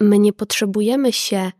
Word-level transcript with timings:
my 0.00 0.18
nie 0.18 0.32
potrzebujemy 0.32 1.12
się, 1.12 1.52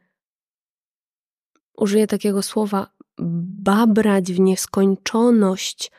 użyję 1.76 2.06
takiego 2.06 2.42
słowa, 2.42 2.90
babrać 3.18 4.32
w 4.32 4.40
nieskończoność 4.40 5.90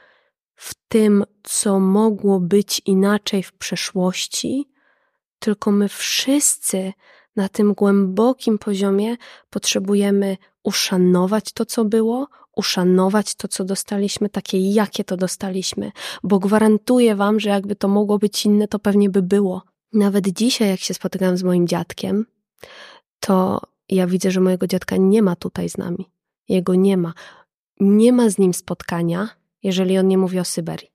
w 0.55 0.73
tym, 0.87 1.23
co 1.43 1.79
mogło 1.79 2.39
być 2.39 2.81
inaczej 2.85 3.43
w 3.43 3.53
przeszłości, 3.53 4.69
tylko 5.39 5.71
my 5.71 5.89
wszyscy 5.89 6.93
na 7.35 7.49
tym 7.49 7.73
głębokim 7.73 8.57
poziomie 8.57 9.17
potrzebujemy 9.49 10.37
uszanować 10.63 11.53
to, 11.53 11.65
co 11.65 11.85
było, 11.85 12.27
uszanować 12.55 13.35
to, 13.35 13.47
co 13.47 13.65
dostaliśmy, 13.65 14.29
takie 14.29 14.71
jakie 14.71 15.03
to 15.03 15.17
dostaliśmy, 15.17 15.91
bo 16.23 16.39
gwarantuję 16.39 17.15
Wam, 17.15 17.39
że 17.39 17.49
jakby 17.49 17.75
to 17.75 17.87
mogło 17.87 18.17
być 18.17 18.45
inne, 18.45 18.67
to 18.67 18.79
pewnie 18.79 19.09
by 19.09 19.21
było. 19.21 19.70
Nawet 19.93 20.27
dzisiaj, 20.27 20.69
jak 20.69 20.79
się 20.79 20.93
spotykam 20.93 21.37
z 21.37 21.43
moim 21.43 21.67
dziadkiem, 21.67 22.25
to 23.19 23.61
ja 23.89 24.07
widzę, 24.07 24.31
że 24.31 24.41
mojego 24.41 24.67
dziadka 24.67 24.97
nie 24.97 25.21
ma 25.21 25.35
tutaj 25.35 25.69
z 25.69 25.77
nami. 25.77 26.09
Jego 26.49 26.75
nie 26.75 26.97
ma. 26.97 27.13
Nie 27.79 28.13
ma 28.13 28.29
z 28.29 28.37
nim 28.37 28.53
spotkania, 28.53 29.29
jeżeli 29.63 29.97
on 29.97 30.07
nie 30.07 30.17
mówi 30.17 30.39
o 30.39 30.45
Syberii. 30.45 30.91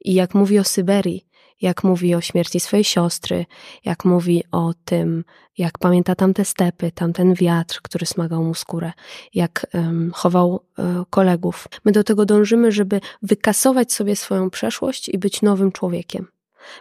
I 0.00 0.14
jak 0.14 0.34
mówi 0.34 0.58
o 0.58 0.64
Syberii, 0.64 1.26
jak 1.60 1.84
mówi 1.84 2.14
o 2.14 2.20
śmierci 2.20 2.60
swojej 2.60 2.84
siostry, 2.84 3.46
jak 3.84 4.04
mówi 4.04 4.44
o 4.52 4.74
tym, 4.84 5.24
jak 5.58 5.78
pamięta 5.78 6.14
tamte 6.14 6.44
stepy, 6.44 6.92
tamten 6.92 7.34
wiatr, 7.34 7.80
który 7.82 8.06
smagał 8.06 8.44
mu 8.44 8.54
skórę, 8.54 8.92
jak 9.34 9.66
um, 9.74 10.12
chował 10.14 10.60
um, 10.78 11.04
kolegów. 11.10 11.68
My 11.84 11.92
do 11.92 12.04
tego 12.04 12.26
dążymy, 12.26 12.72
żeby 12.72 13.00
wykasować 13.22 13.92
sobie 13.92 14.16
swoją 14.16 14.50
przeszłość 14.50 15.08
i 15.08 15.18
być 15.18 15.42
nowym 15.42 15.72
człowiekiem. 15.72 16.28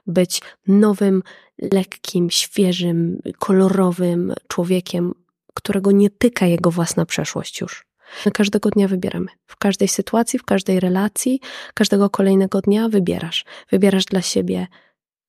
Być 0.08 0.41
nowym, 0.67 1.23
lekkim, 1.71 2.30
świeżym, 2.30 3.21
kolorowym 3.40 4.34
człowiekiem, 4.48 5.13
którego 5.54 5.91
nie 5.91 6.09
tyka 6.09 6.45
jego 6.45 6.71
własna 6.71 7.05
przeszłość 7.05 7.62
już. 7.62 7.85
Każdego 8.34 8.70
dnia 8.70 8.88
wybieramy. 8.88 9.27
W 9.48 9.57
każdej 9.57 9.88
sytuacji, 9.88 10.40
w 10.40 10.43
każdej 10.43 10.79
relacji, 10.79 11.40
każdego 11.73 12.10
kolejnego 12.10 12.62
dnia 12.62 12.90
wybierasz. 12.90 13.46
Wybierasz 13.71 14.05
dla 14.05 14.21
siebie 14.21 14.68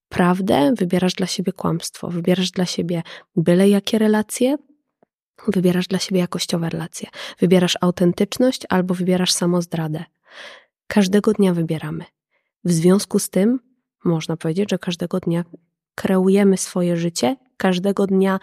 prawdę, 0.08 0.72
wybierasz 0.78 1.14
dla 1.14 1.26
siebie 1.26 1.52
kłamstwo, 1.52 2.08
wybierasz 2.08 2.50
dla 2.50 2.66
siebie 2.66 3.02
byle 3.36 3.68
jakie 3.68 3.98
relacje, 3.98 4.56
wybierasz 5.48 5.86
dla 5.86 5.98
siebie 5.98 6.20
jakościowe 6.20 6.68
relacje. 6.68 7.08
Wybierasz 7.38 7.78
autentyczność 7.80 8.62
albo 8.68 8.94
wybierasz 8.94 9.32
samozdradę. 9.32 10.04
Każdego 10.86 11.32
dnia 11.32 11.54
wybieramy. 11.54 12.04
W 12.64 12.72
związku 12.72 13.18
z 13.18 13.30
tym 13.30 13.58
można 14.04 14.36
powiedzieć, 14.36 14.70
że 14.70 14.78
każdego 14.78 15.20
dnia 15.20 15.44
kreujemy 15.94 16.56
swoje 16.56 16.96
życie, 16.96 17.36
każdego 17.56 18.06
dnia 18.06 18.40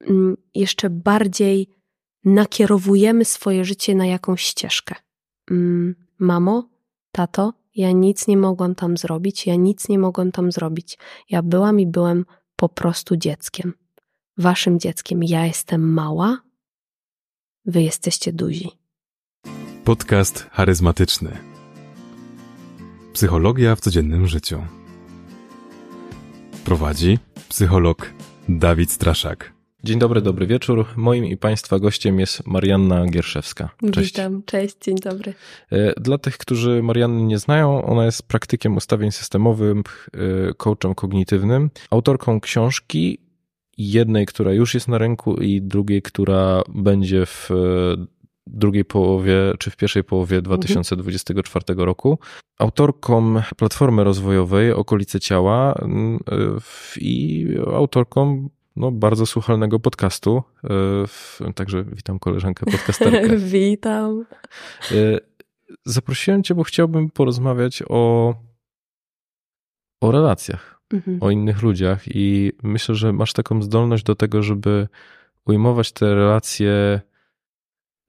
mm, 0.00 0.36
jeszcze 0.54 0.90
bardziej 0.90 1.68
nakierowujemy 2.24 3.24
swoje 3.24 3.64
życie 3.64 3.94
na 3.94 4.06
jakąś 4.06 4.42
ścieżkę. 4.42 4.94
Mm, 5.50 5.94
mamo, 6.18 6.68
tato, 7.12 7.52
ja 7.74 7.92
nic 7.92 8.26
nie 8.26 8.36
mogłam 8.36 8.74
tam 8.74 8.96
zrobić, 8.96 9.46
ja 9.46 9.56
nic 9.56 9.88
nie 9.88 9.98
mogłam 9.98 10.32
tam 10.32 10.52
zrobić. 10.52 10.98
Ja 11.30 11.42
byłam 11.42 11.80
i 11.80 11.86
byłem 11.86 12.24
po 12.56 12.68
prostu 12.68 13.16
dzieckiem. 13.16 13.72
Waszym 14.38 14.78
dzieckiem. 14.80 15.22
Ja 15.22 15.46
jestem 15.46 15.92
mała, 15.92 16.38
wy 17.66 17.82
jesteście 17.82 18.32
duzi. 18.32 18.70
Podcast 19.84 20.46
charyzmatyczny. 20.50 21.38
Psychologia 23.12 23.76
w 23.76 23.80
codziennym 23.80 24.26
życiu. 24.26 24.62
Prowadzi 26.64 27.18
psycholog 27.48 28.12
Dawid 28.48 28.92
Straszak. 28.92 29.52
Dzień 29.84 29.98
dobry, 29.98 30.20
dobry 30.20 30.46
wieczór. 30.46 30.86
Moim 30.96 31.24
i 31.24 31.36
Państwa 31.36 31.78
gościem 31.78 32.20
jest 32.20 32.46
Marianna 32.46 33.06
Gierszewska. 33.06 33.68
Cześć. 33.92 34.12
Witam, 34.12 34.42
cześć, 34.46 34.76
dzień 34.80 34.96
dobry. 34.96 35.34
E, 35.70 36.00
dla 36.00 36.18
tych, 36.18 36.38
którzy 36.38 36.82
Marianny 36.82 37.22
nie 37.22 37.38
znają, 37.38 37.84
ona 37.84 38.04
jest 38.04 38.28
praktykiem 38.28 38.76
ustawień 38.76 39.12
systemowych, 39.12 40.08
e, 40.48 40.54
coachem 40.54 40.94
kognitywnym, 40.94 41.70
autorką 41.90 42.40
książki 42.40 43.18
jednej, 43.78 44.26
która 44.26 44.52
już 44.52 44.74
jest 44.74 44.88
na 44.88 44.98
rynku 44.98 45.34
i 45.34 45.62
drugiej, 45.62 46.02
która 46.02 46.62
będzie 46.68 47.26
w 47.26 47.50
e, 47.50 47.54
drugiej 48.46 48.84
połowie, 48.84 49.34
czy 49.58 49.70
w 49.70 49.76
pierwszej 49.76 50.04
połowie 50.04 50.42
2024 50.42 51.64
mhm. 51.68 51.86
roku. 51.86 52.18
Autorką 52.58 53.34
platformy 53.56 54.04
rozwojowej 54.04 54.72
Okolice 54.72 55.20
Ciała 55.20 55.74
i 57.00 57.48
autorką 57.74 58.48
no, 58.76 58.90
bardzo 58.90 59.26
słuchalnego 59.26 59.80
podcastu. 59.80 60.42
E, 61.40 61.52
także 61.52 61.84
witam 61.84 62.18
koleżankę 62.18 62.66
podcasterkę. 62.66 63.36
witam. 63.58 64.24
E, 64.92 64.94
zaprosiłem 65.84 66.42
cię, 66.42 66.54
bo 66.54 66.62
chciałbym 66.62 67.10
porozmawiać 67.10 67.82
o, 67.88 68.34
o 70.00 70.10
relacjach, 70.12 70.80
mhm. 70.92 71.18
o 71.22 71.30
innych 71.30 71.62
ludziach 71.62 72.02
i 72.06 72.52
myślę, 72.62 72.94
że 72.94 73.12
masz 73.12 73.32
taką 73.32 73.62
zdolność 73.62 74.04
do 74.04 74.14
tego, 74.14 74.42
żeby 74.42 74.88
ujmować 75.44 75.92
te 75.92 76.14
relacje 76.14 77.00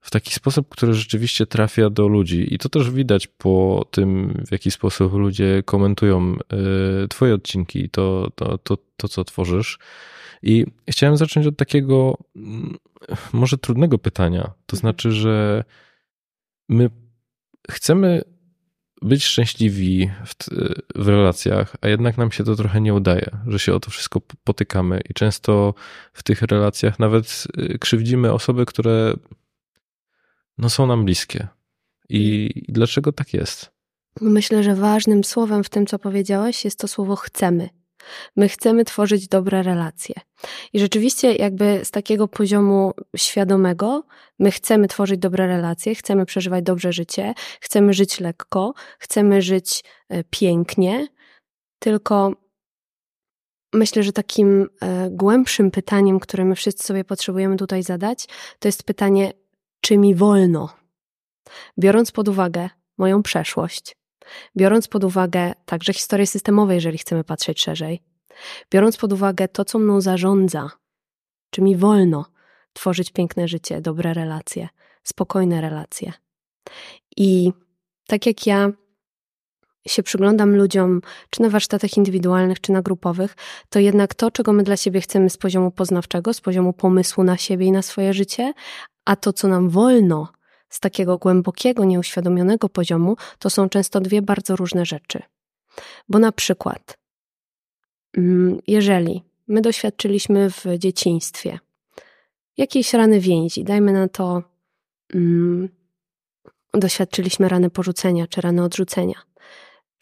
w 0.04 0.10
taki 0.10 0.34
sposób, 0.34 0.68
który 0.68 0.94
rzeczywiście 0.94 1.46
trafia 1.46 1.90
do 1.90 2.08
ludzi. 2.08 2.54
I 2.54 2.58
to 2.58 2.68
też 2.68 2.90
widać 2.90 3.26
po 3.26 3.86
tym, 3.90 4.42
w 4.46 4.52
jaki 4.52 4.70
sposób 4.70 5.12
ludzie 5.12 5.62
komentują 5.64 6.36
e, 7.04 7.08
Twoje 7.08 7.34
odcinki, 7.34 7.90
to, 7.90 8.30
to, 8.34 8.58
to, 8.58 8.78
to 8.96 9.08
co 9.08 9.24
tworzysz. 9.24 9.78
I 10.42 10.66
chciałem 10.90 11.16
zacząć 11.16 11.46
od 11.46 11.56
takiego 11.56 12.18
mm, 12.36 12.76
może 13.32 13.58
trudnego 13.58 13.98
pytania. 13.98 14.42
To 14.42 14.76
mhm. 14.76 14.80
znaczy, 14.80 15.12
że 15.12 15.64
my 16.68 16.90
chcemy 17.70 18.22
być 19.02 19.24
szczęśliwi 19.24 20.10
w, 20.26 20.34
w, 20.94 21.08
relacjach, 21.08 21.76
a 21.80 21.88
jednak 21.88 22.18
nam 22.18 22.32
się 22.32 22.44
to 22.44 22.56
trochę 22.56 22.80
nie 22.80 22.94
udaje, 22.94 23.30
że 23.46 23.58
się 23.58 23.74
o 23.74 23.80
to 23.80 23.90
wszystko 23.90 24.20
potykamy 24.44 25.00
i 25.10 25.14
często 25.14 25.74
w 26.12 26.22
tych 26.22 26.42
relacjach 26.42 26.98
nawet 26.98 27.46
y, 27.58 27.78
krzywdzimy 27.78 28.32
osoby, 28.32 28.66
które 28.66 29.14
no, 30.58 30.70
są 30.70 30.86
nam 30.86 31.04
bliskie. 31.04 31.48
I, 32.08 32.50
I 32.68 32.72
dlaczego 32.72 33.12
tak 33.12 33.34
jest? 33.34 33.70
Myślę, 34.20 34.62
że 34.62 34.74
ważnym 34.74 35.24
słowem 35.24 35.64
w 35.64 35.68
tym, 35.68 35.86
co 35.86 35.98
powiedziałeś, 35.98 36.64
jest 36.64 36.78
to 36.78 36.88
słowo 36.88 37.16
chcemy. 37.16 37.68
My 38.36 38.48
chcemy 38.48 38.84
tworzyć 38.84 39.28
dobre 39.28 39.62
relacje. 39.62 40.14
I 40.72 40.80
rzeczywiście, 40.80 41.34
jakby 41.34 41.80
z 41.84 41.90
takiego 41.90 42.28
poziomu 42.28 42.92
świadomego, 43.16 44.04
my 44.38 44.50
chcemy 44.50 44.88
tworzyć 44.88 45.20
dobre 45.20 45.46
relacje, 45.46 45.94
chcemy 45.94 46.26
przeżywać 46.26 46.64
dobrze 46.64 46.92
życie, 46.92 47.34
chcemy 47.60 47.92
żyć 47.92 48.20
lekko, 48.20 48.74
chcemy 48.98 49.42
żyć 49.42 49.84
e, 50.08 50.24
pięknie, 50.24 51.08
tylko 51.78 52.32
myślę, 53.72 54.02
że 54.02 54.12
takim 54.12 54.68
e, 54.80 55.10
głębszym 55.10 55.70
pytaniem, 55.70 56.20
które 56.20 56.44
my 56.44 56.54
wszyscy 56.54 56.86
sobie 56.86 57.04
potrzebujemy 57.04 57.56
tutaj 57.56 57.82
zadać, 57.82 58.26
to 58.58 58.68
jest 58.68 58.82
pytanie, 58.82 59.32
czy 59.84 59.98
mi 59.98 60.14
wolno? 60.14 60.68
Biorąc 61.78 62.12
pod 62.12 62.28
uwagę 62.28 62.68
moją 62.98 63.22
przeszłość, 63.22 63.96
biorąc 64.56 64.88
pod 64.88 65.04
uwagę 65.04 65.52
także 65.64 65.92
historię 65.92 66.26
systemową, 66.26 66.72
jeżeli 66.72 66.98
chcemy 66.98 67.24
patrzeć 67.24 67.60
szerzej, 67.60 68.02
biorąc 68.70 68.96
pod 68.96 69.12
uwagę 69.12 69.48
to, 69.48 69.64
co 69.64 69.78
mną 69.78 70.00
zarządza, 70.00 70.70
czy 71.50 71.62
mi 71.62 71.76
wolno 71.76 72.24
tworzyć 72.72 73.10
piękne 73.10 73.48
życie, 73.48 73.80
dobre 73.80 74.14
relacje, 74.14 74.68
spokojne 75.02 75.60
relacje. 75.60 76.12
I 77.16 77.52
tak 78.06 78.26
jak 78.26 78.46
ja 78.46 78.70
się 79.88 80.02
przyglądam 80.02 80.56
ludziom, 80.56 81.00
czy 81.30 81.42
na 81.42 81.50
warsztatach 81.50 81.96
indywidualnych, 81.96 82.60
czy 82.60 82.72
na 82.72 82.82
grupowych, 82.82 83.36
to 83.68 83.78
jednak 83.78 84.14
to, 84.14 84.30
czego 84.30 84.52
my 84.52 84.62
dla 84.62 84.76
siebie 84.76 85.00
chcemy 85.00 85.30
z 85.30 85.36
poziomu 85.36 85.70
poznawczego, 85.70 86.34
z 86.34 86.40
poziomu 86.40 86.72
pomysłu 86.72 87.24
na 87.24 87.36
siebie 87.36 87.66
i 87.66 87.72
na 87.72 87.82
swoje 87.82 88.14
życie, 88.14 88.52
a 89.04 89.16
to, 89.16 89.32
co 89.32 89.48
nam 89.48 89.70
wolno 89.70 90.28
z 90.68 90.80
takiego 90.80 91.18
głębokiego, 91.18 91.84
nieuświadomionego 91.84 92.68
poziomu, 92.68 93.16
to 93.38 93.50
są 93.50 93.68
często 93.68 94.00
dwie 94.00 94.22
bardzo 94.22 94.56
różne 94.56 94.86
rzeczy. 94.86 95.22
Bo 96.08 96.18
na 96.18 96.32
przykład, 96.32 96.98
mm, 98.16 98.58
jeżeli 98.66 99.22
my 99.48 99.60
doświadczyliśmy 99.60 100.50
w 100.50 100.64
dzieciństwie 100.78 101.58
jakiejś 102.56 102.92
rany 102.94 103.20
więzi, 103.20 103.64
dajmy 103.64 103.92
na 103.92 104.08
to, 104.08 104.42
mm, 105.14 105.68
doświadczyliśmy 106.74 107.48
rany 107.48 107.70
porzucenia 107.70 108.26
czy 108.26 108.40
rany 108.40 108.62
odrzucenia, 108.62 109.22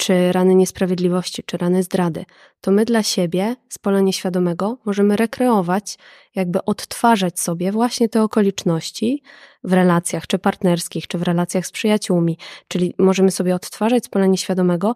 czy 0.03 0.33
rany 0.33 0.55
niesprawiedliwości, 0.55 1.43
czy 1.43 1.57
rany 1.57 1.83
zdrady, 1.83 2.25
to 2.61 2.71
my 2.71 2.85
dla 2.85 3.03
siebie 3.03 3.57
z 3.69 3.79
pola 3.79 4.01
nieświadomego 4.01 4.79
możemy 4.85 5.17
rekreować, 5.17 5.99
jakby 6.35 6.65
odtwarzać 6.65 7.41
sobie 7.41 7.73
właśnie 7.73 8.09
te 8.09 8.23
okoliczności 8.23 9.23
w 9.65 9.73
relacjach, 9.73 10.27
czy 10.27 10.39
partnerskich, 10.39 11.07
czy 11.07 11.19
w 11.19 11.23
relacjach 11.23 11.67
z 11.67 11.71
przyjaciółmi, 11.71 12.39
czyli 12.69 12.95
możemy 12.99 13.31
sobie 13.31 13.55
odtwarzać 13.55 14.05
z 14.05 14.09
pola 14.09 14.27
nieświadomego 14.27 14.95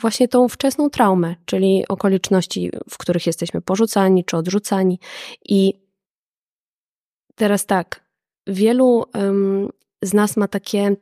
właśnie 0.00 0.28
tą 0.28 0.48
wczesną 0.48 0.90
traumę, 0.90 1.34
czyli 1.44 1.84
okoliczności, 1.88 2.70
w 2.90 2.98
których 2.98 3.26
jesteśmy 3.26 3.60
porzucani 3.60 4.24
czy 4.24 4.36
odrzucani. 4.36 5.00
I 5.44 5.88
Teraz 7.34 7.66
tak, 7.66 8.04
wielu 8.46 9.04
um, 9.14 9.68
z 10.02 10.14
nas 10.14 10.36
ma 10.36 10.48
takie 10.48 10.96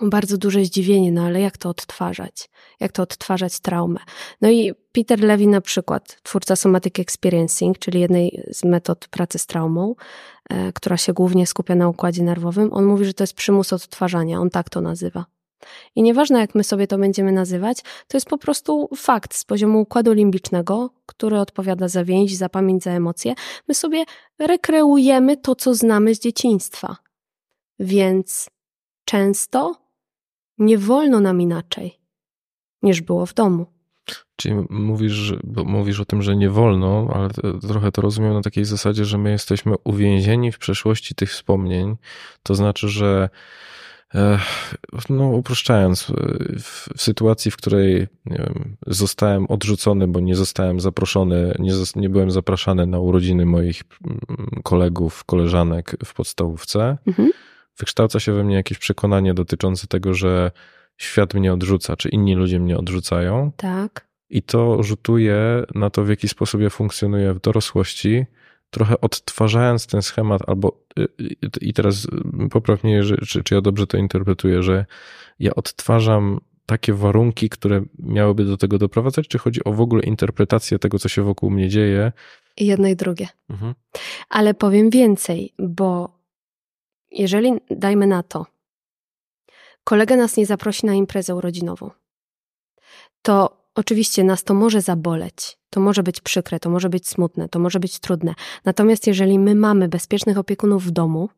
bardzo 0.00 0.38
duże 0.38 0.64
zdziwienie, 0.64 1.12
no 1.12 1.22
ale 1.22 1.40
jak 1.40 1.58
to 1.58 1.68
odtwarzać? 1.68 2.50
Jak 2.80 2.92
to 2.92 3.02
odtwarzać 3.02 3.60
traumę? 3.60 4.00
No 4.40 4.50
i 4.50 4.72
Peter 4.92 5.20
Levy 5.20 5.46
na 5.46 5.60
przykład, 5.60 6.18
twórca 6.22 6.56
Somatic 6.56 6.98
Experiencing, 6.98 7.78
czyli 7.78 8.00
jednej 8.00 8.44
z 8.50 8.64
metod 8.64 9.08
pracy 9.08 9.38
z 9.38 9.46
traumą, 9.46 9.94
e, 10.50 10.72
która 10.72 10.96
się 10.96 11.12
głównie 11.12 11.46
skupia 11.46 11.74
na 11.74 11.88
układzie 11.88 12.22
nerwowym, 12.22 12.72
on 12.72 12.84
mówi, 12.84 13.04
że 13.04 13.14
to 13.14 13.22
jest 13.22 13.34
przymus 13.34 13.72
odtwarzania, 13.72 14.40
on 14.40 14.50
tak 14.50 14.70
to 14.70 14.80
nazywa. 14.80 15.26
I 15.94 16.02
nieważne, 16.02 16.40
jak 16.40 16.54
my 16.54 16.64
sobie 16.64 16.86
to 16.86 16.98
będziemy 16.98 17.32
nazywać, 17.32 17.78
to 18.08 18.16
jest 18.16 18.26
po 18.26 18.38
prostu 18.38 18.88
fakt 18.96 19.34
z 19.34 19.44
poziomu 19.44 19.80
układu 19.80 20.12
limbicznego, 20.12 20.90
który 21.06 21.38
odpowiada 21.38 21.88
za 21.88 22.04
więź, 22.04 22.36
za 22.36 22.48
pamięć, 22.48 22.82
za 22.82 22.90
emocje. 22.90 23.34
My 23.68 23.74
sobie 23.74 24.04
rekreujemy 24.38 25.36
to, 25.36 25.54
co 25.54 25.74
znamy 25.74 26.14
z 26.14 26.20
dzieciństwa. 26.20 26.96
Więc 27.78 28.50
często 29.04 29.81
nie 30.58 30.78
wolno 30.78 31.20
nam 31.20 31.40
inaczej, 31.40 31.98
niż 32.82 33.00
było 33.00 33.26
w 33.26 33.34
domu. 33.34 33.66
Czyli 34.36 34.54
mówisz, 34.70 35.34
mówisz 35.64 36.00
o 36.00 36.04
tym, 36.04 36.22
że 36.22 36.36
nie 36.36 36.50
wolno, 36.50 37.08
ale 37.14 37.28
trochę 37.68 37.92
to 37.92 38.02
rozumiem 38.02 38.34
na 38.34 38.42
takiej 38.42 38.64
zasadzie, 38.64 39.04
że 39.04 39.18
my 39.18 39.30
jesteśmy 39.30 39.74
uwięzieni 39.84 40.52
w 40.52 40.58
przeszłości 40.58 41.14
tych 41.14 41.30
wspomnień. 41.30 41.96
To 42.42 42.54
znaczy, 42.54 42.88
że 42.88 43.28
no, 45.08 45.28
uproszczając, 45.28 46.02
w, 46.02 46.12
w, 46.62 47.02
sytuacji, 47.02 47.50
w 47.50 47.56
której 47.56 48.06
wiem, 48.26 48.76
zostałem 48.86 49.46
odrzucony, 49.46 50.08
bo 50.08 50.20
nie 50.20 50.36
zostałem 50.36 50.80
zaproszony, 50.80 51.54
nie, 51.58 51.72
nie 51.96 52.08
byłem 52.08 52.30
zapraszany 52.30 52.86
na 52.86 52.98
urodziny 52.98 53.46
moich 53.46 53.82
mm, 54.04 54.20
kolegów, 54.62 55.24
koleżanek 55.24 55.96
w 56.04 56.14
podstawówce, 56.14 56.98
mhm. 57.06 57.30
Wykształca 57.78 58.20
się 58.20 58.32
we 58.32 58.44
mnie 58.44 58.54
jakieś 58.54 58.78
przekonanie 58.78 59.34
dotyczące 59.34 59.86
tego, 59.86 60.14
że 60.14 60.50
świat 60.96 61.34
mnie 61.34 61.52
odrzuca, 61.52 61.96
czy 61.96 62.08
inni 62.08 62.34
ludzie 62.34 62.60
mnie 62.60 62.78
odrzucają. 62.78 63.52
Tak. 63.56 64.08
I 64.30 64.42
to 64.42 64.82
rzutuje 64.82 65.64
na 65.74 65.90
to, 65.90 66.04
w 66.04 66.08
jaki 66.08 66.28
sposób 66.28 66.60
ja 66.60 66.70
funkcjonuję 66.70 67.34
w 67.34 67.40
dorosłości, 67.40 68.26
trochę 68.70 69.00
odtwarzając 69.00 69.86
ten 69.86 70.02
schemat, 70.02 70.42
albo 70.48 70.80
y, 70.98 71.02
y, 71.20 71.36
i 71.60 71.72
teraz 71.72 72.06
popraw 72.50 72.84
mnie, 72.84 73.02
czy, 73.26 73.42
czy 73.44 73.54
ja 73.54 73.60
dobrze 73.60 73.86
to 73.86 73.96
interpretuję, 73.96 74.62
że 74.62 74.86
ja 75.38 75.54
odtwarzam 75.54 76.40
takie 76.66 76.92
warunki, 76.92 77.48
które 77.48 77.82
miałyby 77.98 78.44
do 78.44 78.56
tego 78.56 78.78
doprowadzać, 78.78 79.28
czy 79.28 79.38
chodzi 79.38 79.64
o 79.64 79.72
w 79.72 79.80
ogóle 79.80 80.02
interpretację 80.02 80.78
tego, 80.78 80.98
co 80.98 81.08
się 81.08 81.22
wokół 81.22 81.50
mnie 81.50 81.68
dzieje? 81.68 82.12
Jedno 82.56 82.88
i 82.88 82.96
drugie. 82.96 83.28
Mhm. 83.50 83.74
Ale 84.28 84.54
powiem 84.54 84.90
więcej, 84.90 85.54
bo 85.58 86.21
jeżeli 87.12 87.52
dajmy 87.70 88.06
na 88.06 88.22
to, 88.22 88.46
kolega 89.84 90.16
nas 90.16 90.36
nie 90.36 90.46
zaprosi 90.46 90.86
na 90.86 90.94
imprezę 90.94 91.34
urodzinową, 91.34 91.90
to 93.22 93.66
oczywiście 93.74 94.24
nas 94.24 94.44
to 94.44 94.54
może 94.54 94.80
zaboleć, 94.80 95.58
to 95.70 95.80
może 95.80 96.02
być 96.02 96.20
przykre, 96.20 96.60
to 96.60 96.70
może 96.70 96.88
być 96.88 97.08
smutne, 97.08 97.48
to 97.48 97.58
może 97.58 97.80
być 97.80 97.98
trudne. 97.98 98.34
Natomiast 98.64 99.06
jeżeli 99.06 99.38
my 99.38 99.54
mamy 99.54 99.88
bezpiecznych 99.88 100.38
opiekunów 100.38 100.84
w 100.84 100.90
domu, 100.90 101.28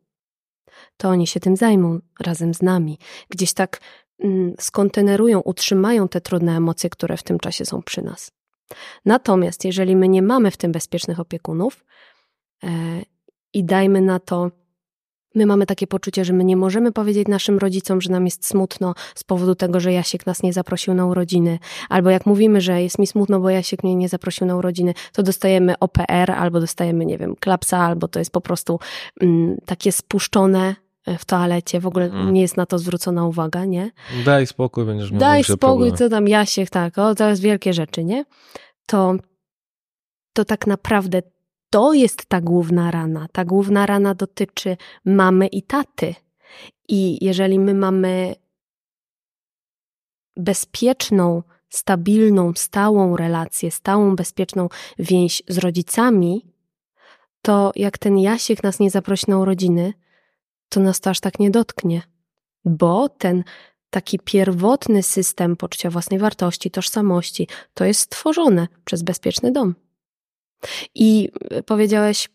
to 0.97 1.09
oni 1.09 1.27
się 1.27 1.39
tym 1.39 1.57
zajmą 1.57 1.99
razem 2.19 2.53
z 2.53 2.61
nami. 2.61 2.97
Gdzieś 3.29 3.53
tak 3.53 3.81
mm, 4.19 4.53
skontenerują, 4.59 5.39
utrzymają 5.39 6.07
te 6.07 6.21
trudne 6.21 6.57
emocje, 6.57 6.89
które 6.89 7.17
w 7.17 7.23
tym 7.23 7.39
czasie 7.39 7.65
są 7.65 7.81
przy 7.81 8.01
nas. 8.01 8.31
Natomiast 9.05 9.65
jeżeli 9.65 9.95
my 9.95 10.07
nie 10.07 10.21
mamy 10.21 10.51
w 10.51 10.57
tym 10.57 10.71
bezpiecznych 10.71 11.19
opiekunów 11.19 11.85
e, 12.63 12.67
i 13.53 13.63
dajmy 13.63 14.01
na 14.01 14.19
to 14.19 14.51
My 15.35 15.45
mamy 15.45 15.65
takie 15.65 15.87
poczucie, 15.87 16.25
że 16.25 16.33
my 16.33 16.43
nie 16.43 16.57
możemy 16.57 16.91
powiedzieć 16.91 17.27
naszym 17.27 17.57
rodzicom, 17.57 18.01
że 18.01 18.11
nam 18.11 18.25
jest 18.25 18.47
smutno 18.47 18.93
z 19.15 19.23
powodu 19.23 19.55
tego, 19.55 19.79
że 19.79 19.93
Jasiek 19.93 20.25
nas 20.25 20.43
nie 20.43 20.53
zaprosił 20.53 20.93
na 20.93 21.05
urodziny. 21.05 21.59
Albo 21.89 22.09
jak 22.09 22.25
mówimy, 22.25 22.61
że 22.61 22.81
jest 22.81 22.99
mi 22.99 23.07
smutno, 23.07 23.39
bo 23.39 23.49
Jasiek 23.49 23.83
mnie 23.83 23.95
nie 23.95 24.09
zaprosił 24.09 24.47
na 24.47 24.55
urodziny, 24.55 24.93
to 25.13 25.23
dostajemy 25.23 25.79
OPR, 25.79 26.31
albo 26.31 26.59
dostajemy, 26.59 27.05
nie 27.05 27.17
wiem, 27.17 27.35
klapsa, 27.35 27.77
albo 27.77 28.07
to 28.07 28.19
jest 28.19 28.31
po 28.31 28.41
prostu 28.41 28.79
mm, 29.21 29.57
takie 29.65 29.91
spuszczone 29.91 30.75
e, 31.05 31.17
w 31.17 31.25
toalecie, 31.25 31.79
w 31.79 31.87
ogóle 31.87 32.05
mm. 32.05 32.33
nie 32.33 32.41
jest 32.41 32.57
na 32.57 32.65
to 32.65 32.79
zwrócona 32.79 33.25
uwaga, 33.25 33.65
nie? 33.65 33.91
Daj 34.25 34.47
spokój, 34.47 34.85
będziesz 34.85 35.11
miał 35.11 35.19
Daj 35.19 35.43
spokój, 35.43 35.59
problem. 35.59 35.97
co 35.97 36.09
tam 36.09 36.27
Jasiek, 36.27 36.69
tak, 36.69 36.97
o, 36.97 37.15
to 37.15 37.29
jest 37.29 37.41
wielkie 37.41 37.73
rzeczy, 37.73 38.03
nie? 38.03 38.25
To, 38.87 39.15
to 40.33 40.45
tak 40.45 40.67
naprawdę 40.67 41.21
to 41.75 41.93
jest 41.93 42.25
ta 42.25 42.41
główna 42.41 42.91
rana. 42.91 43.27
Ta 43.31 43.45
główna 43.45 43.85
rana 43.85 44.15
dotyczy 44.15 44.77
mamy 45.05 45.47
i 45.47 45.63
taty. 45.63 46.15
I 46.87 47.25
jeżeli 47.25 47.59
my 47.59 47.73
mamy 47.73 48.35
bezpieczną, 50.37 51.43
stabilną, 51.69 52.53
stałą 52.55 53.17
relację, 53.17 53.71
stałą, 53.71 54.15
bezpieczną 54.15 54.69
więź 54.99 55.43
z 55.47 55.57
rodzicami, 55.57 56.45
to 57.41 57.71
jak 57.75 57.97
ten 57.97 58.17
Jasiek 58.17 58.63
nas 58.63 58.79
nie 58.79 58.89
zaprosi 58.89 59.25
na 59.27 59.37
urodziny, 59.37 59.93
to 60.69 60.79
nas 60.79 60.99
to 60.99 61.09
aż 61.09 61.19
tak 61.19 61.39
nie 61.39 61.51
dotknie, 61.51 62.01
bo 62.65 63.09
ten 63.09 63.43
taki 63.89 64.19
pierwotny 64.19 65.03
system 65.03 65.55
poczucia 65.55 65.89
własnej 65.89 66.19
wartości, 66.19 66.71
tożsamości, 66.71 67.47
to 67.73 67.85
jest 67.85 68.01
stworzone 68.01 68.67
przez 68.85 69.03
bezpieczny 69.03 69.51
dom. 69.51 69.84
I 70.95 71.29
powiedziałeś, 71.65 72.29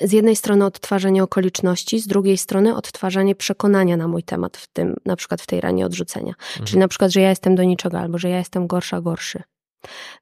z 0.00 0.12
jednej 0.12 0.36
strony 0.36 0.64
odtwarzanie 0.64 1.22
okoliczności, 1.22 2.00
z 2.00 2.06
drugiej 2.06 2.38
strony 2.38 2.76
odtwarzanie 2.76 3.34
przekonania 3.34 3.96
na 3.96 4.08
mój 4.08 4.22
temat, 4.22 4.56
w 4.56 4.66
tym, 4.66 4.96
na 5.04 5.16
przykład 5.16 5.42
w 5.42 5.46
tej 5.46 5.60
ranie 5.60 5.86
odrzucenia. 5.86 6.34
Mhm. 6.50 6.66
Czyli 6.66 6.78
na 6.78 6.88
przykład, 6.88 7.12
że 7.12 7.20
ja 7.20 7.30
jestem 7.30 7.54
do 7.54 7.62
niczego, 7.62 7.98
albo 7.98 8.18
że 8.18 8.28
ja 8.28 8.38
jestem 8.38 8.66
gorsza, 8.66 9.00
gorszy. 9.00 9.42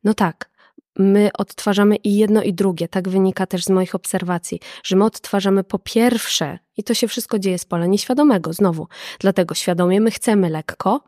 No 0.04 0.14
tak, 0.14 0.50
my 0.98 1.30
odtwarzamy 1.38 1.96
i 1.96 2.16
jedno, 2.16 2.42
i 2.42 2.54
drugie. 2.54 2.88
Tak 2.88 3.08
wynika 3.08 3.46
też 3.46 3.64
z 3.64 3.70
moich 3.70 3.94
obserwacji, 3.94 4.60
że 4.84 4.96
my 4.96 5.04
odtwarzamy 5.04 5.64
po 5.64 5.78
pierwsze, 5.78 6.58
i 6.76 6.84
to 6.84 6.94
się 6.94 7.08
wszystko 7.08 7.38
dzieje 7.38 7.58
z 7.58 7.64
pola 7.64 7.86
nieświadomego, 7.86 8.52
znowu. 8.52 8.86
Dlatego 9.18 9.54
świadomie 9.54 10.00
my 10.00 10.10
chcemy 10.10 10.50
lekko, 10.50 11.00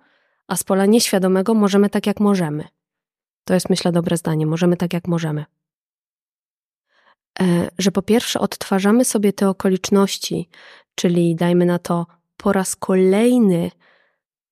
a 0.48 0.56
z 0.56 0.64
pola 0.64 0.86
nieświadomego 0.86 1.54
możemy 1.54 1.90
tak, 1.90 2.06
jak 2.06 2.20
możemy. 2.20 2.64
To 3.44 3.54
jest, 3.54 3.70
myślę, 3.70 3.92
dobre 3.92 4.16
zdanie. 4.16 4.46
Możemy 4.46 4.76
tak, 4.76 4.92
jak 4.92 5.08
możemy. 5.08 5.44
E, 7.40 7.70
że 7.78 7.92
po 7.92 8.02
pierwsze 8.02 8.40
odtwarzamy 8.40 9.04
sobie 9.04 9.32
te 9.32 9.48
okoliczności, 9.48 10.48
czyli 10.94 11.36
dajmy 11.36 11.66
na 11.66 11.78
to 11.78 12.06
po 12.36 12.52
raz 12.52 12.76
kolejny 12.76 13.70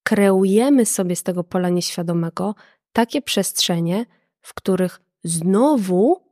kreujemy 0.02 0.86
sobie 0.86 1.16
z 1.16 1.22
tego 1.22 1.44
pola 1.44 1.68
nieświadomego 1.68 2.54
takie 2.92 3.22
przestrzenie, 3.22 4.06
w 4.40 4.54
których 4.54 5.00
znowu 5.24 6.22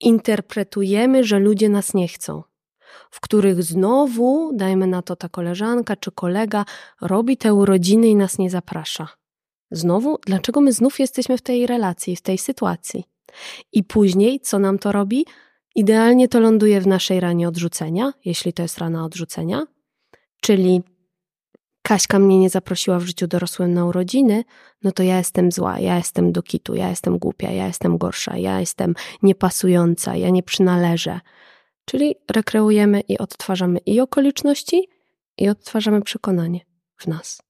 interpretujemy, 0.00 1.24
że 1.24 1.38
ludzie 1.38 1.68
nas 1.68 1.94
nie 1.94 2.08
chcą, 2.08 2.42
w 3.10 3.20
których 3.20 3.62
znowu, 3.62 4.50
dajmy 4.54 4.86
na 4.86 5.02
to 5.02 5.16
ta 5.16 5.28
koleżanka 5.28 5.96
czy 5.96 6.12
kolega, 6.12 6.64
robi 7.00 7.36
te 7.36 7.54
urodziny 7.54 8.08
i 8.08 8.16
nas 8.16 8.38
nie 8.38 8.50
zaprasza. 8.50 9.08
Znowu, 9.70 10.18
dlaczego 10.26 10.60
my 10.60 10.72
znów 10.72 11.00
jesteśmy 11.00 11.38
w 11.38 11.42
tej 11.42 11.66
relacji, 11.66 12.16
w 12.16 12.22
tej 12.22 12.38
sytuacji? 12.38 13.04
I 13.72 13.84
później, 13.84 14.40
co 14.40 14.58
nam 14.58 14.78
to 14.78 14.92
robi? 14.92 15.26
Idealnie 15.78 16.28
to 16.28 16.40
ląduje 16.40 16.80
w 16.80 16.86
naszej 16.86 17.20
ranie 17.20 17.48
odrzucenia, 17.48 18.12
jeśli 18.24 18.52
to 18.52 18.62
jest 18.62 18.78
rana 18.78 19.04
odrzucenia, 19.04 19.66
czyli 20.40 20.82
Kaśka 21.82 22.18
mnie 22.18 22.38
nie 22.38 22.50
zaprosiła 22.50 22.98
w 22.98 23.02
życiu 23.02 23.26
dorosłym 23.26 23.74
na 23.74 23.84
urodziny, 23.86 24.44
no 24.82 24.92
to 24.92 25.02
ja 25.02 25.18
jestem 25.18 25.52
zła, 25.52 25.78
ja 25.78 25.96
jestem 25.96 26.32
do 26.32 26.42
kitu, 26.42 26.74
ja 26.74 26.90
jestem 26.90 27.18
głupia, 27.18 27.50
ja 27.50 27.66
jestem 27.66 27.98
gorsza, 27.98 28.36
ja 28.36 28.60
jestem 28.60 28.94
niepasująca, 29.22 30.16
ja 30.16 30.30
nie 30.30 30.42
przynależę. 30.42 31.20
Czyli 31.84 32.14
rekreujemy 32.30 33.00
i 33.00 33.18
odtwarzamy 33.18 33.78
i 33.78 34.00
okoliczności, 34.00 34.88
i 35.38 35.48
odtwarzamy 35.48 36.02
przekonanie 36.02 36.60
w 36.96 37.06
nas. 37.06 37.42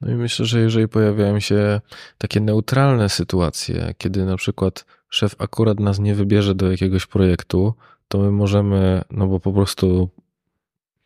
No 0.00 0.10
i 0.10 0.14
myślę, 0.14 0.46
że 0.46 0.60
jeżeli 0.60 0.88
pojawiają 0.88 1.40
się 1.40 1.80
takie 2.18 2.40
neutralne 2.40 3.08
sytuacje, 3.08 3.94
kiedy 3.98 4.24
na 4.24 4.36
przykład 4.36 4.84
szef 5.10 5.34
akurat 5.38 5.80
nas 5.80 5.98
nie 5.98 6.14
wybierze 6.14 6.54
do 6.54 6.70
jakiegoś 6.70 7.06
projektu, 7.06 7.74
to 8.08 8.18
my 8.18 8.30
możemy, 8.30 9.02
no 9.10 9.26
bo 9.26 9.40
po 9.40 9.52
prostu 9.52 10.08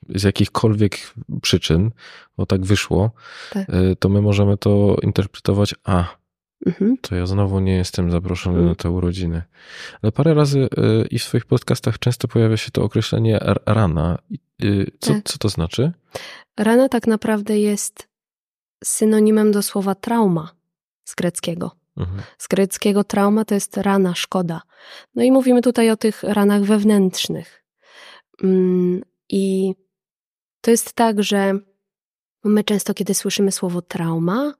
z 0.09 0.23
jakichkolwiek 0.23 1.15
przyczyn, 1.43 1.91
bo 2.37 2.47
tak 2.47 2.65
wyszło, 2.65 3.11
tak. 3.53 3.69
Y, 3.69 3.97
to 3.97 4.09
my 4.09 4.23
możemy 4.23 4.57
to 4.57 4.97
interpretować, 5.03 5.75
a 5.85 6.17
mhm. 6.67 6.97
to 7.01 7.15
ja 7.15 7.27
znowu 7.27 7.61
nie 7.61 7.75
jestem 7.75 8.11
zaproszony 8.11 8.57
mhm. 8.57 8.69
na 8.69 8.75
te 8.75 8.91
urodziny. 8.91 9.43
Ale 10.03 10.13
parę 10.13 10.35
razy 10.35 10.59
y, 10.59 10.69
i 11.11 11.19
w 11.19 11.23
swoich 11.23 11.45
podcastach 11.45 11.99
często 11.99 12.29
pojawia 12.29 12.57
się 12.57 12.71
to 12.71 12.83
określenie 12.83 13.41
rana. 13.67 14.19
Y, 14.65 14.91
co, 15.01 15.13
tak. 15.13 15.23
co 15.25 15.39
to 15.39 15.49
znaczy? 15.49 15.93
Rana 16.59 16.89
tak 16.89 17.07
naprawdę 17.07 17.59
jest 17.59 18.09
synonimem 18.85 19.53
do 19.53 19.63
słowa 19.63 19.95
trauma 19.95 20.51
z 21.05 21.15
greckiego. 21.15 21.84
Mhm. 21.97 22.23
Z 22.39 22.49
greckiego 22.49 23.05
trauma 23.05 23.45
to 23.45 23.55
jest 23.55 23.77
rana, 23.77 24.15
szkoda. 24.15 24.63
No 25.15 25.23
i 25.23 25.33
mówimy 25.33 25.63
tutaj 25.63 25.91
o 25.91 25.97
tych 25.97 26.23
ranach 26.23 26.63
wewnętrznych. 26.63 27.65
Mm, 28.43 29.03
I 29.29 29.75
to 30.61 30.71
jest 30.71 30.93
tak, 30.93 31.23
że 31.23 31.59
my 32.45 32.65
często, 32.65 32.95
kiedy 32.95 33.15
słyszymy 33.15 33.53
słowo 33.53 33.83
trauma, 33.83 34.55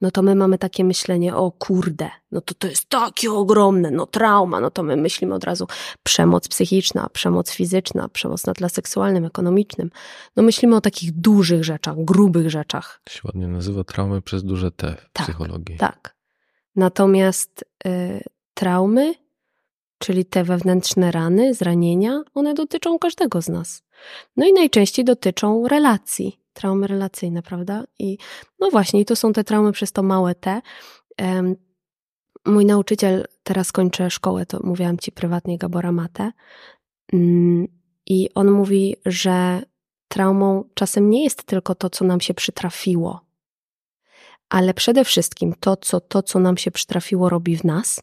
no 0.00 0.10
to 0.10 0.22
my 0.22 0.34
mamy 0.34 0.58
takie 0.58 0.84
myślenie, 0.84 1.36
o 1.36 1.52
kurde, 1.52 2.10
no 2.32 2.40
to 2.40 2.54
to 2.54 2.66
jest 2.66 2.88
takie 2.88 3.32
ogromne, 3.32 3.90
no 3.90 4.06
trauma, 4.06 4.60
no 4.60 4.70
to 4.70 4.82
my 4.82 4.96
myślimy 4.96 5.34
od 5.34 5.44
razu 5.44 5.66
przemoc 6.02 6.48
psychiczna, 6.48 7.08
przemoc 7.12 7.50
fizyczna, 7.50 8.08
przemoc 8.08 8.46
na 8.46 8.54
tle 8.54 8.68
seksualnym, 8.68 9.24
ekonomicznym. 9.24 9.90
No 10.36 10.42
myślimy 10.42 10.76
o 10.76 10.80
takich 10.80 11.12
dużych 11.12 11.64
rzeczach, 11.64 12.04
grubych 12.04 12.50
rzeczach. 12.50 13.00
Się 13.08 13.20
ładnie 13.24 13.48
nazywa 13.48 13.84
traumy 13.84 14.22
przez 14.22 14.44
duże 14.44 14.70
T 14.70 14.96
w 15.10 15.12
tak, 15.12 15.26
psychologii. 15.26 15.76
Tak. 15.76 16.21
Natomiast 16.76 17.64
y, 17.86 18.24
traumy, 18.54 19.14
czyli 19.98 20.24
te 20.24 20.44
wewnętrzne 20.44 21.10
rany, 21.10 21.54
zranienia, 21.54 22.22
one 22.34 22.54
dotyczą 22.54 22.98
każdego 22.98 23.42
z 23.42 23.48
nas. 23.48 23.82
No 24.36 24.46
i 24.46 24.52
najczęściej 24.52 25.04
dotyczą 25.04 25.68
relacji 25.68 26.42
traumy 26.52 26.86
relacyjne, 26.86 27.42
prawda? 27.42 27.84
I 27.98 28.18
no 28.60 28.70
właśnie, 28.70 29.04
to 29.04 29.16
są 29.16 29.32
te 29.32 29.44
traumy 29.44 29.72
przez 29.72 29.92
to 29.92 30.02
małe 30.02 30.34
T. 30.34 30.62
Mój 32.46 32.66
nauczyciel, 32.66 33.24
teraz 33.42 33.72
kończę 33.72 34.10
szkołę, 34.10 34.46
to 34.46 34.60
mówiłam 34.64 34.98
ci 34.98 35.12
prywatnie, 35.12 35.58
Gabora 35.58 35.92
Mate. 35.92 36.32
Mm, 37.12 37.68
I 38.06 38.28
on 38.34 38.50
mówi, 38.50 38.96
że 39.06 39.62
traumą 40.08 40.64
czasem 40.74 41.10
nie 41.10 41.24
jest 41.24 41.44
tylko 41.44 41.74
to, 41.74 41.90
co 41.90 42.04
nam 42.04 42.20
się 42.20 42.34
przytrafiło, 42.34 43.20
ale 44.52 44.74
przede 44.74 45.04
wszystkim 45.04 45.54
to, 45.60 45.76
co 45.76 46.00
to, 46.00 46.22
co 46.22 46.38
nam 46.38 46.56
się 46.56 46.70
przytrafiło, 46.70 47.28
robi 47.28 47.56
w 47.56 47.64
nas 47.64 48.02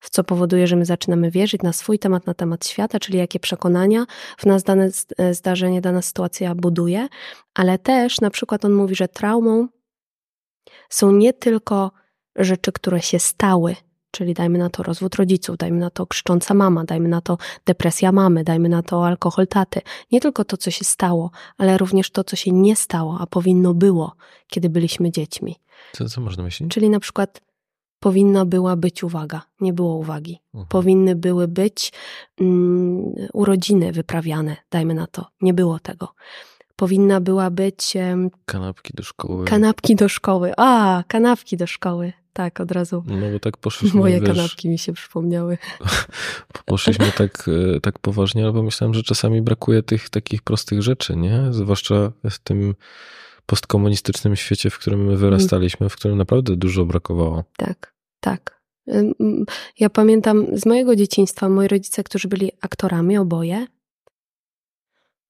w 0.00 0.10
co 0.10 0.24
powoduje, 0.24 0.66
że 0.66 0.76
my 0.76 0.84
zaczynamy 0.84 1.30
wierzyć 1.30 1.62
na 1.62 1.72
swój 1.72 1.98
temat, 1.98 2.26
na 2.26 2.34
temat 2.34 2.66
świata, 2.66 3.00
czyli 3.00 3.18
jakie 3.18 3.40
przekonania 3.40 4.06
w 4.38 4.46
nas 4.46 4.62
dane 4.62 4.88
e, 5.18 5.34
zdarzenie, 5.34 5.80
dana 5.80 6.02
sytuacja 6.02 6.54
buduje, 6.54 7.08
ale 7.54 7.78
też 7.78 8.20
na 8.20 8.30
przykład 8.30 8.64
on 8.64 8.72
mówi, 8.72 8.94
że 8.94 9.08
traumą 9.08 9.68
są 10.88 11.12
nie 11.12 11.32
tylko 11.32 11.90
rzeczy, 12.36 12.72
które 12.72 13.02
się 13.02 13.18
stały, 13.18 13.76
czyli 14.10 14.34
dajmy 14.34 14.58
na 14.58 14.70
to 14.70 14.82
rozwód 14.82 15.14
rodziców, 15.14 15.56
dajmy 15.56 15.78
na 15.78 15.90
to 15.90 16.06
krzycząca 16.06 16.54
mama, 16.54 16.84
dajmy 16.84 17.08
na 17.08 17.20
to 17.20 17.38
depresja 17.66 18.12
mamy, 18.12 18.44
dajmy 18.44 18.68
na 18.68 18.82
to 18.82 19.06
alkohol 19.06 19.46
taty. 19.46 19.80
Nie 20.12 20.20
tylko 20.20 20.44
to, 20.44 20.56
co 20.56 20.70
się 20.70 20.84
stało, 20.84 21.30
ale 21.58 21.78
również 21.78 22.10
to, 22.10 22.24
co 22.24 22.36
się 22.36 22.52
nie 22.52 22.76
stało, 22.76 23.16
a 23.20 23.26
powinno 23.26 23.74
było, 23.74 24.12
kiedy 24.48 24.68
byliśmy 24.68 25.10
dziećmi. 25.10 25.61
Co, 25.92 26.08
co 26.08 26.20
można 26.20 26.42
myśleć? 26.42 26.70
Czyli 26.70 26.90
na 26.90 27.00
przykład 27.00 27.40
powinna 28.00 28.44
była 28.44 28.76
być 28.76 29.04
uwaga. 29.04 29.42
Nie 29.60 29.72
było 29.72 29.94
uwagi. 29.96 30.38
Mhm. 30.54 30.68
Powinny 30.68 31.16
były 31.16 31.48
być 31.48 31.92
mm, 32.40 33.12
urodziny 33.32 33.92
wyprawiane, 33.92 34.56
dajmy 34.70 34.94
na 34.94 35.06
to. 35.06 35.26
Nie 35.40 35.54
było 35.54 35.78
tego. 35.78 36.14
Powinna 36.76 37.20
była 37.20 37.50
być. 37.50 37.94
kanapki 38.44 38.92
do 38.94 39.02
szkoły. 39.02 39.44
Kanapki 39.44 39.96
do 39.96 40.08
szkoły. 40.08 40.52
A, 40.56 41.04
kanapki 41.08 41.56
do 41.56 41.66
szkoły. 41.66 42.12
Tak, 42.32 42.60
od 42.60 42.70
razu. 42.70 43.04
No 43.06 43.30
bo 43.32 43.38
tak 43.38 43.56
poszliśmy. 43.56 44.00
Moje 44.00 44.20
wiesz, 44.20 44.28
kanapki 44.28 44.68
mi 44.68 44.78
się 44.78 44.92
przypomniały. 44.92 45.58
Poszliśmy 46.64 47.12
tak, 47.16 47.48
e, 47.76 47.80
tak 47.80 47.98
poważnie, 47.98 48.44
ale 48.44 48.62
myślałem, 48.62 48.94
że 48.94 49.02
czasami 49.02 49.42
brakuje 49.42 49.82
tych 49.82 50.08
takich 50.10 50.42
prostych 50.42 50.82
rzeczy, 50.82 51.16
nie? 51.16 51.46
Zwłaszcza 51.50 52.12
w 52.30 52.38
tym 52.38 52.74
postkomunistycznym 53.46 54.36
świecie, 54.36 54.70
w 54.70 54.78
którym 54.78 55.06
my 55.06 55.16
wyrastaliśmy, 55.16 55.88
w 55.88 55.96
którym 55.96 56.18
naprawdę 56.18 56.56
dużo 56.56 56.84
brakowało. 56.84 57.44
Tak, 57.56 57.94
tak. 58.20 58.62
Ja 59.78 59.90
pamiętam 59.90 60.46
z 60.52 60.66
mojego 60.66 60.96
dzieciństwa, 60.96 61.48
moi 61.48 61.68
rodzice, 61.68 62.04
którzy 62.04 62.28
byli 62.28 62.52
aktorami 62.60 63.18
oboje, 63.18 63.66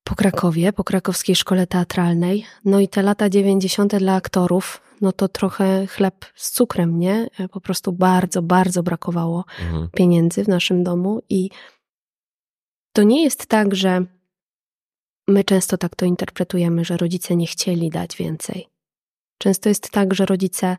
po 0.04 0.14
Krakowie, 0.14 0.72
po 0.72 0.84
krakowskiej 0.84 1.36
szkole 1.36 1.66
teatralnej. 1.66 2.44
No 2.64 2.80
i 2.80 2.88
te 2.88 3.02
lata 3.02 3.30
90. 3.30 3.96
dla 3.96 4.14
aktorów, 4.14 4.80
no 5.00 5.12
to 5.12 5.28
trochę 5.28 5.86
chleb 5.86 6.26
z 6.34 6.50
cukrem, 6.50 6.98
nie? 6.98 7.28
Po 7.50 7.60
prostu 7.60 7.92
bardzo, 7.92 8.42
bardzo 8.42 8.82
brakowało 8.82 9.44
mhm. 9.60 9.88
pieniędzy 9.94 10.44
w 10.44 10.48
naszym 10.48 10.84
domu 10.84 11.22
i 11.28 11.50
to 12.92 13.02
nie 13.02 13.24
jest 13.24 13.46
tak, 13.46 13.74
że 13.74 14.04
My 15.32 15.44
często 15.44 15.78
tak 15.78 15.96
to 15.96 16.06
interpretujemy, 16.06 16.84
że 16.84 16.96
rodzice 16.96 17.36
nie 17.36 17.46
chcieli 17.46 17.90
dać 17.90 18.16
więcej. 18.16 18.68
Często 19.38 19.68
jest 19.68 19.90
tak, 19.90 20.14
że 20.14 20.26
rodzice 20.26 20.76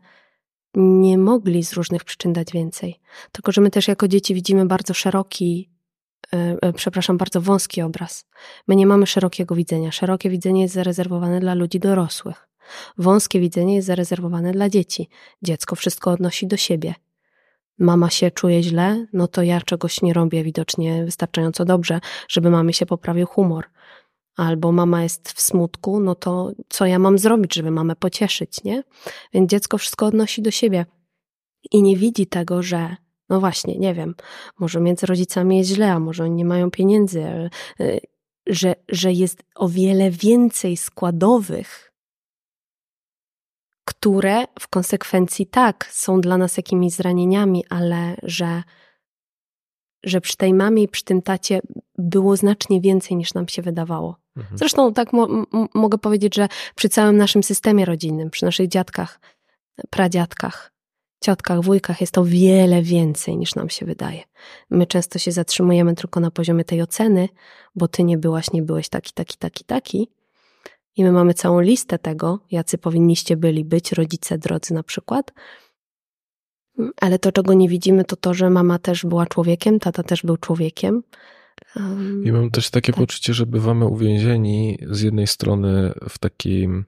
nie 0.74 1.18
mogli 1.18 1.64
z 1.64 1.72
różnych 1.72 2.04
przyczyn 2.04 2.32
dać 2.32 2.52
więcej. 2.52 3.00
Tylko, 3.32 3.52
że 3.52 3.60
my 3.60 3.70
też 3.70 3.88
jako 3.88 4.08
dzieci 4.08 4.34
widzimy 4.34 4.66
bardzo 4.66 4.94
szeroki, 4.94 5.70
e, 6.32 6.72
przepraszam, 6.72 7.16
bardzo 7.16 7.40
wąski 7.40 7.82
obraz. 7.82 8.26
My 8.68 8.76
nie 8.76 8.86
mamy 8.86 9.06
szerokiego 9.06 9.54
widzenia. 9.54 9.92
Szerokie 9.92 10.30
widzenie 10.30 10.62
jest 10.62 10.74
zarezerwowane 10.74 11.40
dla 11.40 11.54
ludzi 11.54 11.80
dorosłych. 11.80 12.48
Wąskie 12.98 13.40
widzenie 13.40 13.74
jest 13.74 13.86
zarezerwowane 13.86 14.52
dla 14.52 14.68
dzieci. 14.68 15.08
Dziecko 15.42 15.76
wszystko 15.76 16.10
odnosi 16.10 16.46
do 16.46 16.56
siebie. 16.56 16.94
Mama 17.78 18.10
się 18.10 18.30
czuje 18.30 18.62
źle, 18.62 19.06
no 19.12 19.28
to 19.28 19.42
ja 19.42 19.60
czegoś 19.60 20.02
nie 20.02 20.12
robię 20.12 20.44
widocznie 20.44 21.04
wystarczająco 21.04 21.64
dobrze, 21.64 22.00
żeby 22.28 22.50
mamie 22.50 22.72
się 22.72 22.86
poprawił 22.86 23.26
humor 23.26 23.64
albo 24.36 24.72
mama 24.72 25.02
jest 25.02 25.32
w 25.32 25.40
smutku, 25.40 26.00
no 26.00 26.14
to 26.14 26.52
co 26.68 26.86
ja 26.86 26.98
mam 26.98 27.18
zrobić, 27.18 27.54
żeby 27.54 27.70
mamę 27.70 27.96
pocieszyć, 27.96 28.64
nie? 28.64 28.82
Więc 29.32 29.50
dziecko 29.50 29.78
wszystko 29.78 30.06
odnosi 30.06 30.42
do 30.42 30.50
siebie 30.50 30.86
i 31.72 31.82
nie 31.82 31.96
widzi 31.96 32.26
tego, 32.26 32.62
że 32.62 32.96
no 33.28 33.40
właśnie, 33.40 33.78
nie 33.78 33.94
wiem, 33.94 34.14
może 34.58 34.80
między 34.80 35.06
rodzicami 35.06 35.58
jest 35.58 35.70
źle, 35.70 35.92
a 35.92 35.98
może 35.98 36.24
oni 36.24 36.34
nie 36.34 36.44
mają 36.44 36.70
pieniędzy, 36.70 37.22
e, 37.22 37.50
że, 38.46 38.74
że 38.88 39.12
jest 39.12 39.42
o 39.54 39.68
wiele 39.68 40.10
więcej 40.10 40.76
składowych, 40.76 41.92
które 43.84 44.44
w 44.60 44.68
konsekwencji 44.68 45.46
tak 45.46 45.88
są 45.92 46.20
dla 46.20 46.38
nas 46.38 46.56
jakimiś 46.56 46.92
zranieniami, 46.92 47.64
ale 47.68 48.16
że 48.22 48.62
że 50.04 50.20
przy 50.20 50.36
tej 50.36 50.54
mamie 50.54 50.82
i 50.82 50.88
przy 50.88 51.04
tym 51.04 51.22
tacie 51.22 51.60
było 51.98 52.36
znacznie 52.36 52.80
więcej 52.80 53.16
niż 53.16 53.34
nam 53.34 53.48
się 53.48 53.62
wydawało. 53.62 54.16
Mhm. 54.36 54.58
Zresztą 54.58 54.92
tak 54.92 55.12
mo 55.12 55.28
mogę 55.74 55.98
powiedzieć, 55.98 56.34
że 56.34 56.48
przy 56.74 56.88
całym 56.88 57.16
naszym 57.16 57.42
systemie 57.42 57.84
rodzinnym, 57.84 58.30
przy 58.30 58.44
naszych 58.44 58.68
dziadkach, 58.68 59.20
pradziadkach, 59.90 60.72
ciotkach, 61.24 61.60
wujkach 61.60 62.00
jest 62.00 62.12
to 62.12 62.24
wiele 62.24 62.82
więcej 62.82 63.36
niż 63.36 63.54
nam 63.54 63.70
się 63.70 63.86
wydaje. 63.86 64.22
My 64.70 64.86
często 64.86 65.18
się 65.18 65.32
zatrzymujemy 65.32 65.94
tylko 65.94 66.20
na 66.20 66.30
poziomie 66.30 66.64
tej 66.64 66.82
oceny, 66.82 67.28
bo 67.74 67.88
ty 67.88 68.04
nie 68.04 68.18
byłaś, 68.18 68.52
nie 68.52 68.62
byłeś 68.62 68.88
taki, 68.88 69.12
taki, 69.12 69.36
taki, 69.38 69.64
taki. 69.64 70.08
I 70.96 71.04
my 71.04 71.12
mamy 71.12 71.34
całą 71.34 71.60
listę 71.60 71.98
tego, 71.98 72.38
jacy 72.50 72.78
powinniście 72.78 73.36
byli 73.36 73.64
być, 73.64 73.92
rodzice 73.92 74.38
drodzy 74.38 74.74
na 74.74 74.82
przykład, 74.82 75.32
ale 77.00 77.18
to, 77.18 77.32
czego 77.32 77.54
nie 77.54 77.68
widzimy, 77.68 78.04
to 78.04 78.16
to, 78.16 78.34
że 78.34 78.50
mama 78.50 78.78
też 78.78 79.06
była 79.06 79.26
człowiekiem, 79.26 79.80
tata 79.80 80.02
też 80.02 80.22
był 80.22 80.36
człowiekiem. 80.36 81.02
Um, 81.76 82.24
I 82.24 82.32
mam 82.32 82.50
też 82.50 82.70
takie 82.70 82.92
tak. 82.92 83.00
poczucie, 83.00 83.34
że 83.34 83.46
bywamy 83.46 83.86
uwięzieni 83.86 84.78
z 84.90 85.00
jednej 85.00 85.26
strony 85.26 85.92
w 86.08 86.18
takim 86.18 86.84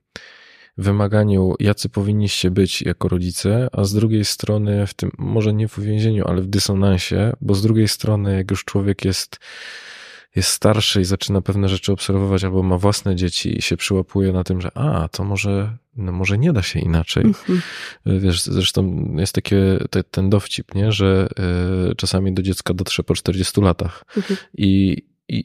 wymaganiu, 0.79 1.55
jacy 1.61 1.89
powinniście 1.89 2.51
być 2.51 2.83
jako 2.83 3.09
rodzice, 3.09 3.69
a 3.73 3.85
z 3.85 3.93
drugiej 3.95 4.25
strony 4.25 4.87
w 4.87 4.95
tym, 4.95 5.11
może 5.19 5.53
nie 5.53 5.69
w 5.69 5.79
uwięzieniu, 5.79 6.25
ale 6.29 6.43
w 6.43 6.47
dysonansie, 6.47 7.33
bo 7.41 7.55
z 7.55 7.63
drugiej 7.63 7.89
strony, 7.89 8.37
jak 8.37 8.51
już 8.51 8.65
człowiek 8.65 9.05
jest 9.05 9.39
jest 10.37 10.49
starszy 10.49 11.01
i 11.01 11.05
zaczyna 11.05 11.43
pewne 11.43 11.69
rzeczy 11.69 11.93
obserwować, 11.93 12.45
albo 12.45 12.63
ma 12.63 12.79
własne 12.79 13.17
dzieci 13.17 13.59
i 13.59 13.63
się 13.63 13.77
przyłapuje 13.77 14.33
na 14.33 14.45
tym, 14.45 14.61
że 14.61 14.79
a, 14.79 15.09
to 15.09 15.25
może, 15.25 15.77
no 15.97 16.13
może 16.13 16.39
nie 16.39 16.53
da 16.53 16.63
się 16.63 16.81
inaczej. 16.81 17.25
Mhm. 17.25 17.61
Wiesz, 18.07 18.43
zresztą 18.43 19.07
jest 19.19 19.35
taki 19.35 19.55
te, 19.91 20.05
ten 20.05 20.31
dowcip, 20.31 20.75
nie? 20.75 20.93
że 20.93 21.29
y, 21.91 21.95
czasami 21.95 22.33
do 22.33 22.43
dziecka 22.43 22.75
dotrze 22.75 23.03
po 23.03 23.15
40 23.15 23.61
latach. 23.61 24.05
Mhm. 24.17 24.37
I, 24.59 25.03
i, 25.29 25.45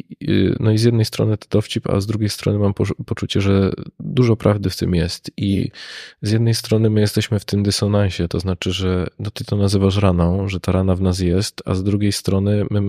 no 0.59 0.71
i 0.71 0.77
z 0.77 0.83
jednej 0.83 1.05
strony 1.05 1.37
to 1.37 1.47
dowcip, 1.49 1.89
a 1.89 1.99
z 1.99 2.07
drugiej 2.07 2.29
strony 2.29 2.59
mam 2.59 2.73
poczucie, 3.05 3.41
że 3.41 3.71
dużo 3.99 4.35
prawdy 4.35 4.69
w 4.69 4.77
tym 4.77 4.95
jest. 4.95 5.31
I 5.37 5.71
z 6.21 6.31
jednej 6.31 6.53
strony 6.53 6.89
my 6.89 7.01
jesteśmy 7.01 7.39
w 7.39 7.45
tym 7.45 7.63
dysonansie, 7.63 8.27
to 8.27 8.39
znaczy, 8.39 8.71
że 8.71 9.07
no 9.19 9.31
ty 9.31 9.45
to 9.45 9.55
nazywasz 9.55 9.97
raną, 9.97 10.47
że 10.47 10.59
ta 10.59 10.71
rana 10.71 10.95
w 10.95 11.01
nas 11.01 11.19
jest, 11.19 11.61
a 11.65 11.75
z 11.75 11.83
drugiej 11.83 12.11
strony 12.11 12.65
my 12.71 12.81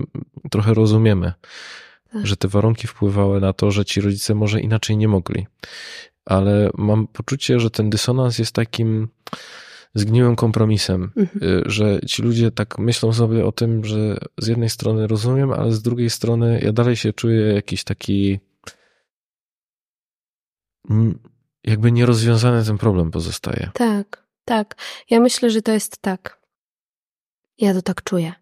trochę 0.51 0.73
rozumiemy. 0.73 1.33
Że 2.23 2.37
te 2.37 2.47
warunki 2.47 2.87
wpływały 2.87 3.41
na 3.41 3.53
to, 3.53 3.71
że 3.71 3.85
ci 3.85 4.01
rodzice 4.01 4.35
może 4.35 4.61
inaczej 4.61 4.97
nie 4.97 5.07
mogli. 5.07 5.47
Ale 6.25 6.69
mam 6.77 7.07
poczucie, 7.07 7.59
że 7.59 7.69
ten 7.71 7.89
dysonans 7.89 8.39
jest 8.39 8.55
takim 8.55 9.07
zgniłym 9.95 10.35
kompromisem, 10.35 11.11
mhm. 11.15 11.43
Y, 11.43 11.63
że 11.65 11.99
ci 12.07 12.21
ludzie 12.21 12.51
tak 12.51 12.79
myślą 12.79 13.13
sobie 13.13 13.45
o 13.45 13.51
tym, 13.51 13.85
że 13.85 14.17
z 14.37 14.47
jednej 14.47 14.69
strony 14.69 15.07
rozumiem, 15.07 15.51
ale 15.51 15.71
z 15.71 15.81
drugiej 15.81 16.09
strony 16.09 16.61
ja 16.63 16.73
dalej 16.73 16.95
się 16.95 17.13
czuję 17.13 17.53
jakiś 17.53 17.83
taki 17.83 18.39
jakby 21.63 21.91
nierozwiązany 21.91 22.65
ten 22.65 22.77
problem 22.77 23.11
pozostaje. 23.11 23.71
Tak, 23.73 24.23
tak. 24.45 24.75
Ja 25.09 25.19
myślę, 25.19 25.49
że 25.49 25.61
to 25.61 25.71
jest 25.71 26.01
tak. 26.01 26.39
Ja 27.57 27.73
to 27.73 27.81
tak 27.81 28.03
czuję 28.03 28.33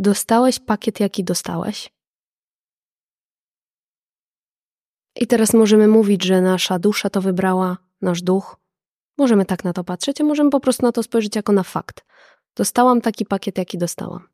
Dostałeś 0.00 0.58
pakiet, 0.58 1.00
jaki 1.00 1.24
dostałeś. 1.24 1.90
I 5.16 5.26
teraz 5.26 5.54
możemy 5.54 5.88
mówić, 5.88 6.24
że 6.24 6.40
nasza 6.40 6.78
dusza 6.78 7.10
to 7.10 7.20
wybrała, 7.20 7.76
nasz 8.00 8.22
duch. 8.22 8.56
Możemy 9.18 9.44
tak 9.44 9.64
na 9.64 9.72
to 9.72 9.84
patrzeć, 9.84 10.20
a 10.20 10.24
możemy 10.24 10.50
po 10.50 10.60
prostu 10.60 10.82
na 10.86 10.92
to 10.92 11.02
spojrzeć 11.02 11.36
jako 11.36 11.52
na 11.52 11.62
fakt. 11.62 12.04
Dostałam 12.56 13.00
taki 13.00 13.26
pakiet, 13.26 13.58
jaki 13.58 13.78
dostałam. 13.78 14.28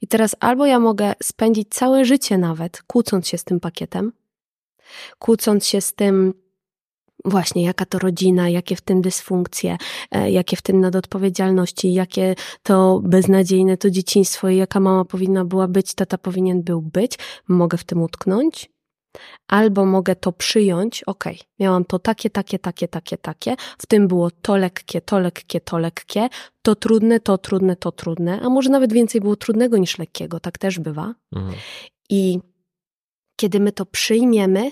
I 0.00 0.06
teraz 0.06 0.36
albo 0.40 0.66
ja 0.66 0.78
mogę 0.78 1.14
spędzić 1.22 1.68
całe 1.68 2.04
życie 2.04 2.38
nawet 2.38 2.82
kłócąc 2.82 3.28
się 3.28 3.38
z 3.38 3.44
tym 3.44 3.60
pakietem, 3.60 4.12
kłócąc 5.18 5.66
się 5.66 5.80
z 5.80 5.94
tym, 5.94 6.34
właśnie 7.24 7.62
jaka 7.62 7.86
to 7.86 7.98
rodzina, 7.98 8.48
jakie 8.48 8.76
w 8.76 8.80
tym 8.80 9.02
dysfunkcje, 9.02 9.76
e, 10.10 10.30
jakie 10.30 10.56
w 10.56 10.62
tym 10.62 10.80
nadodpowiedzialności, 10.80 11.92
jakie 11.92 12.34
to 12.62 13.00
beznadziejne 13.04 13.76
to 13.76 13.90
dzieciństwo 13.90 14.48
i 14.48 14.56
jaka 14.56 14.80
mama 14.80 15.04
powinna 15.04 15.44
była 15.44 15.68
być, 15.68 15.94
tata 15.94 16.18
powinien 16.18 16.62
był 16.62 16.82
być, 16.82 17.18
mogę 17.48 17.78
w 17.78 17.84
tym 17.84 18.02
utknąć. 18.02 18.70
Albo 19.48 19.86
mogę 19.86 20.16
to 20.16 20.32
przyjąć, 20.32 21.02
ok, 21.04 21.24
miałam 21.58 21.84
to 21.84 21.98
takie, 21.98 22.30
takie, 22.30 22.58
takie, 22.58 22.88
takie, 22.88 23.18
takie, 23.18 23.56
w 23.78 23.86
tym 23.86 24.08
było 24.08 24.30
to 24.30 24.56
lekkie, 24.56 25.00
to 25.00 25.18
lekkie, 25.18 25.60
to 25.60 25.78
lekkie, 25.78 26.28
to 26.62 26.74
trudne, 26.74 27.20
to 27.20 27.38
trudne, 27.38 27.76
to 27.76 27.92
trudne, 27.92 28.40
a 28.40 28.48
może 28.48 28.70
nawet 28.70 28.92
więcej 28.92 29.20
było 29.20 29.36
trudnego 29.36 29.76
niż 29.78 29.98
lekkiego, 29.98 30.40
tak 30.40 30.58
też 30.58 30.78
bywa. 30.78 31.14
Mhm. 31.36 31.54
I 32.10 32.38
kiedy 33.36 33.60
my 33.60 33.72
to 33.72 33.86
przyjmiemy, 33.86 34.70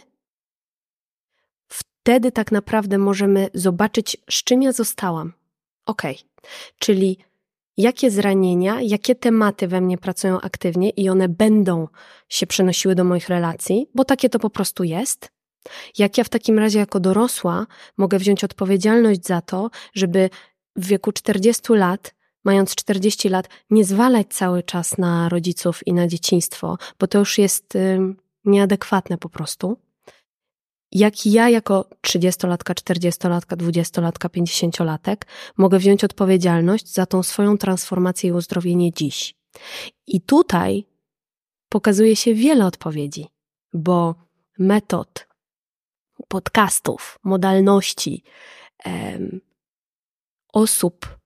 wtedy 2.09 2.33
tak 2.33 2.53
naprawdę 2.53 2.99
możemy 2.99 3.49
zobaczyć, 3.55 4.17
z 4.31 4.45
czym 4.45 4.63
ja 4.63 4.73
zostałam. 4.73 5.33
Ok, 5.87 6.03
czyli 6.79 7.19
jakie 7.77 8.11
zranienia, 8.11 8.81
jakie 8.81 9.15
tematy 9.15 9.69
we 9.69 9.81
mnie 9.81 9.99
pracują 9.99 10.41
aktywnie 10.41 10.91
i 10.91 11.09
one 11.09 11.29
będą 11.29 11.89
się 12.29 12.47
przenosiły 12.47 12.95
do 12.95 13.05
moich 13.05 13.29
relacji, 13.29 13.91
bo 13.95 14.05
takie 14.05 14.29
to 14.29 14.39
po 14.39 14.51
prostu 14.51 14.85
jest. 14.85 15.29
Jak 15.99 16.19
ja 16.19 16.25
w 16.25 16.29
takim 16.29 16.59
razie 16.59 16.79
jako 16.79 17.01
dorosła 17.01 17.67
mogę 17.97 18.19
wziąć 18.19 18.45
odpowiedzialność 18.45 19.27
za 19.27 19.41
to, 19.41 19.71
żeby 19.95 20.31
w 20.77 20.87
wieku 20.87 21.13
40 21.13 21.73
lat, 21.73 22.15
mając 22.45 22.75
40 22.75 23.29
lat, 23.29 23.49
nie 23.71 23.85
zwalać 23.85 24.27
cały 24.31 24.63
czas 24.63 24.99
na 24.99 25.29
rodziców 25.29 25.87
i 25.87 25.93
na 25.93 26.07
dzieciństwo, 26.07 26.79
bo 26.99 27.07
to 27.07 27.19
już 27.19 27.39
jest 27.39 27.79
nieadekwatne 28.45 29.19
po 29.19 29.29
prostu 29.29 29.88
jak 30.93 31.27
ja 31.27 31.49
jako 31.49 31.85
30-latka, 32.07 32.75
40-latka, 32.75 33.57
20-latka, 33.57 34.29
50-latek 34.29 35.17
mogę 35.57 35.79
wziąć 35.79 36.05
odpowiedzialność 36.05 36.93
za 36.93 37.07
tą 37.07 37.23
swoją 37.23 37.59
transformację 37.59 38.31
i 38.31 38.33
uzdrowienie 38.33 38.93
dziś. 38.93 39.35
I 40.07 40.21
tutaj 40.21 40.85
pokazuje 41.69 42.17
się 42.17 42.35
wiele 42.35 42.67
odpowiedzi, 42.67 43.27
bo 43.73 44.15
metod, 44.59 45.27
podcastów, 46.29 47.19
modalności, 47.25 48.23
em, 48.85 49.41
osób, 50.53 51.18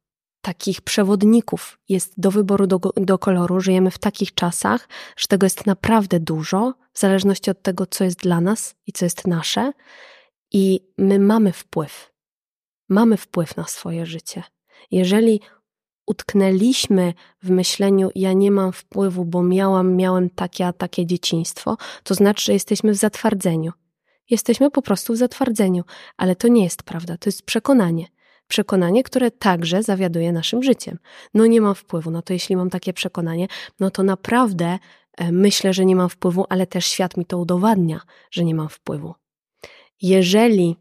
takich 0.43 0.81
przewodników 0.81 1.79
jest 1.89 2.21
do 2.21 2.31
wyboru 2.31 2.67
do, 2.67 2.81
do 2.97 3.19
koloru. 3.19 3.61
Żyjemy 3.61 3.91
w 3.91 3.99
takich 3.99 4.35
czasach, 4.35 4.89
że 5.17 5.27
tego 5.29 5.47
jest 5.47 5.67
naprawdę 5.67 6.21
dużo, 6.21 6.75
w 6.93 6.99
zależności 6.99 7.51
od 7.51 7.63
tego, 7.63 7.87
co 7.87 8.05
jest 8.05 8.19
dla 8.19 8.41
nas 8.41 8.75
i 8.87 8.93
co 8.93 9.05
jest 9.05 9.27
nasze. 9.27 9.73
I 10.53 10.81
my 10.99 11.19
mamy 11.19 11.53
wpływ. 11.53 12.13
Mamy 12.89 13.17
wpływ 13.17 13.57
na 13.57 13.65
swoje 13.65 14.07
życie. 14.07 14.43
Jeżeli 14.91 15.41
utknęliśmy 16.07 17.15
w 17.43 17.51
myśleniu, 17.51 18.11
ja 18.15 18.33
nie 18.33 18.51
mam 18.51 18.73
wpływu, 18.73 19.25
bo 19.25 19.43
miałam, 19.43 19.97
miałem 19.97 20.31
takie, 20.31 20.67
a 20.67 20.73
takie 20.73 21.07
dzieciństwo, 21.07 21.77
to 22.03 22.15
znaczy, 22.15 22.45
że 22.45 22.53
jesteśmy 22.53 22.93
w 22.93 22.97
zatwardzeniu. 22.97 23.73
Jesteśmy 24.31 24.71
po 24.71 24.83
prostu 24.83 25.13
w 25.13 25.17
zatwardzeniu, 25.17 25.85
ale 26.17 26.37
to 26.37 26.49
nie 26.49 26.65
jest 26.65 26.83
prawda, 26.83 27.17
to 27.17 27.29
jest 27.29 27.43
przekonanie 27.43 28.07
przekonanie, 28.53 29.03
które 29.03 29.31
także 29.31 29.83
zawiaduje 29.83 30.33
naszym 30.33 30.63
życiem. 30.63 30.99
No 31.35 31.47
nie 31.47 31.61
mam 31.61 31.75
wpływu, 31.75 32.11
no 32.11 32.23
to 32.23 32.33
jeśli 32.33 32.57
mam 32.57 32.71
takie 32.71 32.93
przekonanie, 32.93 33.47
no 33.81 33.91
to 33.91 34.03
naprawdę 34.03 34.79
e, 35.17 35.33
myślę, 35.33 35.73
że 35.73 35.85
nie 35.85 35.97
mam 35.97 36.09
wpływu, 36.09 36.45
ale 36.49 36.67
też 36.67 36.87
świat 36.87 37.17
mi 37.17 37.27
to 37.27 37.39
udowadnia, 37.39 38.01
że 38.31 38.45
nie 38.45 38.55
mam 38.55 38.69
wpływu. 38.69 39.15
Jeżeli 40.03 40.77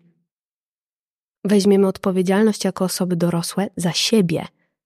weźmiemy 1.43 1.87
odpowiedzialność 1.87 2.65
jako 2.65 2.85
osoby 2.85 3.15
dorosłe 3.15 3.67
za 3.75 3.91
siebie, 3.91 4.45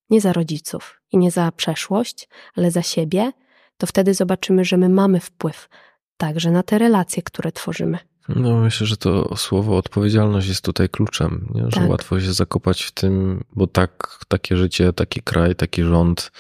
nie 0.09 0.21
za 0.21 0.33
rodziców 0.33 1.01
i 1.11 1.17
nie 1.17 1.31
za 1.31 1.51
przeszłość, 1.51 2.29
ale 2.55 2.71
za 2.71 2.81
siebie, 2.81 3.31
to 3.77 3.87
wtedy 3.87 4.13
zobaczymy, 4.13 4.65
że 4.65 4.77
my 4.77 4.89
mamy 4.89 5.19
wpływ 5.19 5.69
także 6.17 6.51
na 6.51 6.63
te 6.63 6.77
relacje, 6.77 7.23
które 7.23 7.51
tworzymy. 7.51 7.97
No, 8.29 8.59
myślę, 8.59 8.87
że 8.87 8.97
to 8.97 9.37
słowo 9.37 9.77
odpowiedzialność 9.77 10.47
jest 10.47 10.65
tutaj 10.65 10.89
kluczem, 10.89 11.47
nie? 11.55 11.63
że 11.63 11.79
tak. 11.79 11.89
łatwo 11.89 12.19
się 12.19 12.33
zakopać 12.33 12.83
w 12.83 12.91
tym, 12.91 13.43
bo 13.53 13.67
tak, 13.67 14.19
takie 14.27 14.57
życie, 14.57 14.93
taki 14.93 15.21
kraj, 15.21 15.55
taki 15.55 15.83
rząd 15.83 16.31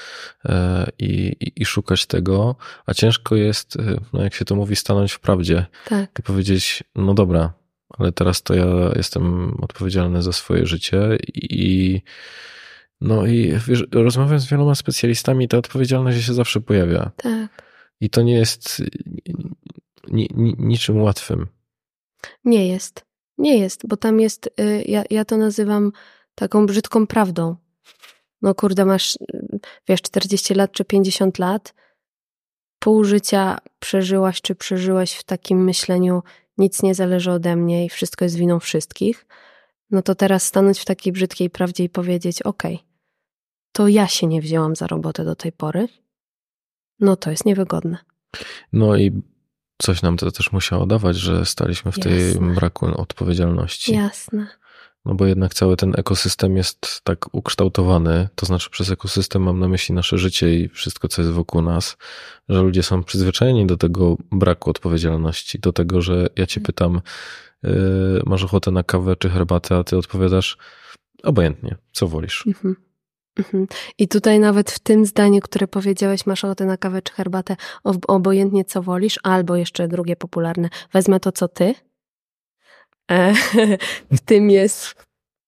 e, 0.45 0.87
i, 0.99 1.35
i, 1.55 1.65
szukać 1.65 2.05
tego, 2.05 2.55
a 2.85 2.93
ciężko 2.93 3.35
jest, 3.35 3.75
e, 3.75 3.99
no 4.13 4.23
jak 4.23 4.33
się 4.33 4.45
to 4.45 4.55
mówi, 4.55 4.75
stanąć 4.75 5.11
w 5.11 5.19
prawdzie 5.19 5.65
tak. 5.85 6.19
i 6.19 6.23
powiedzieć, 6.23 6.83
no 6.95 7.13
dobra, 7.13 7.53
ale 7.89 8.11
teraz 8.11 8.43
to 8.43 8.53
ja 8.53 8.65
jestem 8.95 9.53
odpowiedzialny 9.61 10.21
za 10.21 10.33
swoje 10.33 10.65
życie 10.65 11.17
i 11.33 12.01
no 13.01 13.25
i 13.25 13.53
wiesz, 13.67 13.83
rozmawiam 13.91 14.39
z 14.39 14.45
wieloma 14.45 14.75
specjalistami, 14.75 15.47
ta 15.47 15.57
odpowiedzialność 15.57 16.25
się 16.25 16.33
zawsze 16.33 16.61
pojawia. 16.61 17.11
Tak. 17.17 17.63
I 18.01 18.09
to 18.09 18.21
nie 18.21 18.33
jest 18.33 18.83
ni, 20.07 20.29
ni, 20.35 20.55
niczym 20.57 21.01
łatwym. 21.01 21.47
Nie 22.45 22.67
jest. 22.67 23.05
Nie 23.37 23.57
jest, 23.57 23.87
bo 23.87 23.97
tam 23.97 24.19
jest, 24.19 24.49
y, 24.59 24.83
ja, 24.87 25.03
ja 25.09 25.25
to 25.25 25.37
nazywam 25.37 25.91
taką 26.35 26.65
brzydką 26.65 27.07
prawdą. 27.07 27.55
No 28.41 28.55
kurde, 28.55 28.85
masz, 28.85 29.17
wiesz, 29.87 30.01
40 30.01 30.53
lat 30.53 30.71
czy 30.71 30.85
50 30.85 31.39
lat, 31.39 31.73
pół 32.79 33.03
życia 33.03 33.57
przeżyłaś 33.79 34.41
czy 34.41 34.55
przeżyłeś 34.55 35.13
w 35.13 35.23
takim 35.23 35.63
myśleniu, 35.63 36.23
nic 36.57 36.83
nie 36.83 36.95
zależy 36.95 37.31
ode 37.31 37.55
mnie 37.55 37.85
i 37.85 37.89
wszystko 37.89 38.25
jest 38.25 38.35
winą 38.35 38.59
wszystkich, 38.59 39.25
no 39.91 40.01
to 40.01 40.15
teraz 40.15 40.43
stanąć 40.43 40.79
w 40.79 40.85
takiej 40.85 41.13
brzydkiej 41.13 41.49
prawdzie 41.49 41.83
i 41.83 41.89
powiedzieć, 41.89 42.41
okay, 42.41 42.77
to 43.71 43.87
ja 43.87 44.07
się 44.07 44.27
nie 44.27 44.41
wzięłam 44.41 44.75
za 44.75 44.87
robotę 44.87 45.25
do 45.25 45.35
tej 45.35 45.51
pory, 45.51 45.87
no 46.99 47.15
to 47.15 47.31
jest 47.31 47.45
niewygodne. 47.45 47.97
No 48.73 48.95
i 48.95 49.21
coś 49.77 50.01
nam 50.01 50.17
to 50.17 50.31
też 50.31 50.51
musiało 50.51 50.85
dawać, 50.85 51.17
że 51.17 51.45
staliśmy 51.45 51.91
w 51.91 51.99
tej 51.99 52.35
braku 52.35 52.85
odpowiedzialności. 53.01 53.93
Jasne. 53.93 54.47
No 55.05 55.15
bo 55.15 55.25
jednak 55.25 55.53
cały 55.53 55.77
ten 55.77 55.93
ekosystem 55.97 56.57
jest 56.57 57.01
tak 57.03 57.35
ukształtowany, 57.35 58.29
to 58.35 58.45
znaczy 58.45 58.69
przez 58.69 58.91
ekosystem 58.91 59.41
mam 59.41 59.59
na 59.59 59.67
myśli 59.67 59.95
nasze 59.95 60.17
życie 60.17 60.59
i 60.59 60.69
wszystko, 60.69 61.07
co 61.07 61.21
jest 61.21 61.33
wokół 61.33 61.61
nas, 61.61 61.97
że 62.49 62.61
ludzie 62.61 62.83
są 62.83 63.03
przyzwyczajeni 63.03 63.65
do 63.65 63.77
tego 63.77 64.17
braku 64.31 64.69
odpowiedzialności, 64.69 65.59
do 65.59 65.73
tego, 65.73 66.01
że 66.01 66.27
ja 66.35 66.45
cię 66.45 66.59
mhm. 66.59 66.65
pytam, 66.65 67.01
yy, 67.63 68.21
masz 68.25 68.43
ochotę 68.43 68.71
na 68.71 68.83
kawę 68.83 69.15
czy 69.15 69.29
herbatę, 69.29 69.77
a 69.77 69.83
ty 69.83 69.97
odpowiadasz 69.97 70.57
obojętnie, 71.23 71.75
co 71.91 72.07
wolisz. 72.07 72.47
Mhm. 72.47 72.84
Mhm. 73.39 73.67
I 73.97 74.07
tutaj 74.07 74.39
nawet 74.39 74.71
w 74.71 74.79
tym 74.79 75.05
zdaniu, 75.05 75.41
które 75.41 75.67
powiedziałeś, 75.67 76.25
masz 76.25 76.43
ochotę 76.43 76.65
na 76.65 76.77
kawę 76.77 77.01
czy 77.01 77.13
herbatę, 77.13 77.55
obojętnie 78.07 78.65
co 78.65 78.81
wolisz, 78.81 79.19
albo 79.23 79.55
jeszcze 79.55 79.87
drugie 79.87 80.15
popularne, 80.15 80.69
wezmę 80.93 81.19
to, 81.19 81.31
co 81.31 81.47
ty. 81.47 81.75
E, 83.11 83.33
w 84.17 84.19
tym 84.25 84.49
jest 84.49 85.05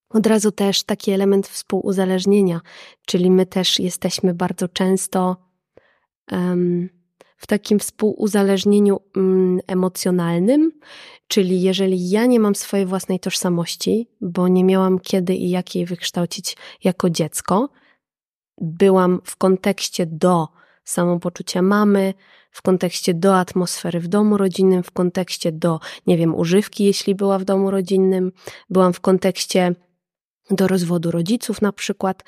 od 0.09 0.27
razu 0.27 0.51
też 0.51 0.83
taki 0.83 1.11
element 1.11 1.47
współuzależnienia, 1.47 2.61
czyli 3.05 3.31
my 3.31 3.45
też 3.45 3.79
jesteśmy 3.79 4.33
bardzo 4.33 4.67
często 4.67 5.37
um, 6.31 6.96
w 7.37 7.47
takim 7.47 7.79
współuzależnieniu 7.79 9.01
um, 9.15 9.59
emocjonalnym, 9.67 10.71
czyli 11.27 11.61
jeżeli 11.61 12.09
ja 12.09 12.25
nie 12.25 12.39
mam 12.39 12.55
swojej 12.55 12.85
własnej 12.85 13.19
tożsamości, 13.19 14.09
bo 14.21 14.47
nie 14.47 14.63
miałam 14.63 14.99
kiedy 14.99 15.35
i 15.35 15.49
jak 15.49 15.75
jej 15.75 15.85
wykształcić 15.85 16.57
jako 16.83 17.09
dziecko, 17.09 17.69
byłam 18.61 19.21
w 19.23 19.35
kontekście 19.35 20.05
do 20.05 20.47
samopoczucia 20.83 21.61
mamy, 21.61 22.13
w 22.51 22.61
kontekście 22.61 23.13
do 23.13 23.37
atmosfery 23.37 23.99
w 23.99 24.07
domu 24.07 24.37
rodzinnym, 24.37 24.83
w 24.83 24.91
kontekście 24.91 25.51
do, 25.51 25.79
nie 26.07 26.17
wiem, 26.17 26.35
używki, 26.35 26.83
jeśli 26.83 27.15
była 27.15 27.39
w 27.39 27.45
domu 27.45 27.71
rodzinnym, 27.71 28.31
byłam 28.69 28.93
w 28.93 28.99
kontekście 28.99 29.75
do 30.51 30.67
rozwodu 30.67 31.11
rodziców 31.11 31.61
na 31.61 31.71
przykład. 31.71 32.23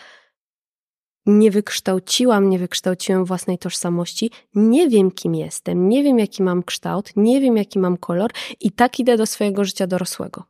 Nie 1.29 1.51
wykształciłam, 1.51 2.49
nie 2.49 2.59
wykształciłem 2.59 3.25
własnej 3.25 3.57
tożsamości, 3.57 4.31
nie 4.55 4.89
wiem 4.89 5.11
kim 5.11 5.35
jestem, 5.35 5.89
nie 5.89 6.03
wiem 6.03 6.19
jaki 6.19 6.43
mam 6.43 6.63
kształt, 6.63 7.11
nie 7.15 7.41
wiem 7.41 7.57
jaki 7.57 7.79
mam 7.79 7.97
kolor 7.97 8.31
i 8.59 8.71
tak 8.71 8.99
idę 8.99 9.17
do 9.17 9.25
swojego 9.25 9.65
życia 9.65 9.87
dorosłego 9.87 10.43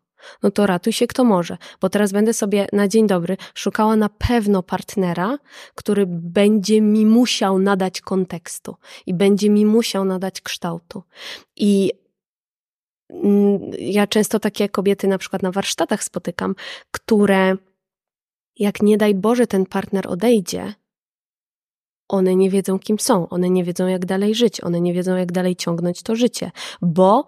no 0.43 0.51
to 0.51 0.67
ratuj 0.67 0.93
się 0.93 1.07
kto 1.07 1.23
może, 1.23 1.57
bo 1.81 1.89
teraz 1.89 2.11
będę 2.11 2.33
sobie 2.33 2.67
na 2.73 2.87
dzień 2.87 3.07
dobry 3.07 3.37
szukała 3.53 3.95
na 3.95 4.09
pewno 4.09 4.63
partnera, 4.63 5.37
który 5.75 6.05
będzie 6.07 6.81
mi 6.81 7.05
musiał 7.05 7.59
nadać 7.59 8.01
kontekstu 8.01 8.75
i 9.05 9.13
będzie 9.13 9.49
mi 9.49 9.65
musiał 9.65 10.05
nadać 10.05 10.41
kształtu. 10.41 11.03
I 11.55 11.91
mm, 13.09 13.59
ja 13.79 14.07
często 14.07 14.39
takie 14.39 14.69
kobiety 14.69 15.07
na 15.07 15.17
przykład 15.17 15.43
na 15.43 15.51
warsztatach 15.51 16.03
spotykam, 16.03 16.55
które 16.91 17.55
jak 18.59 18.81
nie 18.81 18.97
daj 18.97 19.15
Boże 19.15 19.47
ten 19.47 19.65
partner 19.65 20.07
odejdzie, 20.07 20.73
one 22.09 22.35
nie 22.35 22.49
wiedzą, 22.49 22.79
kim 22.79 22.99
są, 22.99 23.29
one 23.29 23.49
nie 23.49 23.63
wiedzą, 23.63 23.87
jak 23.87 24.05
dalej 24.05 24.35
żyć, 24.35 24.63
one 24.63 24.81
nie 24.81 24.93
wiedzą, 24.93 25.15
jak 25.15 25.31
dalej 25.31 25.55
ciągnąć 25.55 26.03
to 26.03 26.15
życie, 26.15 26.51
bo 26.81 27.25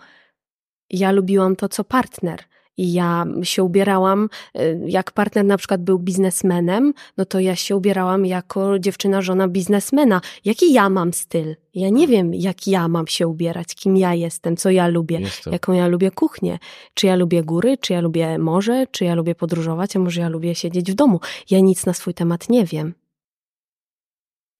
ja 0.90 1.12
lubiłam 1.12 1.56
to, 1.56 1.70
co 1.70 1.84
partner. 1.84 2.44
Ja 2.84 3.26
się 3.44 3.64
ubierałam, 3.64 4.30
y, 4.60 4.82
jak 4.86 5.12
partner 5.12 5.46
na 5.46 5.58
przykład 5.58 5.84
był 5.84 6.00
biznesmenem, 6.00 6.94
no 7.18 7.26
to 7.26 7.40
ja 7.40 7.56
się 7.56 7.76
ubierałam 7.76 8.26
jako 8.26 8.80
dziewczyna, 8.80 9.22
żona 9.22 9.48
biznesmena. 9.48 10.22
Jaki 10.46 10.74
ja 10.74 10.90
mam 10.90 11.14
styl? 11.14 11.56
Ja 11.74 11.90
nie 11.90 12.08
wiem, 12.08 12.34
jak 12.34 12.68
ja 12.68 12.88
mam 12.88 13.08
się 13.08 13.28
ubierać, 13.28 13.76
kim 13.76 13.98
ja 13.98 14.14
jestem, 14.14 14.58
co 14.58 14.70
ja 14.70 14.88
lubię, 14.88 15.20
jaką 15.52 15.74
ja 15.74 15.88
lubię 15.88 16.12
kuchnię. 16.12 16.60
Czy 16.94 17.08
ja 17.08 17.16
lubię 17.16 17.44
góry, 17.44 17.78
czy 17.78 17.94
ja 17.94 18.02
lubię 18.02 18.38
morze, 18.38 18.86
czy 18.92 19.06
ja 19.06 19.16
lubię 19.16 19.36
podróżować, 19.36 19.96
a 19.96 20.00
może 20.00 20.22
ja 20.22 20.30
lubię 20.30 20.56
siedzieć 20.56 20.92
w 20.92 20.96
domu. 20.96 21.20
Ja 21.50 21.60
nic 21.60 21.86
na 21.86 21.94
swój 21.94 22.14
temat 22.14 22.50
nie 22.50 22.66
wiem. 22.66 22.94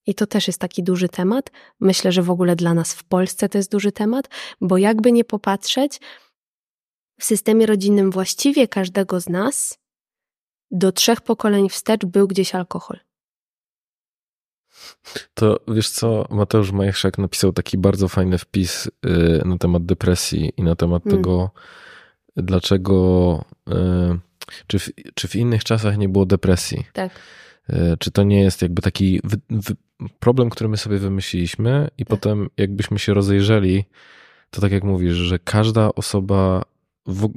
I 0.08 0.16
to 0.16 0.28
też 0.28 0.48
jest 0.48 0.60
taki 0.60 0.84
duży 0.84 1.10
temat. 1.10 1.52
Myślę, 1.80 2.12
że 2.12 2.22
w 2.22 2.30
ogóle 2.30 2.56
dla 2.56 2.74
nas 2.74 2.94
w 2.94 3.04
Polsce 3.04 3.50
to 3.50 3.58
jest 3.58 3.72
duży 3.72 3.92
temat, 3.92 4.30
bo 4.62 4.78
jakby 4.78 5.12
nie 5.12 5.24
popatrzeć, 5.24 6.00
w 7.22 7.24
systemie 7.24 7.66
rodzinnym 7.66 8.12
właściwie 8.12 8.68
każdego 8.68 9.22
z 9.22 9.30
nas 9.30 9.80
do 10.72 10.92
trzech 10.92 11.22
pokoleń 11.22 11.70
wstecz 11.70 12.06
był 12.06 12.28
gdzieś 12.28 12.56
alkohol. 12.56 13.00
To 15.34 15.60
wiesz 15.68 15.90
co, 15.90 16.26
Mateusz 16.30 16.72
Majchrzak 16.72 17.18
napisał 17.18 17.54
taki 17.54 17.78
bardzo 17.78 18.08
fajny 18.08 18.38
wpis 18.38 18.88
y, 18.88 18.92
na 19.46 19.58
temat 19.58 19.86
depresji 19.86 20.54
i 20.58 20.64
na 20.64 20.76
temat 20.76 21.04
hmm. 21.04 21.22
tego, 21.22 21.52
dlaczego, 22.38 23.46
y, 23.70 23.74
czy 24.68 24.80
w, 24.80 24.90
czy 25.16 25.28
w 25.28 25.36
innych 25.36 25.64
czasach 25.64 25.98
nie 25.98 26.10
było 26.10 26.26
depresji. 26.26 26.86
Tak. 26.94 27.20
Y, 27.70 27.98
czy 28.00 28.12
to 28.12 28.24
nie 28.24 28.42
jest 28.42 28.62
jakby 28.62 28.82
taki 28.82 29.22
problem, 30.20 30.50
który 30.50 30.70
my 30.70 30.78
sobie 30.78 30.98
wymyśliliśmy 30.98 31.90
i 31.98 32.06
tak. 32.06 32.10
potem 32.10 32.50
jakbyśmy 32.58 33.00
się 33.00 33.14
rozejrzeli, 33.14 33.86
to 34.50 34.62
tak 34.62 34.72
jak 34.72 34.84
mówisz, 34.84 35.16
że 35.16 35.40
każda 35.40 35.90
osoba 35.96 36.71
w, 37.06 37.30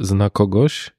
zna 0.00 0.30
kogoś, 0.30 0.90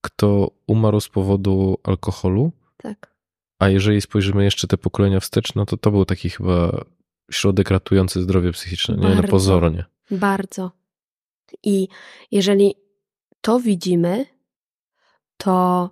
kto 0.00 0.50
umarł 0.66 1.00
z 1.00 1.08
powodu 1.08 1.78
alkoholu. 1.84 2.52
Tak. 2.76 3.16
A 3.58 3.68
jeżeli 3.68 4.00
spojrzymy 4.00 4.44
jeszcze 4.44 4.66
te 4.66 4.78
pokolenia 4.78 5.20
wstecz, 5.20 5.54
no 5.54 5.66
to 5.66 5.76
to 5.76 5.90
był 5.90 6.04
taki 6.04 6.30
chyba 6.30 6.84
środek 7.30 7.70
ratujący 7.70 8.22
zdrowie 8.22 8.52
psychiczne, 8.52 8.94
bardzo, 8.94 9.08
nie 9.08 9.22
na 9.22 9.28
pozornie. 9.28 9.84
Bardzo. 10.10 10.72
I 11.62 11.88
jeżeli 12.30 12.74
to 13.40 13.60
widzimy, 13.60 14.26
to 15.36 15.90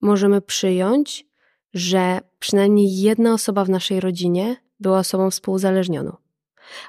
możemy 0.00 0.40
przyjąć, 0.40 1.26
że 1.74 2.20
przynajmniej 2.38 3.00
jedna 3.00 3.34
osoba 3.34 3.64
w 3.64 3.70
naszej 3.70 4.00
rodzinie 4.00 4.56
była 4.80 4.98
osobą 4.98 5.30
współzależnioną. 5.30 6.16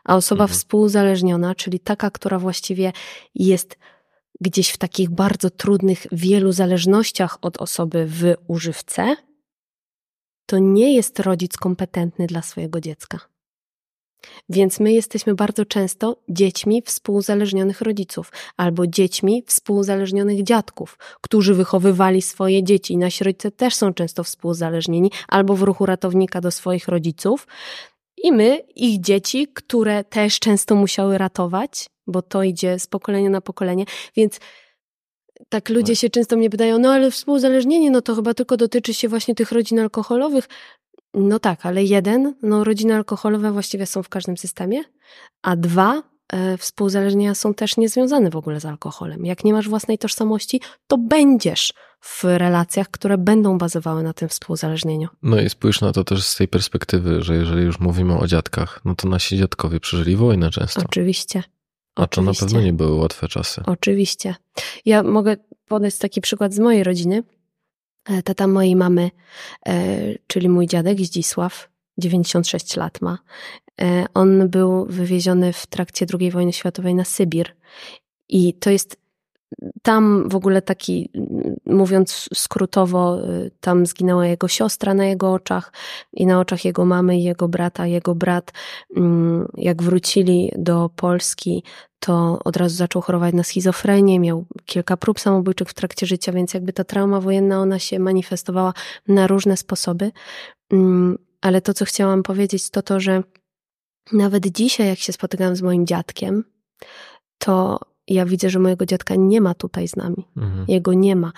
A 0.04 0.16
osoba 0.16 0.44
mhm. 0.44 0.58
współzależniona, 0.58 1.56
czyli 1.56 1.80
taka, 1.80 2.12
która 2.12 2.40
właściwie 2.40 2.92
jest 3.36 3.78
gdzieś 4.42 4.70
w 4.70 4.78
takich 4.78 5.10
bardzo 5.10 5.50
trudnych, 5.50 6.08
wielu 6.12 6.52
zależnościach 6.52 7.38
od 7.42 7.58
osoby 7.58 8.06
w 8.06 8.34
używce, 8.48 9.16
to 10.46 10.60
nie 10.60 10.96
jest 10.96 11.20
rodzic 11.20 11.58
kompetentny 11.58 12.28
dla 12.28 12.42
swojego 12.42 12.82
dziecka. 12.82 13.20
Więc 14.50 14.80
my 14.80 14.94
jesteśmy 14.94 15.36
bardzo 15.36 15.66
często 15.66 16.18
dziećmi 16.30 16.82
współzależnionych 16.86 17.82
rodziców 17.82 18.32
albo 18.58 18.88
dziećmi 18.88 19.44
współzależnionych 19.48 20.44
dziadków, 20.44 20.98
którzy 21.22 21.54
wychowywali 21.54 22.22
swoje 22.22 22.64
dzieci. 22.64 22.98
Nasi 22.98 23.24
rodzice 23.24 23.52
też 23.52 23.76
są 23.76 23.94
często 23.94 24.24
współzależnieni 24.24 25.12
albo 25.28 25.56
w 25.56 25.62
ruchu 25.62 25.86
ratownika 25.86 26.42
do 26.42 26.52
swoich 26.52 26.88
rodziców, 26.88 27.48
i 28.24 28.32
my, 28.32 28.62
ich 28.76 29.02
dzieci, 29.02 29.48
które 29.54 30.04
też 30.04 30.40
często 30.40 30.76
musiały 30.76 31.18
ratować, 31.18 31.90
bo 32.08 32.22
to 32.22 32.44
idzie 32.44 32.80
z 32.80 32.88
pokolenia 32.88 33.30
na 33.30 33.42
pokolenie, 33.42 33.86
więc 34.16 34.40
tak 35.50 35.70
ludzie 35.70 35.94
tak. 35.94 36.00
się 36.00 36.10
często 36.10 36.38
mnie 36.38 36.50
pytają, 36.50 36.80
no 36.80 36.94
ale 36.94 37.12
współzależnienie, 37.12 37.92
no 37.92 38.02
to 38.02 38.16
chyba 38.16 38.34
tylko 38.34 38.58
dotyczy 38.58 38.94
się 38.94 39.08
właśnie 39.08 39.36
tych 39.36 39.52
rodzin 39.52 39.80
alkoholowych. 39.80 40.50
No 41.14 41.40
tak, 41.40 41.66
ale 41.66 41.84
jeden, 41.84 42.36
no 42.42 42.64
rodziny 42.64 42.96
alkoholowe 42.96 43.52
właściwie 43.52 43.86
są 43.86 44.04
w 44.04 44.10
każdym 44.10 44.38
systemie, 44.38 44.84
a 45.42 45.56
dwa, 45.56 46.04
współzależnienia 46.58 47.36
są 47.36 47.54
też 47.54 47.78
niezwiązane 47.78 48.30
w 48.30 48.36
ogóle 48.36 48.60
z 48.60 48.66
alkoholem. 48.66 49.26
Jak 49.26 49.44
nie 49.44 49.54
masz 49.54 49.70
własnej 49.70 49.98
tożsamości, 49.98 50.62
to 50.88 50.98
będziesz 50.98 51.74
w 52.02 52.24
relacjach, 52.24 52.92
które 52.92 53.18
będą 53.18 53.58
bazowały 53.58 54.04
na 54.04 54.14
tym 54.14 54.30
współzależnieniu. 54.30 55.08
No 55.24 55.42
i 55.42 55.50
spójrz 55.50 55.82
na 55.82 55.92
to 55.92 56.04
też 56.04 56.24
z 56.24 56.36
tej 56.36 56.48
perspektywy, 56.48 57.24
że 57.24 57.36
jeżeli 57.36 57.64
już 57.64 57.80
mówimy 57.80 58.18
o 58.18 58.28
dziadkach, 58.28 58.82
no 58.86 58.96
to 58.96 59.10
nasi 59.10 59.38
dziadkowie 59.38 59.80
przeżyli 59.80 60.16
wojnę 60.16 60.50
często. 60.50 60.82
Oczywiście. 60.86 61.44
A 61.96 62.08
to 62.08 62.22
na 62.22 62.34
pewno 62.34 62.62
nie 62.62 62.74
były 62.74 62.96
łatwe 62.96 63.28
czasy. 63.28 63.62
Oczywiście. 63.66 64.36
Ja 64.86 65.04
mogę 65.04 65.38
podać 65.68 65.98
taki 65.98 66.22
przykład 66.22 66.54
z 66.54 66.60
mojej 66.60 66.84
rodziny. 66.84 67.24
E, 68.06 68.24
tata 68.24 68.48
mojej 68.48 68.76
mamy, 68.76 69.12
e, 69.68 69.98
czyli 70.28 70.50
mój 70.50 70.68
dziadek 70.68 71.00
Zdzisław, 71.00 71.70
96 71.98 72.78
lat 72.78 73.02
ma. 73.02 73.18
E, 73.82 74.06
on 74.14 74.50
był 74.50 74.86
wywieziony 74.86 75.54
w 75.54 75.68
trakcie 75.68 76.06
II 76.20 76.32
wojny 76.32 76.54
światowej 76.54 76.96
na 76.96 77.04
Sybir. 77.04 77.56
I 78.30 78.54
to 78.54 78.70
jest 78.70 79.06
tam 79.82 80.30
w 80.30 80.36
ogóle 80.36 80.62
taki, 80.62 81.10
mówiąc 81.66 82.30
skrótowo, 82.34 83.20
tam 83.60 83.86
zginęła 83.86 84.28
jego 84.28 84.48
siostra 84.48 84.94
na 84.94 85.06
jego 85.06 85.34
oczach 85.34 85.72
i 86.14 86.26
na 86.26 86.40
oczach 86.40 86.66
jego 86.66 86.86
mamy 86.86 87.20
jego 87.20 87.48
brata. 87.48 87.88
Jego 87.88 88.16
brat, 88.16 88.52
mm, 88.96 89.48
jak 89.58 89.84
wrócili 89.84 90.52
do 90.58 90.90
Polski, 90.96 91.64
to 92.00 92.40
od 92.46 92.58
razu 92.58 92.76
zaczął 92.76 93.02
chorować 93.02 93.36
na 93.36 93.44
schizofrenię, 93.44 94.20
miał 94.20 94.46
kilka 94.66 94.98
prób 94.98 95.20
samobójczych 95.20 95.70
w 95.70 95.74
trakcie 95.74 96.06
życia, 96.06 96.32
więc 96.32 96.54
jakby 96.54 96.74
ta 96.74 96.84
trauma 96.84 97.22
wojenna, 97.22 97.60
ona 97.60 97.80
się 97.80 98.00
manifestowała 98.00 98.74
na 99.08 99.28
różne 99.28 99.58
sposoby. 99.58 100.12
Mm, 100.72 101.18
ale 101.42 101.62
to, 101.62 101.74
co 101.74 101.86
chciałam 101.86 102.24
powiedzieć, 102.24 102.70
to 102.70 102.82
to, 102.82 103.00
że 103.00 103.24
nawet 104.12 104.48
dzisiaj, 104.48 104.88
jak 104.88 105.00
się 105.00 105.14
spotykam 105.14 105.56
z 105.56 105.62
moim 105.62 105.88
dziadkiem, 105.88 106.44
to 107.38 107.80
ja 108.08 108.26
widzę, 108.26 108.50
że 108.50 108.60
mojego 108.60 108.86
dziadka 108.86 109.16
nie 109.16 109.42
ma 109.42 109.54
tutaj 109.54 109.88
z 109.88 109.96
nami. 109.96 110.28
Mhm. 110.38 110.66
Jego 110.68 110.94
nie 110.94 111.16
ma. 111.16 111.32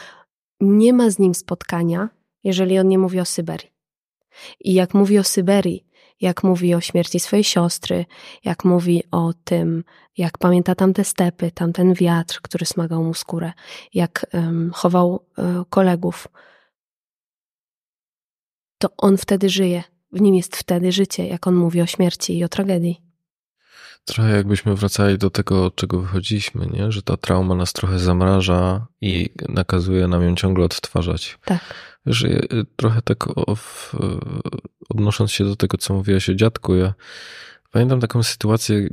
Nie 0.59 0.93
ma 0.93 1.09
z 1.09 1.19
nim 1.19 1.35
spotkania, 1.35 2.09
jeżeli 2.43 2.79
on 2.79 2.87
nie 2.87 2.97
mówi 2.97 3.19
o 3.19 3.25
Syberii. 3.25 3.71
I 4.59 4.73
jak 4.73 4.93
mówi 4.93 5.19
o 5.19 5.23
Syberii, 5.23 5.87
jak 6.21 6.43
mówi 6.43 6.75
o 6.75 6.81
śmierci 6.81 7.19
swojej 7.19 7.43
siostry, 7.43 8.05
jak 8.43 8.65
mówi 8.65 9.03
o 9.11 9.33
tym, 9.43 9.83
jak 10.17 10.37
pamięta 10.37 10.75
tamte 10.75 11.03
stepy, 11.03 11.51
tamten 11.51 11.93
wiatr, 11.93 12.39
który 12.41 12.65
smagał 12.65 13.03
mu 13.03 13.13
skórę, 13.13 13.53
jak 13.93 14.25
um, 14.33 14.71
chował 14.73 15.25
um, 15.37 15.65
kolegów, 15.69 16.27
to 18.77 18.89
on 18.97 19.17
wtedy 19.17 19.49
żyje. 19.49 19.83
W 20.11 20.21
nim 20.21 20.35
jest 20.35 20.55
wtedy 20.55 20.91
życie, 20.91 21.27
jak 21.27 21.47
on 21.47 21.55
mówi 21.55 21.81
o 21.81 21.85
śmierci 21.85 22.37
i 22.37 22.43
o 22.43 22.49
tragedii. 22.49 23.01
Trochę 24.05 24.35
jakbyśmy 24.35 24.75
wracali 24.75 25.17
do 25.17 25.29
tego, 25.29 25.65
od 25.65 25.75
czego 25.75 25.99
wychodziliśmy, 25.99 26.67
nie? 26.67 26.91
że 26.91 27.01
ta 27.01 27.17
trauma 27.17 27.55
nas 27.55 27.73
trochę 27.73 27.99
zamraża 27.99 28.87
i 29.01 29.29
nakazuje 29.49 30.07
nam 30.07 30.23
ją 30.23 30.35
ciągle 30.35 30.65
odtwarzać. 30.65 31.37
Tak. 31.45 31.59
Że 32.05 32.27
y, 32.27 32.65
trochę 32.75 33.01
tak 33.01 33.25
odnosząc 34.89 35.31
się 35.31 35.43
do 35.43 35.55
tego, 35.55 35.77
co 35.77 35.93
mówiłaś 35.93 36.29
o 36.29 36.33
dziadku, 36.33 36.75
ja 36.75 36.93
pamiętam 37.71 37.99
taką 37.99 38.23
sytuację, 38.23 38.89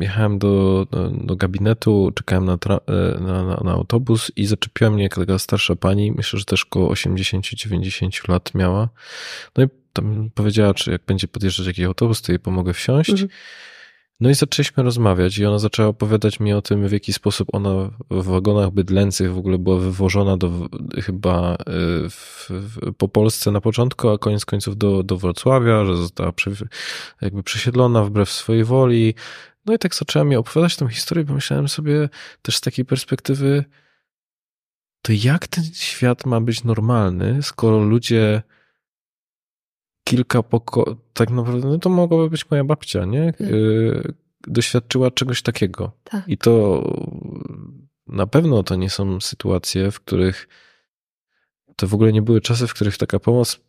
jechałem 0.00 0.38
do, 0.38 0.86
do, 0.90 1.10
do 1.10 1.36
gabinetu, 1.36 2.12
czekałem 2.14 2.44
na, 2.44 2.52
e, 2.52 3.20
na, 3.20 3.44
na, 3.44 3.60
na, 3.64 3.72
autobus 3.72 4.32
i 4.36 4.46
zaczepiła 4.46 4.90
mnie 4.90 5.08
taka 5.08 5.38
starsza 5.38 5.76
pani, 5.76 6.12
myślę, 6.12 6.38
że 6.38 6.44
też 6.44 6.64
około 6.64 6.92
80-90 6.92 8.28
lat 8.28 8.54
miała. 8.54 8.88
No 9.56 9.64
i 9.64 9.68
tam 10.00 10.30
powiedziała, 10.34 10.74
czy 10.74 10.90
jak 10.90 11.02
będzie 11.06 11.28
podjeżdżać 11.28 11.66
jakiś 11.66 11.84
autobus, 11.84 12.22
to 12.22 12.32
jej 12.32 12.38
pomogę 12.38 12.72
wsiąść. 12.72 13.10
Mhm. 13.10 13.28
No 14.20 14.30
i 14.30 14.34
zaczęliśmy 14.34 14.82
rozmawiać 14.82 15.38
i 15.38 15.46
ona 15.46 15.58
zaczęła 15.58 15.88
opowiadać 15.88 16.40
mi 16.40 16.52
o 16.52 16.62
tym, 16.62 16.88
w 16.88 16.92
jaki 16.92 17.12
sposób 17.12 17.48
ona 17.52 17.70
w 18.10 18.24
wagonach 18.24 18.70
bydlęcych 18.70 19.34
w 19.34 19.38
ogóle 19.38 19.58
była 19.58 19.78
wywożona 19.78 20.36
do 20.36 20.68
chyba 21.02 21.54
y, 21.54 21.56
w, 22.10 22.46
w, 22.50 22.94
po 22.94 23.08
Polsce 23.08 23.50
na 23.50 23.60
początku, 23.60 24.08
a 24.08 24.18
koniec 24.18 24.44
końców 24.44 24.76
do, 24.76 25.02
do 25.02 25.16
Wrocławia, 25.16 25.84
że 25.84 25.96
została 25.96 26.32
przy, 26.32 26.50
jakby 27.20 27.42
przesiedlona 27.42 28.04
wbrew 28.04 28.30
swojej 28.30 28.64
woli. 28.64 29.14
No 29.66 29.74
i 29.74 29.78
tak 29.78 29.94
zaczęła 29.94 30.24
mi 30.24 30.36
opowiadać 30.36 30.76
tę 30.76 30.88
historię, 30.88 31.24
pomyślałem 31.24 31.68
sobie 31.68 32.08
też 32.42 32.56
z 32.56 32.60
takiej 32.60 32.84
perspektywy, 32.84 33.64
to 35.02 35.12
jak 35.12 35.46
ten 35.46 35.64
świat 35.74 36.26
ma 36.26 36.40
być 36.40 36.64
normalny, 36.64 37.42
skoro 37.42 37.78
ludzie 37.78 38.42
kilka 40.08 40.42
poko... 40.42 40.96
Tak 41.12 41.30
naprawdę, 41.30 41.68
no 41.68 41.78
to 41.78 41.90
mogłaby 41.90 42.30
być 42.30 42.50
moja 42.50 42.64
babcia, 42.64 43.04
nie? 43.04 43.22
Mhm. 43.22 43.54
Y, 43.54 44.14
doświadczyła 44.46 45.10
czegoś 45.10 45.42
takiego. 45.42 45.92
Tak. 46.04 46.28
I 46.28 46.38
to 46.38 46.82
na 48.06 48.26
pewno 48.26 48.62
to 48.62 48.76
nie 48.76 48.90
są 48.90 49.20
sytuacje, 49.20 49.90
w 49.90 50.00
których 50.00 50.48
to 51.76 51.86
w 51.86 51.94
ogóle 51.94 52.12
nie 52.12 52.22
były 52.22 52.40
czasy, 52.40 52.66
w 52.66 52.74
których 52.74 52.96
taka 52.96 53.18
pomoc, 53.18 53.60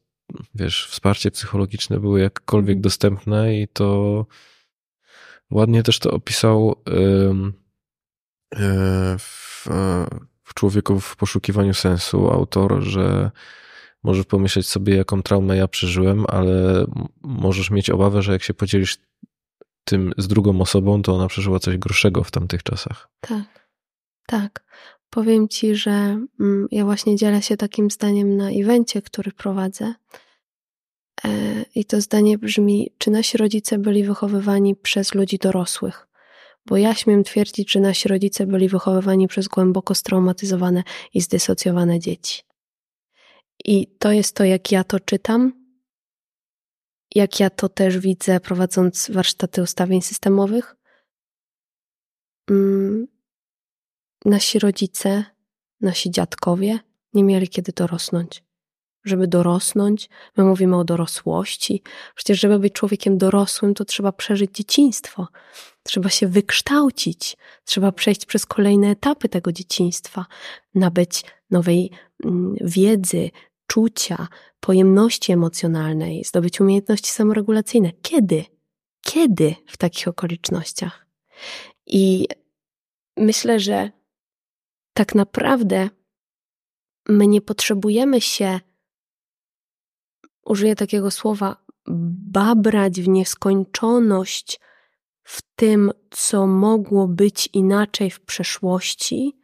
wiesz, 0.56 0.88
wsparcie 0.88 1.32
psychologiczne 1.32 2.00
były 2.00 2.22
jakkolwiek 2.22 2.78
mhm. 2.78 2.82
dostępne 2.82 3.56
i 3.56 3.68
to 3.68 4.26
ładnie 5.52 5.84
też 5.84 6.00
to 6.00 6.12
opisał 6.12 6.76
e, 6.88 7.52
w, 9.20 9.68
w 10.44 10.54
Człowieku 10.54 11.00
w 11.00 11.16
poszukiwaniu 11.16 11.74
sensu 11.74 12.32
autor, 12.32 12.82
że 12.82 13.32
możesz 14.04 14.26
pomyśleć 14.26 14.68
sobie, 14.68 14.96
jaką 14.96 15.22
traumę 15.22 15.58
ja 15.58 15.68
przeżyłem, 15.68 16.26
ale 16.28 16.86
możesz 17.22 17.72
mieć 17.72 17.90
obawę, 17.90 18.22
że 18.22 18.32
jak 18.32 18.44
się 18.44 18.54
podzielisz 18.54 18.98
tym 19.84 20.14
z 20.18 20.28
drugą 20.28 20.62
osobą, 20.62 21.02
to 21.02 21.16
ona 21.16 21.28
przeżyła 21.28 21.60
coś 21.60 21.78
gorszego 21.78 22.24
w 22.24 22.32
tamtych 22.32 22.64
czasach. 22.64 23.10
Tak, 23.22 23.70
tak. 24.26 24.64
Powiem 25.10 25.48
ci, 25.48 25.76
że 25.76 25.92
mm, 26.40 26.68
ja 26.72 26.86
właśnie 26.86 27.16
dzielę 27.16 27.42
się 27.42 27.58
takim 27.58 27.92
zdaniem 27.92 28.38
na 28.38 28.50
evencie, 28.50 29.02
który 29.02 29.32
prowadzę. 29.32 29.94
E, 31.26 31.30
I 31.76 31.86
to 31.86 32.02
zdanie 32.02 32.38
brzmi: 32.38 32.94
czy 32.98 33.12
nasi 33.12 33.38
rodzice 33.38 33.78
byli 33.78 34.04
wychowywani 34.04 34.76
przez 34.76 35.16
ludzi 35.16 35.38
dorosłych? 35.38 36.08
Bo 36.66 36.78
ja 36.78 36.96
śmiem 36.96 37.24
twierdzić, 37.24 37.72
że 37.72 37.80
nasi 37.80 38.08
rodzice 38.08 38.48
byli 38.48 38.70
wychowywani 38.70 39.28
przez 39.28 39.48
głęboko 39.48 39.96
straumatyzowane 39.96 40.84
i 41.14 41.22
zdysocjowane 41.22 42.00
dzieci. 42.00 42.49
I 43.66 43.88
to 44.00 44.12
jest 44.12 44.36
to, 44.36 44.44
jak 44.44 44.72
ja 44.72 44.84
to 44.84 45.00
czytam, 45.00 45.60
jak 47.16 47.40
ja 47.40 47.50
to 47.50 47.70
też 47.70 47.98
widzę, 47.98 48.40
prowadząc 48.40 49.12
warsztaty 49.12 49.62
ustawień 49.62 50.02
systemowych. 50.02 50.76
Mm, 52.50 53.08
nasi 54.26 54.60
rodzice, 54.60 55.26
nasi 55.82 56.12
dziadkowie 56.12 56.80
nie 57.14 57.24
mieli 57.24 57.48
kiedy 57.48 57.72
dorosnąć. 57.72 58.44
Żeby 59.06 59.28
dorosnąć, 59.28 60.10
my 60.38 60.44
mówimy 60.44 60.78
o 60.78 60.84
dorosłości. 60.84 61.84
Przecież, 62.16 62.40
żeby 62.40 62.60
być 62.60 62.74
człowiekiem 62.74 63.18
dorosłym, 63.18 63.74
to 63.74 63.86
trzeba 63.86 64.12
przeżyć 64.12 64.52
dzieciństwo. 64.52 65.28
Trzeba 65.84 66.10
się 66.10 66.28
wykształcić, 66.28 67.38
trzeba 67.66 67.92
przejść 67.92 68.26
przez 68.26 68.46
kolejne 68.46 68.88
etapy 68.88 69.30
tego 69.30 69.52
dzieciństwa, 69.52 70.26
nabyć 70.76 71.26
nowej 71.50 71.92
mm, 72.26 72.56
wiedzy, 72.62 73.30
czucia, 73.70 74.28
pojemności 74.60 75.32
emocjonalnej, 75.32 76.24
zdobyć 76.24 76.62
umiejętności 76.62 77.12
samoregulacyjne. 77.12 77.92
Kiedy? 78.02 78.46
Kiedy 79.02 79.56
w 79.68 79.78
takich 79.78 80.08
okolicznościach? 80.08 81.06
I 81.86 82.28
myślę, 83.18 83.60
że 83.60 83.92
tak 84.94 85.16
naprawdę 85.16 85.90
my 87.10 87.28
nie 87.28 87.42
potrzebujemy 87.42 88.22
się, 88.22 88.60
użyję 90.46 90.76
takiego 90.76 91.12
słowa, 91.12 91.56
babrać 92.32 93.02
w 93.02 93.08
nieskończoność 93.08 94.60
w 95.24 95.42
tym, 95.56 95.92
co 96.12 96.48
mogło 96.48 97.08
być 97.08 97.50
inaczej 97.54 98.12
w 98.12 98.20
przeszłości, 98.20 99.40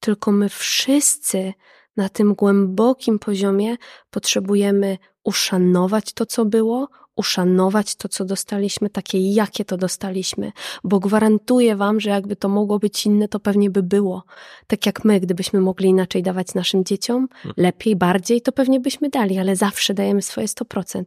tylko 0.00 0.32
my 0.32 0.48
wszyscy 0.48 1.52
na 1.96 2.08
tym 2.08 2.34
głębokim 2.34 3.18
poziomie 3.18 3.76
potrzebujemy 4.10 4.98
uszanować 5.24 6.12
to, 6.12 6.26
co 6.26 6.44
było, 6.44 6.88
uszanować 7.16 7.94
to, 7.94 8.08
co 8.08 8.24
dostaliśmy, 8.24 8.90
takie 8.90 9.32
jakie 9.32 9.64
to 9.64 9.76
dostaliśmy, 9.76 10.52
bo 10.84 11.00
gwarantuję 11.00 11.76
Wam, 11.76 12.00
że 12.00 12.10
jakby 12.10 12.36
to 12.36 12.48
mogło 12.48 12.78
być 12.78 13.06
inne, 13.06 13.28
to 13.28 13.40
pewnie 13.40 13.70
by 13.70 13.82
było. 13.82 14.24
Tak 14.66 14.86
jak 14.86 15.04
my, 15.04 15.20
gdybyśmy 15.20 15.60
mogli 15.60 15.88
inaczej 15.88 16.22
dawać 16.22 16.54
naszym 16.54 16.84
dzieciom, 16.84 17.28
hmm. 17.32 17.54
lepiej, 17.56 17.96
bardziej, 17.96 18.40
to 18.40 18.52
pewnie 18.52 18.80
byśmy 18.80 19.08
dali, 19.08 19.38
ale 19.38 19.56
zawsze 19.56 19.94
dajemy 19.94 20.22
swoje 20.22 20.46
100%. 20.46 21.04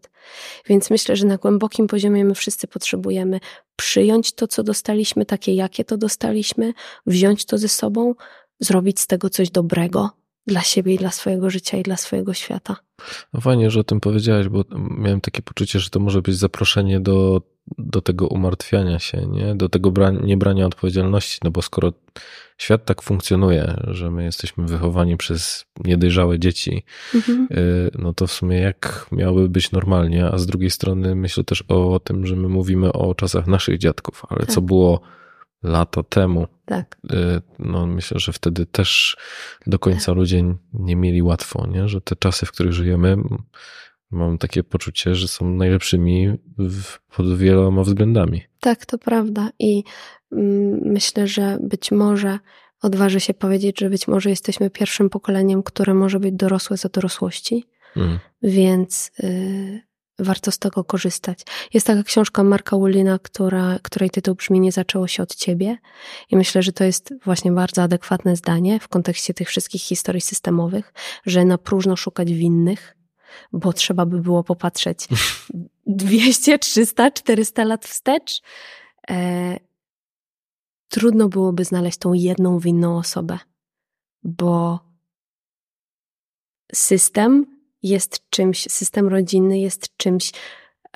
Więc 0.65 0.89
myślę, 0.89 1.15
że 1.15 1.27
na 1.27 1.37
głębokim 1.37 1.87
poziomie 1.87 2.25
my 2.25 2.35
wszyscy 2.35 2.67
potrzebujemy 2.67 3.39
przyjąć 3.75 4.33
to, 4.33 4.47
co 4.47 4.63
dostaliśmy, 4.63 5.25
takie 5.25 5.53
jakie 5.55 5.85
to 5.85 5.97
dostaliśmy, 5.97 6.73
wziąć 7.05 7.45
to 7.45 7.57
ze 7.57 7.69
sobą, 7.69 8.15
zrobić 8.59 8.99
z 8.99 9.07
tego 9.07 9.29
coś 9.29 9.49
dobrego, 9.49 10.09
dla 10.47 10.62
siebie 10.62 10.93
i 10.93 10.97
dla 10.97 11.12
swojego 11.12 11.49
życia 11.49 11.77
i 11.77 11.84
dla 11.84 11.97
swojego 11.97 12.34
świata. 12.34 12.75
No 13.34 13.41
fajnie, 13.41 13.71
że 13.71 13.79
o 13.79 13.84
tym 13.84 13.99
powiedziałeś, 13.99 14.49
bo 14.49 14.63
miałem 14.97 15.21
takie 15.21 15.41
poczucie, 15.41 15.79
że 15.79 15.89
to 15.89 15.99
może 15.99 16.21
być 16.21 16.38
zaproszenie 16.38 16.99
do, 16.99 17.41
do 17.77 18.01
tego 18.01 18.27
umartwiania 18.27 18.99
się, 18.99 19.25
nie? 19.25 19.55
do 19.55 19.69
tego 19.69 19.91
bra 19.91 20.12
niebrania 20.12 20.65
odpowiedzialności, 20.65 21.39
no 21.43 21.51
bo 21.51 21.62
skoro 21.62 21.93
świat 22.58 22.86
tak 22.86 23.01
funkcjonuje, 23.01 23.77
że 23.88 24.12
my 24.12 24.23
jesteśmy 24.23 24.65
wychowani 24.65 25.17
przez 25.17 25.65
niedojrzałe 25.84 26.39
dzieci, 26.39 26.84
mhm. 27.15 27.47
Y, 27.51 27.91
no 27.99 28.13
to 28.13 28.27
w 28.27 28.31
sumie 28.31 28.60
jak 28.60 29.08
miałoby 29.12 29.49
być 29.49 29.71
normalnie, 29.71 30.25
a 30.25 30.38
z 30.38 30.45
drugiej 30.45 30.71
strony 30.71 31.15
myślę 31.15 31.43
też 31.43 31.63
o 31.67 31.99
tym, 31.99 32.25
że 32.25 32.36
my 32.36 32.47
mówimy 32.47 32.93
o 32.93 33.15
czasach 33.15 33.47
naszych 33.47 33.77
dziadków, 33.77 34.23
ale 34.29 34.39
tak. 34.39 34.49
co 34.49 34.62
było 34.62 35.01
lata 35.63 36.03
temu. 36.03 36.47
Tak. 36.65 36.97
Y, 37.13 37.41
no, 37.60 37.88
myślę, 37.88 38.19
że 38.19 38.34
wtedy 38.34 38.65
też 38.65 39.17
do 39.67 39.80
końca 39.80 40.06
tak. 40.06 40.15
ludzie 40.15 40.43
nie 40.73 40.95
mieli 40.95 41.21
łatwo, 41.21 41.67
nie? 41.67 41.88
że 41.88 42.01
te 42.01 42.15
czasy, 42.15 42.45
w 42.45 42.51
których 42.51 42.73
żyjemy, 42.73 43.17
mam 44.12 44.38
takie 44.38 44.63
poczucie, 44.63 45.15
że 45.15 45.28
są 45.28 45.49
najlepszymi 45.49 46.38
w, 46.58 46.99
pod 47.15 47.38
wieloma 47.38 47.84
względami. 47.84 48.41
Tak, 48.60 48.86
to 48.86 48.97
prawda. 48.97 49.49
I 49.60 49.84
myślę, 50.82 51.28
że 51.28 51.58
być 51.62 51.91
może 51.91 52.39
odważy 52.82 53.19
się 53.19 53.34
powiedzieć, 53.34 53.80
że 53.80 53.89
być 53.89 54.08
może 54.08 54.30
jesteśmy 54.30 54.69
pierwszym 54.69 55.10
pokoleniem, 55.10 55.63
które 55.63 55.93
może 55.93 56.19
być 56.19 56.36
dorosłe 56.36 56.78
za 56.78 56.89
dorosłości. 56.89 57.65
Mm. 57.95 58.19
Więc 58.41 59.12
y, 59.23 59.82
warto 60.19 60.51
z 60.51 60.60
tego 60.60 60.84
korzystać. 60.84 61.39
Jest 61.73 61.88
taka 61.88 62.04
książka 62.04 62.43
Marka 62.43 62.75
Ullina, 62.75 63.19
która, 63.19 63.80
której 63.84 64.10
tytuł 64.10 64.36
brzmi 64.36 64.60
Nie 64.60 64.71
zaczęło 64.71 65.08
się 65.08 65.23
od 65.23 65.36
ciebie. 65.36 65.78
I 66.30 66.38
myślę, 66.38 66.63
że 66.63 66.73
to 66.73 66.84
jest 66.84 67.13
właśnie 67.23 67.51
bardzo 67.51 67.84
adekwatne 67.84 68.36
zdanie 68.36 68.80
w 68.80 68.88
kontekście 68.88 69.34
tych 69.34 69.47
wszystkich 69.47 69.82
historii 69.82 70.21
systemowych, 70.21 70.93
że 71.25 71.45
na 71.45 71.58
próżno 71.58 71.95
szukać 71.95 72.34
winnych, 72.34 72.97
bo 73.54 73.73
trzeba 73.73 74.06
by 74.06 74.21
było 74.21 74.43
popatrzeć 74.43 75.08
200, 75.86 76.60
300, 76.60 77.12
400 77.12 77.63
lat 77.63 77.86
wstecz. 77.86 78.41
E, 79.10 79.60
trudno 80.89 81.30
byłoby 81.30 81.65
znaleźć 81.65 81.97
tą 81.97 82.13
jedną 82.13 82.60
winną 82.60 82.97
osobę, 82.97 83.39
bo 84.23 84.80
system 86.73 87.54
jest 87.85 88.29
czymś, 88.29 88.67
system 88.69 89.07
rodzinny 89.07 89.59
jest 89.59 89.97
czymś, 89.97 90.31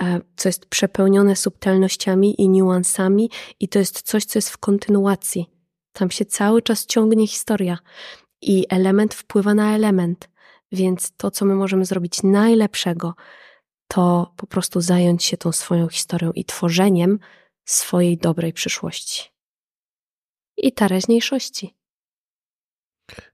e, 0.01 0.21
co 0.35 0.49
jest 0.49 0.65
przepełnione 0.65 1.35
subtelnościami 1.35 2.41
i 2.41 2.49
niuansami, 2.49 3.29
i 3.59 3.67
to 3.67 3.79
jest 3.79 4.01
coś, 4.01 4.25
co 4.25 4.39
jest 4.39 4.49
w 4.49 4.57
kontynuacji. 4.57 5.49
Tam 5.93 6.11
się 6.11 6.25
cały 6.25 6.61
czas 6.61 6.85
ciągnie 6.85 7.27
historia 7.27 7.77
i 8.41 8.65
element 8.69 9.13
wpływa 9.13 9.53
na 9.53 9.75
element. 9.75 10.29
Więc 10.71 11.11
to, 11.17 11.31
co 11.31 11.45
my 11.45 11.55
możemy 11.55 11.85
zrobić 11.85 12.23
najlepszego, 12.23 13.13
to 13.87 14.33
po 14.37 14.47
prostu 14.47 14.81
zająć 14.81 15.23
się 15.23 15.37
tą 15.37 15.51
swoją 15.51 15.87
historią 15.87 16.31
i 16.31 16.45
tworzeniem 16.45 17.19
swojej 17.65 18.17
dobrej 18.17 18.53
przyszłości 18.53 19.29
i 20.57 20.71
teraźniejszości. 20.71 21.78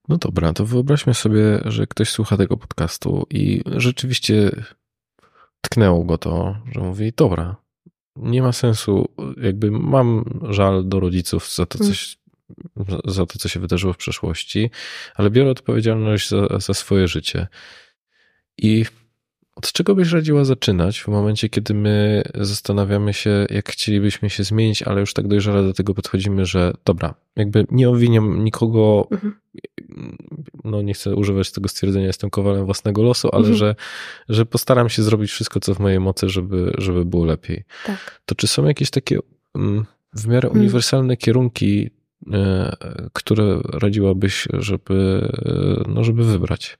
No 0.07 0.17
dobra, 0.17 0.53
to 0.53 0.65
wyobraźmy 0.65 1.13
sobie, 1.13 1.61
że 1.65 1.87
ktoś 1.87 2.09
słucha 2.09 2.37
tego 2.37 2.57
podcastu 2.57 3.27
i 3.29 3.61
rzeczywiście 3.65 4.51
tknęło 5.61 6.03
go 6.03 6.17
to, 6.17 6.55
że 6.71 6.79
mówi, 6.81 7.13
dobra, 7.15 7.55
nie 8.15 8.41
ma 8.41 8.51
sensu, 8.51 9.07
jakby 9.41 9.71
mam 9.71 10.39
żal 10.49 10.87
do 10.87 10.99
rodziców 10.99 11.53
za 11.53 11.65
to, 11.65 11.77
coś, 11.77 12.17
za 13.05 13.25
to, 13.25 13.39
co 13.39 13.49
się 13.49 13.59
wydarzyło 13.59 13.93
w 13.93 13.97
przeszłości, 13.97 14.69
ale 15.15 15.29
biorę 15.29 15.51
odpowiedzialność 15.51 16.29
za, 16.29 16.59
za 16.59 16.73
swoje 16.73 17.07
życie. 17.07 17.47
I 18.57 18.85
od 19.55 19.71
czego 19.71 19.95
byś 19.95 20.11
radziła 20.11 20.45
zaczynać 20.45 20.99
w 20.99 21.07
momencie, 21.07 21.49
kiedy 21.49 21.73
my 21.73 22.23
zastanawiamy 22.35 23.13
się, 23.13 23.45
jak 23.49 23.69
chcielibyśmy 23.69 24.29
się 24.29 24.43
zmienić, 24.43 24.83
ale 24.83 24.99
już 24.99 25.13
tak 25.13 25.27
dojrzale 25.27 25.63
do 25.63 25.73
tego 25.73 25.93
podchodzimy, 25.93 26.45
że 26.45 26.73
dobra, 26.85 27.13
jakby 27.35 27.65
nie 27.71 27.89
owiniam 27.89 28.43
nikogo, 28.43 29.07
mhm. 29.11 29.35
no 30.63 30.81
nie 30.81 30.93
chcę 30.93 31.15
używać 31.15 31.51
tego 31.51 31.69
stwierdzenia, 31.69 32.07
jestem 32.07 32.29
kowalem 32.29 32.65
własnego 32.65 33.03
losu, 33.03 33.29
ale 33.31 33.39
mhm. 33.39 33.57
że, 33.57 33.75
że 34.29 34.45
postaram 34.45 34.89
się 34.89 35.03
zrobić 35.03 35.31
wszystko, 35.31 35.59
co 35.59 35.73
w 35.73 35.79
mojej 35.79 35.99
mocy, 35.99 36.29
żeby, 36.29 36.73
żeby 36.77 37.05
było 37.05 37.25
lepiej. 37.25 37.63
Tak. 37.85 38.21
To 38.25 38.35
czy 38.35 38.47
są 38.47 38.65
jakieś 38.65 38.89
takie 38.89 39.19
mm, 39.55 39.85
w 40.13 40.27
miarę 40.27 40.47
mhm. 40.47 40.61
uniwersalne 40.61 41.17
kierunki, 41.17 41.89
e, 42.33 42.77
które 43.13 43.59
radziłabyś, 43.63 44.47
żeby, 44.53 45.29
e, 45.45 45.83
no, 45.87 46.03
żeby 46.03 46.23
wybrać? 46.23 46.77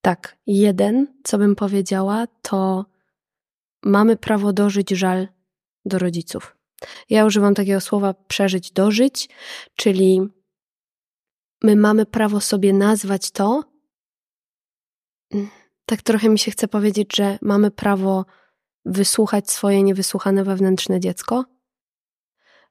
Tak, 0.00 0.36
jeden, 0.46 1.20
co 1.24 1.38
bym 1.38 1.56
powiedziała, 1.56 2.26
to 2.42 2.86
mamy 3.82 4.16
prawo 4.16 4.52
dożyć 4.52 4.90
żal 4.90 5.28
do 5.84 5.98
rodziców. 5.98 6.56
Ja 7.10 7.26
używam 7.26 7.54
takiego 7.54 7.80
słowa 7.80 8.14
przeżyć, 8.14 8.72
dożyć, 8.72 9.28
czyli 9.76 10.20
my 11.62 11.76
mamy 11.76 12.06
prawo 12.06 12.40
sobie 12.40 12.72
nazwać 12.72 13.30
to. 13.30 13.64
Tak 15.86 16.02
trochę 16.02 16.28
mi 16.28 16.38
się 16.38 16.50
chce 16.50 16.68
powiedzieć, 16.68 17.16
że 17.16 17.38
mamy 17.42 17.70
prawo 17.70 18.24
wysłuchać 18.84 19.50
swoje 19.50 19.82
niewysłuchane 19.82 20.44
wewnętrzne 20.44 21.00
dziecko, 21.00 21.44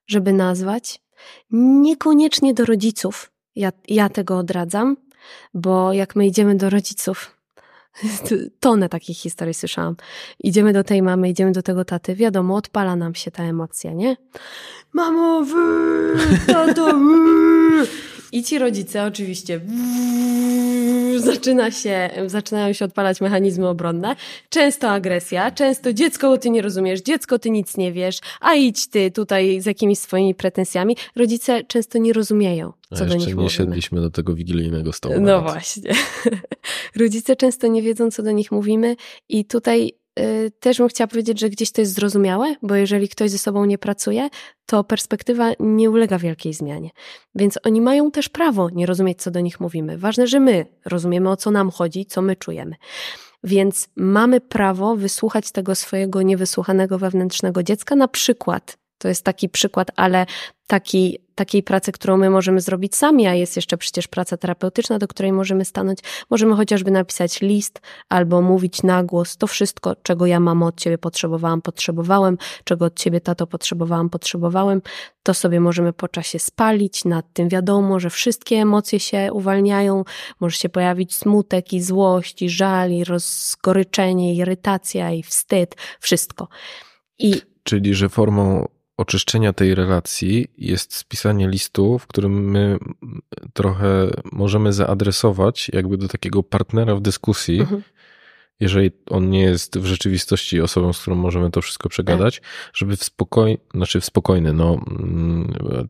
żeby 0.08 0.34
nazwać. 0.34 1.04
Niekoniecznie 1.52 2.54
do 2.54 2.65
rodziców. 2.65 3.32
Ja, 3.56 3.72
ja 3.88 4.10
tego 4.10 4.38
odradzam, 4.38 4.98
bo 5.54 5.94
jak 5.94 6.15
my 6.15 6.26
idziemy 6.26 6.56
do 6.56 6.70
rodziców, 6.70 7.36
tonę 8.60 8.89
takich 8.89 9.18
historii 9.18 9.54
słyszałam. 9.54 9.96
Idziemy 10.39 10.74
do 10.74 10.84
tej 10.84 11.02
mamy, 11.02 11.30
idziemy 11.30 11.52
do 11.52 11.63
tego 11.63 11.86
taty, 11.86 12.15
wiadomo, 12.15 12.56
odpala 12.56 12.96
nam 12.96 13.15
się 13.15 13.32
ta 13.32 13.44
emocja, 13.44 13.94
nie? 13.94 14.18
Mamo, 14.94 15.44
wy, 15.44 16.18
tato, 16.48 16.86
wy. 16.86 18.19
I 18.32 18.44
ci 18.44 18.60
rodzice 18.60 19.04
oczywiście 19.04 19.62
zaczyna 21.18 21.72
się, 21.72 22.10
zaczynają 22.28 22.74
się 22.74 22.86
odpalać 22.86 23.22
mechanizmy 23.22 23.68
obronne. 23.68 24.15
Często 24.50 24.89
agresja, 24.89 25.52
często 25.52 25.94
dziecko, 25.94 26.38
ty 26.38 26.50
nie 26.50 26.62
rozumiesz, 26.62 27.02
dziecko, 27.02 27.39
ty 27.39 27.50
nic 27.50 27.78
nie 27.78 27.92
wiesz, 27.92 28.20
a 28.42 28.56
idź 28.56 28.88
ty 28.88 29.12
tutaj 29.12 29.62
z 29.62 29.65
jakimiś 29.65 30.00
swoimi 30.00 30.36
pretensjami. 30.36 30.98
Rodzice 31.15 31.63
często 31.63 31.98
nie 31.98 32.13
rozumieją, 32.13 32.74
co 32.96 33.04
a 33.04 33.08
do 33.08 33.15
nich 33.15 33.28
nie 33.28 33.36
mówimy. 33.36 33.50
siedliśmy 33.50 34.02
do 34.02 34.10
tego 34.10 34.36
wigilijnego 34.36 34.94
stołu. 34.94 35.15
No 35.20 35.22
nawet. 35.22 35.52
właśnie. 35.52 35.92
Rodzice 36.96 37.36
często 37.36 37.68
nie 37.68 37.82
wiedzą, 37.82 38.12
co 38.12 38.24
do 38.24 38.32
nich 38.32 38.52
mówimy 38.52 38.96
i 39.30 39.46
tutaj 39.46 39.94
też 40.60 40.78
bym 40.78 40.88
chciała 40.88 41.08
powiedzieć, 41.08 41.40
że 41.40 41.50
gdzieś 41.50 41.72
to 41.72 41.82
jest 41.82 41.94
zrozumiałe, 41.94 42.56
bo 42.62 42.76
jeżeli 42.76 43.10
ktoś 43.10 43.32
ze 43.32 43.38
sobą 43.38 43.66
nie 43.66 43.78
pracuje, 43.78 44.30
to 44.66 44.84
perspektywa 44.84 45.52
nie 45.60 45.90
ulega 45.90 46.20
wielkiej 46.20 46.54
zmianie. 46.54 46.90
Więc 47.36 47.60
oni 47.64 47.82
mają 47.82 48.12
też 48.12 48.30
prawo 48.30 48.70
nie 48.70 48.86
rozumieć, 48.86 49.22
co 49.22 49.32
do 49.32 49.40
nich 49.40 49.60
mówimy. 49.60 49.98
Ważne, 49.98 50.28
że 50.28 50.40
my 50.40 50.66
rozumiemy, 50.86 51.30
o 51.30 51.38
co 51.38 51.52
nam 51.52 51.72
chodzi, 51.72 52.06
co 52.06 52.22
my 52.22 52.36
czujemy. 52.36 52.76
Więc 53.44 53.90
mamy 53.96 54.42
prawo 54.42 54.96
wysłuchać 54.96 55.52
tego 55.52 55.76
swojego 55.76 56.22
niewysłuchanego 56.22 57.00
wewnętrznego 57.00 57.64
dziecka, 57.64 57.96
na 57.96 58.08
przykład 58.08 58.78
to 59.00 59.08
jest 59.08 59.24
taki 59.24 59.50
przykład, 59.50 59.92
ale 59.96 60.26
taki, 60.68 61.20
takiej 61.39 61.63
pracy, 61.63 61.91
którą 61.91 62.17
my 62.17 62.30
możemy 62.30 62.62
zrobić 62.62 62.95
sami, 62.95 63.28
a 63.28 63.34
jest 63.34 63.56
jeszcze 63.56 63.78
przecież 63.78 64.08
praca 64.08 64.38
terapeutyczna, 64.38 64.99
do 64.99 65.08
której 65.08 65.32
możemy 65.32 65.65
stanąć. 65.65 65.99
Możemy 66.30 66.56
chociażby 66.56 66.91
napisać 66.91 67.41
list 67.41 67.82
albo 68.10 68.41
mówić 68.41 68.84
na 68.84 69.04
głos 69.04 69.38
to 69.38 69.47
wszystko, 69.47 69.95
czego 69.95 70.25
ja 70.25 70.39
mamo 70.39 70.65
od 70.65 70.80
ciebie 70.80 70.97
potrzebowałam, 70.97 71.62
potrzebowałem, 71.62 72.38
czego 72.63 72.86
od 72.86 72.99
ciebie 72.99 73.21
tato 73.21 73.47
potrzebowałam, 73.47 74.10
potrzebowałem. 74.10 74.82
To 75.23 75.34
sobie 75.34 75.60
możemy 75.60 75.93
po 75.93 76.08
czasie 76.08 76.39
spalić, 76.39 77.06
nad 77.06 77.34
tym 77.34 77.49
wiadomo, 77.49 77.99
że 77.99 78.10
wszystkie 78.10 78.56
emocje 78.56 78.99
się 78.99 79.30
uwalniają, 79.34 80.04
może 80.39 80.58
się 80.58 80.69
pojawić 80.69 81.15
smutek 81.15 81.73
i 81.73 81.82
złość, 81.82 82.41
i 82.41 82.49
żal, 82.49 82.91
i 82.91 83.04
rozgoryczenie, 83.04 84.34
i 84.34 84.38
irytacja, 84.38 85.12
i 85.12 85.23
wstyd, 85.23 85.75
wszystko. 85.99 86.47
I 87.19 87.41
Czyli, 87.63 87.93
że 87.93 88.10
formą 88.10 88.67
oczyszczenia 89.00 89.54
tej 89.54 89.76
relacji 89.76 90.48
jest 90.58 90.96
spisanie 90.96 91.50
listu, 91.50 92.00
w 92.00 92.08
którym 92.08 92.52
my 92.52 92.78
trochę 93.54 94.10
możemy 94.32 94.74
zaadresować 94.74 95.70
jakby 95.74 95.98
do 95.98 96.08
takiego 96.08 96.44
partnera 96.44 96.96
w 96.96 97.02
dyskusji, 97.02 97.60
mhm. 97.60 97.84
jeżeli 98.60 98.92
on 99.10 99.30
nie 99.30 99.42
jest 99.42 99.80
w 99.80 99.86
rzeczywistości 99.86 100.62
osobą, 100.62 100.94
z 100.94 101.02
którą 101.02 101.16
możemy 101.16 101.52
to 101.52 101.62
wszystko 101.62 101.90
przegadać, 101.90 102.40
tak. 102.40 102.50
żeby 102.74 102.98
w 102.98 103.04
spokojny, 103.04 103.58
znaczy 103.74 104.02
w 104.02 104.06
spokojny, 104.06 104.54
no 104.54 104.86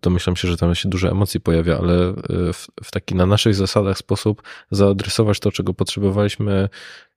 domyślam 0.01 0.35
się, 0.35 0.47
że 0.47 0.57
tam 0.57 0.75
się 0.75 0.89
dużo 0.89 1.09
emocji 1.11 1.39
pojawia, 1.39 1.77
ale 1.77 2.13
w, 2.53 2.67
w 2.83 2.91
taki 2.91 3.15
na 3.15 3.25
naszych 3.25 3.55
zasadach 3.55 3.97
sposób 3.97 4.43
zaadresować 4.71 5.39
to, 5.39 5.51
czego 5.51 5.73
potrzebowaliśmy 5.73 6.69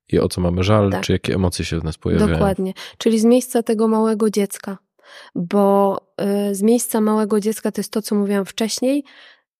i 0.09 0.19
o 0.19 0.29
co 0.29 0.41
mamy 0.41 0.63
żal, 0.63 0.91
tak. 0.91 1.03
czy 1.03 1.11
jakie 1.11 1.35
emocje 1.35 1.65
się 1.65 1.79
w 1.79 1.83
nas 1.83 1.97
pojawiają. 1.97 2.31
Dokładnie. 2.31 2.73
Czyli 2.97 3.19
z 3.19 3.25
miejsca 3.25 3.63
tego 3.63 3.87
małego 3.87 4.29
dziecka 4.29 4.77
bo 5.35 5.97
y, 6.49 6.55
z 6.55 6.61
miejsca 6.61 7.01
małego 7.01 7.39
dziecka 7.39 7.71
to 7.71 7.79
jest 7.79 7.91
to, 7.91 8.01
co 8.01 8.15
mówiłam 8.15 8.45
wcześniej, 8.45 9.03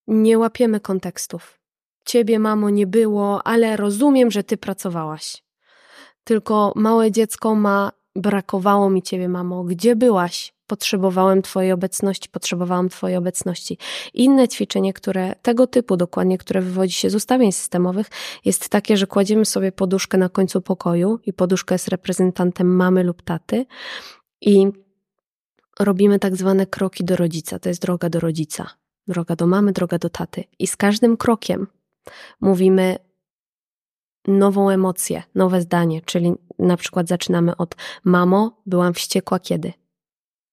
nie 0.08 0.39
łapiemy 0.39 0.79
kontekstów. 0.79 1.60
Ciebie, 2.06 2.39
mamo, 2.39 2.69
nie 2.69 2.88
było, 2.88 3.47
ale 3.47 3.77
rozumiem, 3.77 4.32
że 4.32 4.43
ty 4.43 4.58
pracowałaś. 4.58 5.43
Tylko 6.23 6.73
małe 6.75 7.12
dziecko 7.12 7.56
ma, 7.56 7.91
brakowało 8.15 8.89
mi 8.89 9.01
ciebie, 9.01 9.29
mamo, 9.29 9.63
gdzie 9.63 9.95
byłaś? 9.95 10.53
Potrzebowałem 10.67 11.41
Twojej 11.41 11.71
obecności, 11.71 12.29
potrzebowałam 12.29 12.89
Twojej 12.89 13.17
obecności. 13.17 13.77
Inne 14.13 14.47
ćwiczenie, 14.47 14.93
które 14.93 15.36
tego 15.41 15.67
typu 15.67 15.97
dokładnie, 15.97 16.38
które 16.38 16.62
wywodzi 16.62 16.93
się 16.93 17.10
z 17.10 17.15
ustawień 17.15 17.51
systemowych, 17.51 18.08
jest 18.45 18.69
takie, 18.69 18.97
że 18.97 19.08
kładziemy 19.08 19.45
sobie 19.45 19.71
poduszkę 19.71 20.17
na 20.17 20.29
końcu 20.29 20.62
pokoju 20.62 21.19
i 21.25 21.34
poduszka 21.34 21.75
jest 21.75 21.88
reprezentantem 21.88 22.75
mamy 22.75 23.03
lub 23.03 23.21
taty 23.21 23.65
i 24.41 24.67
robimy 25.84 26.19
tak 26.19 26.36
zwane 26.36 26.65
kroki 26.65 27.04
do 27.04 27.15
rodzica. 27.15 27.60
To 27.60 27.69
jest 27.69 27.82
droga 27.82 28.10
do 28.10 28.19
rodzica. 28.19 28.69
Droga 29.08 29.36
do 29.36 29.48
mamy, 29.48 29.72
droga 29.72 29.98
do 29.98 30.10
taty. 30.10 30.43
I 30.60 30.67
z 30.67 30.76
każdym 30.76 31.17
krokiem 31.17 31.67
mówimy 32.41 32.98
nową 34.28 34.69
emocję, 34.69 35.24
nowe 35.36 35.62
zdanie, 35.62 36.02
czyli 36.02 36.34
na 36.60 36.78
przykład 36.78 37.08
zaczynamy 37.08 37.58
od 37.58 37.76
mamo, 38.04 38.62
byłam 38.65 38.93
wściekła 38.93 39.39
kiedy? 39.39 39.74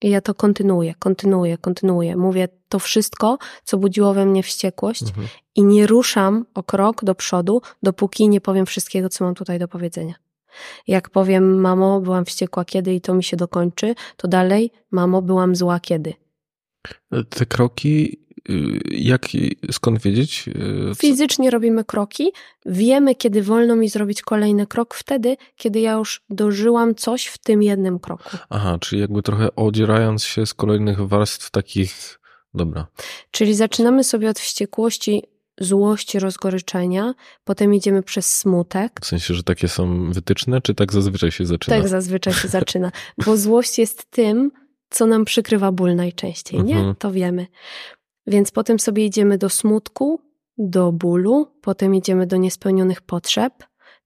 I 0.02 0.10
ja 0.10 0.20
to 0.20 0.34
kontynuuję, 0.34 0.94
kontynuuję, 0.98 1.58
kontynuuję. 1.58 2.16
Mówię 2.16 2.48
to 2.68 2.78
wszystko, 2.78 3.38
co 3.64 3.78
budziło 3.78 4.14
we 4.14 4.26
mnie 4.26 4.42
wściekłość 4.42 5.02
mhm. 5.02 5.28
i 5.54 5.64
nie 5.64 5.86
ruszam 5.86 6.46
o 6.54 6.62
krok 6.62 7.04
do 7.04 7.14
przodu, 7.14 7.62
dopóki 7.82 8.28
nie 8.28 8.40
powiem 8.40 8.66
wszystkiego, 8.66 9.08
co 9.08 9.24
mam 9.24 9.34
tutaj 9.34 9.58
do 9.58 9.68
powiedzenia. 9.68 10.14
Jak 10.86 11.10
powiem, 11.10 11.60
mamo, 11.60 12.00
byłam 12.00 12.24
wściekła 12.24 12.64
kiedy 12.64 12.94
i 12.94 13.00
to 13.00 13.14
mi 13.14 13.24
się 13.24 13.36
dokończy, 13.36 13.94
to 14.16 14.28
dalej, 14.28 14.70
mamo, 14.90 15.22
byłam 15.22 15.56
zła 15.56 15.80
kiedy. 15.80 16.14
Te 17.28 17.46
kroki, 17.46 18.20
y, 18.50 18.80
jak, 18.90 19.26
skąd 19.72 20.02
wiedzieć? 20.02 20.48
Y, 20.48 20.94
Fizycznie 20.94 21.50
robimy 21.50 21.84
kroki. 21.84 22.32
Wiemy, 22.66 23.14
kiedy 23.14 23.42
wolno 23.42 23.76
mi 23.76 23.88
zrobić 23.88 24.22
kolejny 24.22 24.66
krok, 24.66 24.94
wtedy, 24.94 25.36
kiedy 25.56 25.80
ja 25.80 25.92
już 25.92 26.24
dożyłam 26.30 26.94
coś 26.94 27.26
w 27.26 27.38
tym 27.38 27.62
jednym 27.62 27.98
kroku. 27.98 28.36
Aha, 28.50 28.78
czyli 28.80 29.00
jakby 29.00 29.22
trochę 29.22 29.56
odzierając 29.56 30.24
się 30.24 30.46
z 30.46 30.54
kolejnych 30.54 31.08
warstw 31.08 31.50
takich. 31.50 32.20
Dobra. 32.54 32.86
Czyli 33.30 33.54
zaczynamy 33.54 34.04
sobie 34.04 34.30
od 34.30 34.38
wściekłości 34.38 35.22
złości, 35.60 36.18
rozgoryczenia, 36.18 37.14
potem 37.44 37.74
idziemy 37.74 38.02
przez 38.02 38.36
smutek. 38.36 39.00
W 39.02 39.06
sensie, 39.06 39.34
że 39.34 39.42
takie 39.42 39.68
są 39.68 40.12
wytyczne, 40.12 40.60
czy 40.60 40.74
tak 40.74 40.92
zazwyczaj 40.92 41.30
się 41.30 41.46
zaczyna? 41.46 41.76
Tak 41.76 41.88
zazwyczaj 41.88 42.32
się 42.32 42.48
zaczyna, 42.48 42.92
bo 43.26 43.36
złość 43.36 43.78
jest 43.78 44.10
tym, 44.10 44.50
co 44.90 45.06
nam 45.06 45.24
przykrywa 45.24 45.72
ból 45.72 45.94
najczęściej, 45.94 46.64
nie? 46.64 46.76
Mhm. 46.76 46.94
To 46.94 47.12
wiemy. 47.12 47.46
Więc 48.26 48.50
potem 48.50 48.78
sobie 48.78 49.06
idziemy 49.06 49.38
do 49.38 49.48
smutku, 49.48 50.20
do 50.58 50.92
bólu, 50.92 51.46
potem 51.62 51.94
idziemy 51.94 52.26
do 52.26 52.36
niespełnionych 52.36 53.00
potrzeb, 53.00 53.52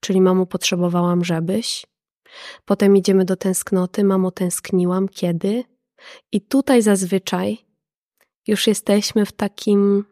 czyli 0.01 0.21
mamo 0.21 0.47
potrzebowałam, 0.47 1.25
żebyś. 1.25 1.87
Potem 2.65 2.97
idziemy 2.97 3.25
do 3.25 3.37
tęsknoty, 3.37 4.05
mamo 4.05 4.31
tęskniłam, 4.31 5.09
kiedy? 5.09 5.65
I 6.33 6.41
tutaj 6.41 6.83
zazwyczaj 6.83 7.59
już 8.47 8.67
jesteśmy 8.67 9.27
w 9.27 9.33
takim 9.33 10.05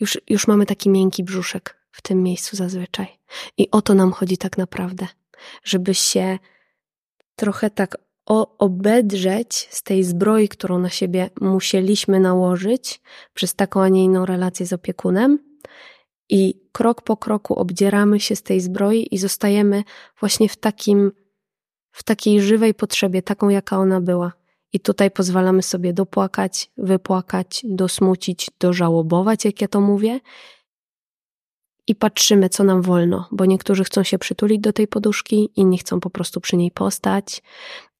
już, 0.00 0.18
już 0.28 0.46
mamy 0.46 0.66
taki 0.66 0.90
miękki 0.90 1.24
brzuszek 1.24 1.76
w 1.90 2.02
tym 2.02 2.22
miejscu 2.22 2.56
zazwyczaj. 2.56 3.18
I 3.58 3.70
o 3.70 3.82
to 3.82 3.94
nam 3.94 4.12
chodzi 4.12 4.38
tak 4.38 4.58
naprawdę, 4.58 5.06
żeby 5.64 5.94
się 5.94 6.38
trochę 7.36 7.70
tak 7.70 7.96
obedrzeć 8.58 9.68
z 9.70 9.82
tej 9.82 10.04
zbroi, 10.04 10.48
którą 10.48 10.78
na 10.78 10.90
siebie 10.90 11.30
musieliśmy 11.40 12.20
nałożyć 12.20 13.00
przez 13.34 13.54
taką, 13.54 13.82
a 13.82 13.88
nie 13.88 14.04
inną 14.04 14.26
relację 14.26 14.66
z 14.66 14.72
opiekunem. 14.72 15.38
I 16.28 16.68
krok 16.72 17.02
po 17.02 17.16
kroku 17.16 17.54
obdzieramy 17.54 18.20
się 18.20 18.36
z 18.36 18.42
tej 18.42 18.60
zbroi 18.60 19.08
i 19.10 19.18
zostajemy 19.18 19.84
właśnie 20.20 20.48
w 20.48 20.56
takim, 20.56 21.12
w 21.92 22.02
takiej 22.02 22.42
żywej 22.42 22.74
potrzebie, 22.74 23.22
taką 23.22 23.48
jaka 23.48 23.78
ona 23.78 24.00
była. 24.00 24.32
I 24.76 24.80
tutaj 24.80 25.10
pozwalamy 25.10 25.62
sobie 25.62 25.92
dopłakać, 25.92 26.70
wypłakać, 26.76 27.62
dosmucić, 27.68 28.50
dożałobować, 28.60 29.44
jak 29.44 29.60
ja 29.60 29.68
to 29.68 29.80
mówię. 29.80 30.20
I 31.86 31.94
patrzymy, 31.94 32.48
co 32.48 32.64
nam 32.64 32.82
wolno, 32.82 33.28
bo 33.32 33.44
niektórzy 33.44 33.84
chcą 33.84 34.02
się 34.02 34.18
przytulić 34.18 34.60
do 34.60 34.72
tej 34.72 34.88
poduszki, 34.88 35.50
inni 35.56 35.78
chcą 35.78 36.00
po 36.00 36.10
prostu 36.10 36.40
przy 36.40 36.56
niej 36.56 36.70
postać, 36.70 37.42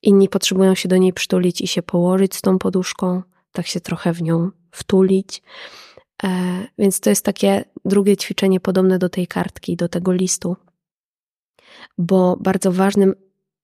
inni 0.03 0.29
potrzebują 0.29 0.75
się 0.75 0.89
do 0.89 0.97
niej 0.97 1.13
przytulić 1.13 1.61
i 1.61 1.67
się 1.67 1.83
położyć 1.83 2.35
z 2.35 2.41
tą 2.41 2.59
poduszką, 2.59 3.23
tak 3.53 3.67
się 3.67 3.81
trochę 3.81 4.13
w 4.13 4.23
nią 4.23 4.51
wtulić. 4.71 5.43
E, 6.25 6.29
więc 6.79 7.01
to 7.01 7.11
jest 7.11 7.25
takie 7.25 7.65
drugie 7.85 8.17
ćwiczenie 8.17 8.61
podobne 8.61 8.99
do 8.99 9.09
tej 9.09 9.27
kartki, 9.27 9.77
do 9.77 9.89
tego 9.89 10.13
listu, 10.13 10.57
bo 11.99 12.37
bardzo 12.41 12.73
ważnym 12.73 13.15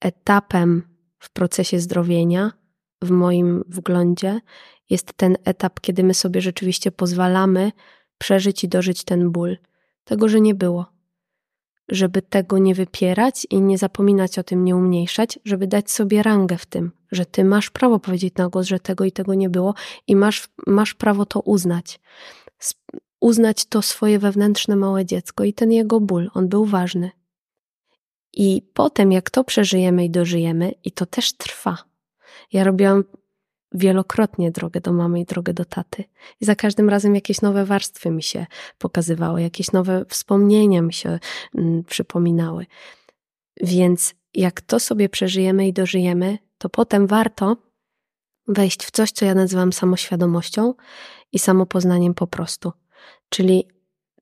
etapem 0.01 0.83
w 1.19 1.31
procesie 1.31 1.81
zdrowienia 1.81 2.62
w 3.03 3.11
moim 3.11 3.65
wglądzie 3.69 4.41
jest 4.91 5.13
ten 5.13 5.37
etap, 5.45 5.81
kiedy 5.81 6.05
my 6.05 6.15
sobie 6.15 6.41
rzeczywiście 6.41 6.93
pozwalamy 6.93 7.73
przeżyć 8.19 8.65
i 8.65 8.69
dożyć 8.69 9.05
ten 9.05 9.31
ból. 9.31 9.57
Tego, 10.05 10.29
że 10.29 10.41
nie 10.41 10.55
było. 10.55 10.87
Żeby 11.89 12.23
tego 12.23 12.59
nie 12.59 12.75
wypierać 12.75 13.47
i 13.51 13.61
nie 13.61 13.79
zapominać 13.79 14.39
o 14.39 14.43
tym, 14.43 14.65
nie 14.65 14.77
umniejszać, 14.77 15.39
żeby 15.45 15.67
dać 15.67 15.91
sobie 15.91 16.23
rangę 16.23 16.59
w 16.59 16.67
tym, 16.67 16.93
że 17.13 17.27
ty 17.27 17.45
masz 17.45 17.71
prawo 17.71 17.99
powiedzieć 17.99 18.35
na 18.35 18.49
głos, 18.49 18.67
że 18.67 18.81
tego 18.81 19.05
i 19.05 19.13
tego 19.13 19.35
nie 19.35 19.51
było 19.51 19.75
i 20.07 20.17
masz, 20.17 20.49
masz 20.67 20.95
prawo 20.95 21.27
to 21.27 21.41
uznać. 21.41 22.01
Uznać 23.21 23.65
to 23.65 23.83
swoje 23.83 24.19
wewnętrzne 24.19 24.77
małe 24.77 25.05
dziecko 25.05 25.45
i 25.45 25.53
ten 25.53 25.73
jego 25.73 26.01
ból, 26.01 26.31
on 26.35 26.49
był 26.49 26.65
ważny. 26.65 27.11
I 28.33 28.63
potem, 28.75 29.13
jak 29.13 29.31
to 29.31 29.45
przeżyjemy 29.45 30.05
i 30.05 30.11
dożyjemy, 30.11 30.75
i 30.85 30.93
to 30.93 31.07
też 31.07 31.33
trwa. 31.33 31.92
Ja 32.53 32.65
robiłam 32.65 33.05
wielokrotnie 33.75 34.51
drogę 34.51 34.81
do 34.81 34.93
mamy 34.93 35.21
i 35.21 35.25
drogę 35.25 35.55
do 35.55 35.65
taty. 35.65 36.05
I 36.41 36.45
za 36.45 36.55
każdym 36.55 36.91
razem 36.91 37.15
jakieś 37.15 37.41
nowe 37.41 37.65
warstwy 37.65 38.11
mi 38.11 38.23
się 38.23 38.47
pokazywały, 38.79 39.43
jakieś 39.43 39.73
nowe 39.73 40.05
wspomnienia 40.09 40.83
mi 40.83 40.93
się 40.93 41.19
mm, 41.55 41.85
przypominały. 41.85 42.67
Więc 43.61 44.15
jak 44.35 44.61
to 44.61 44.81
sobie 44.81 45.09
przeżyjemy 45.09 45.69
i 45.69 45.73
dożyjemy, 45.73 46.39
to 46.59 46.69
potem 46.69 47.07
warto 47.07 47.57
wejść 48.49 48.85
w 48.85 48.91
coś, 48.91 49.13
co 49.13 49.25
ja 49.25 49.35
nazywam 49.35 49.73
samoświadomością 49.73 50.75
i 51.33 51.39
samopoznaniem 51.39 52.15
po 52.15 52.27
prostu. 52.27 52.73
Czyli 53.29 53.69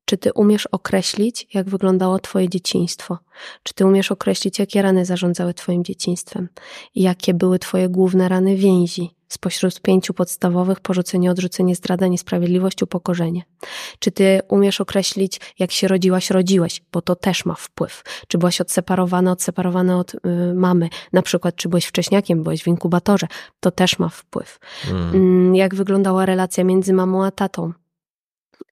czy 0.05 0.17
ty 0.17 0.33
umiesz 0.33 0.67
określić, 0.67 1.47
jak 1.55 1.69
wyglądało 1.69 2.19
twoje 2.19 2.49
dzieciństwo? 2.49 3.19
Czy 3.63 3.75
ty 3.75 3.87
umiesz 3.87 4.13
określić, 4.13 4.59
jakie 4.59 4.83
rany 4.83 5.05
zarządzały 5.05 5.55
twoim 5.55 5.85
dzieciństwem? 5.85 6.49
Jakie 6.95 7.35
były 7.35 7.59
twoje 7.59 7.89
główne 7.89 8.29
rany 8.29 8.57
więzi? 8.57 9.11
Spośród 9.29 9.81
pięciu 9.81 10.15
podstawowych 10.15 10.81
porzucenie, 10.81 11.31
odrzucenie, 11.31 11.75
zdrada, 11.75 12.07
niesprawiedliwość, 12.07 12.83
upokorzenie. 12.83 13.43
Czy 13.99 14.11
ty 14.11 14.41
umiesz 14.49 14.81
określić, 14.81 15.41
jak 15.59 15.73
się 15.73 15.89
rodziłaś, 15.89 16.31
rodziłeś, 16.31 16.83
bo 16.93 17.03
to 17.03 17.17
też 17.17 17.45
ma 17.45 17.55
wpływ. 17.55 18.03
Czy 18.29 18.39
byłaś 18.39 18.61
odseparowana, 18.61 19.33
odseparowana 19.33 19.99
od 19.99 20.15
y, 20.15 20.19
mamy, 20.55 20.89
na 21.13 21.23
przykład 21.23 21.57
czy 21.57 21.69
byłeś 21.69 21.87
wcześniakiem, 21.87 22.43
byłeś 22.43 22.63
w 22.63 22.67
inkubatorze, 22.67 23.27
to 23.61 23.71
też 23.71 23.99
ma 23.99 24.09
wpływ. 24.09 24.59
Mm. 24.91 25.55
Jak 25.55 25.75
wyglądała 25.75 26.27
relacja 26.27 26.65
między 26.65 26.93
mamą 26.93 27.25
a 27.25 27.31
tatą? 27.31 27.73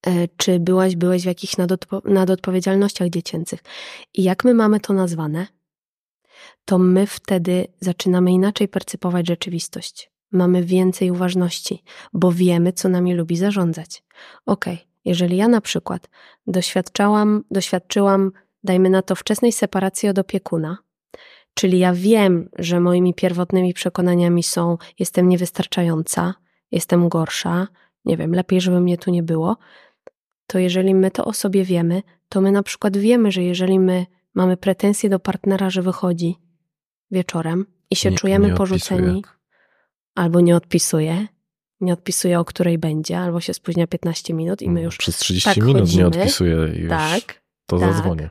E, 0.06 0.28
czy 0.36 0.60
byłaś, 0.60 0.96
byłeś 0.96 1.22
w 1.22 1.26
jakichś 1.26 1.56
nadodpo 1.56 2.02
nadodpowiedzialnościach 2.04 3.08
dziecięcych. 3.08 3.60
I 4.14 4.22
jak 4.22 4.44
my 4.44 4.54
mamy 4.54 4.80
to 4.80 4.92
nazwane, 4.92 5.46
to 6.64 6.78
my 6.78 7.06
wtedy 7.06 7.66
zaczynamy 7.80 8.32
inaczej 8.32 8.68
percypować 8.68 9.26
rzeczywistość. 9.26 10.10
Mamy 10.32 10.64
więcej 10.64 11.10
uważności, 11.10 11.82
bo 12.12 12.32
wiemy, 12.32 12.72
co 12.72 12.88
nami 12.88 13.14
lubi 13.14 13.36
zarządzać. 13.36 14.02
Okej, 14.46 14.74
okay, 14.74 14.86
jeżeli 15.04 15.36
ja 15.36 15.48
na 15.48 15.60
przykład 15.60 16.08
doświadczałam, 16.46 17.44
doświadczyłam, 17.50 18.32
dajmy 18.64 18.90
na 18.90 19.02
to, 19.02 19.14
wczesnej 19.14 19.52
separacji 19.52 20.08
od 20.08 20.18
opiekuna, 20.18 20.78
czyli 21.54 21.78
ja 21.78 21.92
wiem, 21.92 22.48
że 22.58 22.80
moimi 22.80 23.14
pierwotnymi 23.14 23.74
przekonaniami 23.74 24.42
są: 24.42 24.78
jestem 24.98 25.28
niewystarczająca, 25.28 26.34
jestem 26.70 27.08
gorsza, 27.08 27.68
nie 28.04 28.16
wiem, 28.16 28.34
lepiej, 28.34 28.60
żeby 28.60 28.80
mnie 28.80 28.98
tu 28.98 29.10
nie 29.10 29.22
było, 29.22 29.56
to 30.48 30.58
jeżeli 30.58 30.94
my 30.94 31.10
to 31.10 31.24
o 31.24 31.32
sobie 31.32 31.64
wiemy, 31.64 32.02
to 32.28 32.40
my 32.40 32.52
na 32.52 32.62
przykład 32.62 32.96
wiemy, 32.96 33.32
że 33.32 33.42
jeżeli 33.42 33.80
my 33.80 34.06
mamy 34.34 34.56
pretensje 34.56 35.10
do 35.10 35.18
partnera, 35.18 35.70
że 35.70 35.82
wychodzi 35.82 36.36
wieczorem 37.10 37.66
i 37.90 37.96
się 37.96 38.10
nie, 38.10 38.16
czujemy 38.16 38.48
nie 38.48 38.54
porzuceni, 38.54 39.22
albo 40.14 40.40
nie 40.40 40.56
odpisuje, 40.56 41.26
nie 41.80 41.92
odpisuje 41.92 42.40
o 42.40 42.44
której 42.44 42.78
będzie, 42.78 43.18
albo 43.18 43.40
się 43.40 43.54
spóźnia 43.54 43.86
15 43.86 44.34
minut 44.34 44.62
i 44.62 44.70
my 44.70 44.82
już. 44.82 44.96
Przez 44.96 45.16
30 45.16 45.50
tak 45.50 45.56
minut 45.56 45.82
chodzimy, 45.82 46.02
nie 46.02 46.06
odpisuje 46.06 46.72
i 46.76 46.80
już 46.80 46.90
tak, 46.90 47.42
to 47.66 47.78
tak, 47.78 47.94
zadzwonię. 47.94 48.30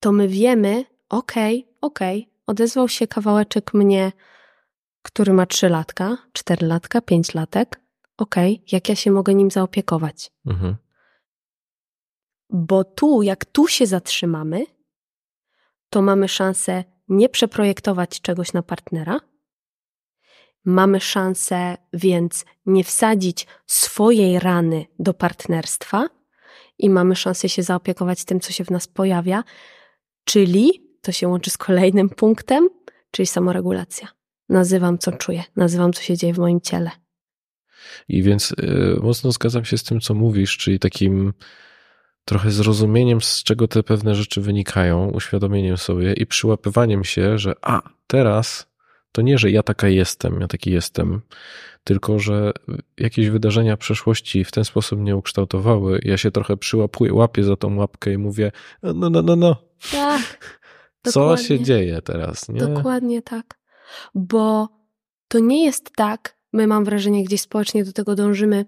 To 0.00 0.12
my 0.12 0.28
wiemy, 0.28 0.84
okej, 1.08 1.58
okay, 1.58 1.78
okej, 1.80 2.20
okay, 2.20 2.32
odezwał 2.46 2.88
się 2.88 3.06
kawałeczek 3.06 3.74
mnie, 3.74 4.12
który 5.02 5.32
ma 5.32 5.46
3 5.46 5.68
latka, 5.68 6.16
4 6.32 6.66
latka, 6.66 7.00
5 7.00 7.34
latek 7.34 7.80
okay, 8.22 8.56
jak 8.72 8.88
ja 8.88 8.94
się 8.94 9.10
mogę 9.10 9.34
nim 9.34 9.50
zaopiekować. 9.50 10.32
Mhm. 10.46 10.76
Bo 12.50 12.84
tu, 12.84 13.22
jak 13.22 13.44
tu 13.44 13.68
się 13.68 13.86
zatrzymamy, 13.86 14.66
to 15.90 16.02
mamy 16.02 16.28
szansę 16.28 16.84
nie 17.08 17.28
przeprojektować 17.28 18.20
czegoś 18.20 18.52
na 18.52 18.62
partnera. 18.62 19.20
Mamy 20.64 21.00
szansę 21.00 21.76
więc 21.92 22.44
nie 22.66 22.84
wsadzić 22.84 23.46
swojej 23.66 24.38
rany 24.38 24.86
do 24.98 25.14
partnerstwa 25.14 26.08
i 26.78 26.90
mamy 26.90 27.16
szansę 27.16 27.48
się 27.48 27.62
zaopiekować 27.62 28.24
tym, 28.24 28.40
co 28.40 28.52
się 28.52 28.64
w 28.64 28.70
nas 28.70 28.86
pojawia, 28.86 29.44
czyli 30.24 30.90
to 31.02 31.12
się 31.12 31.28
łączy 31.28 31.50
z 31.50 31.58
kolejnym 31.58 32.08
punktem, 32.08 32.68
czyli 33.10 33.26
samoregulacja. 33.26 34.08
Nazywam, 34.48 34.98
co 34.98 35.12
czuję, 35.12 35.44
nazywam, 35.56 35.92
co 35.92 36.02
się 36.02 36.16
dzieje 36.16 36.34
w 36.34 36.38
moim 36.38 36.60
ciele. 36.60 36.90
I 38.08 38.22
więc 38.22 38.52
y, 38.52 38.96
mocno 39.02 39.32
zgadzam 39.32 39.64
się 39.64 39.78
z 39.78 39.82
tym, 39.82 40.00
co 40.00 40.14
mówisz, 40.14 40.56
czyli 40.56 40.78
takim 40.78 41.32
trochę 42.24 42.50
zrozumieniem, 42.50 43.20
z 43.20 43.42
czego 43.42 43.68
te 43.68 43.82
pewne 43.82 44.14
rzeczy 44.14 44.40
wynikają, 44.40 45.10
uświadomieniem 45.10 45.76
sobie 45.76 46.12
i 46.12 46.26
przyłapywaniem 46.26 47.04
się, 47.04 47.38
że 47.38 47.54
a, 47.62 47.82
teraz 48.06 48.70
to 49.12 49.22
nie, 49.22 49.38
że 49.38 49.50
ja 49.50 49.62
taka 49.62 49.88
jestem, 49.88 50.40
ja 50.40 50.48
taki 50.48 50.70
jestem, 50.70 51.20
tylko 51.84 52.18
że 52.18 52.52
jakieś 52.98 53.28
wydarzenia 53.28 53.76
przeszłości 53.76 54.44
w 54.44 54.52
ten 54.52 54.64
sposób 54.64 55.00
mnie 55.00 55.16
ukształtowały. 55.16 56.00
Ja 56.02 56.16
się 56.16 56.30
trochę 56.30 56.56
przyłapuję, 56.56 57.14
łapię 57.14 57.44
za 57.44 57.56
tą 57.56 57.76
łapkę 57.76 58.12
i 58.12 58.18
mówię, 58.18 58.52
no, 58.82 59.10
no, 59.10 59.22
no, 59.22 59.36
no. 59.36 59.56
Tak. 59.92 60.60
Co 61.12 61.36
się 61.36 61.60
dzieje 61.60 62.02
teraz? 62.02 62.48
Nie? 62.48 62.60
Dokładnie 62.60 63.22
tak. 63.22 63.58
Bo 64.14 64.68
to 65.28 65.38
nie 65.38 65.64
jest 65.64 65.90
tak, 65.96 66.36
my 66.52 66.66
mam 66.66 66.84
wrażenie, 66.84 67.24
gdzieś 67.24 67.40
społecznie 67.40 67.84
do 67.84 67.92
tego 67.92 68.14
dążymy. 68.14 68.66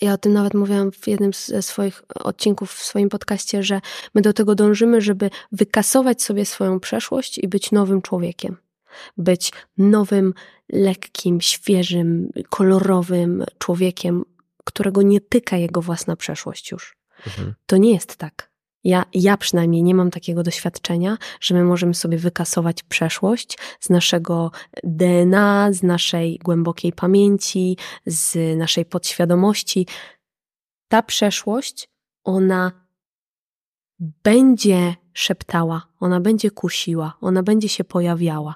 Ja 0.00 0.12
o 0.12 0.18
tym 0.18 0.32
nawet 0.32 0.54
mówiłam 0.54 0.92
w 0.92 1.08
jednym 1.08 1.32
ze 1.32 1.62
swoich 1.62 2.02
odcinków 2.14 2.72
w 2.72 2.82
swoim 2.82 3.08
podcaście, 3.08 3.62
że 3.62 3.80
my 4.14 4.22
do 4.22 4.32
tego 4.32 4.54
dążymy, 4.54 5.00
żeby 5.00 5.30
wykasować 5.52 6.22
sobie 6.22 6.46
swoją 6.46 6.80
przeszłość 6.80 7.38
i 7.38 7.48
być 7.48 7.72
nowym 7.72 8.02
człowiekiem. 8.02 8.56
Być 9.16 9.52
nowym, 9.78 10.34
lekkim, 10.72 11.40
świeżym, 11.40 12.30
kolorowym 12.48 13.44
człowiekiem, 13.58 14.24
którego 14.64 15.02
nie 15.02 15.20
tyka 15.20 15.56
jego 15.56 15.82
własna 15.82 16.16
przeszłość 16.16 16.70
już. 16.70 16.96
Mhm. 17.26 17.54
To 17.66 17.76
nie 17.76 17.92
jest 17.92 18.16
tak. 18.16 18.49
Ja, 18.84 19.04
ja 19.14 19.36
przynajmniej 19.36 19.82
nie 19.82 19.94
mam 19.94 20.10
takiego 20.10 20.42
doświadczenia, 20.42 21.18
że 21.40 21.54
my 21.54 21.64
możemy 21.64 21.94
sobie 21.94 22.18
wykasować 22.18 22.82
przeszłość 22.82 23.58
z 23.80 23.90
naszego 23.90 24.50
DNA, 24.84 25.72
z 25.72 25.82
naszej 25.82 26.38
głębokiej 26.38 26.92
pamięci, 26.92 27.76
z 28.06 28.58
naszej 28.58 28.84
podświadomości. 28.84 29.86
Ta 30.88 31.02
przeszłość, 31.02 31.88
ona 32.24 32.72
będzie 33.98 34.94
szeptała, 35.12 35.86
ona 36.00 36.20
będzie 36.20 36.50
kusiła, 36.50 37.16
ona 37.20 37.42
będzie 37.42 37.68
się 37.68 37.84
pojawiała, 37.84 38.54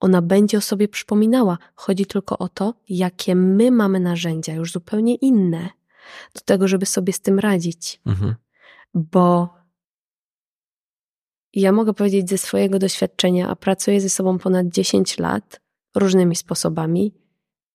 ona 0.00 0.22
będzie 0.22 0.58
o 0.58 0.60
sobie 0.60 0.88
przypominała. 0.88 1.58
Chodzi 1.74 2.06
tylko 2.06 2.38
o 2.38 2.48
to, 2.48 2.74
jakie 2.88 3.34
my 3.34 3.70
mamy 3.70 4.00
narzędzia, 4.00 4.54
już 4.54 4.72
zupełnie 4.72 5.14
inne, 5.14 5.68
do 6.34 6.40
tego, 6.40 6.68
żeby 6.68 6.86
sobie 6.86 7.12
z 7.12 7.20
tym 7.20 7.38
radzić. 7.38 8.00
Mhm. 8.06 8.34
Bo 8.94 9.55
ja 11.60 11.72
mogę 11.72 11.94
powiedzieć 11.94 12.28
ze 12.28 12.38
swojego 12.38 12.78
doświadczenia, 12.78 13.48
a 13.48 13.56
pracuję 13.56 14.00
ze 14.00 14.08
sobą 14.08 14.38
ponad 14.38 14.68
10 14.68 15.18
lat 15.18 15.60
różnymi 15.94 16.36
sposobami 16.36 17.14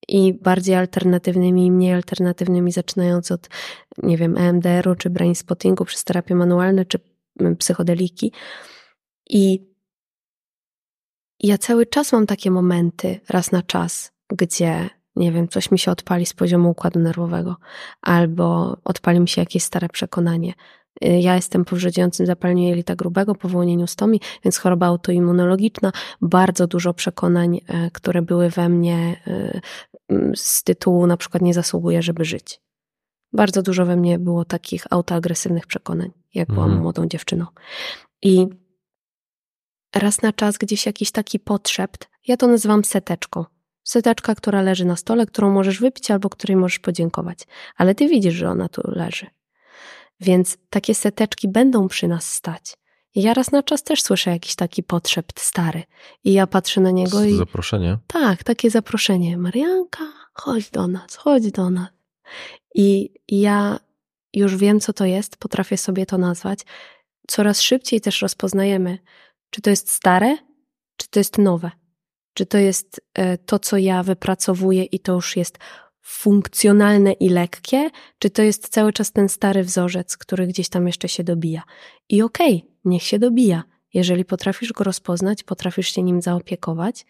i 0.07 0.33
bardziej 0.33 0.75
alternatywnymi 0.75 1.65
i 1.65 1.71
mniej 1.71 1.93
alternatywnymi, 1.93 2.71
zaczynając 2.71 3.31
od, 3.31 3.49
nie 3.97 4.17
wiem, 4.17 4.37
EMDR-u, 4.37 4.95
czy 4.95 5.09
brain 5.09 5.35
spottingu, 5.35 5.85
przez 5.85 6.03
terapie 6.03 6.35
manualne, 6.35 6.85
czy 6.85 6.99
mm, 7.39 7.55
psychodeliki. 7.55 8.31
I 9.29 9.71
ja 11.39 11.57
cały 11.57 11.85
czas 11.85 12.11
mam 12.11 12.27
takie 12.27 12.51
momenty, 12.51 13.19
raz 13.29 13.51
na 13.51 13.61
czas, 13.61 14.11
gdzie, 14.29 14.89
nie 15.15 15.31
wiem, 15.31 15.47
coś 15.47 15.71
mi 15.71 15.79
się 15.79 15.91
odpali 15.91 16.25
z 16.25 16.33
poziomu 16.33 16.69
układu 16.69 16.99
nerwowego, 16.99 17.55
albo 18.01 18.77
odpali 18.83 19.19
mi 19.19 19.27
się 19.27 19.41
jakieś 19.41 19.63
stare 19.63 19.89
przekonanie, 19.89 20.53
ja 21.01 21.35
jestem 21.35 21.65
po 21.65 21.75
wrzodziejącym 21.75 22.25
zapaleniu 22.25 22.63
jelita 22.63 22.95
grubego, 22.95 23.35
po 23.35 23.49
wyłonieniu 23.49 23.87
stomi, 23.87 24.21
więc 24.43 24.57
choroba 24.57 24.85
autoimmunologiczna, 24.85 25.91
bardzo 26.21 26.67
dużo 26.67 26.93
przekonań, 26.93 27.59
e, 27.67 27.91
które 27.91 28.21
były 28.21 28.49
we 28.49 28.69
mnie 28.69 29.21
e, 29.27 29.61
z 30.35 30.63
tytułu 30.63 31.07
na 31.07 31.17
przykład 31.17 31.43
nie 31.43 31.53
zasługuję, 31.53 32.01
żeby 32.01 32.25
żyć. 32.25 32.61
Bardzo 33.33 33.61
dużo 33.61 33.85
we 33.85 33.95
mnie 33.95 34.19
było 34.19 34.45
takich 34.45 34.85
autoagresywnych 34.89 35.67
przekonań, 35.67 36.11
jak 36.33 36.47
byłam 36.47 36.65
mhm. 36.65 36.81
młodą 36.81 37.07
dziewczyną. 37.07 37.45
I 38.21 38.47
raz 39.95 40.21
na 40.21 40.33
czas 40.33 40.57
gdzieś 40.57 40.85
jakiś 40.85 41.11
taki 41.11 41.39
potrzept, 41.39 42.09
ja 42.27 42.37
to 42.37 42.47
nazywam 42.47 42.83
seteczką. 42.83 43.45
Seteczka, 43.83 44.35
która 44.35 44.61
leży 44.61 44.85
na 44.85 44.95
stole, 44.95 45.25
którą 45.25 45.51
możesz 45.51 45.79
wypić 45.79 46.11
albo 46.11 46.29
której 46.29 46.57
możesz 46.57 46.79
podziękować. 46.79 47.47
Ale 47.77 47.95
ty 47.95 48.07
widzisz, 48.07 48.33
że 48.33 48.49
ona 48.49 48.69
tu 48.69 48.81
leży. 48.85 49.27
Więc 50.21 50.57
takie 50.69 50.95
seteczki 50.95 51.47
będą 51.47 51.87
przy 51.87 52.07
nas 52.07 52.33
stać. 52.33 52.77
Ja 53.15 53.33
raz 53.33 53.51
na 53.51 53.63
czas 53.63 53.83
też 53.83 54.01
słyszę 54.01 54.31
jakiś 54.31 54.55
taki 54.55 54.83
potrzebt 54.83 55.39
stary. 55.39 55.83
I 56.23 56.33
ja 56.33 56.47
patrzę 56.47 56.81
na 56.81 56.91
niego 56.91 57.23
i. 57.23 57.37
Zaproszenie? 57.37 57.97
Tak, 58.07 58.43
takie 58.43 58.69
zaproszenie. 58.69 59.37
Marianka, 59.37 60.13
chodź 60.33 60.69
do 60.69 60.87
nas, 60.87 61.15
chodź 61.15 61.51
do 61.51 61.69
nas. 61.69 61.89
I 62.75 63.13
ja 63.27 63.79
już 64.33 64.55
wiem, 64.55 64.79
co 64.79 64.93
to 64.93 65.05
jest, 65.05 65.37
potrafię 65.37 65.77
sobie 65.77 66.05
to 66.05 66.17
nazwać. 66.17 66.59
Coraz 67.27 67.61
szybciej 67.61 68.01
też 68.01 68.21
rozpoznajemy, 68.21 68.99
czy 69.49 69.61
to 69.61 69.69
jest 69.69 69.91
stare, 69.91 70.37
czy 70.97 71.07
to 71.09 71.19
jest 71.19 71.37
nowe. 71.37 71.71
Czy 72.33 72.45
to 72.45 72.57
jest 72.57 73.01
e, 73.13 73.37
to, 73.37 73.59
co 73.59 73.77
ja 73.77 74.03
wypracowuję 74.03 74.83
i 74.83 74.99
to 74.99 75.13
już 75.13 75.37
jest 75.37 75.57
funkcjonalne 76.01 77.13
i 77.13 77.29
lekkie, 77.29 77.89
czy 78.19 78.29
to 78.29 78.41
jest 78.41 78.69
cały 78.69 78.93
czas 78.93 79.11
ten 79.11 79.29
stary 79.29 79.63
wzorzec, 79.63 80.17
który 80.17 80.47
gdzieś 80.47 80.69
tam 80.69 80.87
jeszcze 80.87 81.09
się 81.09 81.23
dobija. 81.23 81.63
I 82.09 82.21
okej, 82.21 82.55
okay, 82.55 82.71
niech 82.85 83.03
się 83.03 83.19
dobija. 83.19 83.63
Jeżeli 83.93 84.25
potrafisz 84.25 84.73
go 84.73 84.83
rozpoznać, 84.83 85.43
potrafisz 85.43 85.93
się 85.93 86.03
nim 86.03 86.21
zaopiekować, 86.21 87.05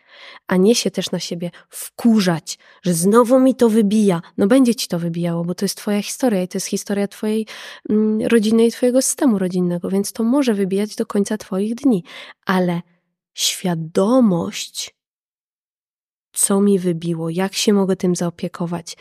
a 0.47 0.57
nie 0.57 0.75
się 0.75 0.91
też 0.91 1.11
na 1.11 1.19
siebie 1.19 1.51
wkurzać, 1.69 2.57
że 2.83 2.93
znowu 2.93 3.39
mi 3.39 3.55
to 3.55 3.69
wybija. 3.69 4.21
No 4.37 4.47
będzie 4.47 4.75
ci 4.75 4.87
to 4.87 4.99
wybijało, 4.99 5.45
bo 5.45 5.55
to 5.55 5.65
jest 5.65 5.77
twoja 5.77 6.01
historia 6.01 6.43
i 6.43 6.47
to 6.47 6.55
jest 6.57 6.67
historia 6.67 7.07
twojej 7.07 7.47
mm, 7.89 8.27
rodziny 8.27 8.65
i 8.65 8.71
twojego 8.71 9.01
systemu 9.01 9.39
rodzinnego, 9.39 9.89
więc 9.89 10.13
to 10.13 10.23
może 10.23 10.53
wybijać 10.53 10.95
do 10.95 11.05
końca 11.05 11.37
twoich 11.37 11.75
dni. 11.75 12.03
Ale 12.45 12.81
świadomość 13.33 14.95
co 16.33 16.61
mi 16.61 16.79
wybiło, 16.79 17.29
jak 17.29 17.53
się 17.53 17.73
mogę 17.73 17.95
tym 17.95 18.15
zaopiekować. 18.15 18.97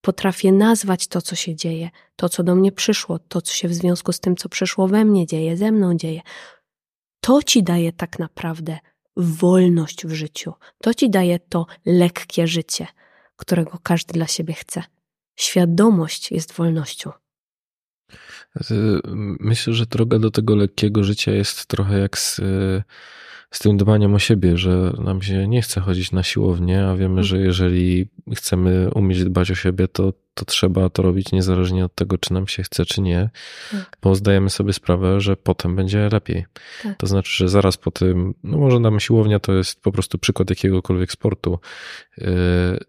Potrafię 0.00 0.52
nazwać 0.52 1.06
to, 1.06 1.22
co 1.22 1.36
się 1.36 1.56
dzieje, 1.56 1.90
to, 2.16 2.28
co 2.28 2.42
do 2.42 2.54
mnie 2.54 2.72
przyszło, 2.72 3.18
to, 3.18 3.42
co 3.42 3.54
się 3.54 3.68
w 3.68 3.74
związku 3.74 4.12
z 4.12 4.20
tym, 4.20 4.36
co 4.36 4.48
przyszło 4.48 4.88
we 4.88 5.04
mnie 5.04 5.26
dzieje, 5.26 5.56
ze 5.56 5.72
mną 5.72 5.96
dzieje. 5.96 6.20
To 7.20 7.42
ci 7.42 7.62
daje 7.62 7.92
tak 7.92 8.18
naprawdę 8.18 8.78
wolność 9.16 10.06
w 10.06 10.12
życiu. 10.12 10.52
To 10.82 10.94
ci 10.94 11.10
daje 11.10 11.38
to 11.38 11.66
lekkie 11.86 12.46
życie, 12.46 12.86
którego 13.36 13.78
każdy 13.82 14.12
dla 14.12 14.26
siebie 14.26 14.54
chce. 14.54 14.82
Świadomość 15.36 16.30
jest 16.30 16.52
wolnością. 16.52 17.10
Myślę, 19.40 19.72
że 19.74 19.86
droga 19.86 20.18
do 20.18 20.30
tego 20.30 20.56
lekkiego 20.56 21.04
życia 21.04 21.32
jest 21.32 21.66
trochę 21.66 21.98
jak 21.98 22.18
z 22.18 22.40
z 23.52 23.58
tym 23.58 23.76
dbaniem 23.76 24.14
o 24.14 24.18
siebie, 24.18 24.56
że 24.56 24.92
nam 24.98 25.22
się 25.22 25.48
nie 25.48 25.62
chce 25.62 25.80
chodzić 25.80 26.12
na 26.12 26.22
siłownię, 26.22 26.86
a 26.86 26.96
wiemy, 26.96 27.24
że 27.24 27.38
jeżeli 27.38 28.08
chcemy 28.34 28.90
umieć 28.94 29.24
dbać 29.24 29.50
o 29.50 29.54
siebie, 29.54 29.88
to, 29.88 30.12
to 30.34 30.44
trzeba 30.44 30.90
to 30.90 31.02
robić 31.02 31.32
niezależnie 31.32 31.84
od 31.84 31.94
tego, 31.94 32.18
czy 32.18 32.32
nam 32.32 32.48
się 32.48 32.62
chce, 32.62 32.84
czy 32.84 33.00
nie, 33.00 33.30
tak. 33.70 33.96
bo 34.02 34.14
zdajemy 34.14 34.50
sobie 34.50 34.72
sprawę, 34.72 35.20
że 35.20 35.36
potem 35.36 35.76
będzie 35.76 36.08
lepiej. 36.12 36.44
Tak. 36.82 36.96
To 36.98 37.06
znaczy, 37.06 37.36
że 37.36 37.48
zaraz 37.48 37.76
po 37.76 37.90
tym, 37.90 38.34
no 38.44 38.58
może 38.58 38.80
nam 38.80 39.00
siłownia 39.00 39.40
to 39.40 39.52
jest 39.52 39.82
po 39.82 39.92
prostu 39.92 40.18
przykład 40.18 40.50
jakiegokolwiek 40.50 41.12
sportu, 41.12 41.58
yy, 42.18 42.26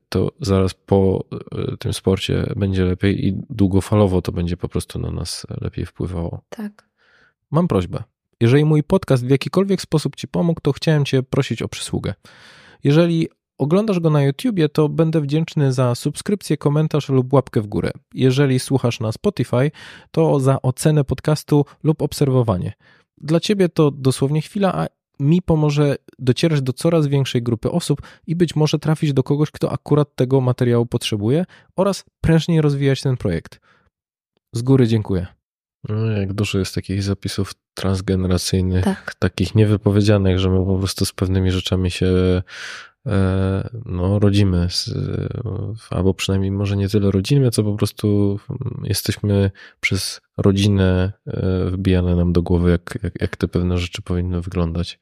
to 0.09 0.31
zaraz 0.41 0.73
po 0.73 1.25
yy, 1.51 1.77
tym 1.77 1.93
sporcie 1.93 2.53
będzie 2.55 2.85
lepiej 2.85 3.27
i 3.27 3.33
długofalowo 3.49 4.21
to 4.21 4.31
będzie 4.31 4.57
po 4.57 4.69
prostu 4.69 4.99
na 4.99 5.11
nas 5.11 5.47
lepiej 5.61 5.85
wpływało. 5.85 6.41
Tak. 6.49 6.85
Mam 7.51 7.67
prośbę. 7.67 8.03
Jeżeli 8.43 8.65
mój 8.65 8.83
podcast 8.83 9.25
w 9.25 9.29
jakikolwiek 9.29 9.81
sposób 9.81 10.15
Ci 10.15 10.27
pomógł, 10.27 10.61
to 10.61 10.71
chciałem 10.71 11.05
Cię 11.05 11.23
prosić 11.23 11.61
o 11.61 11.67
przysługę. 11.67 12.13
Jeżeli 12.83 13.27
oglądasz 13.57 13.99
go 13.99 14.09
na 14.09 14.23
YouTubie, 14.23 14.69
to 14.69 14.89
będę 14.89 15.21
wdzięczny 15.21 15.73
za 15.73 15.95
subskrypcję, 15.95 16.57
komentarz 16.57 17.09
lub 17.09 17.33
łapkę 17.33 17.61
w 17.61 17.67
górę. 17.67 17.91
Jeżeli 18.13 18.59
słuchasz 18.59 18.99
na 18.99 19.11
Spotify, 19.11 19.71
to 20.11 20.39
za 20.39 20.61
ocenę 20.61 21.03
podcastu 21.03 21.65
lub 21.83 22.01
obserwowanie. 22.01 22.73
Dla 23.17 23.39
Ciebie 23.39 23.69
to 23.69 23.91
dosłownie 23.91 24.41
chwila, 24.41 24.73
a 24.73 24.87
mi 25.19 25.41
pomoże 25.41 25.95
docierać 26.19 26.61
do 26.61 26.73
coraz 26.73 27.07
większej 27.07 27.43
grupy 27.43 27.71
osób 27.71 28.01
i 28.27 28.35
być 28.35 28.55
może 28.55 28.79
trafić 28.79 29.13
do 29.13 29.23
kogoś, 29.23 29.51
kto 29.51 29.71
akurat 29.71 30.15
tego 30.15 30.41
materiału 30.41 30.85
potrzebuje 30.85 31.45
oraz 31.75 32.05
prężniej 32.21 32.61
rozwijać 32.61 33.01
ten 33.01 33.17
projekt. 33.17 33.59
Z 34.53 34.61
góry 34.61 34.87
dziękuję. 34.87 35.42
No, 35.89 36.11
jak 36.11 36.33
dużo 36.33 36.59
jest 36.59 36.75
takich 36.75 37.03
zapisów 37.03 37.53
transgeneracyjnych, 37.73 38.83
tak. 38.83 39.15
takich 39.15 39.55
niewypowiedzianych, 39.55 40.39
że 40.39 40.49
my 40.49 40.65
po 40.65 40.77
prostu 40.77 41.05
z 41.05 41.11
pewnymi 41.11 41.51
rzeczami 41.51 41.91
się 41.91 42.41
no, 43.85 44.19
rodzimy, 44.19 44.67
albo 45.89 46.13
przynajmniej 46.13 46.51
może 46.51 46.77
nie 46.77 46.89
tyle 46.89 47.11
rodzimy, 47.11 47.51
co 47.51 47.63
po 47.63 47.75
prostu 47.75 48.39
jesteśmy 48.83 49.51
przez 49.79 50.21
rodzinę 50.37 51.13
e, 51.27 51.65
wbijane 51.69 52.15
nam 52.15 52.33
do 52.33 52.41
głowy, 52.41 52.71
jak, 52.71 52.99
jak, 53.03 53.13
jak 53.21 53.37
te 53.37 53.47
pewne 53.47 53.77
rzeczy 53.77 54.01
powinny 54.01 54.41
wyglądać. 54.41 54.99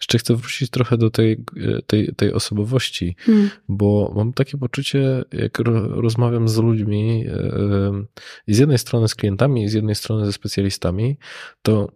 Jeszcze 0.00 0.18
chcę 0.18 0.36
wrócić 0.36 0.70
trochę 0.70 0.96
do 0.96 1.10
tej, 1.10 1.44
tej, 1.86 2.14
tej 2.16 2.32
osobowości, 2.32 3.16
hmm. 3.18 3.50
bo 3.68 4.12
mam 4.16 4.32
takie 4.32 4.58
poczucie, 4.58 5.24
jak 5.32 5.58
rozmawiam 5.90 6.48
z 6.48 6.56
ludźmi, 6.56 7.26
e, 7.28 8.52
z 8.54 8.58
jednej 8.58 8.78
strony 8.78 9.08
z 9.08 9.14
klientami, 9.14 9.68
z 9.68 9.72
jednej 9.72 9.94
strony 9.94 10.26
ze 10.26 10.32
specjalistami, 10.32 11.16
to 11.62 11.88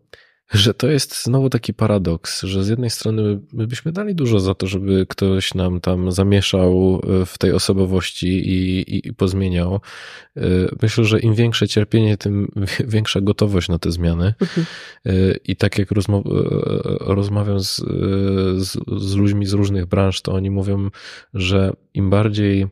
że 0.53 0.75
to 0.75 0.89
jest 0.89 1.23
znowu 1.23 1.51
taki 1.51 1.75
paradoks, 1.75 2.43
że 2.43 2.65
z 2.65 2.69
jednej 2.69 2.91
strony 2.91 3.41
my 3.53 3.67
byśmy 3.67 3.93
dali 3.93 4.15
dużo 4.15 4.41
za 4.41 4.55
to, 4.55 4.67
żeby 4.67 5.07
ktoś 5.09 5.55
nam 5.55 5.81
tam 5.81 6.13
zamieszał 6.13 7.01
e, 7.23 7.27
w 7.27 7.39
tej 7.39 7.53
osobowości 7.53 8.29
i, 8.29 8.81
i, 8.81 9.09
i 9.09 9.15
pozmieniał. 9.15 9.81
E, 10.37 10.41
myślę, 10.83 11.05
że 11.05 11.21
im 11.21 11.35
większe 11.35 11.69
cierpienie, 11.69 12.17
tym 12.17 12.49
większa 12.95 13.21
gotowość 13.21 13.69
na 13.69 13.79
te 13.79 13.93
zmiany. 13.93 14.35
Mhm. 14.41 14.67
E, 15.07 15.13
I 15.45 15.57
tak 15.57 15.79
jak 15.79 15.91
rozma 15.91 16.21
rozmawiam 17.01 17.61
z, 17.61 17.77
z, 18.57 18.79
z 18.97 19.15
ludźmi 19.15 19.47
z 19.47 19.53
różnych 19.53 19.87
branż, 19.87 20.23
to 20.23 20.33
oni 20.33 20.51
mówią, 20.51 20.91
że 21.35 21.73
im 21.95 22.11
bardziej 22.11 22.67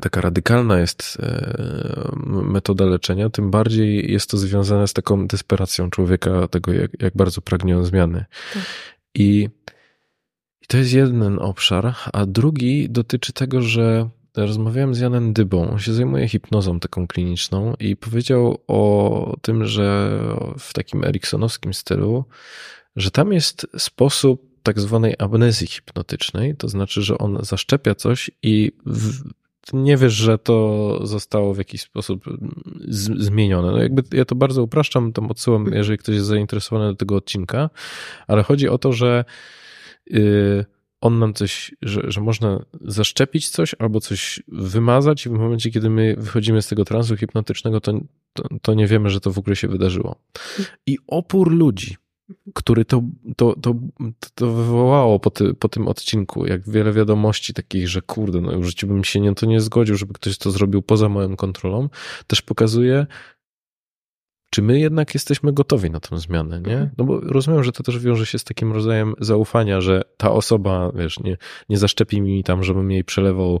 taka 0.00 0.20
radykalna 0.20 0.80
jest 0.80 1.18
e, 1.22 2.12
metoda 2.26 2.84
leczenia, 2.84 3.30
tym 3.30 3.50
bardziej 3.50 4.12
jest 4.12 4.30
to 4.30 4.38
związane 4.38 4.88
z 4.88 4.92
taką 4.92 5.26
desperacją 5.26 5.90
człowieka, 5.90 6.48
tego 6.48 6.72
jak, 6.72 7.02
jak 7.02 7.16
bardzo 7.16 7.40
pragnie 7.40 7.76
on 7.76 7.84
zmiany. 7.84 8.24
Tak. 8.54 8.62
I, 9.14 9.48
I 10.62 10.66
to 10.66 10.76
jest 10.76 10.92
jeden 10.92 11.38
obszar, 11.38 11.94
a 12.12 12.26
drugi 12.26 12.90
dotyczy 12.90 13.32
tego, 13.32 13.62
że 13.62 14.08
rozmawiałem 14.36 14.94
z 14.94 14.98
Janem 14.98 15.32
Dybą, 15.32 15.70
on 15.70 15.78
się 15.78 15.92
zajmuje 15.92 16.28
hipnozą 16.28 16.80
taką 16.80 17.06
kliniczną 17.06 17.74
i 17.80 17.96
powiedział 17.96 18.58
o 18.66 19.36
tym, 19.42 19.66
że 19.66 20.18
w 20.58 20.72
takim 20.72 21.04
eriksonowskim 21.04 21.74
stylu, 21.74 22.24
że 22.96 23.10
tam 23.10 23.32
jest 23.32 23.66
sposób 23.78 24.54
tak 24.62 24.80
zwanej 24.80 25.14
amnezji 25.18 25.66
hipnotycznej, 25.66 26.56
to 26.56 26.68
znaczy, 26.68 27.02
że 27.02 27.18
on 27.18 27.38
zaszczepia 27.42 27.94
coś 27.94 28.30
i 28.42 28.72
w, 28.86 29.22
nie 29.72 29.96
wiesz, 29.96 30.12
że 30.12 30.38
to 30.38 30.98
zostało 31.06 31.54
w 31.54 31.58
jakiś 31.58 31.80
sposób 31.80 32.24
zmienione. 32.88 33.72
No 33.72 33.78
jakby 33.82 34.02
ja 34.12 34.24
to 34.24 34.34
bardzo 34.34 34.62
upraszczam, 34.62 35.12
tam 35.12 35.30
odsyłam, 35.30 35.66
jeżeli 35.72 35.98
ktoś 35.98 36.14
jest 36.14 36.26
zainteresowany 36.26 36.86
do 36.86 36.96
tego 36.96 37.16
odcinka, 37.16 37.70
ale 38.26 38.42
chodzi 38.42 38.68
o 38.68 38.78
to, 38.78 38.92
że 38.92 39.24
yy, 40.06 40.64
on 41.00 41.18
nam 41.18 41.34
coś, 41.34 41.74
że, 41.82 42.02
że 42.04 42.20
można 42.20 42.64
zaszczepić 42.80 43.48
coś 43.48 43.74
albo 43.78 44.00
coś 44.00 44.42
wymazać 44.48 45.26
i 45.26 45.28
w 45.28 45.32
momencie, 45.32 45.70
kiedy 45.70 45.90
my 45.90 46.16
wychodzimy 46.18 46.62
z 46.62 46.68
tego 46.68 46.84
transu 46.84 47.16
hipnotycznego, 47.16 47.80
to, 47.80 48.00
to, 48.32 48.48
to 48.62 48.74
nie 48.74 48.86
wiemy, 48.86 49.10
że 49.10 49.20
to 49.20 49.32
w 49.32 49.38
ogóle 49.38 49.56
się 49.56 49.68
wydarzyło. 49.68 50.16
I 50.86 50.98
opór 51.06 51.52
ludzi 51.52 51.96
który 52.54 52.84
to, 52.84 53.02
to, 53.36 53.54
to, 53.62 53.74
to 54.34 54.52
wywołało 54.52 55.20
po, 55.20 55.30
ty, 55.30 55.54
po 55.54 55.68
tym 55.68 55.88
odcinku, 55.88 56.46
jak 56.46 56.70
wiele 56.70 56.92
wiadomości 56.92 57.54
takich, 57.54 57.88
że 57.88 58.02
kurde, 58.02 58.40
no 58.40 58.60
w 58.60 58.64
życiu 58.64 58.86
bym 58.86 59.04
się 59.04 59.20
nie, 59.20 59.34
to 59.34 59.46
nie 59.46 59.60
zgodził, 59.60 59.96
żeby 59.96 60.14
ktoś 60.14 60.38
to 60.38 60.50
zrobił 60.50 60.82
poza 60.82 61.08
moją 61.08 61.36
kontrolą, 61.36 61.88
też 62.26 62.42
pokazuje, 62.42 63.06
czy 64.50 64.62
my 64.62 64.80
jednak 64.80 65.14
jesteśmy 65.14 65.52
gotowi 65.52 65.90
na 65.90 66.00
tę 66.00 66.18
zmianę, 66.18 66.60
nie? 66.60 66.72
Mhm. 66.72 66.90
No 66.98 67.04
bo 67.04 67.20
rozumiem, 67.20 67.64
że 67.64 67.72
to 67.72 67.82
też 67.82 67.98
wiąże 67.98 68.26
się 68.26 68.38
z 68.38 68.44
takim 68.44 68.72
rodzajem 68.72 69.14
zaufania, 69.20 69.80
że 69.80 70.02
ta 70.16 70.32
osoba, 70.32 70.92
wiesz, 70.94 71.20
nie, 71.20 71.36
nie 71.68 71.78
zaszczepi 71.78 72.20
mi 72.20 72.44
tam, 72.44 72.64
żebym 72.64 72.90
jej 72.90 73.04
przelewał 73.04 73.60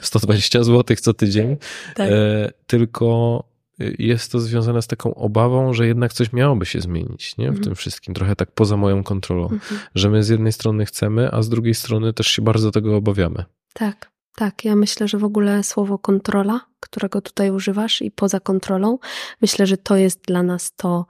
120 0.00 0.62
zł 0.64 0.96
co 1.00 1.14
tydzień, 1.14 1.56
tak. 1.94 2.10
e, 2.10 2.50
tylko 2.66 3.49
jest 3.98 4.32
to 4.32 4.40
związane 4.40 4.82
z 4.82 4.86
taką 4.86 5.14
obawą, 5.14 5.72
że 5.72 5.86
jednak 5.86 6.12
coś 6.12 6.32
miałoby 6.32 6.66
się 6.66 6.80
zmienić 6.80 7.36
nie? 7.36 7.46
w 7.46 7.48
mhm. 7.48 7.64
tym 7.64 7.74
wszystkim, 7.74 8.14
trochę 8.14 8.36
tak 8.36 8.52
poza 8.52 8.76
moją 8.76 9.02
kontrolą, 9.02 9.42
mhm. 9.42 9.80
że 9.94 10.10
my 10.10 10.22
z 10.22 10.28
jednej 10.28 10.52
strony 10.52 10.86
chcemy, 10.86 11.28
a 11.32 11.42
z 11.42 11.48
drugiej 11.48 11.74
strony 11.74 12.12
też 12.12 12.26
się 12.26 12.42
bardzo 12.42 12.70
tego 12.70 12.96
obawiamy. 12.96 13.44
Tak, 13.72 14.10
tak. 14.36 14.64
Ja 14.64 14.76
myślę, 14.76 15.08
że 15.08 15.18
w 15.18 15.24
ogóle 15.24 15.62
słowo 15.62 15.98
kontrola, 15.98 16.60
którego 16.80 17.20
tutaj 17.20 17.50
używasz 17.50 18.02
i 18.02 18.10
poza 18.10 18.40
kontrolą, 18.40 18.98
myślę, 19.42 19.66
że 19.66 19.76
to 19.76 19.96
jest 19.96 20.22
dla 20.26 20.42
nas 20.42 20.72
to 20.76 21.06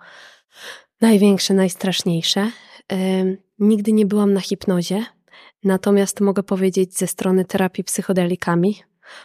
największe, 1.01 1.55
najstraszniejsze. 1.55 2.51
Nigdy 3.59 3.93
nie 3.93 4.07
byłam 4.07 4.33
na 4.33 4.41
hipnozie, 4.41 5.05
Natomiast 5.65 6.21
mogę 6.21 6.43
powiedzieć 6.43 6.99
ze 6.99 7.07
strony 7.07 7.45
terapii 7.45 7.85
psychodelikami, 7.85 8.83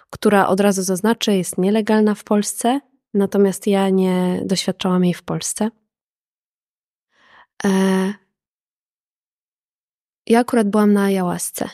która 0.09 0.47
od 0.47 0.59
razu 0.59 0.83
zaznaczę, 0.83 1.37
jest 1.37 1.57
nielegalna 1.57 2.15
w 2.15 2.23
Polsce, 2.23 2.79
natomiast 3.15 3.67
ja 3.67 3.89
nie 3.89 4.41
doświadczałam 4.45 5.05
jej 5.05 5.13
w 5.13 5.23
Polsce. 5.23 5.69
E, 7.65 7.69
ja 10.27 10.39
akurat 10.39 10.69
byłam 10.69 10.93
na 10.93 11.03
ayahuasce 11.03 11.69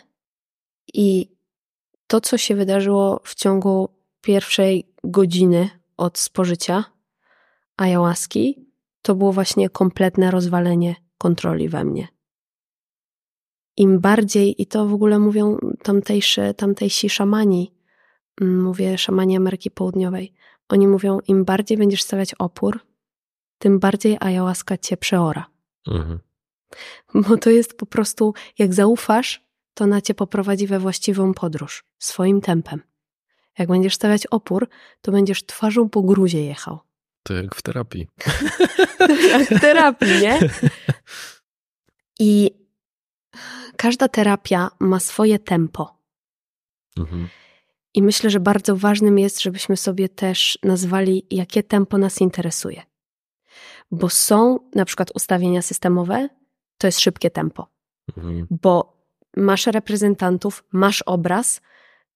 i 0.93 1.35
to, 2.07 2.21
co 2.21 2.37
się 2.37 2.55
wydarzyło 2.55 3.21
w 3.23 3.35
ciągu 3.35 3.89
pierwszej 4.21 4.93
godziny 5.03 5.69
od 5.97 6.17
spożycia 6.17 6.83
ayahuaski, 7.77 8.65
to 9.01 9.15
było 9.15 9.33
właśnie 9.33 9.69
kompletne 9.69 10.31
rozwalenie 10.31 10.95
kontroli 11.17 11.69
we 11.69 11.83
mnie. 11.83 12.07
Im 13.77 13.99
bardziej, 13.99 14.61
i 14.61 14.65
to 14.65 14.87
w 14.87 14.93
ogóle 14.93 15.19
mówią 15.19 15.57
tamtejszy, 15.83 16.53
tamtejsi 16.53 17.09
szamani, 17.09 17.73
mm, 18.41 18.63
mówię 18.63 18.97
szamani 18.97 19.37
Ameryki 19.37 19.71
Południowej, 19.71 20.33
oni 20.73 20.87
mówią, 20.87 21.19
im 21.27 21.45
bardziej 21.45 21.77
będziesz 21.77 22.03
stawiać 22.03 22.33
opór, 22.33 22.79
tym 23.57 23.79
bardziej 23.79 24.17
ayahuasca 24.19 24.77
cię 24.77 24.97
przeora. 24.97 25.45
Mhm. 25.87 26.19
Bo 27.13 27.37
to 27.37 27.49
jest 27.49 27.77
po 27.77 27.85
prostu, 27.85 28.33
jak 28.57 28.73
zaufasz, 28.73 29.41
to 29.73 29.83
ona 29.83 30.01
cię 30.01 30.13
poprowadzi 30.13 30.67
we 30.67 30.79
właściwą 30.79 31.33
podróż, 31.33 31.83
swoim 31.99 32.41
tempem. 32.41 32.81
Jak 33.57 33.67
będziesz 33.67 33.95
stawiać 33.95 34.27
opór, 34.27 34.69
to 35.01 35.11
będziesz 35.11 35.45
twarzą 35.45 35.89
po 35.89 36.01
gruzie 36.01 36.45
jechał. 36.45 36.79
To 37.23 37.33
jak 37.33 37.55
w 37.55 37.61
terapii. 37.61 38.07
jak 39.31 39.49
w 39.49 39.61
terapii, 39.61 40.21
nie? 40.21 40.39
I 42.19 42.51
każda 43.77 44.07
terapia 44.07 44.71
ma 44.79 44.99
swoje 44.99 45.39
tempo. 45.39 45.97
Mhm. 46.97 47.27
I 47.93 48.01
myślę, 48.01 48.29
że 48.29 48.39
bardzo 48.39 48.75
ważnym 48.75 49.19
jest, 49.19 49.41
żebyśmy 49.41 49.77
sobie 49.77 50.09
też 50.09 50.59
nazwali, 50.63 51.25
jakie 51.31 51.63
tempo 51.63 51.97
nas 51.97 52.21
interesuje. 52.21 52.81
Bo 53.91 54.09
są 54.09 54.59
na 54.75 54.85
przykład 54.85 55.11
ustawienia 55.15 55.61
systemowe, 55.61 56.29
to 56.77 56.87
jest 56.87 56.99
szybkie 56.99 57.29
tempo. 57.29 57.67
Mhm. 58.17 58.47
Bo 58.61 59.01
masz 59.37 59.67
reprezentantów, 59.67 60.63
masz 60.71 61.01
obraz, 61.01 61.61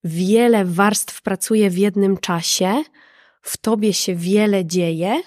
wiele 0.03 0.65
warstw 0.65 1.21
pracuje 1.21 1.69
w 1.69 1.77
jednym 1.77 2.17
czasie, 2.17 2.83
w 3.41 3.57
tobie 3.57 3.93
się 3.93 4.15
wiele 4.15 4.65
dzieje, 4.65 5.21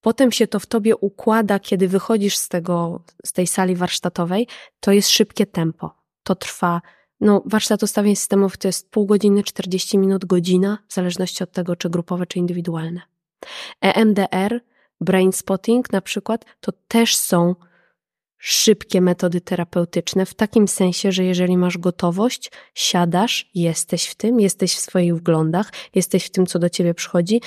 potem 0.00 0.32
się 0.32 0.46
to 0.46 0.60
w 0.60 0.66
tobie 0.66 0.96
układa, 0.96 1.58
kiedy 1.58 1.88
wychodzisz 1.88 2.36
z, 2.36 2.48
tego, 2.48 3.02
z 3.24 3.32
tej 3.32 3.46
sali 3.46 3.76
warsztatowej, 3.76 4.46
to 4.80 4.92
jest 4.92 5.08
szybkie 5.10 5.46
tempo. 5.46 5.94
To 6.22 6.34
trwa, 6.34 6.82
no 7.20 7.42
warsztat 7.46 7.82
ustawień 7.82 8.16
systemowych 8.16 8.56
to 8.56 8.68
jest 8.68 8.90
pół 8.90 9.06
godziny, 9.06 9.42
40 9.42 9.98
minut, 9.98 10.24
godzina, 10.24 10.78
w 10.88 10.94
zależności 10.94 11.44
od 11.44 11.52
tego, 11.52 11.76
czy 11.76 11.90
grupowe, 11.90 12.26
czy 12.26 12.38
indywidualne. 12.38 13.00
EMDR, 13.80 14.60
brain 15.00 15.32
spotting 15.32 15.92
na 15.92 16.00
przykład, 16.00 16.44
to 16.60 16.72
też 16.88 17.16
są 17.16 17.54
szybkie 18.38 19.00
metody 19.00 19.40
terapeutyczne, 19.40 20.26
w 20.26 20.34
takim 20.34 20.68
sensie, 20.68 21.12
że 21.12 21.24
jeżeli 21.24 21.56
masz 21.56 21.78
gotowość, 21.78 22.50
siadasz, 22.74 23.50
jesteś 23.54 24.06
w 24.06 24.14
tym, 24.14 24.40
jesteś 24.40 24.74
w 24.74 24.80
swoich 24.80 25.16
wglądach, 25.16 25.72
jesteś 25.94 26.26
w 26.26 26.30
tym, 26.30 26.46
co 26.46 26.58
do 26.58 26.68
ciebie 26.68 26.94
przychodzi. 26.94 27.40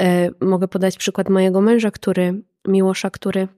E, 0.00 0.30
mogę 0.40 0.68
podać 0.68 0.96
przykład 0.96 1.28
mojego 1.28 1.60
męża, 1.60 1.90
który, 1.90 2.42
Miłosza, 2.68 3.10
który 3.10 3.48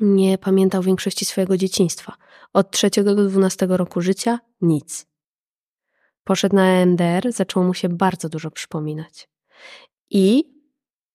nie 0.00 0.38
pamiętał 0.38 0.82
większości 0.82 1.24
swojego 1.24 1.56
dzieciństwa. 1.56 2.16
Od 2.52 2.70
trzeciego 2.70 3.14
do 3.14 3.28
dwunastego 3.28 3.76
roku 3.76 4.00
życia 4.00 4.38
nic. 4.60 5.06
Poszedł 6.24 6.56
na 6.56 6.66
EMDR, 6.66 7.32
zaczęło 7.32 7.66
mu 7.66 7.74
się 7.74 7.88
bardzo 7.88 8.28
dużo 8.28 8.50
przypominać. 8.50 9.28
I 10.10 10.44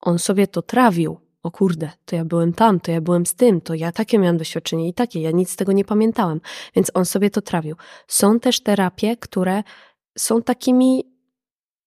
on 0.02 0.20
sobie 0.20 0.48
to 0.48 0.62
trawił 0.62 1.18
o 1.44 1.52
kurde, 1.52 1.90
to 2.06 2.16
ja 2.16 2.26
byłem 2.26 2.54
tam, 2.54 2.80
to 2.80 2.92
ja 2.92 3.02
byłem 3.02 3.26
z 3.26 3.36
tym, 3.36 3.62
to 3.62 3.74
ja 3.74 3.92
takie 3.92 4.20
miałam 4.20 4.38
doświadczenie 4.38 4.88
i 4.88 4.94
takie, 4.94 5.22
ja 5.22 5.32
nic 5.32 5.50
z 5.50 5.56
tego 5.56 5.72
nie 5.72 5.86
pamiętałem. 5.86 6.42
Więc 6.76 6.92
on 6.94 7.06
sobie 7.06 7.30
to 7.30 7.42
trawił. 7.42 7.76
Są 8.08 8.40
też 8.40 8.64
terapie, 8.64 9.18
które 9.18 9.64
są 10.18 10.42
takimi 10.42 11.04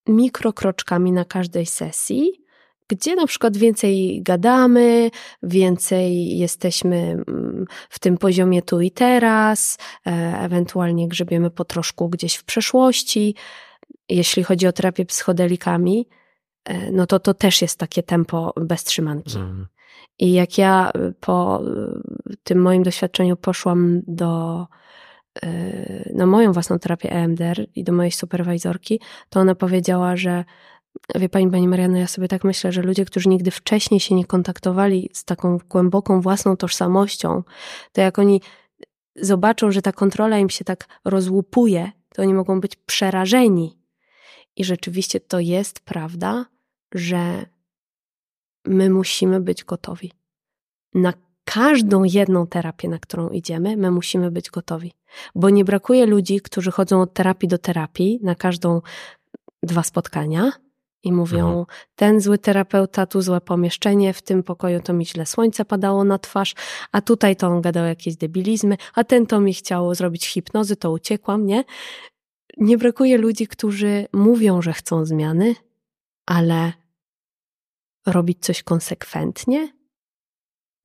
mikrokroczkami 0.07 1.13
na 1.13 1.25
każdej 1.25 1.67
sesji, 1.67 2.48
gdzie 2.89 3.17
na 3.17 3.27
przykład 3.27 3.57
więcej 3.57 4.23
gadamy, 4.23 5.11
więcej 5.43 6.39
jesteśmy 6.39 6.97
mm, 6.97 7.65
w 7.91 7.99
tym 7.99 8.19
poziomie 8.19 8.63
tu 8.63 8.81
i 8.81 8.91
teraz, 8.91 9.79
e, 10.07 10.41
ewentualnie 10.41 11.09
grzebiemy 11.09 11.51
po 11.51 11.65
troszku 11.65 12.09
gdzieś 12.09 12.35
w 12.35 12.45
przeszłości. 12.45 13.35
Jeśli 14.09 14.43
chodzi 14.43 14.67
o 14.67 14.73
terapię 14.73 15.05
psychodelikami, 15.05 16.07
E, 16.69 16.93
no 16.93 17.07
to 17.07 17.19
to 17.19 17.35
też 17.35 17.63
jest 17.63 17.79
takie 17.79 18.03
tempo 18.03 18.53
bez 18.61 18.85
trzymanki. 18.85 19.39
Mhm. 19.39 19.67
I 20.19 20.33
jak 20.33 20.59
ja 20.59 20.91
e, 20.91 21.13
po 21.21 21.63
e, 22.31 22.35
tym 22.43 22.63
moim 22.63 22.83
doświadczeniu 22.83 23.37
poszłam 23.37 24.03
do 24.07 24.67
na 26.15 26.27
moją 26.27 26.53
własną 26.53 26.79
terapię 26.79 27.13
EMDR 27.13 27.67
i 27.75 27.85
do 27.85 27.93
mojej 27.93 28.13
superwajzorki, 28.13 29.01
to 29.29 29.41
ona 29.41 29.55
powiedziała, 29.55 30.17
że 30.17 30.45
wie 31.15 31.29
pani, 31.29 31.51
pani 31.51 31.69
Mariano, 31.69 31.97
ja 31.99 32.07
sobie 32.07 32.29
tak 32.29 32.45
myślę, 32.45 32.73
że 32.73 32.83
ludzie, 32.83 33.05
którzy 33.05 33.29
nigdy 33.29 33.51
wcześniej 33.51 34.01
się 34.01 34.15
nie 34.15 34.25
kontaktowali 34.25 35.11
z 35.13 35.25
taką 35.25 35.59
głęboką 35.69 36.21
własną 36.21 36.57
tożsamością, 36.57 37.43
to 37.93 38.01
jak 38.01 38.19
oni 38.19 38.41
zobaczą, 39.17 39.71
że 39.71 39.83
ta 39.83 39.93
kontrola 39.93 40.39
im 40.39 40.51
się 40.51 40.65
tak 40.65 40.89
rozłupuje, 41.05 41.93
to 42.15 42.23
oni 42.23 42.35
mogą 42.35 42.61
być 42.61 42.77
przerażeni. 42.77 43.79
I 44.57 44.65
rzeczywiście 44.65 45.21
to 45.21 45.41
jest 45.41 45.81
prawda, 45.81 46.47
że 46.95 47.47
my 48.65 48.91
musimy 48.91 49.41
być 49.41 49.65
gotowi. 49.65 50.13
Na 50.95 51.13
każdą 51.45 52.05
jedną 52.05 52.47
terapię, 52.47 52.89
na 52.89 52.99
którą 52.99 53.31
idziemy, 53.31 53.77
my 53.77 53.91
musimy 53.91 54.31
być 54.31 54.51
gotowi. 54.51 54.93
Bo 55.35 55.51
nie 55.51 55.65
brakuje 55.65 56.07
ludzi, 56.07 56.41
którzy 56.41 56.71
chodzą 56.71 57.01
od 57.01 57.15
terapii 57.15 57.49
do 57.49 57.59
terapii 57.59 58.21
na 58.23 58.35
każdą 58.35 58.81
dwa 59.63 59.83
spotkania 59.83 60.53
i 61.03 61.13
mówią: 61.13 61.49
mhm. 61.49 61.65
Ten 61.97 62.21
zły 62.21 62.39
terapeuta, 62.39 63.07
tu 63.07 63.23
złe 63.23 63.41
pomieszczenie, 63.41 64.13
w 64.13 64.23
tym 64.23 64.43
pokoju 64.43 64.81
to 64.81 64.93
mi 64.93 65.07
źle 65.07 65.27
słońce 65.27 65.65
padało 65.65 66.05
na 66.05 66.19
twarz, 66.19 66.55
a 66.93 67.01
tutaj 67.01 67.37
to 67.37 67.49
on 67.49 67.61
gadał 67.61 67.87
jakieś 67.87 68.17
debilizmy, 68.17 68.77
a 68.95 69.05
ten 69.05 69.27
to 69.27 69.41
mi 69.41 69.55
chciało 69.55 69.95
zrobić 69.95 70.27
hipnozy, 70.27 70.77
to 70.77 70.91
uciekłam, 70.91 71.47
nie? 71.47 71.65
Nie 72.57 72.79
brakuje 72.79 73.19
ludzi, 73.19 73.47
którzy 73.47 74.07
mówią, 74.13 74.63
że 74.63 74.73
chcą 74.73 75.05
zmiany, 75.05 75.55
ale 76.27 76.73
robić 78.07 78.39
coś 78.41 78.63
konsekwentnie, 78.63 79.73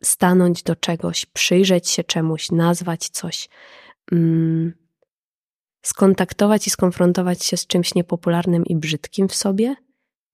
stanąć 0.03 0.63
do 0.63 0.75
czegoś, 0.75 1.25
przyjrzeć 1.25 1.89
się 1.89 2.03
czemuś, 2.03 2.51
nazwać 2.51 3.09
coś, 3.09 3.49
mm, 4.11 4.73
skontaktować 5.81 6.67
i 6.67 6.69
skonfrontować 6.69 7.43
się 7.43 7.57
z 7.57 7.67
czymś 7.67 7.95
niepopularnym 7.95 8.65
i 8.65 8.75
brzydkim 8.75 9.27
w 9.27 9.35
sobie, 9.35 9.75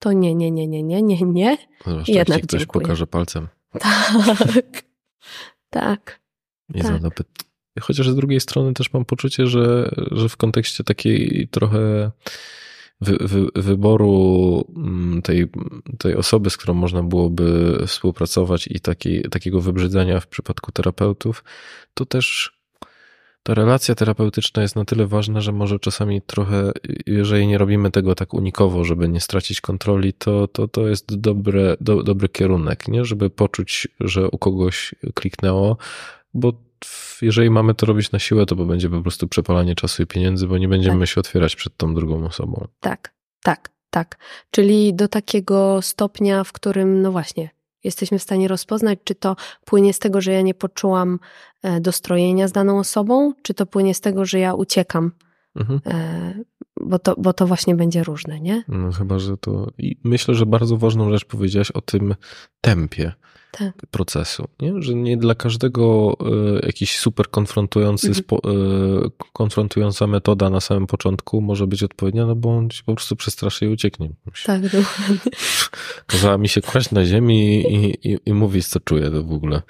to 0.00 0.12
nie, 0.12 0.34
nie, 0.34 0.50
nie, 0.50 0.66
nie, 0.66 0.82
nie, 0.82 1.02
nie, 1.02 1.22
nie. 1.22 1.58
Zwłaszcza 1.86 2.12
Jednak 2.12 2.42
ktoś 2.42 2.60
dziękuję. 2.60 2.82
pokaże 2.82 3.06
palcem. 3.06 3.48
Tak, 3.80 4.84
tak. 5.70 6.20
I 6.74 6.80
tak. 6.80 7.00
Chociaż 7.80 8.08
z 8.10 8.16
drugiej 8.16 8.40
strony 8.40 8.74
też 8.74 8.92
mam 8.92 9.04
poczucie, 9.04 9.46
że, 9.46 9.90
że 10.10 10.28
w 10.28 10.36
kontekście 10.36 10.84
takiej 10.84 11.48
trochę 11.50 12.10
wy, 13.00 13.16
wy, 13.20 13.46
wyboru 13.62 14.64
mm, 14.76 15.22
tej, 15.22 15.46
tej 15.98 16.14
osoby, 16.14 16.50
z 16.50 16.56
którą 16.56 16.74
można 16.74 17.02
byłoby 17.02 17.78
współpracować 17.86 18.66
i 18.66 18.80
taki, 18.80 19.22
takiego 19.22 19.60
wybrzydzenia 19.60 20.20
w 20.20 20.26
przypadku 20.26 20.72
terapeutów, 20.72 21.44
to 21.94 22.06
też 22.06 22.59
ta 23.42 23.54
relacja 23.54 23.94
terapeutyczna 23.94 24.62
jest 24.62 24.76
na 24.76 24.84
tyle 24.84 25.06
ważna, 25.06 25.40
że 25.40 25.52
może 25.52 25.78
czasami 25.78 26.22
trochę, 26.22 26.72
jeżeli 27.06 27.46
nie 27.46 27.58
robimy 27.58 27.90
tego 27.90 28.14
tak 28.14 28.34
unikowo, 28.34 28.84
żeby 28.84 29.08
nie 29.08 29.20
stracić 29.20 29.60
kontroli, 29.60 30.12
to, 30.12 30.48
to, 30.48 30.68
to 30.68 30.88
jest 30.88 31.16
dobre, 31.16 31.76
do, 31.80 32.02
dobry 32.02 32.28
kierunek, 32.28 32.88
nie? 32.88 33.04
żeby 33.04 33.30
poczuć, 33.30 33.88
że 34.00 34.28
u 34.28 34.38
kogoś 34.38 34.94
kliknęło, 35.14 35.76
bo 36.34 36.52
jeżeli 37.22 37.50
mamy 37.50 37.74
to 37.74 37.86
robić 37.86 38.12
na 38.12 38.18
siłę, 38.18 38.46
to 38.46 38.56
będzie 38.56 38.90
po 38.90 39.00
prostu 39.02 39.28
przepalanie 39.28 39.74
czasu 39.74 40.02
i 40.02 40.06
pieniędzy, 40.06 40.46
bo 40.46 40.58
nie 40.58 40.68
będziemy 40.68 40.98
tak. 40.98 41.08
się 41.08 41.20
otwierać 41.20 41.56
przed 41.56 41.76
tą 41.76 41.94
drugą 41.94 42.24
osobą. 42.24 42.66
Tak, 42.80 43.14
tak, 43.42 43.70
tak. 43.90 44.18
Czyli 44.50 44.94
do 44.94 45.08
takiego 45.08 45.82
stopnia, 45.82 46.44
w 46.44 46.52
którym, 46.52 47.02
no 47.02 47.12
właśnie, 47.12 47.50
jesteśmy 47.84 48.18
w 48.18 48.22
stanie 48.22 48.48
rozpoznać, 48.48 48.98
czy 49.04 49.14
to 49.14 49.36
płynie 49.64 49.92
z 49.92 49.98
tego, 49.98 50.20
że 50.20 50.32
ja 50.32 50.42
nie 50.42 50.54
poczułam 50.54 51.18
e, 51.62 51.80
dostrojenia 51.80 52.48
z 52.48 52.52
daną 52.52 52.78
osobą, 52.78 53.32
czy 53.42 53.54
to 53.54 53.66
płynie 53.66 53.94
z 53.94 54.00
tego, 54.00 54.24
że 54.24 54.38
ja 54.38 54.54
uciekam. 54.54 55.12
Mhm. 55.56 55.80
E, 55.86 56.34
bo 56.80 56.98
to, 56.98 57.14
bo 57.18 57.32
to 57.32 57.46
właśnie 57.46 57.74
będzie 57.74 58.04
różne, 58.04 58.40
nie? 58.40 58.64
No 58.68 58.92
chyba, 58.92 59.18
że 59.18 59.36
to. 59.36 59.66
I 59.78 59.96
myślę, 60.04 60.34
że 60.34 60.46
bardzo 60.46 60.76
ważną 60.76 61.10
rzecz 61.10 61.24
powiedziałaś 61.24 61.70
o 61.70 61.80
tym 61.80 62.14
tempie 62.60 63.12
tak. 63.50 63.74
procesu. 63.90 64.48
Nie? 64.60 64.82
Że 64.82 64.94
nie 64.94 65.16
dla 65.16 65.34
każdego 65.34 66.16
y, 66.62 66.66
jakiś 66.66 66.98
super 66.98 67.30
konfrontujący, 67.30 68.06
mhm. 68.06 68.24
spo, 68.24 68.40
y, 69.06 69.10
konfrontująca 69.32 70.06
metoda 70.06 70.50
na 70.50 70.60
samym 70.60 70.86
początku 70.86 71.40
może 71.40 71.66
być 71.66 71.82
odpowiednia, 71.82 72.26
no 72.26 72.36
bo 72.36 72.56
on 72.56 72.70
się 72.70 72.82
po 72.86 72.94
prostu 72.94 73.16
przestraszy 73.16 73.64
i 73.64 73.68
ucieknie. 73.68 74.10
Tak, 74.44 74.62
dokładnie. 74.62 75.32
Kazała 76.06 76.38
mi 76.38 76.48
się 76.48 76.60
kłaść 76.60 76.90
na 76.90 77.04
ziemi 77.04 77.60
i, 77.74 78.08
i, 78.12 78.18
i 78.26 78.32
mówić, 78.32 78.66
co 78.66 78.80
czuję 78.80 79.10
to 79.10 79.22
w 79.22 79.32
ogóle. 79.32 79.62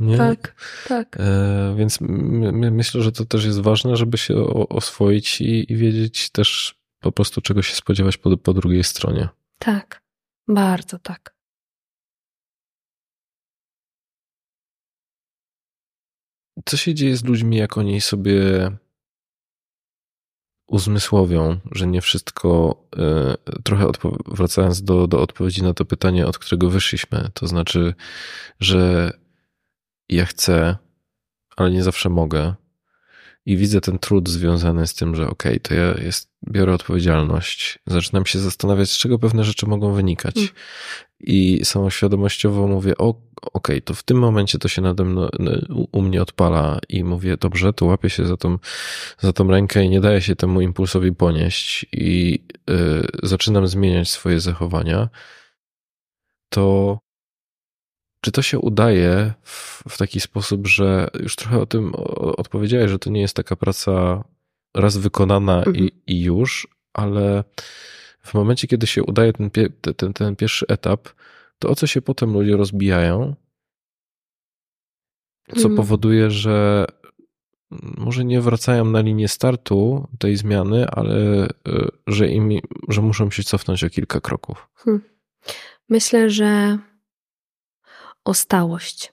Nie? 0.00 0.16
Tak, 0.16 0.54
tak. 0.88 1.16
E, 1.20 1.74
więc 1.78 2.00
my, 2.00 2.70
myślę, 2.70 3.02
że 3.02 3.12
to 3.12 3.24
też 3.24 3.44
jest 3.44 3.60
ważne, 3.60 3.96
żeby 3.96 4.18
się 4.18 4.36
oswoić 4.68 5.40
i, 5.40 5.72
i 5.72 5.76
wiedzieć 5.76 6.30
też 6.30 6.74
po 7.00 7.12
prostu 7.12 7.40
czego 7.40 7.62
się 7.62 7.74
spodziewać 7.74 8.16
po, 8.16 8.36
po 8.36 8.54
drugiej 8.54 8.84
stronie. 8.84 9.28
Tak, 9.58 10.02
bardzo 10.48 10.98
tak. 10.98 11.33
Co 16.64 16.76
się 16.76 16.94
dzieje 16.94 17.16
z 17.16 17.24
ludźmi, 17.24 17.56
jak 17.56 17.78
oni 17.78 18.00
sobie 18.00 18.70
uzmysłowią, 20.66 21.58
że 21.72 21.86
nie 21.86 22.00
wszystko, 22.00 22.82
e, 22.96 23.34
trochę 23.62 23.90
wracając 24.26 24.82
do, 24.82 25.06
do 25.06 25.20
odpowiedzi 25.22 25.62
na 25.62 25.74
to 25.74 25.84
pytanie, 25.84 26.26
od 26.26 26.38
którego 26.38 26.70
wyszliśmy, 26.70 27.28
to 27.34 27.46
znaczy, 27.46 27.94
że 28.60 29.12
ja 30.08 30.24
chcę, 30.26 30.76
ale 31.56 31.70
nie 31.70 31.82
zawsze 31.82 32.08
mogę, 32.08 32.54
i 33.46 33.56
widzę 33.56 33.80
ten 33.80 33.98
trud 33.98 34.28
związany 34.28 34.86
z 34.86 34.94
tym, 34.94 35.14
że 35.14 35.22
okej, 35.30 35.52
okay, 35.52 35.60
to 35.60 35.74
ja 35.74 35.94
jest, 36.04 36.30
biorę 36.50 36.74
odpowiedzialność, 36.74 37.78
zaczynam 37.86 38.26
się 38.26 38.38
zastanawiać, 38.38 38.90
z 38.90 38.98
czego 38.98 39.18
pewne 39.18 39.44
rzeczy 39.44 39.66
mogą 39.66 39.92
wynikać. 39.92 40.34
I 41.26 41.64
samoświadomościowo 41.64 42.68
mówię, 42.68 42.98
o, 42.98 43.08
okej, 43.08 43.20
okay, 43.52 43.80
to 43.80 43.94
w 43.94 44.02
tym 44.02 44.18
momencie 44.18 44.58
to 44.58 44.68
się 44.68 44.82
nade 44.82 45.04
mną, 45.04 45.28
u 45.92 46.02
mnie 46.02 46.22
odpala 46.22 46.78
i 46.88 47.04
mówię, 47.04 47.36
dobrze, 47.36 47.72
to 47.72 47.86
łapię 47.86 48.10
się 48.10 48.26
za 48.26 48.36
tą, 48.36 48.58
za 49.18 49.32
tą 49.32 49.48
rękę 49.48 49.84
i 49.84 49.88
nie 49.88 50.00
daję 50.00 50.20
się 50.20 50.36
temu 50.36 50.60
impulsowi 50.60 51.12
ponieść 51.12 51.86
i 51.92 52.40
y, 52.70 53.06
zaczynam 53.22 53.66
zmieniać 53.66 54.10
swoje 54.10 54.40
zachowania, 54.40 55.08
to 56.48 56.98
czy 58.24 58.32
to 58.32 58.42
się 58.42 58.58
udaje 58.58 59.32
w, 59.42 59.82
w, 59.88 59.98
taki 59.98 60.20
sposób, 60.20 60.66
że 60.66 61.08
już 61.20 61.36
trochę 61.36 61.60
o 61.60 61.66
tym 61.66 61.92
odpowiedziałeś, 62.36 62.90
że 62.90 62.98
to 62.98 63.10
nie 63.10 63.20
jest 63.20 63.36
taka 63.36 63.56
praca 63.56 64.24
raz 64.74 64.96
wykonana 64.96 65.58
mhm. 65.58 65.76
i, 65.76 65.92
i, 66.06 66.22
już, 66.22 66.68
ale 66.94 67.44
w 68.24 68.34
momencie, 68.34 68.68
kiedy 68.68 68.86
się 68.86 69.02
udaje 69.02 69.32
ten, 69.32 69.50
ten, 69.96 70.12
ten 70.12 70.36
pierwszy 70.36 70.66
etap, 70.68 71.08
to 71.58 71.68
o 71.68 71.74
co 71.74 71.86
się 71.86 72.02
potem 72.02 72.32
ludzie 72.32 72.56
rozbijają, 72.56 73.34
co 75.48 75.56
mhm. 75.56 75.76
powoduje, 75.76 76.30
że 76.30 76.86
może 77.80 78.24
nie 78.24 78.40
wracają 78.40 78.84
na 78.84 79.00
linię 79.00 79.28
startu 79.28 80.08
tej 80.18 80.36
zmiany, 80.36 80.86
ale 80.88 81.46
y, 81.46 81.50
że, 82.06 82.28
im, 82.28 82.50
że 82.88 83.02
muszą 83.02 83.30
się 83.30 83.42
cofnąć 83.42 83.84
o 83.84 83.90
kilka 83.90 84.20
kroków. 84.20 84.68
Hmm. 84.74 85.02
Myślę, 85.88 86.30
że 86.30 86.78
o 88.24 88.34
stałość. 88.34 89.12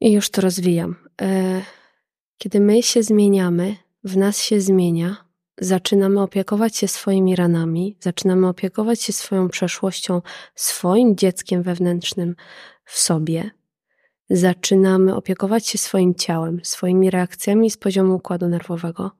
I 0.00 0.12
już 0.12 0.30
to 0.30 0.40
rozwijam. 0.40 0.96
E, 1.20 1.62
kiedy 2.38 2.60
my 2.60 2.82
się 2.82 3.02
zmieniamy, 3.02 3.76
w 4.04 4.16
nas 4.16 4.42
się 4.42 4.60
zmienia, 4.60 5.23
zaczynamy 5.58 6.20
opiekować 6.20 6.76
się 6.76 6.88
swoimi 6.88 7.36
ranami, 7.36 7.96
zaczynamy 8.00 8.48
opiekować 8.48 9.02
się 9.02 9.12
swoją 9.12 9.48
przeszłością, 9.48 10.22
swoim 10.54 11.16
dzieckiem 11.16 11.62
wewnętrznym 11.62 12.36
w 12.84 12.98
sobie, 12.98 13.50
zaczynamy 14.30 15.16
opiekować 15.16 15.66
się 15.66 15.78
swoim 15.78 16.14
ciałem, 16.14 16.60
swoimi 16.64 17.10
reakcjami 17.10 17.70
z 17.70 17.76
poziomu 17.76 18.14
układu 18.14 18.48
nerwowego. 18.48 19.10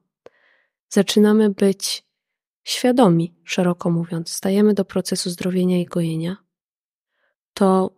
Zaczynamy 0.89 1.49
być 1.49 2.05
świadomi, 2.63 3.35
szeroko 3.43 3.89
mówiąc, 3.89 4.31
stajemy 4.31 4.73
do 4.73 4.85
procesu 4.85 5.29
zdrowienia 5.29 5.81
i 5.81 5.85
gojenia 5.85 6.45
to 7.55 7.95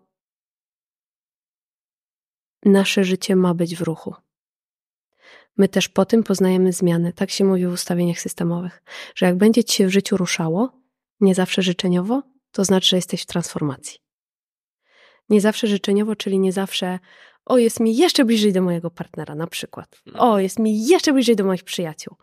nasze 2.65 3.03
życie 3.03 3.35
ma 3.35 3.53
być 3.53 3.75
w 3.75 3.81
ruchu. 3.81 4.15
My 5.57 5.67
też 5.69 5.89
po 5.89 6.05
tym 6.05 6.23
poznajemy 6.23 6.73
zmiany. 6.73 7.13
Tak 7.13 7.31
się 7.31 7.45
mówi 7.45 7.67
w 7.67 7.71
ustawieniach 7.71 8.19
systemowych, 8.19 8.83
że 9.15 9.25
jak 9.25 9.37
będzie 9.37 9.63
ci 9.63 9.75
się 9.75 9.87
w 9.87 9.91
życiu 9.91 10.17
ruszało, 10.17 10.71
nie 11.19 11.35
zawsze 11.35 11.61
życzeniowo, 11.61 12.23
to 12.51 12.63
znaczy, 12.63 12.89
że 12.89 12.95
jesteś 12.95 13.21
w 13.21 13.25
transformacji. 13.25 13.99
Nie 15.29 15.41
zawsze 15.41 15.67
życzeniowo, 15.67 16.15
czyli 16.15 16.39
nie 16.39 16.51
zawsze, 16.51 16.99
o, 17.45 17.57
jest 17.57 17.79
mi 17.79 17.97
jeszcze 17.97 18.25
bliżej 18.25 18.53
do 18.53 18.61
mojego 18.61 18.91
partnera, 18.91 19.35
na 19.35 19.47
przykład. 19.47 20.01
O, 20.13 20.39
jest 20.39 20.59
mi 20.59 20.87
jeszcze 20.87 21.13
bliżej 21.13 21.35
do 21.35 21.43
moich 21.43 21.63
przyjaciół. 21.63 22.15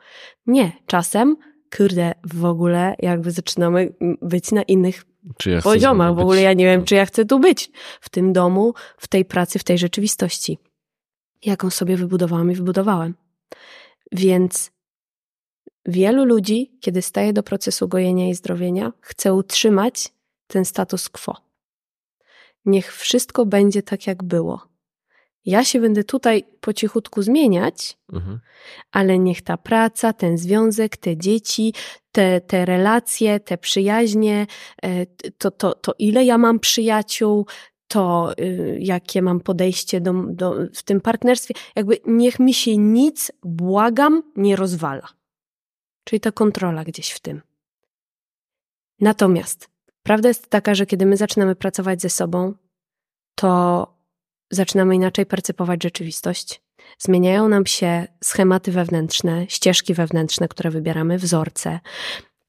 Nie, 0.47 0.73
czasem, 0.87 1.37
kurde, 1.77 2.13
w 2.25 2.45
ogóle 2.45 2.95
jakby 2.99 3.31
zaczynamy 3.31 3.95
być 4.23 4.53
na 4.53 4.63
innych 4.63 5.05
ja 5.47 5.63
poziomach. 5.63 6.15
W 6.15 6.19
ogóle 6.19 6.43
ja 6.43 6.53
nie 6.53 6.65
wiem, 6.65 6.85
czy 6.85 6.95
ja 6.95 7.07
chcę 7.07 7.25
tu 7.25 7.41
być, 7.41 7.71
w 8.01 8.09
tym 8.09 8.33
domu, 8.33 8.75
w 8.99 9.09
tej 9.09 9.25
pracy, 9.25 9.59
w 9.59 9.65
tej 9.65 9.79
rzeczywistości, 9.79 10.59
jaką 11.43 11.71
sobie 11.71 11.97
wybudowałam 11.97 12.51
i 12.51 12.55
wybudowałem. 12.55 13.15
Więc 14.13 14.71
wielu 15.87 16.25
ludzi, 16.25 16.79
kiedy 16.81 17.03
staje 17.03 17.33
do 17.33 17.43
procesu 17.43 17.89
gojenia 17.89 18.29
i 18.29 18.35
zdrowienia, 18.35 18.93
chce 19.01 19.35
utrzymać 19.35 20.13
ten 20.47 20.65
status 20.65 21.09
quo. 21.09 21.37
Niech 22.65 22.97
wszystko 22.97 23.47
będzie 23.47 23.83
tak, 23.83 24.07
jak 24.07 24.23
było. 24.23 24.75
Ja 25.45 25.65
się 25.65 25.81
będę 25.81 26.05
tutaj 26.05 26.45
po 26.61 26.73
cichutku 26.73 27.23
zmieniać, 27.23 27.99
mhm. 28.13 28.41
ale 28.93 29.19
niech 29.19 29.43
ta 29.43 29.57
praca, 29.57 30.13
ten 30.13 30.39
związek, 30.39 30.97
te 30.97 31.17
dzieci, 31.17 31.75
te, 32.13 32.41
te 32.41 32.65
relacje, 32.65 33.41
te 33.41 33.59
przyjaźnie, 33.59 34.47
e, 34.83 35.07
to, 35.39 35.51
to, 35.51 35.75
to 35.75 35.95
ile 35.99 36.25
ja 36.25 36.39
mam 36.39 36.61
przyjaciół, 36.61 37.47
to 37.95 38.33
y, 38.39 38.79
jakie 38.81 39.23
mam 39.23 39.41
podejście 39.41 40.01
do, 40.01 40.13
do, 40.13 40.55
w 40.75 40.83
tym 40.83 41.01
partnerstwie, 41.01 41.55
jakby 41.77 42.01
niech 42.07 42.39
mi 42.39 42.55
się 42.55 42.77
nic, 42.77 43.33
błagam, 43.45 44.23
nie 44.37 44.57
rozwala. 44.57 45.09
Czyli 46.05 46.21
ta 46.21 46.33
kontrola 46.33 46.85
gdzieś 46.85 47.11
w 47.11 47.21
tym. 47.21 47.43
Natomiast 49.01 49.69
prawda 50.03 50.29
jest 50.29 50.51
taka, 50.51 50.75
że 50.75 50.87
kiedy 50.87 51.07
my 51.07 51.17
zaczynamy 51.17 51.55
pracować 51.57 52.03
ze 52.03 52.11
sobą, 52.11 52.55
to 53.35 53.87
zaczynamy 54.51 54.95
inaczej 54.95 55.27
percypować 55.27 55.83
rzeczywistość. 55.83 56.63
Zmieniają 56.99 57.49
nam 57.49 57.67
się 57.67 58.07
schematy 58.25 58.73
wewnętrzne, 58.73 59.47
ścieżki 59.49 59.95
wewnętrzne, 59.95 60.49
które 60.49 60.71
wybieramy, 60.71 61.19
wzorce, 61.19 61.81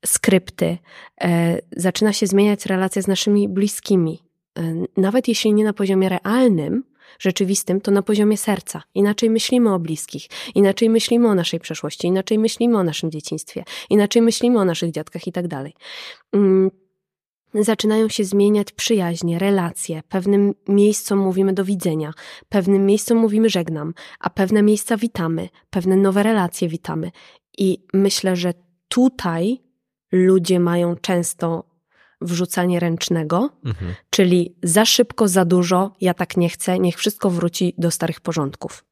skrypty. 0.05 0.77
E, 1.21 1.59
zaczyna 1.77 2.13
się 2.13 2.27
zmieniać 2.27 2.65
relacja 2.65 3.01
z 3.01 3.07
naszymi 3.07 3.49
bliskimi. 3.49 4.24
E, 4.59 4.73
nawet 4.97 5.27
jeśli 5.27 5.53
nie 5.53 5.63
na 5.63 5.73
poziomie 5.73 6.09
realnym, 6.09 6.83
rzeczywistym, 7.19 7.81
to 7.81 7.91
na 7.91 8.01
poziomie 8.01 8.37
serca. 8.37 8.83
Inaczej 8.95 9.29
myślimy 9.29 9.73
o 9.73 9.79
bliskich, 9.79 10.27
inaczej 10.55 10.89
myślimy 10.89 11.27
o 11.27 11.35
naszej 11.35 11.59
przeszłości, 11.59 12.07
inaczej 12.07 12.39
myślimy 12.39 12.77
o 12.77 12.83
naszym 12.83 13.11
dzieciństwie, 13.11 13.63
inaczej 13.89 14.21
myślimy 14.21 14.59
o 14.59 14.65
naszych 14.65 14.91
dziadkach 14.91 15.27
i 15.27 15.31
tak 15.31 15.47
dalej. 15.47 15.73
Mm, 16.33 16.71
zaczynają 17.53 18.09
się 18.09 18.23
zmieniać 18.23 18.71
przyjaźnie, 18.71 19.39
relacje. 19.39 20.01
Pewnym 20.09 20.53
miejscom 20.67 21.19
mówimy 21.19 21.53
do 21.53 21.65
widzenia, 21.65 22.13
pewnym 22.49 22.85
miejscom 22.85 23.17
mówimy 23.17 23.49
żegnam, 23.49 23.93
a 24.19 24.29
pewne 24.29 24.63
miejsca 24.63 24.97
witamy, 24.97 25.49
pewne 25.69 25.95
nowe 25.95 26.23
relacje 26.23 26.67
witamy. 26.67 27.11
I 27.57 27.83
myślę, 27.93 28.35
że 28.35 28.53
tutaj 28.87 29.59
ludzie 30.11 30.59
mają 30.59 30.95
często 30.95 31.74
wrzucanie 32.25 32.79
ręcznego, 32.79 33.49
mhm. 33.65 33.95
czyli 34.09 34.55
za 34.63 34.85
szybko, 34.85 35.27
za 35.27 35.45
dużo, 35.45 35.91
ja 36.01 36.13
tak 36.13 36.37
nie 36.37 36.49
chcę, 36.49 36.79
niech 36.79 36.97
wszystko 36.97 37.29
wróci 37.29 37.73
do 37.77 37.91
starych 37.91 38.21
porządków. 38.21 38.85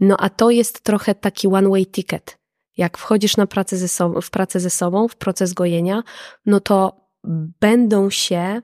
No 0.00 0.16
a 0.18 0.30
to 0.30 0.50
jest 0.50 0.80
trochę 0.80 1.14
taki 1.14 1.48
one-way 1.48 1.86
ticket. 1.86 2.38
Jak 2.76 2.98
wchodzisz 2.98 3.36
na 3.36 3.46
pracę 3.46 3.76
ze 3.76 3.88
sobą, 3.88 4.20
w 4.20 4.30
pracę 4.30 4.60
ze 4.60 4.70
sobą, 4.70 5.08
w 5.08 5.16
proces 5.16 5.52
gojenia, 5.52 6.02
no 6.46 6.60
to 6.60 7.06
będą 7.60 8.10
się 8.10 8.62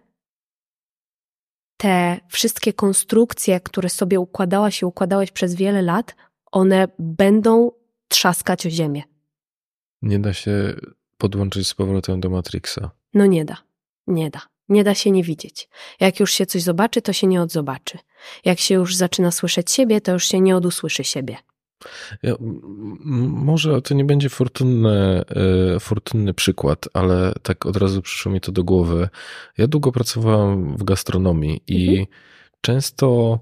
te 1.77 2.21
wszystkie 2.29 2.73
konstrukcje, 2.73 3.61
które 3.61 3.89
sobie 3.89 4.21
układałaś 4.21 4.83
i 4.83 4.85
układałeś 4.85 5.31
przez 5.31 5.55
wiele 5.55 5.83
lat, 5.83 6.15
one 6.53 6.89
będą 6.99 7.71
trzaskać 8.09 8.67
o 8.67 8.71
ziemię. 8.71 9.03
Nie 10.03 10.19
da 10.19 10.33
się 10.33 10.75
podłączyć 11.19 11.69
z 11.69 11.75
powrotem 11.75 12.21
do 12.21 12.31
Matrixa. 12.31 12.91
No 13.15 13.27
nie 13.27 13.45
da. 13.45 13.57
Nie 14.07 14.31
da. 14.31 14.41
Nie 14.69 14.85
da 14.85 14.95
się 14.95 15.11
nie 15.11 15.23
widzieć. 15.23 15.69
Jak 16.01 16.21
już 16.21 16.33
się 16.33 16.47
coś 16.47 16.63
zobaczy, 16.63 17.03
to 17.03 17.13
się 17.13 17.27
nie 17.27 17.43
odzobaczy. 17.43 17.99
Jak 18.45 18.59
się 18.59 18.75
już 18.75 18.97
zaczyna 18.97 19.31
słyszeć 19.31 19.71
siebie, 19.71 20.01
to 20.01 20.13
już 20.13 20.25
się 20.25 20.41
nie 20.41 20.57
odusłyszy 20.57 21.05
siebie. 21.05 21.37
Ja, 22.23 22.35
może 23.29 23.83
to 23.83 23.95
nie 23.95 24.05
będzie 24.05 24.29
fortunny, 24.29 25.25
e, 25.77 25.81
fortunny 25.81 26.35
przykład, 26.35 26.89
ale 26.95 27.33
tak 27.43 27.67
od 27.67 27.77
razu 27.77 28.03
przyszło 28.03 28.33
mi 28.33 28.41
to 28.41 28.53
do 28.53 28.65
głowy. 28.65 29.09
Ja 29.59 29.67
długo 29.67 29.93
pracowałem 29.93 30.77
w 30.77 30.85
gastronomii 30.85 31.63
i 31.67 31.89
mhm. 31.89 32.07
często 32.61 33.39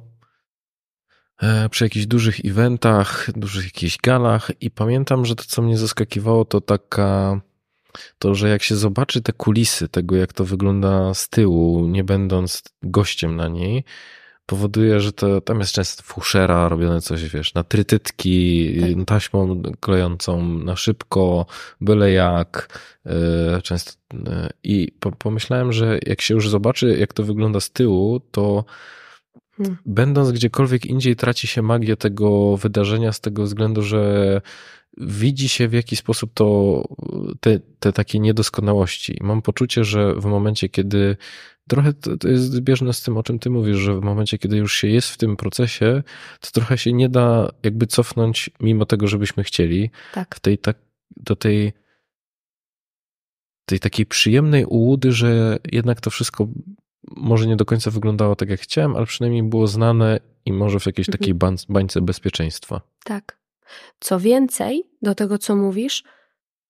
e, 1.42 1.68
przy 1.68 1.84
jakichś 1.84 2.06
dużych 2.06 2.44
eventach, 2.44 3.30
dużych 3.36 3.64
jakichś 3.64 3.98
galach 3.98 4.50
i 4.60 4.70
pamiętam, 4.70 5.24
że 5.24 5.34
to, 5.34 5.44
co 5.44 5.62
mnie 5.62 5.78
zaskakiwało, 5.78 6.44
to 6.44 6.60
taka 6.60 7.40
to, 8.18 8.34
że 8.34 8.48
jak 8.48 8.62
się 8.62 8.76
zobaczy 8.76 9.22
te 9.22 9.32
kulisy 9.32 9.88
tego, 9.88 10.16
jak 10.16 10.32
to 10.32 10.44
wygląda 10.44 11.14
z 11.14 11.28
tyłu, 11.28 11.86
nie 11.86 12.04
będąc 12.04 12.62
gościem 12.82 13.36
na 13.36 13.48
niej, 13.48 13.84
powoduje, 14.50 15.00
że 15.00 15.12
to 15.12 15.40
tam 15.40 15.60
jest 15.60 15.72
często 15.72 16.02
fuszera, 16.02 16.68
robione 16.68 17.00
coś, 17.00 17.28
wiesz, 17.28 17.54
na 17.54 17.64
trytytki, 17.64 18.74
tak. 18.96 19.06
taśmą 19.06 19.62
klejącą 19.80 20.42
na 20.58 20.76
szybko, 20.76 21.46
byle 21.80 22.12
jak, 22.12 22.80
e, 23.06 23.62
często 23.62 23.92
e, 24.26 24.50
i 24.64 24.92
pomyślałem, 25.18 25.72
że 25.72 25.98
jak 26.06 26.20
się 26.20 26.34
już 26.34 26.48
zobaczy, 26.48 26.96
jak 27.00 27.12
to 27.12 27.22
wygląda 27.22 27.60
z 27.60 27.70
tyłu, 27.70 28.20
to 28.30 28.64
hmm. 29.56 29.76
będąc 29.86 30.32
gdziekolwiek 30.32 30.86
indziej 30.86 31.16
traci 31.16 31.46
się 31.46 31.62
magię 31.62 31.96
tego 31.96 32.56
wydarzenia 32.56 33.12
z 33.12 33.20
tego 33.20 33.42
względu, 33.42 33.82
że 33.82 34.40
widzi 34.96 35.48
się 35.48 35.68
w 35.68 35.72
jaki 35.72 35.96
sposób 35.96 36.30
to, 36.34 36.84
te, 37.40 37.60
te 37.78 37.92
takie 37.92 38.18
niedoskonałości. 38.18 39.18
Mam 39.20 39.42
poczucie, 39.42 39.84
że 39.84 40.14
w 40.14 40.24
momencie, 40.24 40.68
kiedy 40.68 41.16
trochę 41.68 41.92
to, 41.92 42.16
to, 42.16 42.28
jest 42.28 42.52
zbieżne 42.52 42.92
z 42.92 43.02
tym, 43.02 43.16
o 43.16 43.22
czym 43.22 43.38
ty 43.38 43.50
mówisz, 43.50 43.76
że 43.76 43.94
w 43.94 44.02
momencie, 44.02 44.38
kiedy 44.38 44.56
już 44.56 44.74
się 44.74 44.88
jest 44.88 45.08
w 45.08 45.16
tym 45.16 45.36
procesie, 45.36 46.02
to 46.40 46.50
trochę 46.50 46.78
się 46.78 46.92
nie 46.92 47.08
da 47.08 47.50
jakby 47.62 47.86
cofnąć, 47.86 48.50
mimo 48.60 48.86
tego, 48.86 49.08
żebyśmy 49.08 49.44
chcieli. 49.44 49.90
Tak. 50.14 50.40
Tej, 50.40 50.58
tak, 50.58 50.76
do 51.16 51.36
tej, 51.36 51.72
tej 53.64 53.80
takiej 53.80 54.06
przyjemnej 54.06 54.64
ułudy, 54.64 55.12
że 55.12 55.58
jednak 55.72 56.00
to 56.00 56.10
wszystko 56.10 56.48
może 57.16 57.46
nie 57.46 57.56
do 57.56 57.64
końca 57.64 57.90
wyglądało 57.90 58.36
tak, 58.36 58.50
jak 58.50 58.60
chciałem, 58.60 58.96
ale 58.96 59.06
przynajmniej 59.06 59.42
było 59.42 59.66
znane 59.66 60.20
i 60.44 60.52
może 60.52 60.80
w 60.80 60.86
jakiejś 60.86 61.08
mhm. 61.08 61.18
takiej 61.18 61.34
bańce 61.68 62.00
bezpieczeństwa. 62.00 62.80
Tak. 63.04 63.39
Co 64.00 64.20
więcej, 64.20 64.90
do 65.02 65.14
tego, 65.14 65.38
co 65.38 65.56
mówisz, 65.56 66.04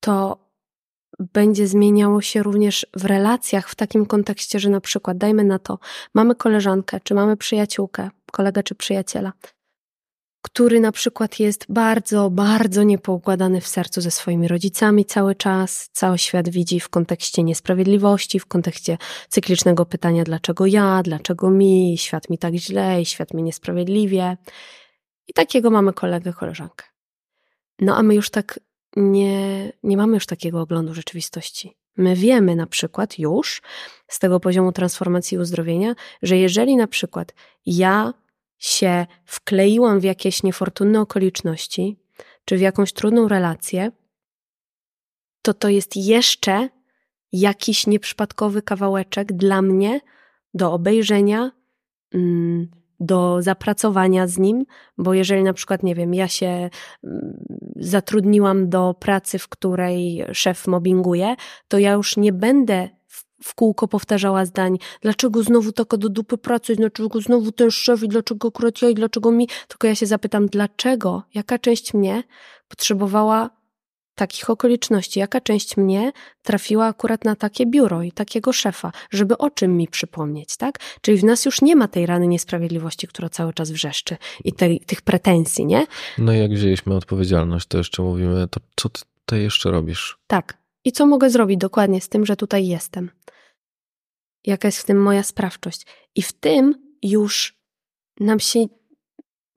to 0.01 0.51
będzie 1.19 1.67
zmieniało 1.67 2.23
się 2.23 2.43
również 2.43 2.87
w 2.97 3.05
relacjach 3.05 3.69
w 3.69 3.75
takim 3.75 4.07
kontekście, 4.07 4.61
że 4.61 4.71
na 4.71 4.81
przykład, 4.81 5.19
dajmy 5.19 5.45
na 5.45 5.59
to, 5.59 5.79
mamy 6.15 6.35
koleżankę, 6.35 7.01
czy 7.01 7.15
mamy 7.15 7.37
przyjaciółkę, 7.37 8.11
kolegę 8.33 8.63
czy 8.63 8.75
przyjaciela, 8.75 9.33
który 10.43 10.81
na 10.81 10.93
przykład 10.93 11.41
jest 11.41 11.67
bardzo, 11.69 12.31
bardzo 12.31 12.83
niepoukładany 12.83 13.61
w 13.61 13.69
sercu 13.69 14.01
ze 14.01 14.11
swoimi 14.11 14.49
rodzicami 14.49 15.05
cały 15.05 15.35
czas, 15.35 15.89
cały 15.93 16.19
świat 16.19 16.49
widzi 16.49 16.81
w 16.81 16.89
kontekście 16.89 17.43
niesprawiedliwości, 17.43 18.41
w 18.41 18.47
kontekście 18.47 18.99
cyklicznego 19.29 19.87
pytania, 19.87 20.25
dlaczego 20.25 20.67
ja, 20.67 21.03
dlaczego 21.03 21.51
mi, 21.51 21.99
świat 21.99 22.31
mi 22.31 22.39
tak 22.39 22.55
źle, 22.55 23.05
świat 23.05 23.35
mi 23.35 23.43
niesprawiedliwie. 23.43 24.37
I 25.29 25.33
takiego 25.33 25.71
mamy 25.71 25.93
kolegę, 25.93 26.33
koleżankę. 26.33 26.90
No 27.81 27.97
a 27.97 28.03
my 28.03 28.15
już 28.15 28.31
tak 28.31 28.61
nie, 28.97 29.73
nie 29.83 29.97
mamy 29.97 30.15
już 30.15 30.27
takiego 30.27 30.61
oglądu 30.61 30.95
rzeczywistości. 30.95 31.77
My 31.97 32.17
wiemy 32.17 32.57
na 32.57 32.67
przykład 32.67 33.19
już 33.19 33.63
z 34.09 34.19
tego 34.19 34.41
poziomu 34.41 34.73
transformacji 34.73 35.37
i 35.37 35.39
uzdrowienia, 35.39 35.95
że 36.23 36.37
jeżeli 36.37 36.77
na 36.77 36.87
przykład 36.87 37.35
ja 37.67 38.15
się 38.59 39.07
wkleiłam 39.25 40.01
w 40.01 40.05
jakieś 40.05 40.43
niefortunne 40.43 41.01
okoliczności, 41.01 41.97
czy 42.45 42.57
w 42.57 42.61
jakąś 42.61 42.93
trudną 42.93 43.29
relację, 43.29 43.93
to 45.43 45.55
to 45.55 45.69
jest 45.69 45.97
jeszcze 45.97 46.69
jakiś 47.33 47.87
nieprzypadkowy 47.87 48.63
kawałeczek 48.63 49.33
dla 49.33 49.63
mnie 49.63 50.01
do 50.55 50.73
obejrzenia, 50.73 51.53
mm, 52.15 52.71
do 53.01 53.43
zapracowania 53.43 54.27
z 54.27 54.39
nim, 54.39 54.65
bo 54.99 55.15
jeżeli 55.15 55.43
na 55.43 55.53
przykład, 55.53 55.83
nie 55.83 55.95
wiem, 55.95 56.15
ja 56.15 56.29
się 56.29 56.71
mm, 57.05 57.45
zatrudniłam 57.77 58.69
do 58.69 58.95
pracy, 58.95 59.39
w 59.39 59.49
której 59.49 60.25
szef 60.33 60.67
mobbinguje, 60.67 61.37
to 61.69 61.79
ja 61.79 61.93
już 61.93 62.17
nie 62.17 62.33
będę 62.33 62.89
w 63.43 63.55
kółko 63.55 63.89
powtarzała 63.89 64.45
zdań, 64.45 64.79
dlaczego 65.01 65.43
znowu 65.43 65.73
taka 65.73 65.97
do 65.97 66.09
dupy 66.09 66.39
pracy, 66.39 66.77
dlaczego 66.77 67.21
znowu 67.21 67.53
ten 67.53 67.71
szef 67.71 68.03
i 68.03 68.09
dlaczego 68.09 68.49
akurat 68.49 68.83
i 68.83 68.95
dlaczego 68.95 69.31
mi, 69.33 69.49
tylko 69.69 69.87
ja 69.87 69.95
się 69.95 70.07
zapytam, 70.07 70.47
dlaczego, 70.47 71.23
jaka 71.35 71.59
część 71.59 71.95
mnie 71.95 72.23
potrzebowała 72.69 73.51
takich 74.21 74.51
okoliczności, 74.51 75.21
jaka 75.21 75.41
część 75.41 75.77
mnie 75.77 76.13
trafiła 76.43 76.87
akurat 76.87 77.25
na 77.25 77.37
takie 77.37 77.67
biuro 77.67 78.03
i 78.03 78.13
takiego 78.13 78.53
szefa, 78.53 78.93
żeby 79.11 79.39
o 79.39 79.51
czym 79.51 79.77
mi 79.77 79.89
przypomnieć, 79.89 80.57
tak? 80.57 80.79
Czyli 81.01 81.19
w 81.19 81.25
nas 81.25 81.45
już 81.45 81.63
nie 81.63 81.77
ma 81.77 81.89
tej 81.89 82.07
rany 82.07 82.27
niesprawiedliwości, 82.27 83.07
która 83.07 83.29
cały 83.29 83.53
czas 83.53 83.71
wrzeszczy 83.71 84.17
i 84.45 84.53
tej, 84.53 84.81
tych 84.81 85.03
pretensji, 85.03 85.67
nie? 85.67 85.87
No 86.19 86.33
i 86.33 86.39
jak 86.39 86.51
wzięliśmy 86.51 86.95
odpowiedzialność, 86.95 87.67
to 87.67 87.79
jeszcze 87.79 88.03
mówimy, 88.03 88.49
to 88.51 88.61
co 88.77 88.89
ty 88.89 89.01
tutaj 89.25 89.43
jeszcze 89.43 89.71
robisz? 89.71 90.19
Tak. 90.27 90.59
I 90.85 90.93
co 90.93 91.07
mogę 91.07 91.31
zrobić 91.31 91.59
dokładnie 91.59 92.01
z 92.01 92.09
tym, 92.09 92.27
że 92.27 92.37
tutaj 92.37 92.67
jestem? 92.67 93.11
Jaka 94.45 94.69
jest 94.69 94.79
w 94.79 94.85
tym 94.85 95.03
moja 95.03 95.23
sprawczość? 95.23 95.87
I 96.15 96.23
w 96.23 96.33
tym 96.33 96.75
już 97.03 97.59
nam 98.21 98.41
się 98.41 98.67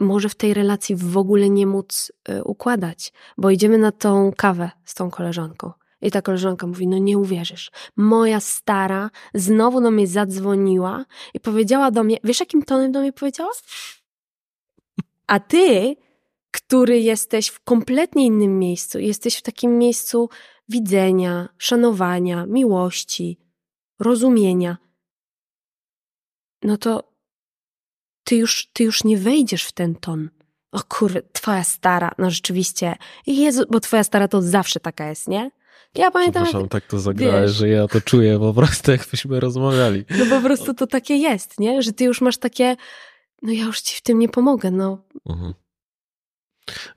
może 0.04 0.30
w 0.30 0.36
tej 0.36 0.54
relacji 0.54 0.95
w 0.95 1.18
ogóle 1.18 1.49
nie 1.49 1.68
móc 1.68 2.12
y, 2.30 2.43
układać, 2.43 3.14
bo 3.38 3.49
idziemy 3.49 3.78
na 3.78 3.91
tą 3.91 4.32
kawę 4.38 4.72
z 4.86 4.93
tą 4.93 5.12
koleżanką. 5.12 5.72
I 6.01 6.12
ta 6.12 6.22
koleżanka 6.22 6.68
mówi: 6.68 6.88
No 6.88 6.97
nie 6.97 7.18
uwierzysz, 7.18 7.72
moja 7.95 8.39
stara 8.39 9.10
znowu 9.34 9.82
do 9.82 9.91
mnie 9.91 10.08
zadzwoniła 10.08 11.06
i 11.34 11.39
powiedziała 11.39 11.91
do 11.91 12.04
mnie: 12.04 12.18
Wiesz, 12.24 12.39
jakim 12.39 12.64
tonem 12.64 12.91
do 12.91 12.99
mnie 12.99 13.14
powiedziała? 13.14 13.51
A 15.28 15.39
ty, 15.39 15.95
który 16.51 16.99
jesteś 16.99 17.47
w 17.47 17.60
kompletnie 17.64 18.26
innym 18.26 18.60
miejscu, 18.60 18.99
jesteś 18.99 19.36
w 19.36 19.41
takim 19.41 19.78
miejscu 19.78 20.30
widzenia, 20.70 21.49
szanowania, 21.58 22.45
miłości, 22.45 23.39
rozumienia, 23.99 24.78
no 26.64 26.78
to 26.78 27.12
ty 28.24 28.36
już, 28.36 28.67
ty 28.74 28.84
już 28.84 29.03
nie 29.03 29.17
wejdziesz 29.17 29.63
w 29.63 29.71
ten 29.71 29.95
ton. 29.95 30.30
O 30.71 30.80
kur, 30.89 31.11
twoja 31.34 31.63
stara, 31.63 32.11
no 32.17 32.30
rzeczywiście. 32.32 32.95
Jezu, 33.28 33.63
bo 33.69 33.80
twoja 33.80 34.03
stara 34.03 34.28
to 34.28 34.41
zawsze 34.41 34.80
taka 34.80 35.09
jest, 35.09 35.28
nie? 35.28 35.51
Ja 35.95 36.11
pamiętam. 36.11 36.43
Przepraszam, 36.43 36.69
tak 36.69 36.86
to 36.88 36.99
zagrałeś, 36.99 37.51
że 37.51 37.69
ja 37.69 37.88
to 37.88 38.01
czuję 38.01 38.39
po 38.39 38.53
prostu, 38.53 38.91
jakbyśmy 38.91 39.39
rozmawiali. 39.39 40.05
No 40.09 40.26
po 40.26 40.41
prostu 40.41 40.74
to 40.74 40.88
takie 40.88 41.15
jest, 41.15 41.59
nie? 41.59 41.82
Że 41.82 41.93
ty 41.93 42.03
już 42.03 42.21
masz 42.21 42.38
takie, 42.38 42.76
no 43.41 43.51
ja 43.51 43.63
już 43.63 43.82
ci 43.82 43.97
w 43.97 44.01
tym 44.01 44.19
nie 44.19 44.30
pomogę, 44.30 44.71
no. 44.71 44.97
Mhm. 45.30 45.53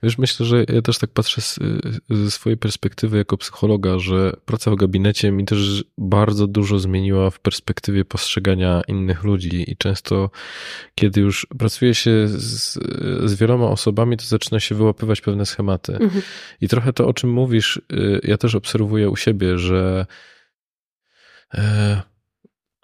Wiesz, 0.02 0.18
myślę, 0.18 0.46
że 0.46 0.64
ja 0.68 0.82
też 0.82 0.98
tak 0.98 1.10
patrzę 1.10 1.40
z, 1.40 1.58
ze 2.10 2.30
swojej 2.30 2.56
perspektywy 2.56 3.18
jako 3.18 3.36
psychologa, 3.36 3.98
że 3.98 4.32
praca 4.44 4.70
w 4.70 4.76
gabinecie 4.76 5.30
mi 5.30 5.44
też 5.44 5.84
bardzo 5.98 6.46
dużo 6.46 6.78
zmieniła 6.78 7.30
w 7.30 7.40
perspektywie 7.40 8.04
postrzegania 8.04 8.82
innych 8.88 9.24
ludzi 9.24 9.70
i 9.70 9.76
często, 9.76 10.30
kiedy 10.94 11.20
już 11.20 11.46
pracuje 11.58 11.94
się 11.94 12.28
z, 12.28 12.78
z 13.30 13.34
wieloma 13.34 13.66
osobami, 13.66 14.16
to 14.16 14.24
zaczyna 14.24 14.60
się 14.60 14.74
wyłapywać 14.74 15.20
pewne 15.20 15.46
schematy. 15.46 15.92
Mhm. 15.92 16.22
I 16.60 16.68
trochę 16.68 16.92
to, 16.92 17.06
o 17.06 17.14
czym 17.14 17.30
mówisz, 17.30 17.80
y, 17.92 18.20
ja 18.22 18.36
też 18.36 18.54
obserwuję 18.54 19.10
u 19.10 19.16
siebie, 19.16 19.58
że 19.58 20.06
e, 21.54 22.02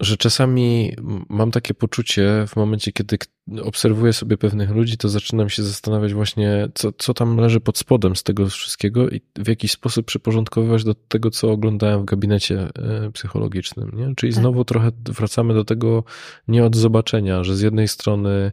że 0.01 0.17
czasami 0.17 0.97
mam 1.29 1.51
takie 1.51 1.75
poczucie 1.75 2.45
w 2.49 2.57
momencie, 2.57 2.93
kiedy 2.93 3.19
obserwuję 3.63 4.13
sobie 4.13 4.39
pewnych 4.39 4.71
ludzi, 4.71 4.97
to 4.97 5.09
zaczynam 5.09 5.51
się 5.51 5.63
zastanawiać 5.63 6.15
właśnie, 6.15 6.69
co, 6.75 6.93
co 6.93 7.15
tam 7.15 7.37
leży 7.37 7.61
pod 7.61 7.79
spodem 7.79 8.17
z 8.17 8.23
tego 8.23 8.49
wszystkiego 8.49 9.09
i 9.09 9.21
w 9.39 9.49
jakiś 9.49 9.73
sposób 9.73 10.07
przyporządkowywać 10.07 10.85
do 10.85 10.95
tego, 10.95 11.31
co 11.31 11.51
oglądałem 11.51 12.03
w 12.03 12.05
gabinecie 12.05 12.61
e, 12.61 13.11
psychologicznym. 13.11 13.91
Nie? 13.95 14.15
Czyli 14.15 14.33
tak. 14.33 14.41
znowu 14.41 14.65
trochę 14.65 14.91
wracamy 15.05 15.55
do 15.55 15.65
tego 15.65 16.05
nie 16.49 16.65
od 16.65 16.77
zobaczenia, 16.77 17.45
że 17.45 17.57
z 17.57 17.61
jednej 17.61 17.89
strony 17.89 18.53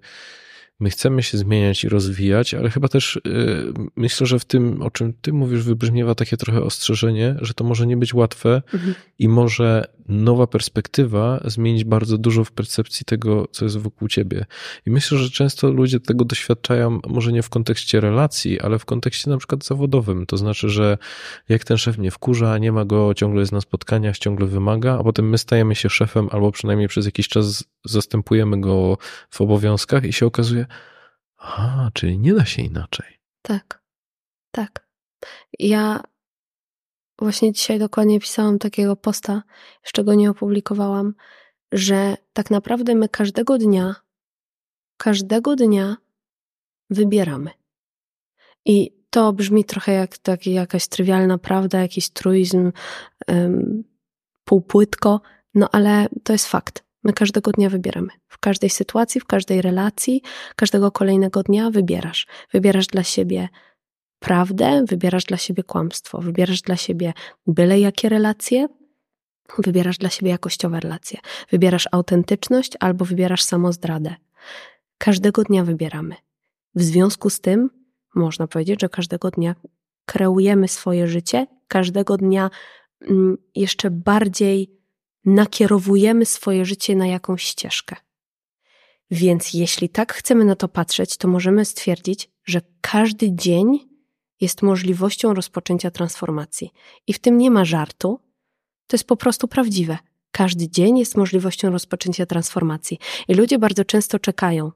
My 0.79 0.89
chcemy 0.89 1.23
się 1.23 1.37
zmieniać 1.37 1.83
i 1.83 1.89
rozwijać, 1.89 2.53
ale 2.53 2.69
chyba 2.69 2.87
też 2.87 3.15
y, 3.15 3.21
myślę, 3.95 4.27
że 4.27 4.39
w 4.39 4.45
tym, 4.45 4.81
o 4.81 4.91
czym 4.91 5.13
ty 5.21 5.33
mówisz, 5.33 5.63
wybrzmiewa 5.63 6.15
takie 6.15 6.37
trochę 6.37 6.63
ostrzeżenie, 6.63 7.35
że 7.41 7.53
to 7.53 7.63
może 7.63 7.87
nie 7.87 7.97
być 7.97 8.13
łatwe 8.13 8.61
mhm. 8.73 8.95
i 9.19 9.27
może 9.27 9.85
nowa 10.09 10.47
perspektywa 10.47 11.43
zmienić 11.45 11.83
bardzo 11.83 12.17
dużo 12.17 12.43
w 12.43 12.51
percepcji 12.51 13.05
tego, 13.05 13.47
co 13.51 13.65
jest 13.65 13.77
wokół 13.77 14.07
ciebie. 14.07 14.45
I 14.85 14.91
myślę, 14.91 15.17
że 15.17 15.29
często 15.29 15.71
ludzie 15.71 15.99
tego 15.99 16.25
doświadczają, 16.25 16.99
może 17.07 17.31
nie 17.31 17.41
w 17.41 17.49
kontekście 17.49 17.99
relacji, 18.01 18.59
ale 18.59 18.79
w 18.79 18.85
kontekście 18.85 19.29
na 19.29 19.37
przykład 19.37 19.65
zawodowym. 19.65 20.25
To 20.25 20.37
znaczy, 20.37 20.69
że 20.69 20.97
jak 21.49 21.63
ten 21.63 21.77
szef 21.77 21.97
nie 21.97 22.11
wkurza, 22.11 22.57
nie 22.57 22.71
ma 22.71 22.85
go, 22.85 23.13
ciągle 23.13 23.39
jest 23.39 23.51
na 23.51 23.61
spotkaniach, 23.61 24.17
ciągle 24.17 24.47
wymaga, 24.47 24.99
a 24.99 25.03
potem 25.03 25.29
my 25.29 25.37
stajemy 25.37 25.75
się 25.75 25.89
szefem 25.89 26.27
albo 26.31 26.51
przynajmniej 26.51 26.87
przez 26.87 27.05
jakiś 27.05 27.27
czas 27.27 27.63
zastępujemy 27.85 28.61
go 28.61 28.97
w 29.29 29.41
obowiązkach 29.41 30.05
i 30.05 30.13
się 30.13 30.25
okazuje, 30.25 30.65
a, 31.37 31.89
czyli 31.93 32.19
nie 32.19 32.33
da 32.33 32.45
się 32.45 32.61
inaczej. 32.61 33.19
Tak, 33.41 33.83
tak. 34.51 34.87
Ja 35.59 36.03
właśnie 37.19 37.51
dzisiaj 37.51 37.79
dokładnie 37.79 38.19
pisałam 38.19 38.59
takiego 38.59 38.95
posta, 38.95 39.43
jeszcze 39.83 40.03
go 40.03 40.13
nie 40.13 40.31
opublikowałam, 40.31 41.13
że 41.71 42.17
tak 42.33 42.51
naprawdę 42.51 42.95
my 42.95 43.09
każdego 43.09 43.57
dnia, 43.57 43.95
każdego 44.97 45.55
dnia 45.55 45.97
wybieramy. 46.89 47.51
I 48.65 48.99
to 49.09 49.33
brzmi 49.33 49.65
trochę 49.65 49.91
jak 49.91 50.17
taki, 50.17 50.53
jakaś 50.53 50.87
trywialna 50.87 51.37
prawda, 51.37 51.81
jakiś 51.81 52.09
truizm, 52.09 52.71
um, 53.27 53.83
półpłytko, 54.43 55.21
no 55.53 55.69
ale 55.71 56.07
to 56.23 56.33
jest 56.33 56.47
fakt. 56.47 56.83
My 57.03 57.13
każdego 57.13 57.51
dnia 57.51 57.69
wybieramy. 57.69 58.09
Każdej 58.39 58.69
sytuacji, 58.69 59.21
w 59.21 59.25
każdej 59.25 59.61
relacji, 59.61 60.21
każdego 60.55 60.91
kolejnego 60.91 61.43
dnia 61.43 61.71
wybierasz. 61.71 62.27
Wybierasz 62.53 62.87
dla 62.87 63.03
siebie 63.03 63.49
prawdę, 64.19 64.83
wybierasz 64.87 65.23
dla 65.23 65.37
siebie 65.37 65.63
kłamstwo, 65.63 66.21
wybierasz 66.21 66.61
dla 66.61 66.75
siebie 66.75 67.13
byle 67.47 67.79
jakie 67.79 68.09
relacje, 68.09 68.67
wybierasz 69.57 69.97
dla 69.97 70.09
siebie 70.09 70.31
jakościowe 70.31 70.79
relacje, 70.79 71.19
wybierasz 71.51 71.87
autentyczność 71.91 72.71
albo 72.79 73.05
wybierasz 73.05 73.43
samozdradę. 73.43 74.15
Każdego 74.97 75.43
dnia 75.43 75.63
wybieramy. 75.63 76.15
W 76.75 76.83
związku 76.83 77.29
z 77.29 77.39
tym 77.41 77.69
można 78.15 78.47
powiedzieć, 78.47 78.81
że 78.81 78.89
każdego 78.89 79.31
dnia 79.31 79.55
kreujemy 80.05 80.67
swoje 80.67 81.07
życie, 81.07 81.47
każdego 81.67 82.17
dnia 82.17 82.49
mm, 83.01 83.37
jeszcze 83.55 83.91
bardziej 83.91 84.79
nakierowujemy 85.25 86.25
swoje 86.25 86.65
życie 86.65 86.95
na 86.95 87.07
jakąś 87.07 87.43
ścieżkę. 87.43 87.95
Więc 89.11 89.53
jeśli 89.53 89.89
tak 89.89 90.13
chcemy 90.13 90.45
na 90.45 90.55
to 90.55 90.67
patrzeć, 90.67 91.17
to 91.17 91.27
możemy 91.27 91.65
stwierdzić, 91.65 92.29
że 92.45 92.61
każdy 92.81 93.31
dzień 93.31 93.89
jest 94.41 94.61
możliwością 94.61 95.33
rozpoczęcia 95.33 95.91
transformacji. 95.91 96.71
I 97.07 97.13
w 97.13 97.19
tym 97.19 97.37
nie 97.37 97.51
ma 97.51 97.65
żartu, 97.65 98.19
to 98.87 98.95
jest 98.95 99.07
po 99.07 99.17
prostu 99.17 99.47
prawdziwe. 99.47 99.97
Każdy 100.31 100.69
dzień 100.69 100.97
jest 100.97 101.17
możliwością 101.17 101.69
rozpoczęcia 101.69 102.25
transformacji. 102.25 102.99
I 103.27 103.33
ludzie 103.33 103.59
bardzo 103.59 103.85
często 103.85 104.19
czekają, 104.19 104.71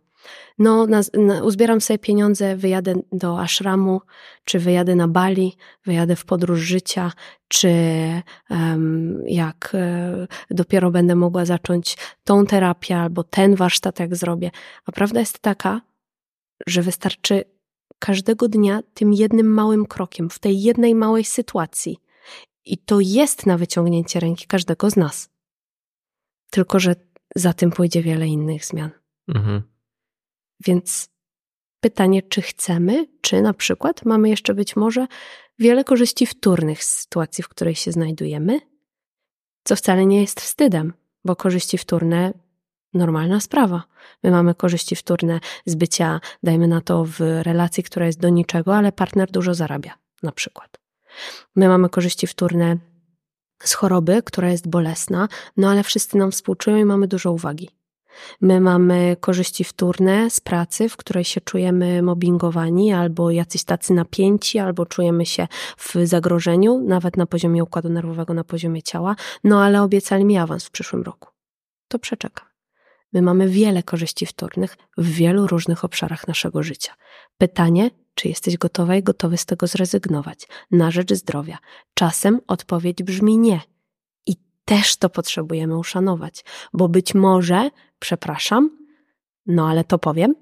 no, 0.59 0.87
na, 0.87 1.01
na, 1.13 1.43
uzbieram 1.43 1.81
sobie 1.81 1.97
pieniądze, 1.97 2.55
wyjadę 2.55 2.93
do 3.11 3.39
ashramu, 3.39 4.01
czy 4.43 4.59
wyjadę 4.59 4.95
na 4.95 5.07
Bali, 5.07 5.57
wyjadę 5.85 6.15
w 6.15 6.25
podróż 6.25 6.59
życia, 6.59 7.11
czy 7.47 7.69
um, 8.49 9.23
jak 9.27 9.71
e, 9.73 10.27
dopiero 10.51 10.91
będę 10.91 11.15
mogła 11.15 11.45
zacząć 11.45 11.97
tą 12.23 12.45
terapię 12.45 12.97
albo 12.97 13.23
ten 13.23 13.55
warsztat, 13.55 13.99
jak 13.99 14.15
zrobię. 14.15 14.51
A 14.85 14.91
prawda 14.91 15.19
jest 15.19 15.39
taka, 15.39 15.81
że 16.67 16.81
wystarczy 16.81 17.43
każdego 17.99 18.47
dnia 18.47 18.81
tym 18.93 19.13
jednym 19.13 19.53
małym 19.53 19.85
krokiem, 19.85 20.29
w 20.29 20.39
tej 20.39 20.61
jednej 20.61 20.95
małej 20.95 21.23
sytuacji. 21.23 21.97
I 22.65 22.77
to 22.77 22.99
jest 22.99 23.45
na 23.45 23.57
wyciągnięcie 23.57 24.19
ręki 24.19 24.47
każdego 24.47 24.89
z 24.89 24.95
nas. 24.95 25.29
Tylko, 26.49 26.79
że 26.79 26.95
za 27.35 27.53
tym 27.53 27.71
pójdzie 27.71 28.01
wiele 28.01 28.27
innych 28.27 28.65
zmian. 28.65 28.89
Mhm. 29.27 29.72
Więc 30.65 31.09
pytanie, 31.79 32.21
czy 32.21 32.41
chcemy, 32.41 33.07
czy 33.21 33.41
na 33.41 33.53
przykład 33.53 34.05
mamy 34.05 34.29
jeszcze 34.29 34.53
być 34.53 34.75
może 34.75 35.07
wiele 35.59 35.83
korzyści 35.83 36.25
wtórnych 36.25 36.83
z 36.83 36.99
sytuacji, 36.99 37.43
w 37.43 37.49
której 37.49 37.75
się 37.75 37.91
znajdujemy, 37.91 38.59
co 39.63 39.75
wcale 39.75 40.05
nie 40.05 40.21
jest 40.21 40.41
wstydem, 40.41 40.93
bo 41.25 41.35
korzyści 41.35 41.77
wtórne 41.77 42.33
normalna 42.93 43.39
sprawa. 43.39 43.83
My 44.23 44.31
mamy 44.31 44.55
korzyści 44.55 44.95
wtórne 44.95 45.39
z 45.65 45.75
bycia, 45.75 46.19
dajmy 46.43 46.67
na 46.67 46.81
to, 46.81 47.05
w 47.05 47.19
relacji, 47.19 47.83
która 47.83 48.05
jest 48.05 48.19
do 48.19 48.29
niczego, 48.29 48.75
ale 48.75 48.91
partner 48.91 49.31
dużo 49.31 49.53
zarabia, 49.53 49.93
na 50.23 50.31
przykład. 50.31 50.77
My 51.55 51.67
mamy 51.67 51.89
korzyści 51.89 52.27
wtórne 52.27 52.77
z 53.63 53.73
choroby, 53.73 54.23
która 54.23 54.49
jest 54.49 54.67
bolesna, 54.67 55.27
no 55.57 55.69
ale 55.69 55.83
wszyscy 55.83 56.17
nam 56.17 56.31
współczują 56.31 56.77
i 56.77 56.85
mamy 56.85 57.07
dużo 57.07 57.31
uwagi. 57.31 57.69
My 58.41 58.61
mamy 58.61 59.17
korzyści 59.19 59.63
wtórne 59.63 60.29
z 60.29 60.39
pracy, 60.39 60.89
w 60.89 60.97
której 60.97 61.23
się 61.23 61.41
czujemy 61.41 62.01
mobbingowani, 62.01 62.93
albo 62.93 63.31
jacyś 63.31 63.63
tacy 63.63 63.93
napięci, 63.93 64.59
albo 64.59 64.85
czujemy 64.85 65.25
się 65.25 65.47
w 65.77 65.95
zagrożeniu, 66.03 66.83
nawet 66.87 67.17
na 67.17 67.25
poziomie 67.25 67.63
układu 67.63 67.89
nerwowego, 67.89 68.33
na 68.33 68.43
poziomie 68.43 68.83
ciała, 68.83 69.15
no 69.43 69.63
ale 69.63 69.81
obiecali 69.81 70.25
mi 70.25 70.37
awans 70.37 70.65
w 70.65 70.71
przyszłym 70.71 71.03
roku. 71.03 71.29
To 71.87 71.99
przeczekam. 71.99 72.47
My 73.13 73.21
mamy 73.21 73.49
wiele 73.49 73.83
korzyści 73.83 74.25
wtórnych 74.25 74.77
w 74.97 75.09
wielu 75.09 75.47
różnych 75.47 75.85
obszarach 75.85 76.27
naszego 76.27 76.63
życia. 76.63 76.93
Pytanie, 77.37 77.89
czy 78.15 78.27
jesteś 78.27 78.57
gotowa 78.57 78.95
i 78.95 79.03
gotowy 79.03 79.37
z 79.37 79.45
tego 79.45 79.67
zrezygnować 79.67 80.47
na 80.71 80.91
rzecz 80.91 81.13
zdrowia? 81.13 81.57
Czasem 81.93 82.39
odpowiedź 82.47 83.03
brzmi 83.03 83.37
nie. 83.37 83.61
Też 84.65 84.97
to 84.97 85.09
potrzebujemy 85.09 85.77
uszanować, 85.77 86.45
bo 86.73 86.89
być 86.89 87.15
może 87.15 87.69
przepraszam, 87.99 88.77
no 89.45 89.69
ale 89.69 89.83
to 89.83 89.99
powiem, 89.99 90.35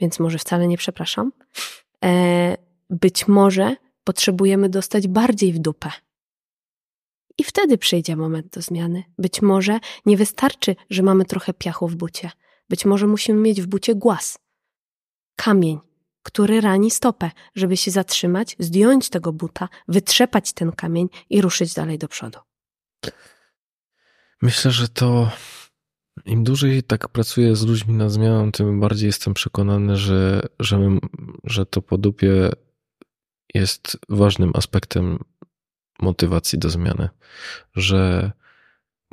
więc 0.00 0.20
może 0.20 0.38
wcale 0.38 0.66
nie 0.66 0.76
przepraszam. 0.76 1.32
E, 2.04 2.56
być 2.90 3.28
może 3.28 3.76
potrzebujemy 4.04 4.68
dostać 4.68 5.08
bardziej 5.08 5.52
w 5.52 5.58
dupę. 5.58 5.90
I 7.38 7.44
wtedy 7.44 7.78
przyjdzie 7.78 8.16
moment 8.16 8.54
do 8.54 8.62
zmiany. 8.62 9.04
Być 9.18 9.42
może 9.42 9.78
nie 10.06 10.16
wystarczy, 10.16 10.76
że 10.90 11.02
mamy 11.02 11.24
trochę 11.24 11.54
piachu 11.54 11.88
w 11.88 11.96
bucie. 11.96 12.30
Być 12.68 12.84
może 12.84 13.06
musimy 13.06 13.40
mieć 13.40 13.62
w 13.62 13.66
bucie 13.66 13.94
głaz. 13.94 14.38
Kamień, 15.36 15.78
który 16.22 16.60
rani 16.60 16.90
stopę, 16.90 17.30
żeby 17.54 17.76
się 17.76 17.90
zatrzymać, 17.90 18.56
zdjąć 18.58 19.10
tego 19.10 19.32
buta, 19.32 19.68
wytrzepać 19.88 20.52
ten 20.52 20.72
kamień 20.72 21.08
i 21.30 21.40
ruszyć 21.40 21.74
dalej 21.74 21.98
do 21.98 22.08
przodu. 22.08 22.38
Myślę, 24.42 24.70
że 24.70 24.88
to 24.88 25.30
im 26.24 26.44
dłużej 26.44 26.82
tak 26.82 27.08
pracuję 27.08 27.56
z 27.56 27.66
ludźmi 27.66 27.94
nad 27.94 28.10
zmianą, 28.10 28.52
tym 28.52 28.80
bardziej 28.80 29.06
jestem 29.06 29.34
przekonany, 29.34 29.96
że, 29.96 30.42
że, 30.60 30.78
my, 30.78 30.98
że 31.44 31.66
to 31.66 31.82
podupie 31.82 32.50
jest 33.54 33.98
ważnym 34.08 34.50
aspektem 34.54 35.18
motywacji 36.00 36.58
do 36.58 36.70
zmiany. 36.70 37.08
Że 37.74 38.32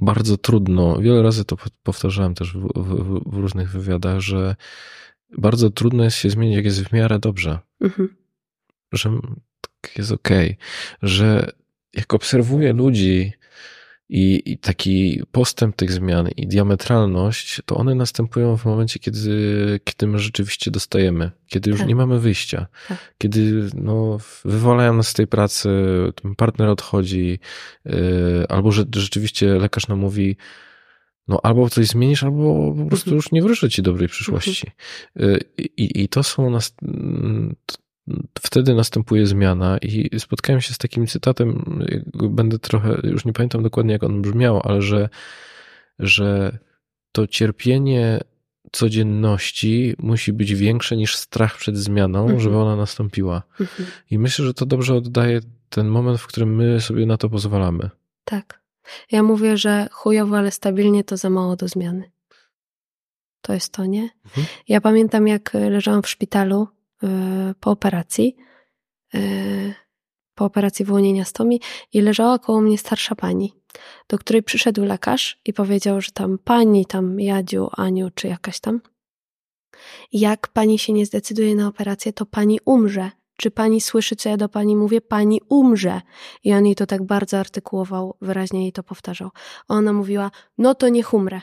bardzo 0.02 0.38
trudno, 0.38 0.98
wiele 0.98 1.22
razy 1.22 1.46
to 1.46 1.58
powtarzałem 1.84 2.36
też 2.36 2.54
w, 2.54 2.68
w, 2.76 3.22
w 3.32 3.38
różnych 3.38 3.72
wywiadach, 3.72 4.20
że 4.20 4.56
bardzo 5.38 5.70
trudno 5.70 6.04
jest 6.04 6.18
się 6.18 6.30
zmienić, 6.30 6.56
jak 6.56 6.66
jest 6.66 6.84
w 6.84 6.94
miarę 6.94 7.20
dobrze. 7.20 7.60
Mhm. 7.82 8.16
Że 8.94 9.10
tak 9.62 9.98
jest 9.98 10.12
okej. 10.12 10.52
Okay. 10.52 10.58
Że 11.10 11.52
jak 11.94 12.14
obserwuję 12.14 12.74
ludzi, 12.74 13.34
i, 14.12 14.52
I, 14.52 14.58
taki 14.58 15.24
postęp 15.32 15.76
tych 15.76 15.92
zmian 15.92 16.30
i 16.38 16.48
diametralność, 16.48 17.62
to 17.66 17.76
one 17.76 17.96
następują 17.96 18.58
w 18.58 18.66
momencie, 18.66 19.00
kiedy, 19.00 19.80
kiedy 19.84 20.08
my 20.08 20.20
rzeczywiście 20.20 20.72
dostajemy, 20.72 21.32
kiedy 21.48 21.70
już 21.70 21.80
tak. 21.80 21.88
nie 21.88 21.96
mamy 21.96 22.20
wyjścia, 22.20 22.68
tak. 22.88 23.16
kiedy 23.18 23.70
no, 23.74 24.18
wywalają 24.46 24.94
nas 24.94 25.08
z 25.08 25.14
tej 25.14 25.28
pracy, 25.28 25.70
partner 26.38 26.70
odchodzi, 26.70 27.40
yy, 27.86 27.94
albo 28.50 28.72
że 28.72 28.86
rzeczywiście 28.96 29.48
lekarz 29.48 29.88
nam 29.88 30.00
mówi, 30.00 30.38
no 31.28 31.40
albo 31.44 31.70
coś 31.70 31.88
zmienisz, 31.88 32.24
albo 32.24 32.74
po 32.78 32.86
prostu 32.86 33.10
mhm. 33.10 33.16
już 33.16 33.32
nie 33.32 33.42
wróży 33.42 33.70
ci 33.70 33.82
dobrej 33.82 34.10
przyszłości. 34.10 34.72
Mhm. 35.16 35.40
Yy, 35.58 35.68
I, 35.78 36.04
I 36.04 36.10
to 36.10 36.24
są 36.24 36.50
nas, 36.50 36.76
wtedy 38.42 38.76
następuje 38.76 39.28
zmiana 39.28 39.78
i 39.78 40.20
spotkałem 40.20 40.62
się 40.62 40.74
z 40.74 40.78
takim 40.78 41.08
cytatem, 41.08 41.80
będę 42.14 42.60
trochę, 42.60 42.98
już 43.04 43.26
nie 43.26 43.34
pamiętam 43.34 43.64
dokładnie 43.64 43.94
jak 43.94 44.04
on 44.04 44.22
brzmiał, 44.22 44.62
ale 44.64 44.82
że, 44.82 45.10
że 46.00 46.58
to 47.12 47.28
cierpienie 47.28 48.20
codzienności 48.72 49.96
musi 50.00 50.34
być 50.34 50.56
większe 50.56 50.98
niż 50.98 51.16
strach 51.16 51.58
przed 51.58 51.78
zmianą, 51.78 52.22
mhm. 52.22 52.40
żeby 52.40 52.58
ona 52.58 52.76
nastąpiła. 52.76 53.44
Mhm. 53.60 53.90
I 54.12 54.20
myślę, 54.20 54.46
że 54.46 54.54
to 54.54 54.66
dobrze 54.66 54.96
oddaje 54.96 55.40
ten 55.70 55.88
moment, 55.88 56.20
w 56.20 56.28
którym 56.28 56.56
my 56.56 56.82
sobie 56.82 57.06
na 57.06 57.18
to 57.18 57.30
pozwalamy. 57.30 57.90
Tak. 58.26 58.62
Ja 59.12 59.24
mówię, 59.24 59.58
że 59.58 59.88
chujowo, 59.92 60.38
ale 60.38 60.52
stabilnie 60.52 61.04
to 61.04 61.18
za 61.18 61.30
mało 61.30 61.56
do 61.56 61.68
zmiany. 61.68 62.12
To 63.42 63.54
jest 63.54 63.74
to, 63.74 63.86
nie? 63.86 64.10
Mhm. 64.26 64.48
Ja 64.68 64.82
pamiętam, 64.82 65.28
jak 65.28 65.54
leżałam 65.54 66.02
w 66.02 66.10
szpitalu 66.10 66.68
po 67.60 67.72
operacji, 67.72 68.36
e, 69.14 69.20
po 70.36 70.46
operacji 70.46 70.86
wyłonienia 70.86 71.26
stomi 71.26 71.62
i 71.94 72.02
leżała 72.02 72.40
koło 72.40 72.62
mnie 72.62 72.78
starsza 72.78 73.16
pani, 73.16 73.54
do 74.10 74.18
której 74.18 74.44
przyszedł 74.44 74.86
lekarz 74.86 75.40
i 75.46 75.54
powiedział, 75.54 76.02
że 76.02 76.12
tam 76.12 76.38
pani, 76.44 76.86
tam 76.86 77.20
Jadziu, 77.20 77.70
Aniu 77.78 78.10
czy 78.16 78.28
jakaś 78.28 78.60
tam, 78.60 78.82
jak 80.12 80.48
pani 80.48 80.80
się 80.80 80.94
nie 80.94 81.06
zdecyduje 81.06 81.56
na 81.56 81.68
operację, 81.68 82.14
to 82.14 82.26
pani 82.26 82.60
umrze. 82.66 83.12
Czy 83.38 83.52
pani 83.52 83.82
słyszy, 83.82 84.16
co 84.16 84.30
ja 84.30 84.38
do 84.38 84.50
pani 84.50 84.76
mówię? 84.76 85.02
Pani 85.02 85.42
umrze. 85.50 86.02
I 86.44 86.54
on 86.54 86.66
jej 86.66 86.76
to 86.76 86.86
tak 86.86 87.04
bardzo 87.04 87.38
artykułował, 87.38 88.18
wyraźnie 88.22 88.62
jej 88.62 88.72
to 88.72 88.84
powtarzał. 88.84 89.30
Ona 89.68 89.94
mówiła, 89.94 90.32
no 90.58 90.76
to 90.76 90.90
niech 90.90 91.14
umrę 91.14 91.42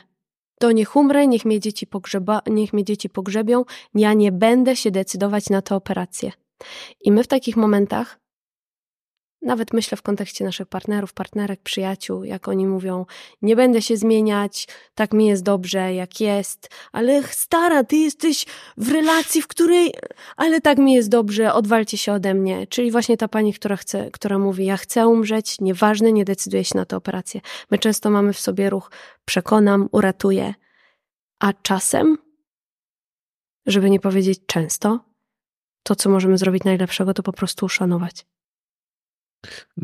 to 0.59 0.71
niech 0.71 0.95
umrę, 0.95 1.27
niech 1.27 1.45
mnie 1.45 1.59
dzieci, 1.59 1.87
pogrzeba, 1.87 2.41
niech 2.47 2.73
mnie 2.73 2.83
dzieci 2.83 3.09
pogrzebią, 3.09 3.65
ja 3.93 4.13
nie 4.13 4.31
będę 4.31 4.75
się 4.75 4.91
decydować 4.91 5.49
na 5.49 5.61
tę 5.61 5.75
operację. 5.75 6.31
I 7.01 7.11
my 7.11 7.23
w 7.23 7.27
takich 7.27 7.57
momentach 7.57 8.19
nawet 9.41 9.73
myślę 9.73 9.97
w 9.97 10.01
kontekście 10.01 10.45
naszych 10.45 10.67
partnerów, 10.67 11.13
partnerek, 11.13 11.61
przyjaciół, 11.61 12.23
jak 12.23 12.47
oni 12.47 12.67
mówią, 12.67 13.05
nie 13.41 13.55
będę 13.55 13.81
się 13.81 13.97
zmieniać, 13.97 14.67
tak 14.95 15.13
mi 15.13 15.25
jest 15.25 15.43
dobrze, 15.43 15.93
jak 15.93 16.21
jest, 16.21 16.69
ale 16.91 17.23
stara, 17.23 17.83
ty 17.83 17.95
jesteś 17.95 18.45
w 18.77 18.91
relacji, 18.91 19.41
w 19.41 19.47
której, 19.47 19.93
ale 20.37 20.61
tak 20.61 20.77
mi 20.77 20.93
jest 20.93 21.09
dobrze, 21.09 21.53
odwalcie 21.53 21.97
się 21.97 22.13
ode 22.13 22.33
mnie. 22.33 22.67
Czyli 22.67 22.91
właśnie 22.91 23.17
ta 23.17 23.27
pani, 23.27 23.53
która 23.53 23.75
chce, 23.75 24.11
która 24.11 24.39
mówi, 24.39 24.65
ja 24.65 24.77
chcę 24.77 25.07
umrzeć, 25.07 25.61
nieważne, 25.61 26.11
nie 26.11 26.25
decyduję 26.25 26.63
się 26.63 26.77
na 26.77 26.85
tę 26.85 26.95
operację. 26.95 27.41
My 27.71 27.77
często 27.77 28.09
mamy 28.09 28.33
w 28.33 28.39
sobie 28.39 28.69
ruch, 28.69 28.91
przekonam, 29.25 29.89
uratuję, 29.91 30.53
a 31.39 31.53
czasem, 31.53 32.17
żeby 33.65 33.89
nie 33.89 33.99
powiedzieć 33.99 34.39
często, 34.45 34.99
to, 35.83 35.95
co 35.95 36.09
możemy 36.09 36.37
zrobić 36.37 36.63
najlepszego, 36.63 37.13
to 37.13 37.23
po 37.23 37.33
prostu 37.33 37.65
uszanować. 37.65 38.25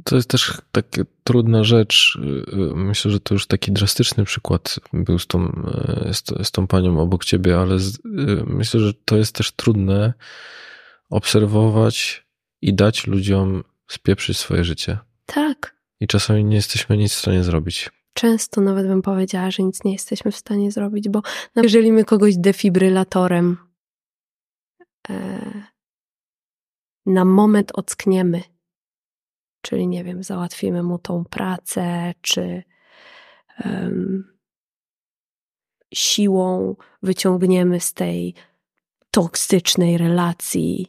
To 0.04 0.16
jest 0.16 0.30
też 0.30 0.54
taka 0.72 1.02
trudna 1.24 1.64
rzecz. 1.64 2.18
Myślę, 2.76 3.12
że 3.12 3.20
to 3.20 3.34
już 3.34 3.48
taki 3.48 3.72
drastyczny 3.72 4.26
przykład 4.26 4.80
był 4.94 5.20
z 5.20 5.28
tą, 5.28 5.68
z, 6.44 6.52
tą 6.52 6.68
panią 6.68 7.00
obok 7.00 7.26
ciebie, 7.26 7.60
ale 7.60 7.80
z, 7.80 8.00
myślę, 8.48 8.80
że 8.80 8.94
to 8.94 9.18
jest 9.18 9.36
też 9.36 9.52
trudne 9.52 10.14
obserwować 11.10 12.26
i 12.62 12.74
dać 12.74 13.08
ludziom 13.08 13.64
spieprzyć 13.88 14.38
swoje 14.38 14.64
życie. 14.64 14.98
Tak. 15.26 15.76
I 16.00 16.08
czasami 16.08 16.46
nie 16.46 16.56
jesteśmy 16.56 16.98
nic 16.98 17.14
w 17.14 17.20
stanie 17.20 17.44
zrobić. 17.44 17.90
Często 18.14 18.62
nawet 18.62 18.88
bym 18.88 19.02
powiedziała, 19.02 19.52
że 19.52 19.64
nic 19.64 19.84
nie 19.84 19.94
jesteśmy 19.94 20.32
w 20.32 20.36
stanie 20.38 20.72
zrobić, 20.72 21.10
bo 21.10 21.22
jeżeli 21.56 21.92
my 21.92 22.06
kogoś 22.06 22.38
defibrylatorem 22.38 23.58
e, 25.10 25.42
na 27.06 27.26
moment 27.26 27.72
ockniemy, 27.76 28.42
czyli 29.66 29.88
nie 29.88 30.04
wiem, 30.04 30.24
załatwimy 30.24 30.84
mu 30.84 31.00
tą 31.00 31.24
pracę, 31.30 32.14
czy 32.22 32.64
um, 33.66 34.38
siłą 35.94 36.76
wyciągniemy 37.04 37.80
z 37.80 37.94
tej 37.94 38.34
toksycznej 39.12 39.98
relacji. 39.98 40.88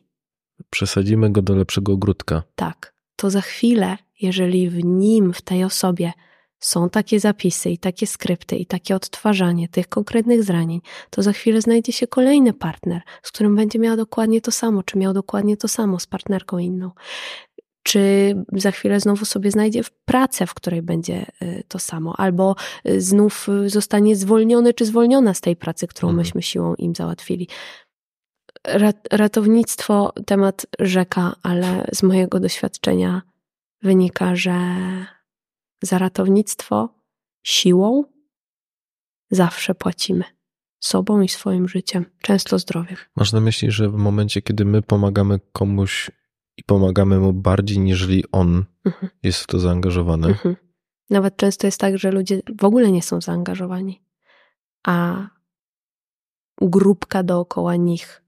Przesadzimy 0.71 1.31
go 1.31 1.43
do 1.43 1.55
lepszego 1.55 1.93
ogródka. 1.93 2.43
Tak. 2.55 2.95
To 3.17 3.31
za 3.31 3.41
chwilę, 3.41 3.99
jeżeli 4.21 4.71
w 4.71 4.85
nim, 4.85 5.33
w 5.33 5.43
tej 5.43 5.65
osobie 5.65 6.13
są 6.59 6.91
takie 6.91 7.21
zapisy 7.21 7.71
i 7.71 7.79
takie 7.79 8.07
skrypty 8.07 8.57
i 8.57 8.67
takie 8.67 8.97
odtwarzanie 8.97 9.69
tych 9.69 9.89
konkretnych 9.89 10.43
zranień, 10.43 10.81
to 11.11 11.23
za 11.23 11.33
chwilę 11.33 11.61
znajdzie 11.61 11.93
się 11.93 12.07
kolejny 12.07 12.53
partner, 12.53 13.03
z 13.23 13.33
którym 13.33 13.57
będzie 13.57 13.79
miała 13.79 13.97
dokładnie 13.97 14.41
to 14.41 14.51
samo, 14.51 14.83
czy 14.83 14.99
miał 14.99 15.13
dokładnie 15.13 15.57
to 15.57 15.69
samo 15.69 15.99
z 15.99 16.07
partnerką 16.07 16.59
inną 16.59 16.91
czy 17.87 18.35
za 18.53 18.71
chwilę 18.71 19.01
znowu 19.01 19.25
sobie 19.25 19.51
znajdzie 19.51 19.81
pracę, 20.05 20.47
w 20.47 20.55
której 20.55 20.83
będzie 20.83 21.27
y, 21.43 21.65
to 21.69 21.79
samo, 21.79 22.15
albo 22.21 22.57
y, 22.89 23.01
znów 23.01 23.49
y, 23.49 23.71
zostanie 23.71 24.17
zwolniony 24.17 24.75
czy 24.75 24.85
zwolniona 24.85 25.35
z 25.35 25.41
tej 25.41 25.57
pracy, 25.57 25.87
którą 25.87 26.09
mhm. 26.09 26.19
myśmy 26.19 26.43
siłą 26.43 26.75
im 26.75 26.95
załatwili. 26.95 27.49
Ratownictwo, 29.11 30.13
temat 30.27 30.67
rzeka, 30.79 31.37
ale 31.43 31.87
z 31.93 32.03
mojego 32.03 32.41
doświadczenia 32.41 33.23
wynika, 33.83 34.37
że 34.37 34.59
za 35.83 35.99
ratownictwo 35.99 36.89
siłą 37.43 38.05
zawsze 39.31 39.75
płacimy 39.75 40.25
sobą 40.81 41.21
i 41.21 41.29
swoim 41.29 41.69
życiem, 41.69 42.05
często 42.23 42.59
zdrowiem. 42.59 42.97
Masz 43.17 43.33
na 43.33 43.41
myśli, 43.41 43.71
że 43.71 43.89
w 43.89 43.95
momencie, 43.95 44.43
kiedy 44.43 44.65
my 44.65 44.83
pomagamy 44.83 45.41
komuś 45.53 46.11
i 46.57 46.65
pomagamy 46.65 47.19
mu 47.19 47.33
bardziej, 47.33 47.79
niżeli 47.79 48.25
on 48.33 48.65
mhm. 48.85 49.11
jest 49.23 49.41
w 49.41 49.47
to 49.47 49.59
zaangażowany. 49.59 50.29
Mhm. 50.29 50.57
Nawet 51.11 51.37
często 51.37 51.67
jest 51.67 51.81
tak, 51.81 51.99
że 51.99 52.11
ludzie 52.11 52.43
w 52.61 52.65
ogóle 52.65 52.93
nie 52.93 53.03
są 53.03 53.21
zaangażowani, 53.21 54.03
a 54.87 55.27
grupka 56.61 57.23
dookoła 57.23 57.77
nich 57.77 58.23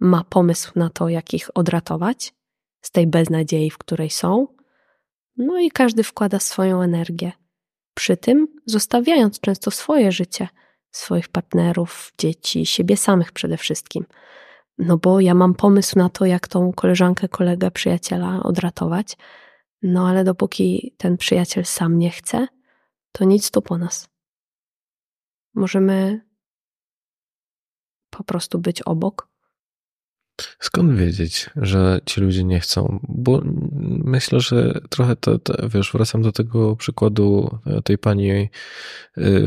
ma 0.00 0.24
pomysł 0.24 0.72
na 0.76 0.90
to, 0.90 1.08
jak 1.08 1.34
ich 1.34 1.50
odratować 1.54 2.34
z 2.80 2.90
tej 2.90 3.06
beznadziei, 3.06 3.70
w 3.70 3.78
której 3.78 4.10
są. 4.10 4.46
No 5.36 5.60
i 5.60 5.70
każdy 5.70 6.02
wkłada 6.02 6.38
swoją 6.38 6.82
energię. 6.82 7.32
Przy 7.94 8.16
tym 8.16 8.48
zostawiając 8.66 9.40
często 9.40 9.70
swoje 9.70 10.12
życie, 10.12 10.48
swoich 10.90 11.28
partnerów, 11.28 12.12
dzieci, 12.18 12.66
siebie 12.66 12.96
samych 12.96 13.32
przede 13.32 13.56
wszystkim. 13.56 14.04
No 14.78 14.96
bo 14.96 15.20
ja 15.20 15.34
mam 15.34 15.54
pomysł 15.54 15.98
na 15.98 16.08
to, 16.08 16.24
jak 16.24 16.48
tą 16.48 16.72
koleżankę, 16.72 17.28
kolegę, 17.28 17.70
przyjaciela 17.70 18.42
odratować. 18.42 19.16
No 19.82 20.08
ale 20.08 20.24
dopóki 20.24 20.94
ten 20.96 21.16
przyjaciel 21.16 21.64
sam 21.64 21.98
nie 21.98 22.10
chce, 22.10 22.48
to 23.12 23.24
nic 23.24 23.50
tu 23.50 23.62
po 23.62 23.78
nas. 23.78 24.08
Możemy 25.54 26.26
po 28.10 28.24
prostu 28.24 28.58
być 28.58 28.82
obok. 28.82 29.28
Skąd 30.60 30.94
wiedzieć, 30.94 31.50
że 31.56 32.00
ci 32.06 32.20
ludzie 32.20 32.44
nie 32.44 32.60
chcą? 32.60 33.00
Bo 33.08 33.42
myślę, 34.04 34.40
że 34.40 34.80
trochę 34.90 35.16
to, 35.16 35.38
to, 35.38 35.68
wiesz, 35.68 35.92
wracam 35.92 36.22
do 36.22 36.32
tego 36.32 36.76
przykładu 36.76 37.58
tej 37.84 37.98
pani 37.98 38.30
y, 38.32 38.48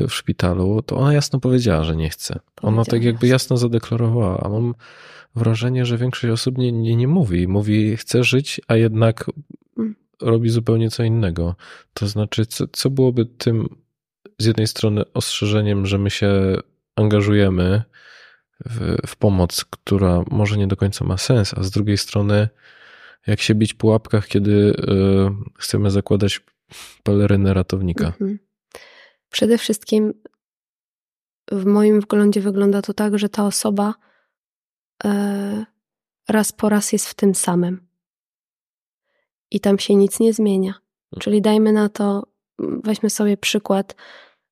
w 0.08 0.14
szpitalu, 0.14 0.82
to 0.82 0.98
ona 0.98 1.14
jasno 1.14 1.40
powiedziała, 1.40 1.84
że 1.84 1.96
nie 1.96 2.10
chce. 2.10 2.40
Ona 2.62 2.86
tak 2.86 3.04
jakby 3.04 3.28
jasno 3.28 3.58
zadeklarowała, 3.58 4.40
a 4.44 4.50
mam 4.50 4.76
wrażenie, 5.36 5.86
że 5.86 5.98
większość 5.98 6.32
osób 6.32 6.58
nie, 6.58 6.72
nie, 6.72 6.96
nie 6.96 7.08
mówi. 7.08 7.48
Mówi, 7.48 7.98
chce 7.98 8.24
żyć, 8.24 8.62
a 8.68 8.76
jednak 8.76 9.32
mm. 9.78 9.96
robi 10.22 10.50
zupełnie 10.50 10.90
co 10.90 11.04
innego. 11.04 11.56
To 11.94 12.08
znaczy, 12.08 12.46
co, 12.46 12.66
co 12.72 12.90
byłoby 12.90 13.26
tym 13.26 13.70
z 14.38 14.46
jednej 14.46 14.68
strony 14.68 15.04
ostrzeżeniem, 15.14 15.86
że 15.86 15.98
my 15.98 16.10
się 16.10 16.56
angażujemy 16.96 17.84
w, 18.66 19.08
w 19.08 19.16
pomoc, 19.16 19.66
która 19.66 20.24
może 20.32 20.58
nie 20.58 20.68
do 20.68 20.78
końca 20.78 21.06
ma 21.06 21.18
sens, 21.18 21.54
a 21.54 21.64
z 21.64 21.72
drugiej 21.72 21.98
strony, 21.98 22.50
jak 23.28 23.42
się 23.42 23.56
bić 23.56 23.74
po 23.74 23.88
łapkach, 23.88 24.28
kiedy 24.28 24.52
y, 24.52 24.76
chcemy 25.58 25.92
zakładać 25.92 26.42
pelerynę 27.04 27.54
ratownika. 27.54 28.06
Mhm. 28.08 28.40
Przede 29.30 29.58
wszystkim 29.58 30.14
w 31.52 31.66
moim 31.66 32.02
wglądzie 32.02 32.42
wygląda 32.42 32.82
to 32.82 32.94
tak, 32.94 33.20
że 33.20 33.30
ta 33.30 33.46
osoba 33.46 33.94
E, 35.04 35.66
raz 36.30 36.52
po 36.52 36.70
raz 36.70 36.94
jest 36.94 37.08
w 37.08 37.14
tym 37.14 37.36
samym. 37.36 37.88
I 39.52 39.60
tam 39.60 39.80
się 39.80 39.96
nic 39.96 40.20
nie 40.20 40.34
zmienia. 40.34 40.70
Mhm. 40.70 41.20
Czyli 41.20 41.42
dajmy 41.42 41.72
na 41.72 41.90
to, 41.90 42.24
weźmy 42.60 43.10
sobie 43.10 43.38
przykład 43.38 43.96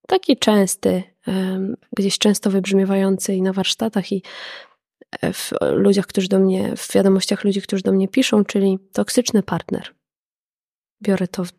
taki 0.07 0.38
częsty, 0.38 1.03
gdzieś 1.98 2.18
często 2.18 2.49
wybrzmiewający 2.49 3.36
i 3.36 3.41
na 3.41 3.54
warsztatach, 3.54 4.12
i 4.12 4.24
e, 5.22 5.34
w 5.34 5.52
ludziach, 5.72 6.08
którzy 6.08 6.28
do 6.28 6.40
mnie, 6.40 6.76
w 6.76 6.94
wiadomościach 6.94 7.44
ludzi, 7.44 7.62
którzy 7.62 7.84
do 7.84 7.91
mnie 7.91 8.08
piszą, 8.08 8.45
czyli 8.45 8.80
toksyczny 8.94 9.44
partner. 9.44 9.95
Biorę 11.02 11.28
to 11.28 11.44
w, 11.44 11.52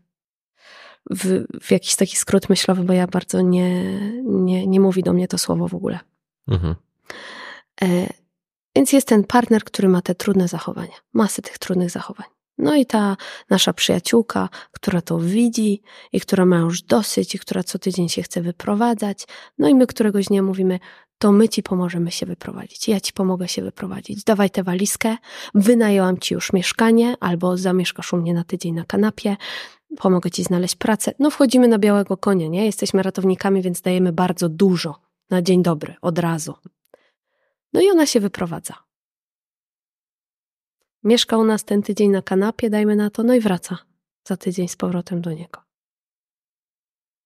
w, 1.10 1.44
w 1.60 1.70
jakiś 1.70 1.96
taki 1.96 2.16
skrót 2.16 2.48
myślowy, 2.48 2.84
bo 2.84 2.92
ja 2.92 3.06
bardzo 3.06 3.40
nie, 3.40 4.00
nie, 4.22 4.66
nie 4.66 4.80
mówi 4.80 5.02
do 5.02 5.12
mnie 5.12 5.28
to 5.28 5.38
słowo 5.38 5.68
w 5.68 5.74
ogóle. 5.74 5.98
Mhm. 6.48 6.74
E, 7.82 8.06
więc 8.76 8.92
jest 8.92 9.08
ten 9.08 9.24
partner, 9.24 9.64
który 9.64 9.88
ma 9.88 10.02
te 10.02 10.14
trudne 10.14 10.48
zachowania, 10.48 10.94
masy 11.12 11.42
tych 11.42 11.58
trudnych 11.58 11.90
zachowań. 11.90 12.26
No 12.58 12.74
i 12.74 12.86
ta 12.86 13.16
nasza 13.50 13.72
przyjaciółka, 13.72 14.48
która 14.72 15.00
to 15.00 15.18
widzi 15.18 15.82
i 16.12 16.20
która 16.20 16.46
ma 16.46 16.58
już 16.58 16.82
dosyć 16.82 17.34
i 17.34 17.38
która 17.38 17.62
co 17.62 17.78
tydzień 17.78 18.08
się 18.08 18.22
chce 18.22 18.40
wyprowadzać. 18.42 19.26
No 19.58 19.68
i 19.68 19.74
my 19.74 19.86
któregoś 19.86 20.26
dnia 20.26 20.42
mówimy, 20.42 20.78
to 21.18 21.32
my 21.32 21.48
ci 21.48 21.62
pomożemy 21.62 22.10
się 22.10 22.26
wyprowadzić. 22.26 22.88
Ja 22.88 23.00
ci 23.00 23.12
pomogę 23.12 23.48
się 23.48 23.62
wyprowadzić. 23.62 24.24
Dawaj 24.24 24.50
tę 24.50 24.62
walizkę, 24.62 25.16
wynajęłam 25.54 26.18
ci 26.18 26.34
już 26.34 26.52
mieszkanie 26.52 27.14
albo 27.20 27.56
zamieszkasz 27.56 28.12
u 28.12 28.16
mnie 28.16 28.34
na 28.34 28.44
tydzień 28.44 28.74
na 28.74 28.84
kanapie, 28.84 29.36
pomogę 29.96 30.30
ci 30.30 30.44
znaleźć 30.44 30.76
pracę. 30.76 31.12
No 31.18 31.30
wchodzimy 31.30 31.68
na 31.68 31.78
białego 31.78 32.16
konia, 32.16 32.48
nie? 32.48 32.66
Jesteśmy 32.66 33.02
ratownikami, 33.02 33.62
więc 33.62 33.80
dajemy 33.80 34.12
bardzo 34.12 34.48
dużo 34.48 34.94
na 35.30 35.42
dzień 35.42 35.62
dobry, 35.62 35.94
od 36.02 36.18
razu. 36.18 36.54
No 37.72 37.80
i 37.80 37.90
ona 37.90 38.06
się 38.06 38.20
wyprowadza. 38.20 38.87
Mieszka 41.08 41.38
u 41.38 41.44
nas 41.44 41.64
ten 41.64 41.82
tydzień 41.82 42.10
na 42.10 42.22
kanapie, 42.22 42.70
dajmy 42.70 42.96
na 42.96 43.10
to, 43.10 43.22
no 43.22 43.34
i 43.34 43.40
wraca 43.40 43.78
za 44.24 44.36
tydzień 44.36 44.68
z 44.68 44.76
powrotem 44.76 45.20
do 45.20 45.32
niego. 45.32 45.60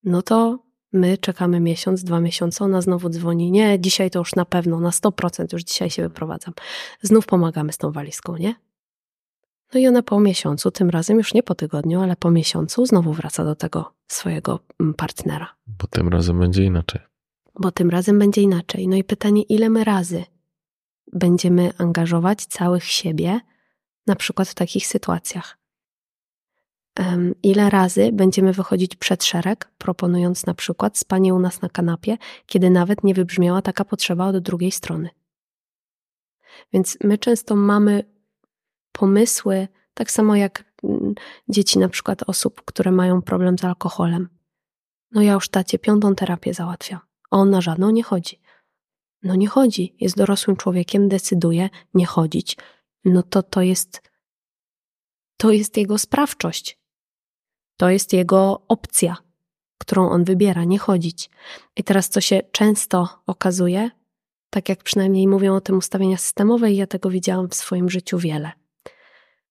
No 0.04 0.22
to 0.22 0.58
my 0.92 1.18
czekamy 1.18 1.60
miesiąc, 1.60 2.04
dwa 2.04 2.20
miesiące, 2.20 2.64
ona 2.64 2.80
znowu 2.80 3.08
dzwoni. 3.08 3.50
Nie, 3.50 3.80
dzisiaj 3.80 4.10
to 4.10 4.18
już 4.18 4.34
na 4.34 4.44
pewno, 4.44 4.80
na 4.80 4.90
100% 4.90 5.52
już 5.52 5.62
dzisiaj 5.62 5.90
się 5.90 6.02
wyprowadzam. 6.02 6.54
Znów 7.00 7.26
pomagamy 7.26 7.72
z 7.72 7.78
tą 7.78 7.92
walizką, 7.92 8.36
nie? 8.36 8.54
No 9.74 9.80
i 9.80 9.86
ona 9.86 10.02
po 10.02 10.20
miesiącu, 10.20 10.70
tym 10.70 10.90
razem 10.90 11.16
już 11.16 11.34
nie 11.34 11.42
po 11.42 11.54
tygodniu, 11.54 12.00
ale 12.00 12.16
po 12.16 12.30
miesiącu 12.30 12.86
znowu 12.86 13.12
wraca 13.12 13.44
do 13.44 13.54
tego 13.54 13.92
swojego 14.08 14.60
mm, 14.80 14.94
partnera. 14.94 15.48
Bo 15.66 15.86
tym 15.86 16.08
razem 16.08 16.38
będzie 16.38 16.64
inaczej. 16.64 17.00
Bo 17.60 17.70
tym 17.70 17.90
razem 17.90 18.18
będzie 18.18 18.42
inaczej. 18.42 18.88
No 18.88 18.96
i 18.96 19.04
pytanie, 19.04 19.42
ile 19.42 19.70
my 19.70 19.84
razy 19.84 20.24
będziemy 21.12 21.70
angażować 21.78 22.46
całych 22.46 22.84
siebie 22.84 23.40
na 24.06 24.16
przykład 24.16 24.48
w 24.48 24.54
takich 24.54 24.86
sytuacjach. 24.86 25.58
Ile 27.42 27.70
razy 27.70 28.10
będziemy 28.12 28.52
wychodzić 28.52 28.96
przed 28.96 29.24
szereg, 29.24 29.70
proponując 29.78 30.46
na 30.46 30.54
przykład 30.54 30.98
spanie 30.98 31.34
u 31.34 31.38
nas 31.38 31.62
na 31.62 31.68
kanapie, 31.68 32.16
kiedy 32.46 32.70
nawet 32.70 33.04
nie 33.04 33.14
wybrzmiała 33.14 33.62
taka 33.62 33.84
potrzeba 33.84 34.26
od 34.26 34.38
drugiej 34.38 34.70
strony. 34.70 35.10
Więc 36.72 36.98
my 37.04 37.18
często 37.18 37.56
mamy 37.56 38.04
pomysły, 38.92 39.68
tak 39.94 40.10
samo 40.10 40.36
jak 40.36 40.64
mm, 40.84 41.14
dzieci, 41.48 41.78
na 41.78 41.88
przykład 41.88 42.22
osób, 42.26 42.62
które 42.64 42.90
mają 42.90 43.22
problem 43.22 43.58
z 43.58 43.64
alkoholem. 43.64 44.28
No 45.10 45.22
ja 45.22 45.32
już 45.32 45.48
tacie 45.48 45.78
piątą 45.78 46.14
terapię 46.14 46.54
załatwiam, 46.54 47.00
a 47.30 47.36
on 47.36 47.50
na 47.50 47.60
żadną 47.60 47.90
nie 47.90 48.02
chodzi. 48.02 48.40
No 49.22 49.34
nie 49.34 49.48
chodzi, 49.48 49.96
jest 50.00 50.16
dorosłym 50.16 50.56
człowiekiem, 50.56 51.08
decyduje 51.08 51.68
nie 51.94 52.06
chodzić. 52.06 52.56
No 53.04 53.22
to 53.22 53.42
to 53.42 53.62
jest 53.62 54.12
to 55.36 55.50
jest 55.50 55.76
jego 55.76 55.98
sprawczość. 55.98 56.78
To 57.76 57.90
jest 57.90 58.12
jego 58.12 58.62
opcja, 58.68 59.16
którą 59.78 60.10
on 60.10 60.24
wybiera, 60.24 60.64
nie 60.64 60.78
chodzić. 60.78 61.30
I 61.76 61.84
teraz, 61.84 62.08
co 62.08 62.20
się 62.20 62.40
często 62.52 63.08
okazuje, 63.26 63.90
tak 64.50 64.68
jak 64.68 64.82
przynajmniej 64.82 65.28
mówią 65.28 65.54
o 65.54 65.60
tym 65.60 65.78
ustawienia 65.78 66.16
systemowe, 66.16 66.72
i 66.72 66.76
ja 66.76 66.86
tego 66.86 67.10
widziałam 67.10 67.48
w 67.48 67.54
swoim 67.54 67.90
życiu 67.90 68.18
wiele, 68.18 68.52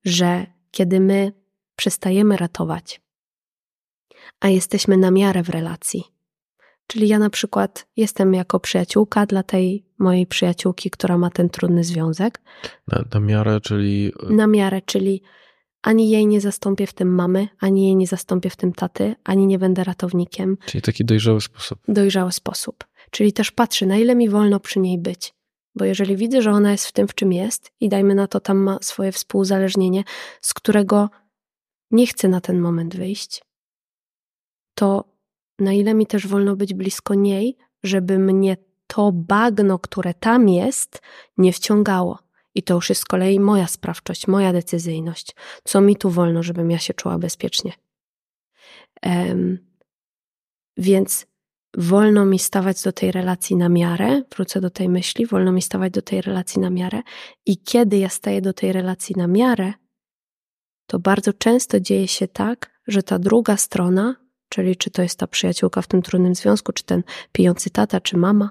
że 0.05 0.45
kiedy 0.71 0.99
my 0.99 1.33
przestajemy 1.75 2.37
ratować, 2.37 3.01
a 4.39 4.47
jesteśmy 4.47 4.97
na 4.97 5.11
miarę 5.11 5.43
w 5.43 5.49
relacji, 5.49 6.03
czyli 6.87 7.07
ja 7.07 7.19
na 7.19 7.29
przykład 7.29 7.87
jestem 7.95 8.33
jako 8.33 8.59
przyjaciółka 8.59 9.25
dla 9.25 9.43
tej 9.43 9.85
mojej 9.99 10.27
przyjaciółki, 10.27 10.89
która 10.89 11.17
ma 11.17 11.29
ten 11.29 11.49
trudny 11.49 11.83
związek. 11.83 12.41
Na, 12.87 13.03
na 13.13 13.19
miarę, 13.19 13.61
czyli. 13.61 14.13
Na 14.29 14.47
miarę, 14.47 14.81
czyli 14.81 15.21
ani 15.81 16.09
jej 16.09 16.27
nie 16.27 16.41
zastąpię 16.41 16.87
w 16.87 16.93
tym 16.93 17.15
mamy, 17.15 17.47
ani 17.59 17.85
jej 17.85 17.95
nie 17.95 18.07
zastąpię 18.07 18.49
w 18.49 18.55
tym 18.55 18.73
taty, 18.73 19.15
ani 19.23 19.47
nie 19.47 19.59
będę 19.59 19.83
ratownikiem. 19.83 20.57
Czyli 20.65 20.81
taki 20.81 21.05
dojrzały 21.05 21.41
sposób. 21.41 21.79
Dojrzały 21.87 22.31
sposób. 22.31 22.85
Czyli 23.11 23.33
też 23.33 23.51
patrzę, 23.51 23.85
na 23.85 23.97
ile 23.97 24.15
mi 24.15 24.29
wolno 24.29 24.59
przy 24.59 24.79
niej 24.79 24.97
być. 24.97 25.33
Bo 25.75 25.85
jeżeli 25.85 26.15
widzę, 26.17 26.41
że 26.41 26.51
ona 26.51 26.71
jest 26.71 26.87
w 26.87 26.91
tym, 26.91 27.07
w 27.07 27.15
czym 27.15 27.33
jest, 27.33 27.71
i 27.79 27.89
dajmy 27.89 28.15
na 28.15 28.27
to, 28.27 28.39
tam 28.39 28.57
ma 28.57 28.77
swoje 28.81 29.11
współzależnienie, 29.11 30.03
z 30.41 30.53
którego 30.53 31.09
nie 31.91 32.07
chce 32.07 32.27
na 32.27 32.41
ten 32.41 32.59
moment 32.59 32.95
wyjść, 32.95 33.41
to 34.75 35.10
na 35.61 35.73
ile 35.73 35.93
mi 35.93 36.07
też 36.07 36.27
wolno 36.27 36.55
być 36.55 36.73
blisko 36.73 37.13
niej, 37.13 37.57
żeby 37.83 38.19
mnie 38.19 38.57
to 38.87 39.11
bagno, 39.11 39.79
które 39.79 40.13
tam 40.13 40.49
jest, 40.49 41.01
nie 41.37 41.53
wciągało. 41.53 42.19
I 42.55 42.63
to 42.63 42.73
już 42.73 42.89
jest 42.89 43.01
z 43.01 43.05
kolei 43.05 43.39
moja 43.39 43.67
sprawczość, 43.67 44.27
moja 44.27 44.53
decyzyjność. 44.53 45.35
Co 45.63 45.81
mi 45.81 45.95
tu 45.95 46.09
wolno, 46.09 46.43
żebym 46.43 46.71
ja 46.71 46.77
się 46.77 46.93
czuła 46.93 47.17
bezpiecznie. 47.17 47.73
Um, 49.05 49.57
więc 50.77 51.27
wolno 51.77 52.25
mi 52.25 52.39
stawać 52.39 52.83
do 52.83 52.91
tej 52.91 53.11
relacji 53.11 53.55
na 53.55 53.69
miarę, 53.69 54.21
wrócę 54.35 54.61
do 54.61 54.69
tej 54.69 54.89
myśli, 54.89 55.25
wolno 55.25 55.51
mi 55.51 55.61
stawać 55.61 55.93
do 55.93 56.01
tej 56.01 56.21
relacji 56.21 56.61
na 56.61 56.69
miarę. 56.69 57.01
I 57.45 57.57
kiedy 57.57 57.97
ja 57.97 58.09
staję 58.09 58.41
do 58.41 58.53
tej 58.53 58.73
relacji 58.73 59.15
na 59.17 59.27
miarę, 59.27 59.73
to 60.87 60.99
bardzo 60.99 61.33
często 61.33 61.79
dzieje 61.79 62.07
się 62.07 62.27
tak, 62.27 62.79
że 62.87 63.03
ta 63.03 63.19
druga 63.19 63.57
strona, 63.57 64.15
czyli 64.51 64.75
czy 64.75 64.91
to 64.91 65.01
jest 65.01 65.19
ta 65.19 65.27
przyjaciółka 65.27 65.81
w 65.81 65.87
tym 65.87 66.01
trudnym 66.01 66.35
związku, 66.35 66.73
czy 66.73 66.83
ten 66.83 67.03
pijący 67.31 67.69
tata, 67.69 68.01
czy 68.01 68.17
mama, 68.17 68.49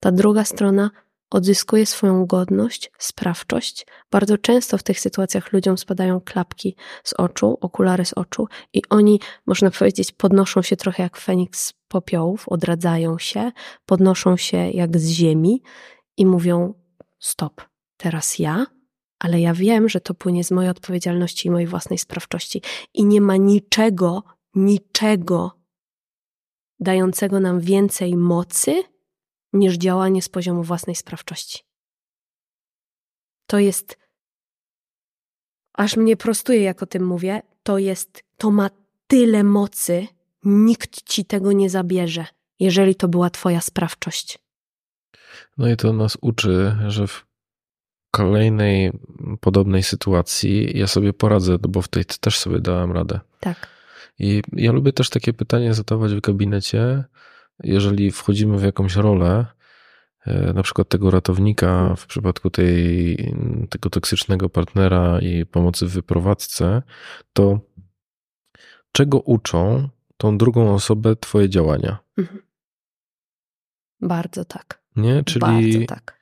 ta 0.00 0.12
druga 0.12 0.44
strona 0.44 0.90
odzyskuje 1.30 1.86
swoją 1.86 2.26
godność, 2.26 2.90
sprawczość. 2.98 3.86
Bardzo 4.10 4.38
często 4.38 4.78
w 4.78 4.82
tych 4.82 5.00
sytuacjach 5.00 5.52
ludziom 5.52 5.78
spadają 5.78 6.20
klapki 6.20 6.76
z 7.04 7.12
oczu, 7.12 7.58
okulary 7.60 8.04
z 8.04 8.12
oczu 8.12 8.48
i 8.72 8.82
oni, 8.90 9.20
można 9.46 9.70
powiedzieć, 9.70 10.12
podnoszą 10.12 10.62
się 10.62 10.76
trochę 10.76 11.02
jak 11.02 11.16
Feniks 11.16 11.66
z 11.66 11.72
popiołów, 11.88 12.48
odradzają 12.48 13.18
się, 13.18 13.52
podnoszą 13.86 14.36
się 14.36 14.56
jak 14.56 14.98
z 14.98 15.08
ziemi 15.08 15.62
i 16.16 16.26
mówią: 16.26 16.74
Stop, 17.18 17.62
teraz 17.96 18.38
ja, 18.38 18.66
ale 19.18 19.40
ja 19.40 19.54
wiem, 19.54 19.88
że 19.88 20.00
to 20.00 20.14
płynie 20.14 20.44
z 20.44 20.50
mojej 20.50 20.70
odpowiedzialności 20.70 21.48
i 21.48 21.50
mojej 21.50 21.66
własnej 21.66 21.98
sprawczości. 21.98 22.62
I 22.94 23.04
nie 23.04 23.20
ma 23.20 23.36
niczego, 23.36 24.22
niczego 24.54 25.64
dającego 26.80 27.40
nam 27.40 27.60
więcej 27.60 28.16
mocy 28.16 28.82
niż 29.52 29.74
działanie 29.74 30.22
z 30.22 30.28
poziomu 30.28 30.62
własnej 30.62 30.96
sprawczości. 30.96 31.62
To 33.46 33.58
jest, 33.58 33.98
aż 35.72 35.96
mnie 35.96 36.16
prostuje, 36.16 36.62
jak 36.62 36.82
o 36.82 36.86
tym 36.86 37.06
mówię, 37.06 37.42
to 37.62 37.78
jest, 37.78 38.24
to 38.36 38.50
ma 38.50 38.70
tyle 39.06 39.44
mocy, 39.44 40.06
nikt 40.44 41.02
ci 41.02 41.24
tego 41.24 41.52
nie 41.52 41.70
zabierze, 41.70 42.26
jeżeli 42.60 42.94
to 42.94 43.08
była 43.08 43.30
Twoja 43.30 43.60
sprawczość. 43.60 44.38
No 45.58 45.68
i 45.68 45.76
to 45.76 45.92
nas 45.92 46.18
uczy, 46.20 46.76
że 46.86 47.06
w 47.06 47.26
kolejnej 48.10 48.92
podobnej 49.40 49.82
sytuacji 49.82 50.78
ja 50.78 50.86
sobie 50.86 51.12
poradzę, 51.12 51.58
bo 51.58 51.82
w 51.82 51.88
tej 51.88 52.04
też 52.04 52.38
sobie 52.38 52.60
dałem 52.60 52.92
radę. 52.92 53.20
Tak. 53.40 53.73
I 54.18 54.42
ja 54.52 54.72
lubię 54.72 54.92
też 54.92 55.10
takie 55.10 55.32
pytanie 55.32 55.74
zadawać 55.74 56.14
w 56.14 56.20
gabinecie, 56.20 57.04
jeżeli 57.62 58.10
wchodzimy 58.10 58.58
w 58.58 58.62
jakąś 58.62 58.96
rolę, 58.96 59.46
e, 60.26 60.52
na 60.52 60.62
przykład 60.62 60.88
tego 60.88 61.10
ratownika 61.10 61.94
w 61.96 62.06
przypadku 62.06 62.50
tej, 62.50 63.16
tego 63.70 63.90
toksycznego 63.90 64.48
partnera 64.48 65.18
i 65.20 65.46
pomocy 65.46 65.86
w 65.86 65.92
wyprowadzce, 65.92 66.82
to 67.32 67.60
czego 68.92 69.20
uczą 69.20 69.88
tą 70.16 70.38
drugą 70.38 70.74
osobę 70.74 71.16
Twoje 71.16 71.48
działania? 71.48 71.98
Mhm. 72.18 72.42
Bardzo 74.00 74.44
tak. 74.44 74.82
Nie? 74.96 75.24
Czyli. 75.24 75.40
Bardzo 75.40 75.86
tak. 75.86 76.18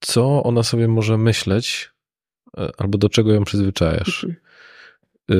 Co 0.00 0.42
ona 0.42 0.62
sobie 0.62 0.88
może 0.88 1.18
myśleć, 1.18 1.90
e, 2.58 2.70
albo 2.78 2.98
do 2.98 3.08
czego 3.08 3.32
ją 3.32 3.44
przyzwyczajasz? 3.44 4.24
Mhm. 4.24 4.46
E, 5.30 5.34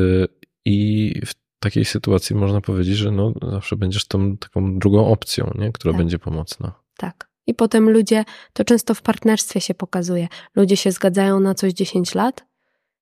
I 0.64 1.12
w 1.26 1.34
takiej 1.58 1.84
sytuacji 1.84 2.36
można 2.36 2.60
powiedzieć, 2.60 2.96
że 2.96 3.10
no, 3.10 3.32
zawsze 3.50 3.76
będziesz 3.76 4.06
tą 4.06 4.36
taką 4.36 4.78
drugą 4.78 5.06
opcją, 5.06 5.50
nie? 5.54 5.72
która 5.72 5.92
tak. 5.92 5.98
będzie 5.98 6.18
pomocna. 6.18 6.72
Tak. 6.96 7.28
I 7.46 7.54
potem 7.54 7.90
ludzie, 7.90 8.24
to 8.52 8.64
często 8.64 8.94
w 8.94 9.02
partnerstwie 9.02 9.60
się 9.60 9.74
pokazuje, 9.74 10.28
ludzie 10.56 10.76
się 10.76 10.92
zgadzają 10.92 11.40
na 11.40 11.54
coś 11.54 11.72
10 11.72 12.14
lat, 12.14 12.44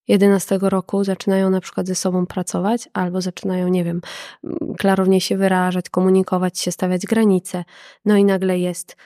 11 0.08 0.58
roku 0.62 1.04
zaczynają 1.04 1.50
na 1.50 1.60
przykład 1.60 1.86
ze 1.86 1.94
sobą 1.94 2.26
pracować, 2.26 2.88
albo 2.92 3.20
zaczynają, 3.20 3.68
nie 3.68 3.84
wiem, 3.84 4.00
klarownie 4.78 5.20
się 5.20 5.36
wyrażać, 5.36 5.88
komunikować 5.88 6.58
się, 6.58 6.72
stawiać 6.72 7.06
granice. 7.06 7.64
No 8.04 8.16
i 8.16 8.24
nagle 8.24 8.58
jest, 8.58 8.96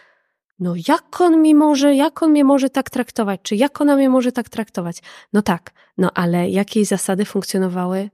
no 0.58 0.74
jak 0.88 1.20
on 1.20 1.42
mi 1.42 1.54
może, 1.54 1.94
jak 1.94 2.22
on 2.22 2.30
mnie 2.30 2.44
może 2.44 2.70
tak 2.70 2.90
traktować, 2.90 3.40
czy 3.42 3.56
jak 3.56 3.80
ona 3.80 3.96
mnie 3.96 4.08
może 4.08 4.32
tak 4.32 4.48
traktować? 4.48 5.02
No 5.32 5.42
tak, 5.42 5.72
no 5.98 6.10
ale 6.14 6.50
jakie 6.50 6.84
zasady 6.84 7.24
funkcjonowały 7.24 8.10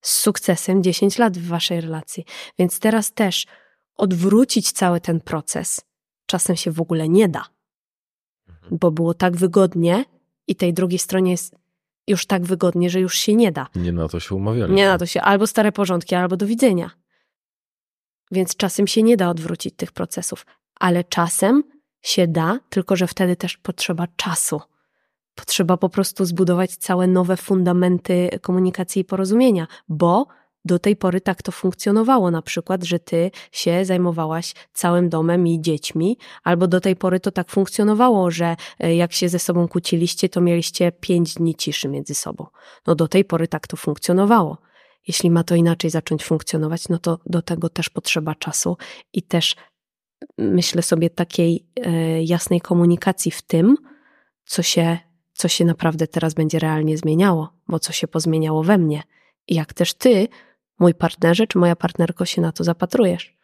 z 0.00 0.18
sukcesem 0.18 0.82
10 0.82 1.18
lat 1.18 1.38
w 1.38 1.48
waszej 1.48 1.80
relacji. 1.80 2.24
Więc 2.58 2.80
teraz 2.80 3.12
też 3.12 3.46
odwrócić 3.96 4.72
cały 4.72 5.00
ten 5.00 5.20
proces 5.20 5.80
czasem 6.26 6.56
się 6.56 6.70
w 6.70 6.80
ogóle 6.80 7.08
nie 7.08 7.28
da, 7.28 7.44
mhm. 8.48 8.78
bo 8.80 8.90
było 8.90 9.14
tak 9.14 9.36
wygodnie 9.36 10.04
i 10.46 10.56
tej 10.56 10.74
drugiej 10.74 10.98
stronie 10.98 11.30
jest 11.30 11.54
już 12.06 12.26
tak 12.26 12.42
wygodnie, 12.42 12.90
że 12.90 13.00
już 13.00 13.14
się 13.14 13.34
nie 13.34 13.52
da. 13.52 13.66
Nie 13.74 13.92
na 13.92 14.08
to 14.08 14.20
się 14.20 14.34
umawiali. 14.34 14.74
Nie 14.74 14.86
na 14.86 14.98
to 14.98 15.06
się, 15.06 15.20
albo 15.20 15.46
stare 15.46 15.72
porządki, 15.72 16.14
albo 16.14 16.36
do 16.36 16.46
widzenia. 16.46 16.90
Więc 18.30 18.56
czasem 18.56 18.86
się 18.86 19.02
nie 19.02 19.16
da 19.16 19.30
odwrócić 19.30 19.74
tych 19.76 19.92
procesów, 19.92 20.46
ale 20.74 21.04
czasem 21.04 21.62
się 22.04 22.28
da, 22.28 22.58
tylko 22.68 22.96
że 22.96 23.06
wtedy 23.06 23.36
też 23.36 23.56
potrzeba 23.56 24.06
czasu 24.16 24.60
Potrzeba 25.34 25.76
po 25.76 25.88
prostu 25.88 26.24
zbudować 26.24 26.76
całe 26.76 27.06
nowe 27.06 27.36
fundamenty 27.36 28.28
komunikacji 28.42 29.02
i 29.02 29.04
porozumienia, 29.04 29.66
bo 29.88 30.26
do 30.64 30.78
tej 30.78 30.96
pory 30.96 31.20
tak 31.20 31.42
to 31.42 31.52
funkcjonowało, 31.52 32.30
na 32.30 32.42
przykład, 32.42 32.84
że 32.84 32.98
ty 32.98 33.30
się 33.52 33.84
zajmowałaś 33.84 34.54
całym 34.72 35.08
domem 35.08 35.46
i 35.46 35.60
dziećmi, 35.60 36.18
albo 36.44 36.66
do 36.66 36.80
tej 36.80 36.96
pory 36.96 37.20
to 37.20 37.30
tak 37.30 37.50
funkcjonowało, 37.50 38.30
że 38.30 38.56
e, 38.80 38.96
jak 38.96 39.12
się 39.12 39.28
ze 39.28 39.38
sobą 39.38 39.68
kłóciliście, 39.68 40.28
to 40.28 40.40
mieliście 40.40 40.92
pięć 40.92 41.34
dni 41.34 41.54
ciszy 41.54 41.88
między 41.88 42.14
sobą. 42.14 42.46
No 42.86 42.94
do 42.94 43.08
tej 43.08 43.24
pory 43.24 43.48
tak 43.48 43.66
to 43.66 43.76
funkcjonowało. 43.76 44.58
Jeśli 45.08 45.30
ma 45.30 45.44
to 45.44 45.54
inaczej 45.54 45.90
zacząć 45.90 46.24
funkcjonować, 46.24 46.88
no 46.88 46.98
to 46.98 47.18
do 47.26 47.42
tego 47.42 47.68
też 47.68 47.90
potrzeba 47.90 48.34
czasu 48.34 48.76
i 49.12 49.22
też 49.22 49.56
myślę 50.38 50.82
sobie 50.82 51.10
takiej 51.10 51.66
e, 51.76 52.22
jasnej 52.22 52.60
komunikacji 52.60 53.30
w 53.30 53.42
tym, 53.42 53.76
co 54.44 54.62
się 54.62 54.98
co 55.32 55.48
się 55.48 55.64
naprawdę 55.64 56.06
teraz 56.06 56.34
będzie 56.34 56.58
realnie 56.58 56.98
zmieniało, 56.98 57.52
bo 57.68 57.78
co 57.78 57.92
się 57.92 58.08
pozmieniało 58.08 58.62
we 58.62 58.78
mnie 58.78 59.02
i 59.48 59.54
jak 59.54 59.72
też 59.72 59.94
ty, 59.94 60.28
mój 60.78 60.94
partnerze 60.94 61.46
czy 61.46 61.58
moja 61.58 61.76
partnerko, 61.76 62.24
się 62.24 62.42
na 62.42 62.52
to 62.52 62.64
zapatrujesz. 62.64 63.36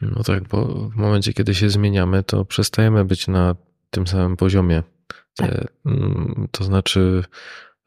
No 0.00 0.22
tak, 0.22 0.48
bo 0.48 0.88
w 0.88 0.96
momencie, 0.96 1.32
kiedy 1.32 1.54
się 1.54 1.70
zmieniamy, 1.70 2.22
to 2.22 2.44
przestajemy 2.44 3.04
być 3.04 3.28
na 3.28 3.54
tym 3.90 4.06
samym 4.06 4.36
poziomie. 4.36 4.82
Tak. 5.36 5.50
E, 5.50 5.66
mm, 5.86 6.48
to 6.50 6.64
znaczy, 6.64 7.24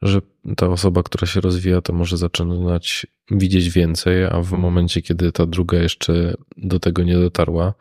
że 0.02 0.20
ta 0.56 0.68
osoba, 0.68 1.02
która 1.02 1.26
się 1.26 1.40
rozwija, 1.40 1.80
to 1.80 1.92
może 1.92 2.16
zaczynać 2.16 3.06
widzieć 3.30 3.70
więcej, 3.70 4.24
a 4.24 4.40
w 4.40 4.52
momencie, 4.52 5.02
kiedy 5.02 5.32
ta 5.32 5.46
druga 5.46 5.78
jeszcze 5.78 6.34
do 6.56 6.80
tego 6.80 7.02
nie 7.02 7.14
dotarła, 7.14 7.74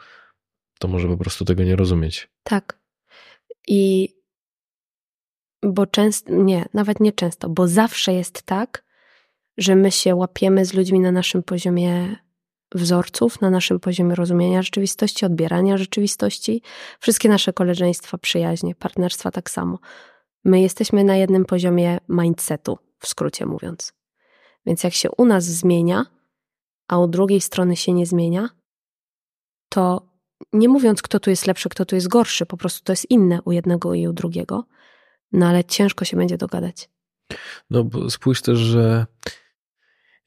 to 0.80 0.88
może 0.88 1.07
po 1.07 1.18
prostu 1.18 1.45
tego 1.45 1.64
nie 1.64 1.76
rozumieć. 1.76 2.30
Tak. 2.44 2.80
I 3.68 4.10
bo 5.64 5.85
często, 5.85 6.34
nie, 6.34 6.65
nawet 6.73 6.99
nie 6.99 7.11
często, 7.11 7.49
bo 7.49 7.68
zawsze 7.68 8.14
jest 8.14 8.44
tak, 8.44 8.84
że 9.57 9.76
my 9.76 9.91
się 9.91 10.15
łapiemy 10.15 10.65
z 10.65 10.73
ludźmi 10.73 10.99
na 10.99 11.11
naszym 11.11 11.44
poziomie 11.44 12.15
wzorców, 12.76 13.41
na 13.41 13.49
naszym 13.49 13.80
poziomie 13.80 14.15
rozumienia 14.15 14.61
rzeczywistości, 14.61 15.26
odbierania 15.26 15.77
rzeczywistości. 15.77 16.61
Wszystkie 16.99 17.30
nasze 17.30 17.53
koleżeństwa, 17.53 18.18
przyjaźnie, 18.18 18.76
partnerstwa 18.76 19.31
tak 19.31 19.49
samo. 19.49 19.80
My 20.48 20.61
jesteśmy 20.61 21.03
na 21.03 21.15
jednym 21.15 21.45
poziomie 21.45 21.98
mindsetu, 22.10 22.78
w 22.99 23.07
skrócie 23.07 23.45
mówiąc. 23.45 23.94
Więc 24.65 24.84
jak 24.84 24.94
się 24.94 25.10
u 25.18 25.26
nas 25.26 25.44
zmienia, 25.44 26.06
a 26.88 26.99
u 26.99 27.07
drugiej 27.07 27.41
strony 27.41 27.76
się 27.76 27.94
nie 27.94 28.06
zmienia, 28.06 28.49
to 29.69 30.10
nie 30.53 30.69
mówiąc, 30.69 31.02
kto 31.02 31.19
tu 31.19 31.30
jest 31.30 31.48
lepszy, 31.48 31.69
kto 31.69 31.86
tu 31.86 31.95
jest 31.95 32.07
gorszy, 32.07 32.45
po 32.45 32.57
prostu 32.57 32.84
to 32.84 32.91
jest 32.91 33.11
inne 33.11 33.41
u 33.41 33.52
jednego 33.52 33.94
i 33.94 34.07
u 34.07 34.14
drugiego, 34.14 34.64
no 35.32 35.48
ale 35.48 35.64
ciężko 35.64 36.06
się 36.06 36.18
będzie 36.18 36.38
dogadać. 36.38 36.90
No 37.69 37.84
bo 37.84 38.10
spójrz 38.10 38.41
też, 38.41 38.57
że 38.57 39.06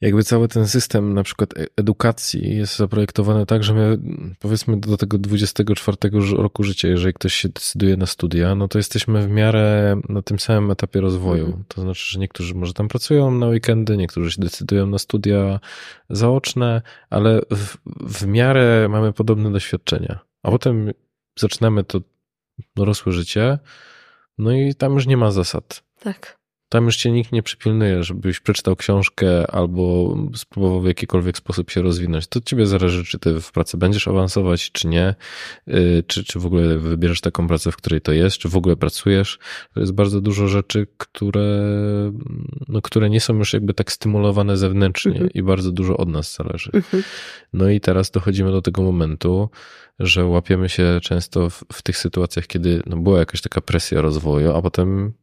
jakby 0.01 0.23
cały 0.23 0.47
ten 0.47 0.67
system 0.67 1.13
na 1.13 1.23
przykład 1.23 1.57
e, 1.57 1.65
edukacji 1.77 2.57
jest 2.57 2.77
zaprojektowany 2.77 3.45
tak, 3.45 3.63
że 3.63 3.73
my 3.73 3.97
powiedzmy 4.39 4.79
do 4.79 4.97
tego 4.97 5.17
24 5.17 5.97
roku 6.37 6.63
życia, 6.63 6.87
jeżeli 6.87 7.13
ktoś 7.13 7.33
się 7.33 7.49
decyduje 7.49 7.97
na 7.97 8.05
studia, 8.05 8.55
no 8.55 8.67
to 8.67 8.79
jesteśmy 8.79 9.27
w 9.27 9.29
miarę 9.29 9.95
na 10.09 10.21
tym 10.21 10.39
samym 10.39 10.71
etapie 10.71 11.01
rozwoju. 11.01 11.45
Mhm. 11.45 11.63
To 11.67 11.81
znaczy, 11.81 12.11
że 12.11 12.19
niektórzy 12.19 12.55
może 12.55 12.73
tam 12.73 12.87
pracują 12.87 13.31
na 13.31 13.47
weekendy, 13.47 13.97
niektórzy 13.97 14.31
się 14.31 14.41
decydują 14.41 14.87
na 14.87 14.97
studia 14.97 15.59
zaoczne, 16.09 16.81
ale 17.09 17.41
w, 17.51 17.77
w 18.21 18.27
miarę 18.27 18.87
mamy 18.89 19.13
podobne 19.13 19.51
doświadczenia. 19.51 20.19
A 20.43 20.51
potem 20.51 20.91
zaczynamy 21.39 21.83
to 21.83 22.01
dorosłe 22.75 23.11
życie, 23.11 23.59
no 24.37 24.51
i 24.51 24.75
tam 24.75 24.93
już 24.93 25.07
nie 25.07 25.17
ma 25.17 25.31
zasad. 25.31 25.83
Tak. 25.99 26.40
Tam 26.71 26.85
już 26.85 26.97
cię 26.97 27.11
nikt 27.11 27.31
nie 27.31 27.43
przypilnuje, 27.43 28.03
żebyś 28.03 28.39
przeczytał 28.39 28.75
książkę 28.75 29.51
albo 29.51 30.15
spróbował 30.35 30.81
w 30.81 30.85
jakikolwiek 30.85 31.37
sposób 31.37 31.71
się 31.71 31.81
rozwinąć. 31.81 32.27
To 32.27 32.41
ciebie 32.41 32.65
zależy, 32.65 33.05
czy 33.05 33.19
ty 33.19 33.41
w 33.41 33.51
pracy 33.51 33.77
będziesz 33.77 34.07
awansować, 34.07 34.71
czy 34.71 34.87
nie, 34.87 35.15
y, 35.67 36.03
czy, 36.07 36.23
czy 36.23 36.39
w 36.39 36.45
ogóle 36.45 36.77
wybierasz 36.77 37.21
taką 37.21 37.47
pracę, 37.47 37.71
w 37.71 37.77
której 37.77 38.01
to 38.01 38.11
jest, 38.11 38.37
czy 38.37 38.49
w 38.49 38.55
ogóle 38.55 38.75
pracujesz. 38.75 39.39
To 39.73 39.79
jest 39.79 39.91
bardzo 39.91 40.21
dużo 40.21 40.47
rzeczy, 40.47 40.87
które, 40.97 41.61
no, 42.67 42.81
które 42.81 43.09
nie 43.09 43.21
są 43.21 43.37
już 43.37 43.53
jakby 43.53 43.73
tak 43.73 43.91
stymulowane 43.91 44.57
zewnętrznie 44.57 45.11
mhm. 45.11 45.29
i 45.33 45.43
bardzo 45.43 45.71
dużo 45.71 45.97
od 45.97 46.09
nas 46.09 46.35
zależy. 46.35 46.71
Mhm. 46.73 47.03
No 47.53 47.69
i 47.69 47.79
teraz 47.79 48.11
dochodzimy 48.11 48.51
do 48.51 48.61
tego 48.61 48.81
momentu, 48.81 49.49
że 49.99 50.25
łapiemy 50.25 50.69
się 50.69 50.99
często 51.03 51.49
w, 51.49 51.63
w 51.73 51.81
tych 51.81 51.97
sytuacjach, 51.97 52.47
kiedy 52.47 52.83
no, 52.85 52.97
była 52.97 53.19
jakaś 53.19 53.41
taka 53.41 53.61
presja 53.61 54.01
rozwoju, 54.01 54.51
a 54.55 54.61
potem 54.61 55.13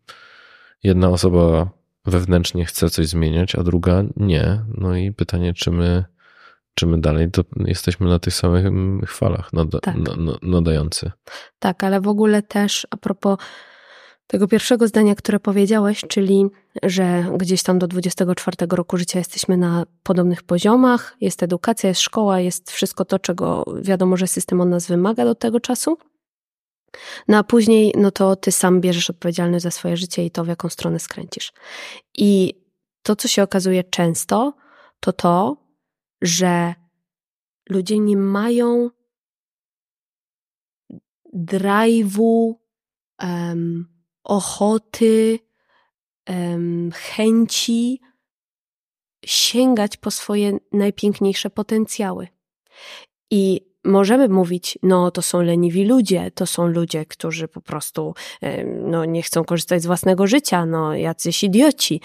jedna 0.83 1.09
osoba 1.09 1.71
wewnętrznie 2.05 2.65
chce 2.65 2.91
coś 2.91 3.07
zmieniać, 3.07 3.55
a 3.55 3.63
druga 3.63 4.05
nie. 4.17 4.65
No 4.79 4.97
i 4.97 5.13
pytanie, 5.13 5.55
czy 5.55 5.71
my, 5.71 6.05
czy 6.75 6.87
my 6.87 7.01
dalej 7.01 7.31
to 7.31 7.45
jesteśmy 7.57 8.09
na 8.09 8.19
tych 8.19 8.35
samych 8.35 9.13
falach 9.13 9.53
nada, 9.53 9.81
tak. 9.81 9.97
nadający. 10.43 11.11
Tak, 11.59 11.85
ale 11.85 12.01
w 12.01 12.09
ogóle 12.09 12.43
też 12.43 12.87
a 12.91 12.97
propos 12.97 13.39
tego 14.29 14.49
pierwszego 14.49 14.89
zdania, 14.89 15.15
które 15.15 15.41
powiedziałeś, 15.41 16.01
czyli 16.09 16.47
że 16.83 17.25
gdzieś 17.39 17.63
tam 17.63 17.79
do 17.79 17.87
24 17.87 18.57
roku 18.71 18.97
życia 18.97 19.19
jesteśmy 19.19 19.57
na 19.57 19.87
podobnych 20.03 20.43
poziomach, 20.43 21.17
jest 21.21 21.43
edukacja, 21.43 21.89
jest 21.89 22.01
szkoła, 22.01 22.41
jest 22.41 22.71
wszystko 22.71 23.05
to, 23.05 23.19
czego 23.19 23.65
wiadomo, 23.83 24.17
że 24.17 24.27
system 24.27 24.61
od 24.61 24.69
nas 24.69 24.87
wymaga 24.87 25.25
do 25.25 25.35
tego 25.35 25.61
czasu. 25.61 25.99
No 27.29 27.39
a 27.39 27.45
później, 27.45 27.93
no 27.97 28.11
to 28.11 28.37
ty 28.37 28.53
sam 28.53 28.81
bierzesz 28.81 29.11
odpowiedzialność 29.11 29.63
za 29.63 29.71
swoje 29.71 29.97
życie 29.97 30.25
i 30.25 30.31
to, 30.31 30.45
w 30.45 30.49
jaką 30.49 30.69
stronę 30.69 30.99
skręcisz. 30.99 31.53
I 32.15 32.55
to, 33.03 33.17
co 33.17 33.29
się 33.29 33.43
okazuje 33.43 33.85
często, 33.85 34.55
to 35.01 35.13
to, 35.13 35.57
że 36.23 36.75
ludzie 37.71 37.99
nie 37.99 38.17
mają 38.17 38.91
drive'u, 41.35 42.55
um, 43.23 43.89
ochoty, 44.25 45.39
um, 46.29 46.91
chęci 46.95 48.01
sięgać 49.25 49.97
po 49.97 50.11
swoje 50.11 50.59
najpiękniejsze 50.73 51.51
potencjały. 51.51 52.29
I 53.31 53.68
możemy 53.85 54.29
mówić, 54.29 54.79
no 54.83 55.11
to 55.11 55.23
są 55.23 55.43
leniwi 55.43 55.85
ludzie, 55.85 56.31
to 56.31 56.47
są 56.47 56.67
ludzie, 56.67 57.07
którzy 57.07 57.49
po 57.49 57.61
prostu 57.61 58.15
no, 58.67 59.05
nie 59.05 59.23
chcą 59.23 59.45
korzystać 59.45 59.83
z 59.83 59.87
własnego 59.87 60.27
życia, 60.27 60.67
no 60.67 60.95
jacyś 60.95 61.45
idioci. 61.45 62.01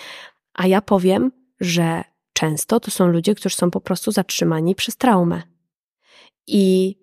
A 0.54 0.68
ja 0.68 0.82
powiem, 0.82 1.32
że 1.60 2.04
często 2.34 2.80
to 2.80 2.92
są 2.92 3.08
ludzie, 3.08 3.36
którzy 3.36 3.56
są 3.56 3.72
po 3.72 3.82
prostu 3.82 4.12
zatrzymani 4.12 4.76
przez 4.76 4.98
traumę. 4.98 5.42
I 6.48 6.96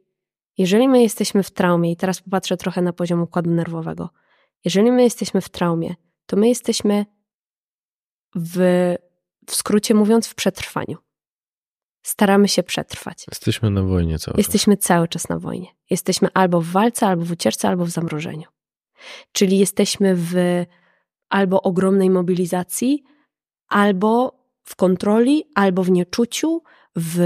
jeżeli 0.59 0.89
my 0.89 1.03
jesteśmy 1.03 1.43
w 1.43 1.51
traumie, 1.51 1.93
i 1.93 1.97
teraz 1.97 2.21
popatrzę 2.21 2.57
trochę 2.57 2.83
na 2.83 2.93
poziom 2.93 3.23
układu 3.23 3.51
nerwowego, 3.51 4.11
jeżeli 4.65 4.93
my 4.93 5.03
jesteśmy 5.03 5.41
w 5.41 5.49
traumie, 5.49 5.95
to 6.27 6.37
my 6.37 6.49
jesteśmy 6.49 7.07
w, 8.35 8.59
w 9.47 9.55
skrócie 9.55 9.95
mówiąc, 9.95 10.29
w 10.29 10.35
przetrwaniu 10.35 10.97
staramy 12.03 12.49
się 12.49 12.63
przetrwać. 12.63 13.25
Jesteśmy 13.31 13.71
na 13.71 13.83
wojnie 13.83 14.19
cały 14.19 14.37
Jesteśmy 14.39 14.77
czas. 14.77 14.87
cały 14.87 15.09
czas 15.09 15.29
na 15.29 15.39
wojnie. 15.39 15.69
Jesteśmy 15.91 16.29
albo 16.35 16.61
w 16.61 16.67
walce, 16.67 17.07
albo 17.07 17.25
w 17.25 17.31
ucieczce, 17.33 17.69
albo 17.69 17.85
w 17.85 17.91
zamrożeniu. 17.91 18.49
Czyli 19.33 19.59
jesteśmy 19.59 20.15
w 20.17 20.35
albo 21.29 21.63
ogromnej 21.63 22.11
mobilizacji, 22.11 23.03
albo 23.69 24.41
w 24.65 24.77
kontroli, 24.77 25.45
albo 25.55 25.85
w 25.85 25.91
nieczuciu, 25.91 26.63
w 26.97 27.21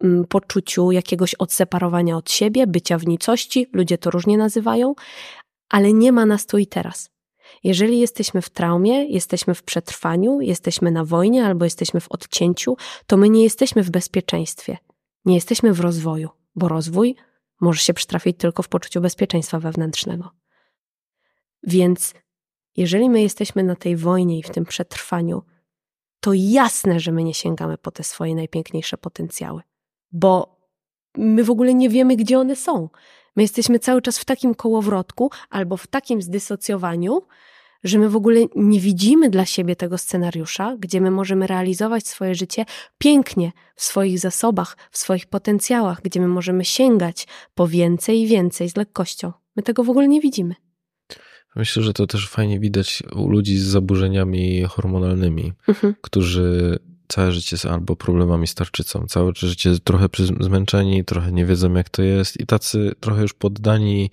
mm, 0.00 0.24
poczuciu 0.24 0.92
jakiegoś 0.92 1.34
odseparowania 1.34 2.16
od 2.16 2.30
siebie, 2.30 2.66
bycia 2.66 2.98
w 2.98 3.06
nicości, 3.06 3.66
ludzie 3.72 3.98
to 3.98 4.10
różnie 4.10 4.38
nazywają, 4.38 4.94
ale 5.68 5.92
nie 5.92 6.12
ma 6.12 6.26
nas 6.26 6.46
tu 6.46 6.58
i 6.58 6.66
teraz. 6.66 7.10
Jeżeli 7.66 8.00
jesteśmy 8.00 8.42
w 8.42 8.50
traumie, 8.50 9.04
jesteśmy 9.04 9.54
w 9.54 9.62
przetrwaniu, 9.62 10.40
jesteśmy 10.40 10.90
na 10.90 11.04
wojnie 11.04 11.46
albo 11.46 11.64
jesteśmy 11.64 12.00
w 12.00 12.08
odcięciu, 12.08 12.76
to 13.06 13.16
my 13.16 13.30
nie 13.30 13.42
jesteśmy 13.42 13.82
w 13.82 13.90
bezpieczeństwie, 13.90 14.78
nie 15.24 15.34
jesteśmy 15.34 15.72
w 15.72 15.80
rozwoju, 15.80 16.28
bo 16.54 16.68
rozwój 16.68 17.16
może 17.60 17.80
się 17.80 17.94
przytrafić 17.94 18.38
tylko 18.38 18.62
w 18.62 18.68
poczuciu 18.68 19.00
bezpieczeństwa 19.00 19.58
wewnętrznego. 19.58 20.30
Więc 21.62 22.14
jeżeli 22.76 23.10
my 23.10 23.22
jesteśmy 23.22 23.62
na 23.62 23.76
tej 23.76 23.96
wojnie 23.96 24.38
i 24.38 24.42
w 24.42 24.50
tym 24.50 24.64
przetrwaniu, 24.64 25.42
to 26.20 26.30
jasne, 26.34 27.00
że 27.00 27.12
my 27.12 27.24
nie 27.24 27.34
sięgamy 27.34 27.78
po 27.78 27.90
te 27.90 28.04
swoje 28.04 28.34
najpiękniejsze 28.34 28.98
potencjały, 28.98 29.62
bo 30.12 30.60
my 31.16 31.44
w 31.44 31.50
ogóle 31.50 31.74
nie 31.74 31.88
wiemy, 31.88 32.16
gdzie 32.16 32.38
one 32.38 32.56
są. 32.56 32.88
My 33.36 33.42
jesteśmy 33.42 33.78
cały 33.78 34.02
czas 34.02 34.18
w 34.18 34.24
takim 34.24 34.54
kołowrotku 34.54 35.30
albo 35.50 35.76
w 35.76 35.86
takim 35.86 36.22
zdysocjowaniu, 36.22 37.22
że 37.86 37.98
my 37.98 38.10
w 38.10 38.16
ogóle 38.16 38.40
nie 38.56 38.80
widzimy 38.80 39.30
dla 39.30 39.46
siebie 39.46 39.76
tego 39.76 39.98
scenariusza, 39.98 40.76
gdzie 40.78 41.00
my 41.00 41.10
możemy 41.10 41.46
realizować 41.46 42.08
swoje 42.08 42.34
życie 42.34 42.64
pięknie, 42.98 43.52
w 43.76 43.82
swoich 43.82 44.18
zasobach, 44.18 44.76
w 44.90 44.98
swoich 44.98 45.26
potencjałach, 45.26 46.02
gdzie 46.02 46.20
my 46.20 46.28
możemy 46.28 46.64
sięgać 46.64 47.26
po 47.54 47.68
więcej 47.68 48.20
i 48.20 48.26
więcej 48.26 48.68
z 48.68 48.76
lekkością. 48.76 49.32
My 49.56 49.62
tego 49.62 49.84
w 49.84 49.90
ogóle 49.90 50.08
nie 50.08 50.20
widzimy. 50.20 50.54
Myślę, 51.56 51.82
że 51.82 51.92
to 51.92 52.06
też 52.06 52.28
fajnie 52.28 52.60
widać 52.60 53.02
u 53.14 53.28
ludzi 53.28 53.58
z 53.58 53.64
zaburzeniami 53.64 54.62
hormonalnymi, 54.62 55.52
mhm. 55.68 55.94
którzy 56.00 56.78
całe 57.08 57.32
życie 57.32 57.58
są 57.58 57.70
albo 57.70 57.96
problemami 57.96 58.46
z 58.46 58.54
tarczycą, 58.54 59.06
całe 59.06 59.32
życie 59.34 59.78
trochę 59.84 60.08
zmęczeni, 60.40 61.04
trochę 61.04 61.32
nie 61.32 61.46
wiedzą 61.46 61.74
jak 61.74 61.88
to 61.88 62.02
jest 62.02 62.40
i 62.40 62.46
tacy 62.46 62.92
trochę 63.00 63.22
już 63.22 63.34
poddani 63.34 64.10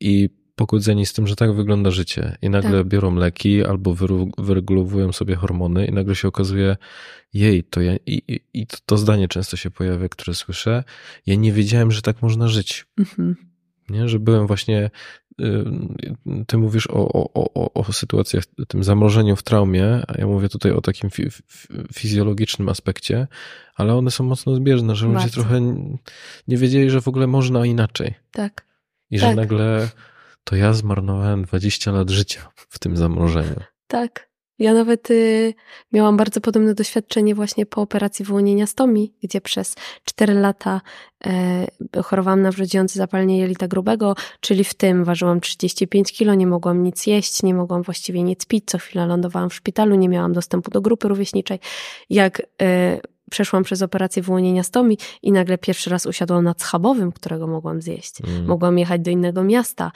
i 0.00 0.30
pogodzeni 0.58 1.06
z 1.06 1.12
tym, 1.12 1.26
że 1.26 1.36
tak 1.36 1.52
wygląda 1.52 1.90
życie 1.90 2.36
i 2.42 2.50
nagle 2.50 2.78
tak. 2.78 2.86
biorą 2.88 3.14
leki 3.14 3.64
albo 3.64 3.94
wyregulowują 4.38 5.12
sobie 5.12 5.34
hormony 5.34 5.86
i 5.86 5.92
nagle 5.92 6.14
się 6.14 6.28
okazuje, 6.28 6.76
jej, 7.34 7.64
to 7.64 7.80
ja, 7.80 7.92
i, 8.06 8.40
i 8.54 8.66
to, 8.66 8.76
to 8.86 8.96
zdanie 8.96 9.28
często 9.28 9.56
się 9.56 9.70
pojawia, 9.70 10.08
które 10.08 10.34
słyszę, 10.34 10.84
ja 11.26 11.34
nie 11.34 11.52
wiedziałem, 11.52 11.92
że 11.92 12.02
tak 12.02 12.22
można 12.22 12.48
żyć. 12.48 12.86
Mhm. 12.98 13.36
Nie, 13.90 14.08
że 14.08 14.18
byłem 14.18 14.46
właśnie 14.46 14.90
ty 16.46 16.58
mówisz 16.58 16.86
o, 16.86 17.12
o, 17.12 17.50
o, 17.54 17.72
o 17.72 17.92
sytuacjach, 17.92 18.44
tym 18.68 18.84
zamrożeniu 18.84 19.36
w 19.36 19.42
traumie, 19.42 20.02
a 20.08 20.18
ja 20.18 20.26
mówię 20.26 20.48
tutaj 20.48 20.72
o 20.72 20.80
takim 20.80 21.10
fi, 21.10 21.28
fizjologicznym 21.92 22.68
aspekcie, 22.68 23.26
ale 23.74 23.94
one 23.94 24.10
są 24.10 24.24
mocno 24.24 24.54
zbieżne, 24.54 24.96
że 24.96 25.06
ludzie 25.06 25.30
trochę 25.30 25.60
nie 26.48 26.56
wiedzieli, 26.56 26.90
że 26.90 27.00
w 27.00 27.08
ogóle 27.08 27.26
można 27.26 27.66
inaczej. 27.66 28.14
Tak. 28.30 28.64
I 29.10 29.18
że 29.18 29.26
tak. 29.26 29.36
nagle 29.36 29.88
to 30.48 30.56
ja 30.56 30.72
zmarnowałem 30.72 31.44
20 31.44 31.92
lat 31.92 32.10
życia 32.10 32.50
w 32.56 32.78
tym 32.78 32.96
zamrożeniu. 32.96 33.60
Tak. 33.86 34.28
Ja 34.58 34.74
nawet 34.74 35.10
y, 35.10 35.54
miałam 35.92 36.16
bardzo 36.16 36.40
podobne 36.40 36.74
doświadczenie 36.74 37.34
właśnie 37.34 37.66
po 37.66 37.82
operacji 37.82 38.24
wyłonienia 38.24 38.66
stomi, 38.66 39.14
gdzie 39.22 39.40
przez 39.40 39.74
4 40.04 40.34
lata 40.34 40.80
y, 41.96 42.02
chorowałam 42.02 42.42
na 42.42 42.50
wrzodziejące 42.50 42.98
zapalenie 42.98 43.38
jelita 43.38 43.68
grubego, 43.68 44.14
czyli 44.40 44.64
w 44.64 44.74
tym 44.74 45.04
ważyłam 45.04 45.40
35 45.40 46.12
kilo, 46.12 46.34
nie 46.34 46.46
mogłam 46.46 46.82
nic 46.82 47.06
jeść, 47.06 47.42
nie 47.42 47.54
mogłam 47.54 47.82
właściwie 47.82 48.22
nic 48.22 48.46
pić, 48.46 48.64
co 48.66 48.78
chwilę 48.78 49.06
lądowałam 49.06 49.50
w 49.50 49.54
szpitalu, 49.54 49.94
nie 49.94 50.08
miałam 50.08 50.32
dostępu 50.32 50.70
do 50.70 50.80
grupy 50.80 51.08
rówieśniczej. 51.08 51.58
Jak 52.10 52.40
y, 52.40 52.44
przeszłam 53.30 53.64
przez 53.64 53.82
operację 53.82 54.22
wyłonienia 54.22 54.62
stomi 54.62 54.98
i 55.22 55.32
nagle 55.32 55.58
pierwszy 55.58 55.90
raz 55.90 56.06
usiadłam 56.06 56.44
na 56.44 56.54
schabowym, 56.58 57.12
którego 57.12 57.46
mogłam 57.46 57.82
zjeść. 57.82 58.14
Mm. 58.20 58.46
Mogłam 58.46 58.78
jechać 58.78 59.00
do 59.00 59.10
innego 59.10 59.44
miasta, 59.44 59.92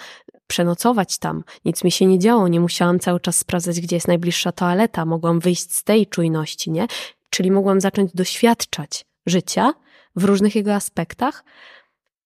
przenocować 0.53 1.19
tam. 1.19 1.45
Nic 1.65 1.85
mi 1.85 1.91
się 1.91 2.07
nie 2.07 2.19
działo, 2.19 2.49
nie 2.49 2.61
musiałam 2.61 2.99
cały 2.99 3.21
czas 3.21 3.37
sprawdzać, 3.37 3.81
gdzie 3.81 3.97
jest 3.97 4.09
najbliższa 4.09 4.53
toaleta. 4.53 5.05
Mogłam 5.05 5.41
wyjść 5.41 5.73
z 5.73 5.85
tej 5.85 6.07
czujności, 6.07 6.71
nie? 6.71 6.87
Czyli 7.31 7.51
mogłam 7.51 7.81
zacząć 7.81 8.11
doświadczać 8.15 9.05
życia 9.27 9.75
w 10.17 10.25
różnych 10.25 10.55
jego 10.55 10.75
aspektach. 10.75 11.45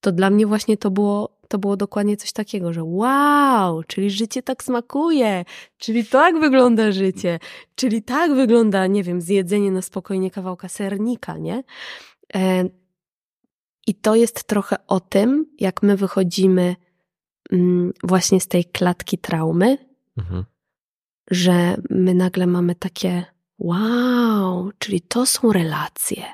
To 0.00 0.12
dla 0.12 0.30
mnie 0.30 0.46
właśnie 0.46 0.76
to 0.76 0.90
było, 0.90 1.38
to 1.48 1.58
było 1.58 1.76
dokładnie 1.76 2.16
coś 2.16 2.32
takiego, 2.32 2.72
że 2.72 2.84
wow, 2.84 3.82
czyli 3.82 4.10
życie 4.10 4.42
tak 4.42 4.64
smakuje, 4.64 5.44
czyli 5.78 6.04
tak 6.04 6.40
wygląda 6.40 6.92
życie, 6.92 7.38
czyli 7.74 8.02
tak 8.02 8.34
wygląda, 8.34 8.86
nie 8.86 9.02
wiem, 9.02 9.20
zjedzenie 9.20 9.70
na 9.70 9.82
spokojnie 9.82 10.30
kawałka 10.30 10.68
sernika, 10.68 11.38
nie? 11.38 11.64
E, 12.34 12.68
I 13.86 13.94
to 13.94 14.14
jest 14.14 14.44
trochę 14.44 14.76
o 14.86 15.00
tym, 15.00 15.46
jak 15.58 15.82
my 15.82 15.96
wychodzimy 15.96 16.76
właśnie 18.04 18.40
z 18.40 18.48
tej 18.48 18.64
klatki 18.64 19.18
traumy, 19.18 19.78
mhm. 20.18 20.44
że 21.30 21.76
my 21.90 22.14
nagle 22.14 22.46
mamy 22.46 22.74
takie 22.74 23.24
wow, 23.58 24.70
czyli 24.78 25.00
to 25.00 25.26
są 25.26 25.52
relacje. 25.52 26.24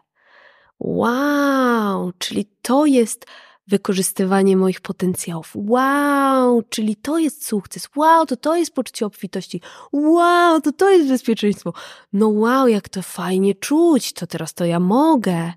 Wow, 0.80 2.12
czyli 2.18 2.44
to 2.62 2.86
jest 2.86 3.26
wykorzystywanie 3.66 4.56
moich 4.56 4.80
potencjałów. 4.80 5.52
Wow, 5.54 6.62
czyli 6.62 6.96
to 6.96 7.18
jest 7.18 7.46
sukces. 7.46 7.88
Wow, 7.96 8.26
to 8.26 8.36
to 8.36 8.56
jest 8.56 8.74
poczucie 8.74 9.06
obfitości. 9.06 9.60
Wow, 9.92 10.60
to 10.60 10.72
to 10.72 10.90
jest 10.90 11.08
bezpieczeństwo. 11.08 11.72
No 12.12 12.28
wow, 12.28 12.68
jak 12.68 12.88
to 12.88 13.02
fajnie 13.02 13.54
czuć, 13.54 14.12
to 14.12 14.26
teraz 14.26 14.54
to 14.54 14.64
ja 14.64 14.80
mogę. 14.80 15.52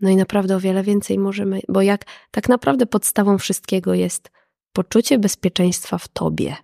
No 0.00 0.10
i 0.10 0.16
naprawdę 0.16 0.56
o 0.56 0.60
wiele 0.60 0.82
więcej 0.82 1.18
możemy, 1.18 1.60
bo 1.68 1.82
jak 1.82 2.04
tak 2.30 2.48
naprawdę 2.48 2.86
podstawą 2.86 3.38
wszystkiego 3.38 3.94
jest 3.94 4.30
poczucie 4.72 5.18
bezpieczeństwa 5.18 5.98
w 5.98 6.08
tobie. 6.08 6.56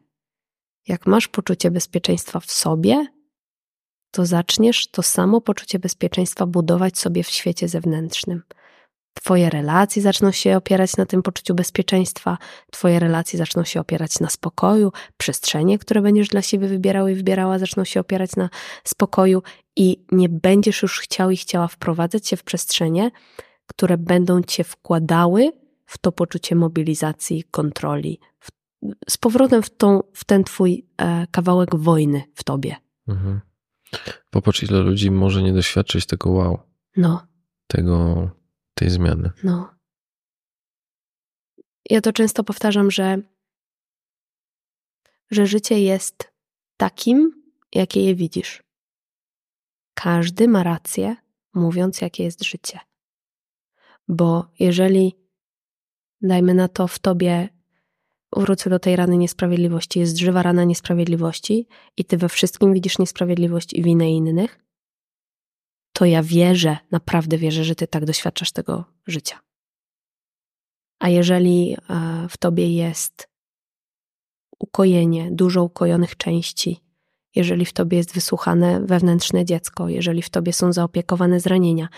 Jak 0.89 1.07
masz 1.07 1.29
poczucie 1.29 1.71
bezpieczeństwa 1.71 2.41
w 2.41 2.51
sobie, 2.51 3.07
to 4.11 4.27
zaczniesz 4.27 4.91
to 4.91 5.03
samo 5.03 5.41
poczucie 5.41 5.79
bezpieczeństwa 5.79 6.47
budować 6.47 6.99
sobie 6.99 7.23
w 7.23 7.31
świecie 7.31 7.69
zewnętrznym. 7.69 8.43
Twoje 9.15 9.51
relacje 9.51 10.03
zaczną 10.03 10.33
się 10.33 10.57
opierać 10.57 10.97
na 10.97 11.07
tym 11.07 11.23
poczuciu 11.23 11.55
bezpieczeństwa, 11.55 12.39
Twoje 12.71 12.99
relacje 12.99 13.39
zaczną 13.39 13.65
się 13.65 13.81
opierać 13.81 14.21
na 14.21 14.31
spokoju, 14.31 14.93
przestrzenie, 15.17 15.79
które 15.79 16.03
będziesz 16.03 16.29
dla 16.29 16.43
siebie 16.43 16.69
wybierał 16.69 17.09
i 17.09 17.15
wybierała, 17.15 17.59
zaczną 17.59 17.85
się 17.85 18.01
opierać 18.01 18.37
na 18.37 18.51
spokoju 18.85 19.43
i 19.77 20.05
nie 20.13 20.29
będziesz 20.29 20.83
już 20.83 21.01
chciał 21.01 21.31
i 21.31 21.37
chciała 21.37 21.69
wprowadzać 21.69 22.29
się 22.29 22.37
w 22.37 22.43
przestrzenie, 22.43 23.11
które 23.67 23.99
będą 23.99 24.43
cię 24.43 24.65
wkładały 24.65 25.53
w 25.87 25.99
to 25.99 26.13
poczucie 26.13 26.55
mobilizacji, 26.55 27.45
kontroli, 27.51 28.21
w, 28.41 28.49
z 29.09 29.17
powrotem 29.17 29.63
w, 29.63 29.71
tą, 29.71 30.01
w 30.13 30.25
ten 30.25 30.45
twój 30.45 30.87
e, 30.97 31.27
kawałek 31.31 31.77
wojny 31.77 32.23
w 32.35 32.45
tobie. 32.45 32.77
Mhm. 33.09 33.41
Popatrz, 34.31 34.63
ile 34.63 34.81
ludzi 34.81 35.11
może 35.11 35.43
nie 35.43 35.53
doświadczyć 35.53 36.07
tego 36.07 36.31
wow. 36.31 36.59
No. 36.97 37.27
Tego, 37.67 38.31
tej 38.75 38.91
zmiany. 38.91 39.31
No. 39.45 39.75
Ja 41.91 42.01
to 42.01 42.13
często 42.13 42.45
powtarzam, 42.45 42.91
że, 42.91 43.19
że 45.31 45.47
życie 45.47 45.81
jest 45.81 46.33
takim, 46.77 47.45
jakie 47.73 48.05
je 48.05 48.15
widzisz. 48.15 48.63
Każdy 49.95 50.49
ma 50.49 50.63
rację, 50.63 51.17
mówiąc, 51.55 52.01
jakie 52.01 52.25
jest 52.25 52.45
życie. 52.45 52.81
Bo 54.09 54.47
jeżeli 54.59 55.24
dajmy 56.25 56.55
na 56.55 56.69
to 56.69 56.89
w 56.89 56.99
tobie, 56.99 57.49
wrócę 58.37 58.71
do 58.71 58.79
tej 58.79 58.97
rany 58.97 59.17
niesprawiedliwości, 59.17 60.01
jest 60.01 60.17
żywa 60.17 60.43
rana 60.43 60.65
niesprawiedliwości 60.65 61.69
i 61.97 62.05
ty 62.05 62.17
we 62.17 62.29
wszystkim 62.29 62.73
widzisz 62.73 62.99
niesprawiedliwość 62.99 63.73
i 63.73 63.83
winę 63.83 64.11
innych, 64.11 64.65
to 65.93 66.05
ja 66.05 66.23
wierzę, 66.23 66.77
naprawdę 66.91 67.39
wierzę, 67.39 67.65
że 67.65 67.75
ty 67.75 67.87
tak 67.87 68.05
doświadczasz 68.05 68.53
tego 68.53 68.85
życia. 69.07 69.41
A 70.99 71.09
jeżeli 71.09 71.77
e, 71.91 72.27
w 72.31 72.37
tobie 72.37 72.75
jest 72.75 73.29
ukojenie, 74.59 75.31
dużo 75.33 75.65
ukojonych 75.65 76.17
części, 76.17 76.81
jeżeli 77.35 77.65
w 77.65 77.73
tobie 77.73 77.97
jest 77.97 78.15
wysłuchane 78.15 78.81
wewnętrzne 78.81 79.45
dziecko, 79.45 79.89
jeżeli 79.89 80.23
w 80.23 80.31
tobie 80.31 80.53
są 80.53 80.73
zaopiekowane 80.73 81.41
zranienia 81.41 81.89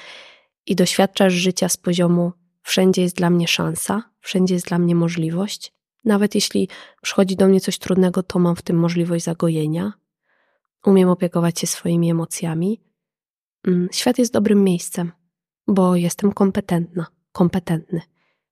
i 0.67 0.77
doświadczasz 0.77 1.33
życia 1.33 1.69
z 1.69 1.77
poziomu 1.77 2.33
Wszędzie 2.67 3.03
jest 3.03 3.17
dla 3.17 3.31
mnie 3.31 3.49
szansa, 3.49 4.03
wszędzie 4.21 4.55
jest 4.55 4.67
dla 4.67 4.79
mnie 4.79 4.95
możliwość. 4.95 5.73
Nawet 6.05 6.35
jeśli 6.35 6.69
przychodzi 7.03 7.37
do 7.37 7.49
mnie 7.49 7.61
coś 7.61 7.79
trudnego, 7.79 8.23
to 8.23 8.39
mam 8.39 8.57
w 8.57 8.63
tym 8.63 8.77
możliwość 8.77 9.25
zagojenia. 9.25 9.93
Umiem 10.87 11.09
opiekować 11.09 11.61
się 11.61 11.67
swoimi 11.67 12.11
emocjami. 12.11 12.81
Mm, 13.67 13.89
świat 13.93 14.19
jest 14.19 14.33
dobrym 14.33 14.65
miejscem, 14.65 15.13
bo 15.67 15.97
jestem 15.97 16.33
kompetentna, 16.33 17.07
kompetentny 17.33 18.01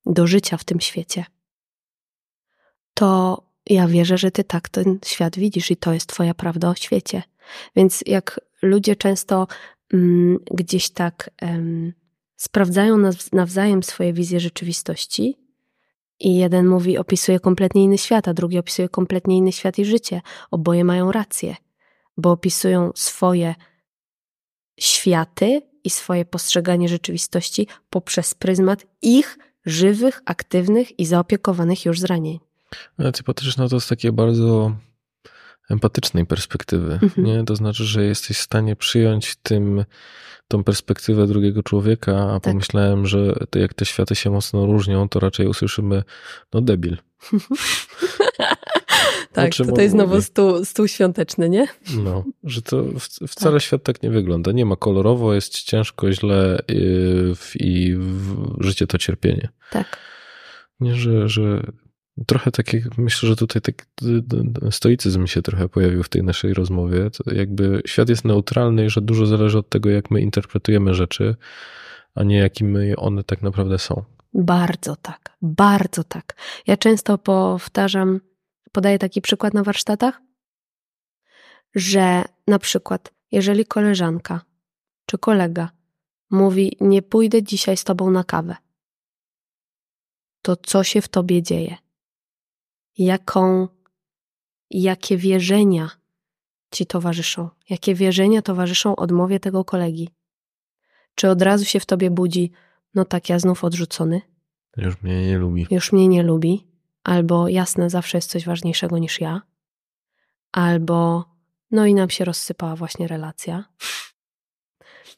do 0.06 0.26
życia 0.26 0.56
w 0.56 0.64
tym 0.64 0.80
świecie. 0.80 1.24
To 2.94 3.42
ja 3.66 3.88
wierzę, 3.88 4.18
że 4.18 4.30
ty 4.30 4.44
tak 4.44 4.68
ten 4.68 4.98
świat 5.04 5.36
widzisz 5.36 5.70
i 5.70 5.76
to 5.76 5.92
jest 5.92 6.06
twoja 6.06 6.34
prawda 6.34 6.68
o 6.68 6.74
świecie. 6.74 7.22
Więc 7.76 8.02
jak 8.06 8.40
ludzie 8.62 8.96
często 8.96 9.46
mm, 9.92 10.38
gdzieś 10.50 10.90
tak 10.90 11.30
sprawdzają 12.44 13.10
nawzajem 13.32 13.82
swoje 13.82 14.12
wizje 14.12 14.40
rzeczywistości. 14.40 15.36
I 16.20 16.36
jeden 16.36 16.66
mówi, 16.66 16.98
opisuje 16.98 17.40
kompletnie 17.40 17.84
inny 17.84 17.98
świat, 17.98 18.28
a 18.28 18.34
drugi 18.34 18.58
opisuje 18.58 18.88
kompletnie 18.88 19.36
inny 19.36 19.52
świat 19.52 19.78
i 19.78 19.84
życie. 19.84 20.20
Oboje 20.50 20.84
mają 20.84 21.12
rację, 21.12 21.56
bo 22.16 22.30
opisują 22.30 22.90
swoje 22.94 23.54
światy 24.80 25.62
i 25.84 25.90
swoje 25.90 26.24
postrzeganie 26.24 26.88
rzeczywistości 26.88 27.66
poprzez 27.90 28.34
pryzmat 28.34 28.86
ich 29.02 29.38
żywych, 29.66 30.22
aktywnych 30.24 30.98
i 30.98 31.06
zaopiekowanych 31.06 31.84
już 31.84 32.00
zranień. 32.00 32.38
Ale 32.98 33.12
ty 33.12 33.22
patrzysz 33.22 33.56
na 33.56 33.68
to 33.68 33.80
z 33.80 33.88
takiej 33.88 34.12
bardzo 34.12 34.76
empatycznej 35.70 36.26
perspektywy. 36.26 36.98
Mhm. 37.02 37.26
Nie? 37.26 37.44
To 37.44 37.56
znaczy, 37.56 37.84
że 37.84 38.04
jesteś 38.04 38.38
w 38.38 38.42
stanie 38.42 38.76
przyjąć 38.76 39.36
tym 39.36 39.84
tą 40.48 40.64
perspektywę 40.64 41.26
drugiego 41.26 41.62
człowieka, 41.62 42.30
a 42.30 42.40
tak. 42.40 42.42
pomyślałem, 42.42 43.06
że 43.06 43.34
to 43.50 43.58
jak 43.58 43.74
te 43.74 43.84
światy 43.84 44.14
się 44.14 44.30
mocno 44.30 44.66
różnią, 44.66 45.08
to 45.08 45.20
raczej 45.20 45.46
usłyszymy, 45.46 46.02
no 46.52 46.60
debil. 46.60 46.96
tak, 49.32 49.52
to 49.74 49.80
jest 49.80 49.94
znowu 49.94 50.22
stół, 50.22 50.64
stół 50.64 50.88
świąteczny, 50.88 51.48
nie? 51.48 51.66
No, 51.96 52.24
że 52.44 52.62
to 52.62 52.84
wcale 53.28 53.56
tak. 53.56 53.62
świat 53.62 53.82
tak 53.82 54.02
nie 54.02 54.10
wygląda. 54.10 54.52
Nie 54.52 54.64
ma 54.66 54.76
kolorowo, 54.76 55.34
jest 55.34 55.62
ciężko, 55.62 56.12
źle 56.12 56.62
i, 56.68 57.34
i 57.54 57.96
życie 58.60 58.86
to 58.86 58.98
cierpienie. 58.98 59.48
Tak. 59.70 59.98
Nie, 60.80 60.94
że, 60.94 61.28
że 61.28 61.62
Trochę 62.26 62.50
takie, 62.50 62.84
myślę, 62.98 63.28
że 63.28 63.36
tutaj 63.36 63.62
tak 63.62 63.86
stoicyzm 64.70 65.26
się 65.26 65.42
trochę 65.42 65.68
pojawił 65.68 66.02
w 66.02 66.08
tej 66.08 66.22
naszej 66.22 66.54
rozmowie. 66.54 67.10
To 67.10 67.34
jakby 67.34 67.82
świat 67.86 68.08
jest 68.08 68.24
neutralny 68.24 68.84
i 68.84 68.90
że 68.90 69.00
dużo 69.00 69.26
zależy 69.26 69.58
od 69.58 69.68
tego, 69.68 69.90
jak 69.90 70.10
my 70.10 70.20
interpretujemy 70.20 70.94
rzeczy, 70.94 71.36
a 72.14 72.22
nie 72.22 72.38
jakimi 72.38 72.96
one 72.96 73.24
tak 73.24 73.42
naprawdę 73.42 73.78
są. 73.78 74.04
Bardzo 74.34 74.96
tak, 74.96 75.36
bardzo 75.42 76.04
tak. 76.04 76.36
Ja 76.66 76.76
często 76.76 77.18
powtarzam, 77.18 78.20
podaję 78.72 78.98
taki 78.98 79.20
przykład 79.20 79.54
na 79.54 79.62
warsztatach, 79.62 80.20
że 81.74 82.24
na 82.46 82.58
przykład, 82.58 83.12
jeżeli 83.32 83.66
koleżanka 83.66 84.40
czy 85.06 85.18
kolega 85.18 85.70
mówi: 86.30 86.76
Nie 86.80 87.02
pójdę 87.02 87.42
dzisiaj 87.42 87.76
z 87.76 87.84
tobą 87.84 88.10
na 88.10 88.24
kawę, 88.24 88.56
to 90.42 90.56
co 90.56 90.84
się 90.84 91.02
w 91.02 91.08
tobie 91.08 91.42
dzieje? 91.42 91.83
Jaką, 92.98 93.68
jakie 94.70 95.16
wierzenia 95.16 95.90
ci 96.70 96.86
towarzyszą, 96.86 97.50
jakie 97.70 97.94
wierzenia 97.94 98.42
towarzyszą 98.42 98.96
odmowie 98.96 99.40
tego 99.40 99.64
kolegi. 99.64 100.08
Czy 101.14 101.30
od 101.30 101.42
razu 101.42 101.64
się 101.64 101.80
w 101.80 101.86
tobie 101.86 102.10
budzi, 102.10 102.50
no 102.94 103.04
tak, 103.04 103.28
ja 103.28 103.38
znów 103.38 103.64
odrzucony? 103.64 104.20
Już 104.76 105.02
mnie 105.02 105.26
nie 105.26 105.38
lubi. 105.38 105.66
Już 105.70 105.92
mnie 105.92 106.08
nie 106.08 106.22
lubi. 106.22 106.66
albo 107.04 107.48
jasne, 107.48 107.90
zawsze 107.90 108.18
jest 108.18 108.30
coś 108.30 108.44
ważniejszego 108.44 108.98
niż 108.98 109.20
ja, 109.20 109.42
albo 110.52 111.24
no 111.70 111.86
i 111.86 111.94
nam 111.94 112.10
się 112.10 112.24
rozsypała 112.24 112.76
właśnie 112.76 113.08
relacja. 113.08 113.64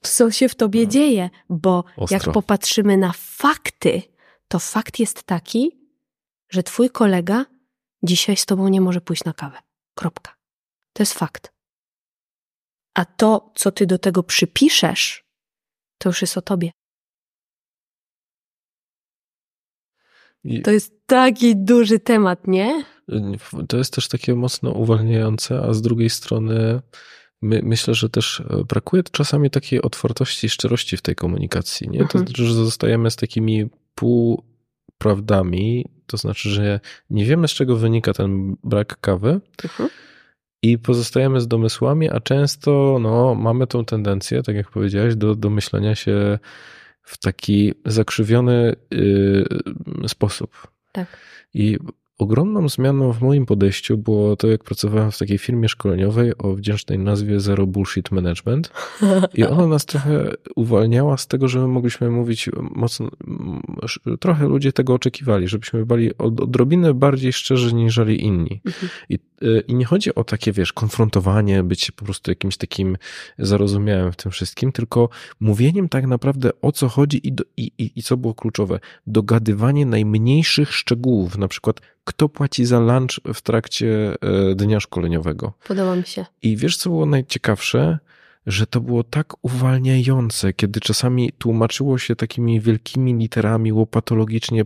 Co 0.03 0.31
się 0.31 0.49
w 0.49 0.55
tobie 0.55 0.85
no. 0.85 0.91
dzieje? 0.91 1.31
Bo 1.49 1.85
Ostro. 1.97 2.17
jak 2.17 2.35
popatrzymy 2.35 2.97
na 2.97 3.13
fakty, 3.17 4.03
to 4.49 4.59
fakt 4.59 4.99
jest 4.99 5.23
taki, 5.23 5.79
że 6.49 6.63
twój 6.63 6.91
kolega 6.91 7.47
dzisiaj 8.07 8.37
z 8.37 8.47
tobą 8.47 8.69
nie 8.69 8.81
może 8.81 9.01
pójść 9.01 9.25
na 9.25 9.33
kawę. 9.33 9.59
Kropka. 9.95 10.35
To 10.93 11.03
jest 11.03 11.13
fakt. 11.13 11.53
A 12.95 13.05
to, 13.05 13.53
co 13.55 13.73
ty 13.73 13.87
do 13.87 13.99
tego 13.99 14.23
przypiszesz, 14.23 15.25
to 15.99 16.09
już 16.09 16.21
jest 16.21 16.39
o 16.39 16.43
tobie. 16.43 16.71
To 20.65 20.71
jest 20.71 21.07
taki 21.07 21.57
duży 21.57 21.99
temat, 21.99 22.47
nie? 22.47 22.85
To 23.69 23.77
jest 23.77 23.95
też 23.95 24.09
takie 24.09 24.35
mocno 24.35 24.71
uwalniające, 24.71 25.63
a 25.63 25.73
z 25.73 25.83
drugiej 25.83 26.11
strony 26.11 26.83
my, 27.43 27.61
myślę, 27.65 27.95
że 27.95 28.11
też 28.11 28.41
e, 28.41 28.65
brakuje 28.65 29.03
czasami 29.03 29.51
takiej 29.51 29.83
otwartości 29.83 30.47
i 30.47 30.51
szczerości 30.51 30.97
w 30.97 31.03
tej 31.03 31.15
komunikacji. 31.15 31.89
Nie? 31.89 31.99
To 31.99 32.05
mhm. 32.05 32.27
znaczy, 32.27 32.45
że 32.45 32.55
zostajemy 32.55 33.11
z 33.11 33.17
takimi 33.17 33.69
półprawdami, 34.99 35.87
to 36.07 36.17
znaczy, 36.17 36.51
że 36.51 36.81
nie 37.11 37.25
wiemy, 37.25 37.49
z 37.49 37.51
czego 37.51 37.77
wynika 37.77 38.13
ten 38.13 38.57
brak 38.65 39.01
kawy. 39.01 39.41
Mhm 39.65 39.89
i 40.63 40.79
pozostajemy 40.79 41.41
z 41.41 41.49
domysłami, 41.49 42.11
a 42.11 42.21
często 42.21 42.99
no, 43.01 43.35
mamy 43.35 43.67
tą 43.67 43.85
tendencję, 43.85 44.43
tak 44.43 44.57
jak 44.57 44.71
powiedziałeś, 44.71 45.17
do, 45.17 45.35
do 45.35 45.51
myślenia 45.51 45.95
się 45.95 46.39
w 47.03 47.19
taki 47.19 47.75
zakrzywiony 47.85 48.77
yy, 48.91 50.09
sposób. 50.09 50.69
Tak. 50.93 51.07
I 51.55 51.79
Ogromną 52.19 52.69
zmianą 52.69 53.13
w 53.13 53.23
moim 53.23 53.47
podejściu 53.47 53.99
było 53.99 54.37
to, 54.37 54.49
jak 54.49 54.65
pracowałem 54.65 55.11
w 55.11 55.19
takiej 55.19 55.39
firmie 55.39 55.69
szkoleniowej 55.69 56.39
o 56.39 56.55
wdzięcznej 56.55 56.99
nazwie 56.99 57.41
Zero 57.41 57.67
Bullshit 57.67 58.11
Management. 58.11 58.73
I 59.35 59.45
ona 59.45 59.67
nas 59.67 59.87
trochę 59.87 60.33
uwalniała 60.57 61.17
z 61.17 61.27
tego, 61.27 61.49
że 61.49 61.59
my 61.59 61.69
mogliśmy 61.69 62.11
mówić 62.11 62.51
mocno. 62.57 63.11
Trochę 64.21 64.49
ludzie 64.49 64.73
tego 64.73 64.95
oczekiwali, 64.95 65.49
żebyśmy 65.49 65.87
byli 65.87 66.19
odrobinę 66.19 66.95
bardziej 66.95 67.33
szczerzy 67.33 67.75
niż 67.75 68.01
inni. 68.19 68.61
Mhm. 68.67 68.89
I, 69.09 69.19
y, 69.43 69.65
I 69.69 69.75
nie 69.75 69.85
chodzi 69.85 70.15
o 70.15 70.25
takie, 70.25 70.53
wiesz, 70.53 70.73
konfrontowanie, 70.73 71.63
być 71.63 71.91
po 71.91 72.05
prostu 72.05 72.31
jakimś 72.31 72.57
takim 72.57 72.97
zarozumiałym 73.39 74.13
w 74.13 74.17
tym 74.17 74.33
wszystkim, 74.33 74.73
tylko 74.73 75.09
mówieniem 75.41 75.89
tak 75.89 76.07
naprawdę 76.07 76.51
o 76.63 76.73
co 76.73 76.89
chodzi 76.89 77.29
i, 77.29 77.33
do, 77.33 77.45
i, 77.57 77.73
i, 77.79 77.91
i 77.97 78.03
co 78.03 78.17
było 78.17 78.35
kluczowe. 78.35 78.81
Dogadywanie 79.07 79.87
najmniejszych 79.87 80.73
szczegółów, 80.73 81.39
na 81.39 81.49
przykład 81.49 81.81
kto 82.07 82.29
płaci 82.29 82.65
za 82.67 82.81
lunch 82.81 83.21
w 83.35 83.43
trakcie 83.43 84.15
e, 84.51 84.55
dnia 84.55 84.81
szkoleniowego. 84.81 85.53
Podoba 85.69 85.97
mi 85.97 86.07
się. 86.07 86.27
I 86.43 86.57
wiesz, 86.57 86.77
co 86.77 86.91
było 86.91 87.07
najciekawsze? 87.07 87.99
że 88.47 88.67
to 88.67 88.81
było 88.81 89.05
tak 89.05 89.45
uwalniające, 89.45 90.53
kiedy 90.53 90.81
czasami 90.81 91.33
tłumaczyło 91.39 91.99
się 91.99 92.17
takimi 92.17 92.61
wielkimi 92.61 93.15
literami 93.15 93.73
łopatologicznie 93.73 94.65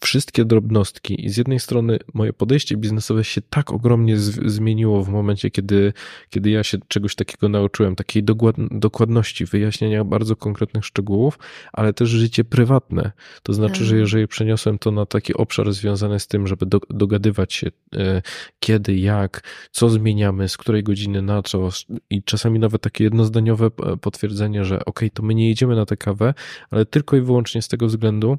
wszystkie 0.00 0.44
drobnostki. 0.44 1.24
I 1.26 1.30
z 1.30 1.36
jednej 1.36 1.60
strony 1.60 1.98
moje 2.14 2.32
podejście 2.32 2.76
biznesowe 2.76 3.24
się 3.24 3.40
tak 3.50 3.72
ogromnie 3.72 4.16
zmieniło 4.46 5.04
w 5.04 5.08
momencie, 5.08 5.50
kiedy, 5.50 5.92
kiedy 6.30 6.50
ja 6.50 6.64
się 6.64 6.78
czegoś 6.88 7.14
takiego 7.14 7.48
nauczyłem, 7.48 7.96
takiej 7.96 8.22
dokładności, 8.70 9.44
wyjaśnienia 9.44 10.04
bardzo 10.04 10.36
konkretnych 10.36 10.84
szczegółów, 10.84 11.38
ale 11.72 11.92
też 11.92 12.08
życie 12.08 12.44
prywatne. 12.44 13.12
To 13.42 13.52
znaczy, 13.52 13.84
że 13.84 13.90
tak. 13.90 14.00
jeżeli 14.00 14.28
przeniosłem 14.28 14.78
to 14.78 14.90
na 14.90 15.06
taki 15.06 15.34
obszar 15.34 15.72
związany 15.72 16.20
z 16.20 16.26
tym, 16.26 16.46
żeby 16.46 16.66
do, 16.66 16.80
dogadywać 16.90 17.54
się 17.54 17.70
e, 17.96 18.22
kiedy, 18.60 18.96
jak, 18.96 19.42
co 19.70 19.90
zmieniamy, 19.90 20.48
z 20.48 20.56
której 20.56 20.82
godziny 20.82 21.22
na 21.22 21.42
co 21.42 21.68
i 22.10 22.22
czasami 22.22 22.58
nawet 22.58 22.82
takie 22.82 23.04
jednozdaniowe 23.04 23.66
e, 23.66 23.96
potwierdzenie, 23.96 24.64
że 24.64 24.84
ok, 24.84 25.00
to 25.14 25.22
my 25.22 25.34
nie 25.34 25.48
jedziemy 25.48 25.76
na 25.76 25.86
tę 25.86 25.96
kawę, 25.96 26.34
ale 26.70 26.86
tylko 26.86 27.16
i 27.16 27.20
wyłącznie 27.20 27.62
z 27.62 27.68
tego 27.68 27.86
względu, 27.86 28.38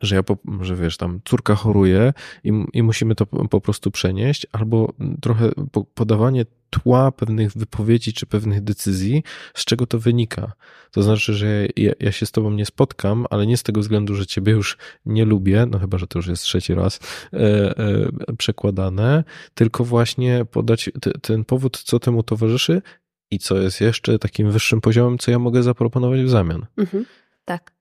że 0.00 0.16
ja, 0.16 0.22
że 0.60 0.76
wiesz, 0.76 0.96
tam 0.96 1.20
córka 1.24 1.54
choruje 1.54 2.12
i, 2.44 2.52
i 2.72 2.82
musimy 2.82 3.14
to 3.14 3.26
po, 3.26 3.60
prostu 3.60 3.90
przenieść, 3.90 4.46
albo 4.52 4.92
trochę 5.20 5.50
po, 5.72 5.84
podawanie 5.84 6.44
tła 6.70 7.12
pewnych 7.12 7.52
wypowiedzi 7.52 8.12
czy 8.12 8.26
pewnych 8.26 8.60
decyzji, 8.60 9.22
z 9.54 9.64
czego 9.64 9.86
to 9.86 9.98
wynika. 9.98 10.52
To 10.90 11.02
znaczy, 11.02 11.34
że 11.34 11.66
ja, 11.76 11.92
ja, 12.00 12.12
się 12.12 12.26
z 12.26 12.32
tobą 12.32 12.50
nie 12.50 12.66
spotkam, 12.66 13.26
ale 13.30 13.46
nie 13.46 13.56
z 13.56 13.62
tego 13.62 13.80
względu, 13.80 14.14
że 14.14 14.26
ciebie 14.26 14.52
już 14.52 14.78
nie 15.06 15.24
lubię, 15.24 15.66
no 15.70 15.78
chyba, 15.78 15.98
że 15.98 16.06
to 16.06 16.18
już 16.18 16.26
jest 16.26 16.42
trzeci 16.42 16.74
raz 16.74 17.00
e, 17.32 17.38
e, 17.38 18.10
przekładane, 18.38 19.24
tylko 19.54 19.84
właśnie 19.84 20.44
podać 20.44 20.90
ten 21.22 21.44
powód, 21.44 21.82
co 21.84 21.98
temu 21.98 22.22
towarzyszy 22.22 22.82
i 23.30 23.38
co 23.38 23.56
jest 23.56 23.80
jeszcze 23.80 24.18
takim 24.18 24.50
wyższym 24.50 24.80
poziomem, 24.80 25.18
co 25.18 25.30
ja 25.30 25.38
mogę 25.38 25.62
zaproponować 25.62 26.20
w 26.20 26.28
zamian. 26.28 26.66
Mhm, 26.76 27.04
tak. 27.44 27.79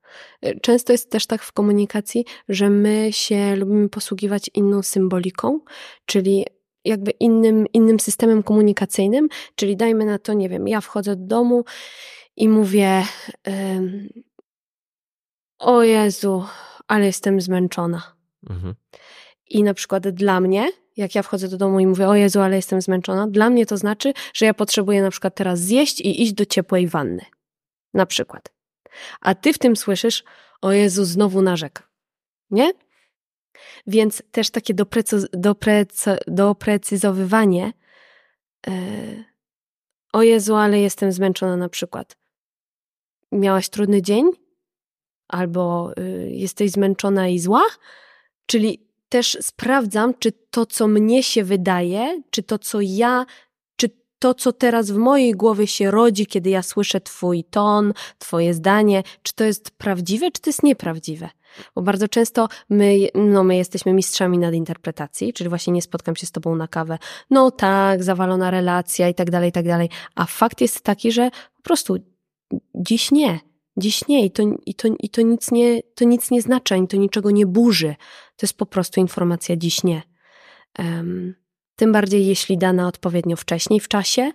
Często 0.62 0.92
jest 0.92 1.12
też 1.12 1.28
tak 1.28 1.44
w 1.44 1.52
komunikacji, 1.52 2.26
że 2.50 2.70
my 2.70 3.10
się 3.12 3.56
lubimy 3.56 3.90
posługiwać 3.90 4.50
inną 4.54 4.84
symboliką, 4.84 5.60
czyli 6.06 6.46
jakby 6.86 7.12
innym, 7.12 7.68
innym 7.74 8.00
systemem 8.00 8.44
komunikacyjnym, 8.44 9.28
czyli 9.56 9.78
dajmy 9.78 10.06
na 10.06 10.20
to, 10.20 10.34
nie 10.34 10.50
wiem, 10.50 10.68
ja 10.68 10.82
wchodzę 10.82 11.16
do 11.16 11.26
domu 11.26 11.64
i 12.36 12.50
mówię 12.50 13.04
o 15.60 15.84
Jezu, 15.84 16.44
ale 16.88 17.06
jestem 17.06 17.42
zmęczona. 17.42 18.16
Mhm. 18.50 18.76
I 19.50 19.64
na 19.64 19.74
przykład 19.74 20.10
dla 20.10 20.40
mnie, 20.40 20.70
jak 20.98 21.16
ja 21.16 21.24
wchodzę 21.24 21.48
do 21.48 21.58
domu 21.58 21.80
i 21.80 21.88
mówię, 21.88 22.08
o 22.08 22.16
Jezu, 22.16 22.40
ale 22.40 22.56
jestem 22.56 22.82
zmęczona, 22.82 23.28
dla 23.28 23.50
mnie 23.50 23.66
to 23.66 23.78
znaczy, 23.78 24.14
że 24.34 24.46
ja 24.46 24.54
potrzebuję 24.54 25.02
na 25.02 25.12
przykład 25.12 25.36
teraz 25.36 25.60
zjeść 25.60 26.02
i 26.02 26.22
iść 26.24 26.34
do 26.34 26.46
ciepłej 26.46 26.88
wanny. 26.88 27.26
Na 27.94 28.06
przykład. 28.06 28.54
A 29.22 29.36
ty 29.36 29.54
w 29.54 29.58
tym 29.58 29.76
słyszysz, 29.76 30.24
o 30.62 30.72
Jezu, 30.72 31.06
znowu 31.06 31.42
narzek. 31.42 31.90
Nie? 32.52 32.72
Więc 33.88 34.24
też 34.32 34.50
takie 34.50 34.74
doprecyzowywanie, 36.28 37.74
e, 38.68 38.72
o 40.14 40.22
Jezu, 40.22 40.56
ale 40.56 40.80
jestem 40.80 41.12
zmęczona 41.12 41.58
na 41.58 41.70
przykład. 41.70 42.18
Miałaś 43.32 43.70
trudny 43.70 44.02
dzień? 44.02 44.30
Albo 45.28 45.92
y, 46.00 46.30
jesteś 46.32 46.72
zmęczona 46.72 47.28
i 47.28 47.40
zła? 47.40 47.64
Czyli 48.46 48.90
też 49.10 49.38
sprawdzam, 49.42 50.14
czy 50.20 50.32
to, 50.32 50.66
co 50.66 50.88
mnie 50.88 51.24
się 51.24 51.44
wydaje, 51.44 52.22
czy 52.30 52.44
to, 52.44 52.60
co 52.60 52.82
ja 52.82 53.26
to, 54.20 54.34
co 54.34 54.54
teraz 54.54 54.92
w 54.92 54.98
mojej 54.98 55.32
głowie 55.32 55.68
się 55.68 55.92
rodzi, 55.92 56.26
kiedy 56.26 56.50
ja 56.50 56.64
słyszę 56.64 57.02
Twój 57.02 57.44
ton, 57.44 57.94
Twoje 58.18 58.54
zdanie, 58.54 59.04
czy 59.24 59.34
to 59.34 59.44
jest 59.44 59.72
prawdziwe, 59.72 60.32
czy 60.32 60.42
to 60.42 60.50
jest 60.50 60.64
nieprawdziwe. 60.64 61.30
Bo 61.76 61.82
bardzo 61.82 62.08
często 62.08 62.48
my, 62.70 62.98
no 63.16 63.44
my 63.44 63.56
jesteśmy 63.56 63.94
mistrzami 63.94 64.38
nadinterpretacji, 64.38 65.34
czyli 65.34 65.50
właśnie 65.50 65.74
nie 65.74 65.82
spotkam 65.82 66.16
się 66.16 66.26
z 66.26 66.32
tobą 66.32 66.56
na 66.56 66.68
kawę. 66.68 66.98
No 67.30 67.52
tak, 67.52 68.04
zawalona 68.04 68.52
relacja 68.52 69.10
i 69.10 69.14
tak 69.14 69.32
dalej, 69.32 69.50
i 69.50 69.52
tak 69.52 69.66
dalej. 69.66 69.90
A 70.16 70.26
fakt 70.26 70.62
jest 70.62 70.82
taki, 70.82 71.12
że 71.12 71.32
po 71.56 71.62
prostu 71.64 71.98
dziś 72.76 73.12
nie. 73.12 73.40
Dziś 73.78 74.08
nie 74.08 74.26
i 74.26 74.32
to, 74.32 74.44
i 74.66 74.76
to, 74.76 74.88
i 75.00 75.10
to, 75.10 75.22
nic, 75.22 75.52
nie, 75.52 75.82
to 75.96 76.06
nic 76.06 76.32
nie 76.32 76.42
znaczy, 76.42 76.74
ani 76.74 76.88
to 76.88 76.98
niczego 76.98 77.32
nie 77.32 77.46
burzy. 77.46 77.96
To 78.36 78.46
jest 78.46 78.58
po 78.58 78.66
prostu 78.66 79.00
informacja 79.00 79.56
dziś 79.56 79.84
nie. 79.84 80.02
Um, 80.80 81.36
tym 81.80 81.92
bardziej 81.92 82.28
jeśli 82.28 82.58
dana 82.58 82.88
odpowiednio 82.88 83.36
wcześniej 83.36 83.80
w 83.80 83.88
czasie, 83.88 84.32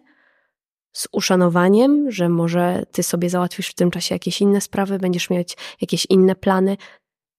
z 0.93 1.09
uszanowaniem, 1.13 2.11
że 2.11 2.29
może 2.29 2.83
ty 2.93 3.03
sobie 3.03 3.31
załatwisz 3.31 3.69
w 3.69 3.75
tym 3.75 3.91
czasie 3.91 4.15
jakieś 4.15 4.41
inne 4.41 4.61
sprawy, 4.61 4.99
będziesz 4.99 5.31
mieć 5.31 5.57
jakieś 5.81 6.07
inne 6.07 6.35
plany. 6.35 6.77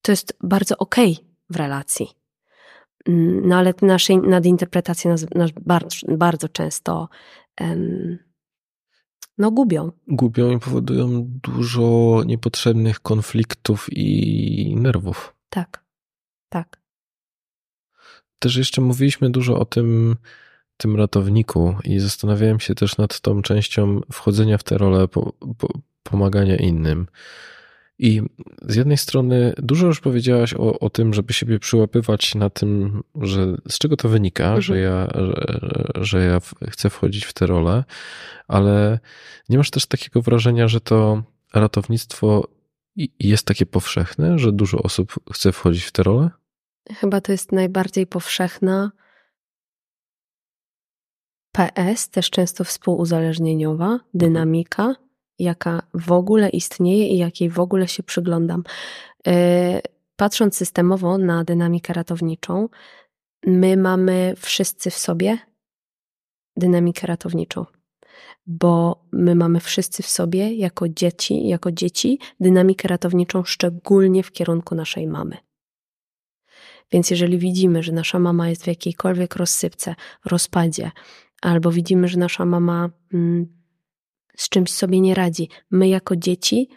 To 0.01 0.11
jest 0.11 0.37
bardzo 0.43 0.77
okej 0.77 1.13
okay 1.13 1.25
w 1.49 1.55
relacji. 1.55 2.09
Mm, 3.07 3.47
no 3.47 3.55
ale 3.55 3.73
nasze 3.81 4.17
nadinterpretacje 4.17 5.11
nas, 5.11 5.25
nas 5.35 5.51
bardzo, 5.51 5.97
bardzo 6.17 6.49
często 6.49 7.09
um, 7.61 8.17
no 9.37 9.51
gubią. 9.51 9.91
Gubią 10.07 10.51
i 10.51 10.59
powodują 10.59 11.27
dużo 11.43 12.21
niepotrzebnych 12.25 12.99
konfliktów 12.99 13.87
i 13.91 14.75
nerwów. 14.75 15.35
Tak, 15.49 15.83
tak 16.49 16.84
też 18.39 18.55
jeszcze 18.55 18.81
mówiliśmy 18.81 19.29
dużo 19.29 19.59
o 19.59 19.65
tym, 19.65 20.15
tym 20.77 20.95
ratowniku 20.95 21.75
i 21.83 21.99
zastanawiałem 21.99 22.59
się 22.59 22.75
też 22.75 22.97
nad 22.97 23.19
tą 23.19 23.41
częścią 23.41 24.01
wchodzenia 24.11 24.57
w 24.57 24.63
tę 24.63 24.77
rolę, 24.77 25.07
po, 25.07 25.33
po, 25.57 25.67
pomagania 26.03 26.55
innym. 26.55 27.07
I 27.99 28.21
z 28.61 28.75
jednej 28.75 28.97
strony 28.97 29.53
dużo 29.57 29.87
już 29.87 29.99
powiedziałaś 29.99 30.53
o, 30.53 30.79
o 30.79 30.89
tym, 30.89 31.13
żeby 31.13 31.33
siebie 31.33 31.59
przyłapywać 31.59 32.35
na 32.35 32.49
tym, 32.49 33.03
że 33.21 33.57
z 33.69 33.77
czego 33.77 33.97
to 33.97 34.09
wynika, 34.09 34.43
mhm. 34.43 34.61
że, 34.61 34.77
ja, 34.79 35.07
że, 35.15 35.87
że 35.95 36.25
ja 36.25 36.41
chcę 36.69 36.89
wchodzić 36.89 37.25
w 37.25 37.33
tę 37.33 37.45
rolę, 37.45 37.83
ale 38.47 38.99
nie 39.49 39.57
masz 39.57 39.71
też 39.71 39.85
takiego 39.85 40.21
wrażenia, 40.21 40.67
że 40.67 40.81
to 40.81 41.23
ratownictwo 41.53 42.47
jest 43.19 43.45
takie 43.45 43.65
powszechne, 43.65 44.39
że 44.39 44.51
dużo 44.51 44.77
osób 44.77 45.15
chce 45.33 45.51
wchodzić 45.51 45.83
w 45.83 45.91
tę 45.91 46.03
rolę? 46.03 46.29
Chyba 46.93 47.21
to 47.21 47.31
jest 47.31 47.51
najbardziej 47.51 48.07
powszechna. 48.07 48.91
PS, 51.51 52.09
też 52.09 52.29
często 52.29 52.63
współuzależnieniowa, 52.63 53.99
dynamika, 54.13 54.95
jaka 55.39 55.81
w 55.93 56.11
ogóle 56.11 56.49
istnieje 56.49 57.07
i 57.07 57.17
jakiej 57.17 57.49
w 57.49 57.59
ogóle 57.59 57.87
się 57.87 58.03
przyglądam. 58.03 58.63
E, 59.27 59.81
patrząc 60.15 60.57
systemowo 60.57 61.17
na 61.17 61.43
dynamikę 61.43 61.93
ratowniczą, 61.93 62.69
my 63.45 63.77
mamy 63.77 64.33
wszyscy 64.37 64.91
w 64.91 64.97
sobie 64.97 65.37
dynamikę 66.57 67.07
ratowniczą, 67.07 67.65
bo 68.47 69.03
my 69.11 69.35
mamy 69.35 69.59
wszyscy 69.59 70.03
w 70.03 70.07
sobie 70.07 70.53
jako 70.53 70.89
dzieci, 70.89 71.47
jako 71.47 71.71
dzieci 71.71 72.19
dynamikę 72.39 72.87
ratowniczą 72.87 73.43
szczególnie 73.43 74.23
w 74.23 74.31
kierunku 74.31 74.75
naszej 74.75 75.07
mamy. 75.07 75.37
Więc 76.91 77.09
jeżeli 77.11 77.37
widzimy, 77.37 77.83
że 77.83 77.91
nasza 77.91 78.19
mama 78.19 78.49
jest 78.49 78.63
w 78.63 78.67
jakiejkolwiek 78.67 79.35
rozsypce, 79.35 79.95
rozpadzie, 80.25 80.91
albo 81.41 81.71
widzimy, 81.71 82.07
że 82.07 82.19
nasza 82.19 82.45
mama 82.45 82.89
mm, 83.13 83.47
z 84.37 84.49
czymś 84.49 84.71
sobie 84.71 85.01
nie 85.01 85.15
radzi, 85.15 85.49
my 85.71 85.87
jako 85.87 86.15
dzieci 86.15 86.69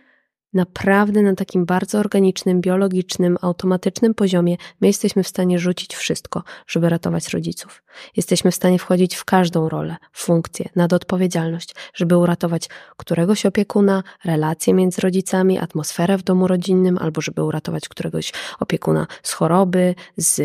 naprawdę 0.53 1.23
na 1.23 1.35
takim 1.35 1.67
bardzo 1.67 1.99
organicznym, 1.99 2.61
biologicznym, 2.61 3.37
automatycznym 3.43 4.15
poziomie 4.15 4.57
my 4.81 4.87
jesteśmy 4.87 5.23
w 5.23 5.29
stanie 5.29 5.59
rzucić 5.59 5.97
wszystko, 5.97 6.43
żeby 6.67 6.89
ratować 6.89 7.29
rodziców. 7.29 7.83
Jesteśmy 8.17 8.51
w 8.51 8.55
stanie 8.55 8.79
wchodzić 8.79 9.17
w 9.17 9.25
każdą 9.25 9.69
rolę, 9.69 9.97
funkcję, 10.13 10.69
nadodpowiedzialność, 10.77 11.75
żeby 11.95 12.17
uratować 12.17 12.69
któregoś 12.97 13.47
opiekuna, 13.47 14.03
relacje 14.25 14.75
między 14.75 15.01
rodzicami, 15.01 15.59
atmosferę 15.59 16.19
w 16.19 16.23
domu 16.23 16.47
rodzinnym, 16.47 16.99
albo 16.99 17.21
żeby 17.21 17.43
uratować 17.43 17.89
któregoś 17.89 18.33
opiekuna 18.61 19.07
z 19.23 19.33
choroby, 19.33 19.95
z 20.17 20.41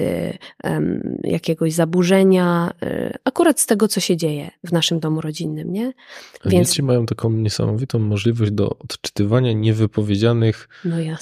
um, 0.63 1.17
jakiegoś 1.23 1.73
zaburzenia, 1.73 2.73
y, 2.83 3.13
akurat 3.23 3.59
z 3.59 3.65
tego, 3.65 3.87
co 3.87 3.99
się 3.99 4.17
dzieje 4.17 4.51
w 4.63 4.71
naszym 4.71 4.99
domu 4.99 5.21
rodzinnym, 5.21 5.73
nie? 5.73 5.93
Więc... 6.45 6.69
Dzieci 6.69 6.83
mają 6.83 7.05
taką 7.05 7.29
niesamowitą 7.29 7.99
możliwość 7.99 8.51
do 8.51 8.69
odczytywania 8.69 9.53
niewypowiedzianych 9.53 9.92
wypowiedzianych 9.93 10.69
no 10.85 10.95
e, 10.99 11.13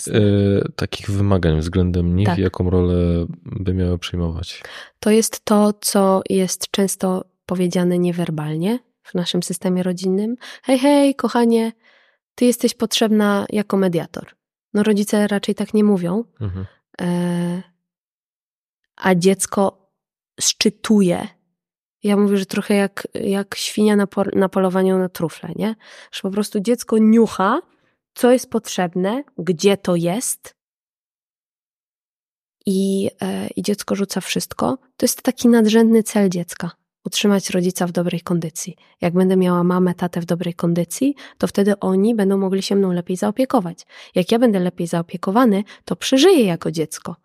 takich 0.75 1.09
wymagań 1.11 1.59
względem 1.59 2.15
nich, 2.15 2.27
tak. 2.27 2.37
jaką 2.37 2.69
rolę 2.69 3.25
by 3.45 3.73
miały 3.73 3.99
przyjmować. 3.99 4.63
To 4.99 5.09
jest 5.09 5.45
to, 5.45 5.73
co 5.81 6.21
jest 6.29 6.71
często 6.71 7.25
powiedziane 7.45 7.99
niewerbalnie 7.99 8.79
w 9.03 9.15
naszym 9.15 9.43
systemie 9.43 9.83
rodzinnym. 9.83 10.35
Hej, 10.63 10.79
hej, 10.79 11.15
kochanie, 11.15 11.71
ty 12.35 12.45
jesteś 12.45 12.73
potrzebna 12.73 13.45
jako 13.49 13.77
mediator. 13.77 14.25
No 14.73 14.83
rodzice 14.83 15.27
raczej 15.27 15.55
tak 15.55 15.73
nie 15.73 15.83
mówią, 15.83 16.23
mhm. 16.41 16.65
e, 17.01 17.61
a 18.95 19.15
dziecko 19.15 19.91
szczytuje 20.41 21.27
ja 22.03 22.17
mówię, 22.17 22.37
że 22.37 22.45
trochę 22.45 22.73
jak, 22.75 23.07
jak 23.13 23.55
świnia 23.55 23.95
na, 23.95 24.07
po, 24.07 24.23
na 24.23 24.49
polowaniu 24.49 24.97
na 24.97 25.09
trufle, 25.09 25.49
nie? 25.55 25.75
Że 26.11 26.21
po 26.21 26.31
prostu 26.31 26.59
dziecko 26.59 26.97
niucha 26.97 27.61
co 28.13 28.31
jest 28.31 28.49
potrzebne, 28.49 29.23
gdzie 29.37 29.77
to 29.77 29.95
jest. 29.95 30.55
I, 32.65 33.09
e, 33.21 33.47
I 33.55 33.61
dziecko 33.61 33.95
rzuca 33.95 34.21
wszystko. 34.21 34.77
To 34.97 35.03
jest 35.03 35.21
taki 35.21 35.47
nadrzędny 35.47 36.03
cel 36.03 36.29
dziecka 36.29 36.71
utrzymać 37.05 37.49
rodzica 37.49 37.87
w 37.87 37.91
dobrej 37.91 38.21
kondycji. 38.21 38.75
Jak 39.01 39.13
będę 39.13 39.37
miała 39.37 39.63
mamę, 39.63 39.93
tatę 39.93 40.21
w 40.21 40.25
dobrej 40.25 40.53
kondycji, 40.53 41.15
to 41.37 41.47
wtedy 41.47 41.79
oni 41.79 42.15
będą 42.15 42.37
mogli 42.37 42.61
się 42.61 42.75
mną 42.75 42.91
lepiej 42.91 43.17
zaopiekować. 43.17 43.85
Jak 44.15 44.31
ja 44.31 44.39
będę 44.39 44.59
lepiej 44.59 44.87
zaopiekowany, 44.87 45.63
to 45.85 45.95
przeżyję 45.95 46.43
jako 46.43 46.71
dziecko. 46.71 47.15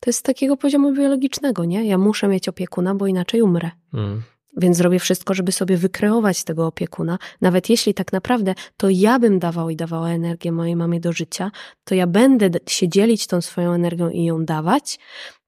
To 0.00 0.10
jest 0.10 0.18
z 0.18 0.22
takiego 0.22 0.56
poziomu 0.56 0.92
biologicznego, 0.92 1.64
nie? 1.64 1.84
Ja 1.84 1.98
muszę 1.98 2.28
mieć 2.28 2.48
opiekuna, 2.48 2.94
bo 2.94 3.06
inaczej 3.06 3.42
umrę. 3.42 3.70
Mm. 3.94 4.22
Więc 4.56 4.76
zrobię 4.76 4.98
wszystko, 4.98 5.34
żeby 5.34 5.52
sobie 5.52 5.76
wykreować 5.76 6.44
tego 6.44 6.66
opiekuna. 6.66 7.18
Nawet 7.40 7.70
jeśli 7.70 7.94
tak 7.94 8.12
naprawdę 8.12 8.54
to 8.76 8.88
ja 8.90 9.18
bym 9.18 9.38
dawał 9.38 9.70
i 9.70 9.76
dawała 9.76 10.10
energię 10.10 10.52
mojej 10.52 10.76
mamie 10.76 11.00
do 11.00 11.12
życia, 11.12 11.50
to 11.84 11.94
ja 11.94 12.06
będę 12.06 12.50
się 12.66 12.88
dzielić 12.88 13.26
tą 13.26 13.40
swoją 13.40 13.72
energią 13.72 14.08
i 14.08 14.24
ją 14.24 14.44
dawać, 14.44 14.98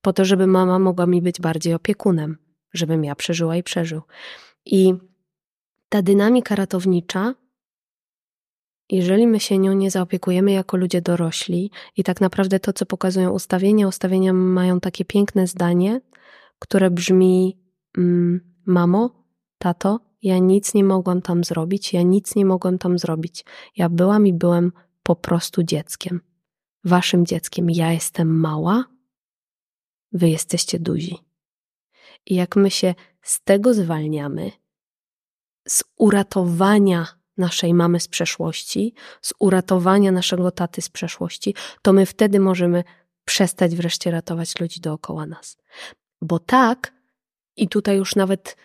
po 0.00 0.12
to, 0.12 0.24
żeby 0.24 0.46
mama 0.46 0.78
mogła 0.78 1.06
mi 1.06 1.22
być 1.22 1.40
bardziej 1.40 1.74
opiekunem, 1.74 2.38
żebym 2.72 3.04
ja 3.04 3.14
przeżyła 3.14 3.56
i 3.56 3.62
przeżył. 3.62 4.02
I 4.66 4.94
ta 5.88 6.02
dynamika 6.02 6.54
ratownicza, 6.54 7.34
jeżeli 8.90 9.26
my 9.26 9.40
się 9.40 9.58
nią 9.58 9.72
nie 9.72 9.90
zaopiekujemy 9.90 10.52
jako 10.52 10.76
ludzie 10.76 11.02
dorośli, 11.02 11.70
i 11.96 12.04
tak 12.04 12.20
naprawdę 12.20 12.60
to, 12.60 12.72
co 12.72 12.86
pokazują 12.86 13.30
ustawienia, 13.30 13.88
ustawienia 13.88 14.32
mają 14.32 14.80
takie 14.80 15.04
piękne 15.04 15.46
zdanie, 15.46 16.00
które 16.58 16.90
brzmi. 16.90 17.58
Mm, 17.98 18.55
Mamo, 18.66 19.24
tato, 19.58 20.00
ja 20.22 20.38
nic 20.38 20.74
nie 20.74 20.84
mogłam 20.84 21.22
tam 21.22 21.44
zrobić, 21.44 21.92
ja 21.92 22.02
nic 22.02 22.36
nie 22.36 22.44
mogłam 22.44 22.78
tam 22.78 22.98
zrobić. 22.98 23.44
Ja 23.76 23.88
byłam 23.88 24.26
i 24.26 24.32
byłem 24.32 24.72
po 25.02 25.16
prostu 25.16 25.62
dzieckiem. 25.62 26.20
Waszym 26.84 27.26
dzieckiem. 27.26 27.70
Ja 27.70 27.92
jestem 27.92 28.40
mała, 28.40 28.84
wy 30.12 30.28
jesteście 30.28 30.78
duzi. 30.78 31.18
I 32.26 32.34
jak 32.34 32.56
my 32.56 32.70
się 32.70 32.94
z 33.22 33.44
tego 33.44 33.74
zwalniamy, 33.74 34.52
z 35.68 35.84
uratowania 35.96 37.06
naszej 37.36 37.74
mamy 37.74 38.00
z 38.00 38.08
przeszłości, 38.08 38.94
z 39.22 39.32
uratowania 39.38 40.12
naszego 40.12 40.50
taty 40.50 40.82
z 40.82 40.88
przeszłości, 40.88 41.54
to 41.82 41.92
my 41.92 42.06
wtedy 42.06 42.40
możemy 42.40 42.84
przestać 43.24 43.76
wreszcie 43.76 44.10
ratować 44.10 44.60
ludzi 44.60 44.80
dookoła 44.80 45.26
nas. 45.26 45.56
Bo 46.22 46.38
tak 46.38 46.95
i 47.56 47.68
tutaj 47.68 47.96
już 47.96 48.16
nawet 48.16 48.56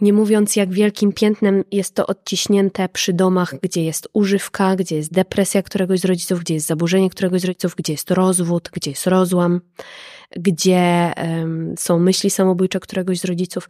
nie 0.00 0.12
mówiąc, 0.12 0.56
jak 0.56 0.72
wielkim 0.72 1.12
piętnem 1.12 1.64
jest 1.72 1.94
to 1.94 2.06
odciśnięte 2.06 2.88
przy 2.88 3.12
domach, 3.12 3.54
gdzie 3.62 3.84
jest 3.84 4.08
używka, 4.12 4.76
gdzie 4.76 4.96
jest 4.96 5.12
depresja 5.12 5.62
któregoś 5.62 6.00
z 6.00 6.04
rodziców, 6.04 6.40
gdzie 6.40 6.54
jest 6.54 6.66
zaburzenie 6.66 7.10
któregoś 7.10 7.40
z 7.40 7.44
rodziców, 7.44 7.74
gdzie 7.74 7.92
jest 7.92 8.10
rozwód, 8.10 8.70
gdzie 8.72 8.90
jest 8.90 9.06
rozłam, 9.06 9.60
gdzie 10.36 11.12
um, 11.16 11.74
są 11.78 11.98
myśli 11.98 12.30
samobójcze 12.30 12.80
któregoś 12.80 13.18
z 13.18 13.24
rodziców. 13.24 13.68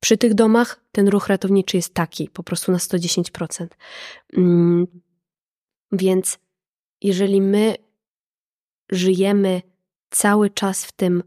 Przy 0.00 0.16
tych 0.16 0.34
domach 0.34 0.80
ten 0.92 1.08
ruch 1.08 1.28
ratowniczy 1.28 1.76
jest 1.76 1.94
taki, 1.94 2.28
po 2.28 2.42
prostu 2.42 2.72
na 2.72 2.78
110%. 2.78 3.66
Um, 4.36 4.86
więc 5.92 6.38
jeżeli 7.02 7.40
my 7.40 7.74
żyjemy 8.90 9.62
cały 10.10 10.50
czas 10.50 10.84
w 10.84 10.92
tym 10.92 11.22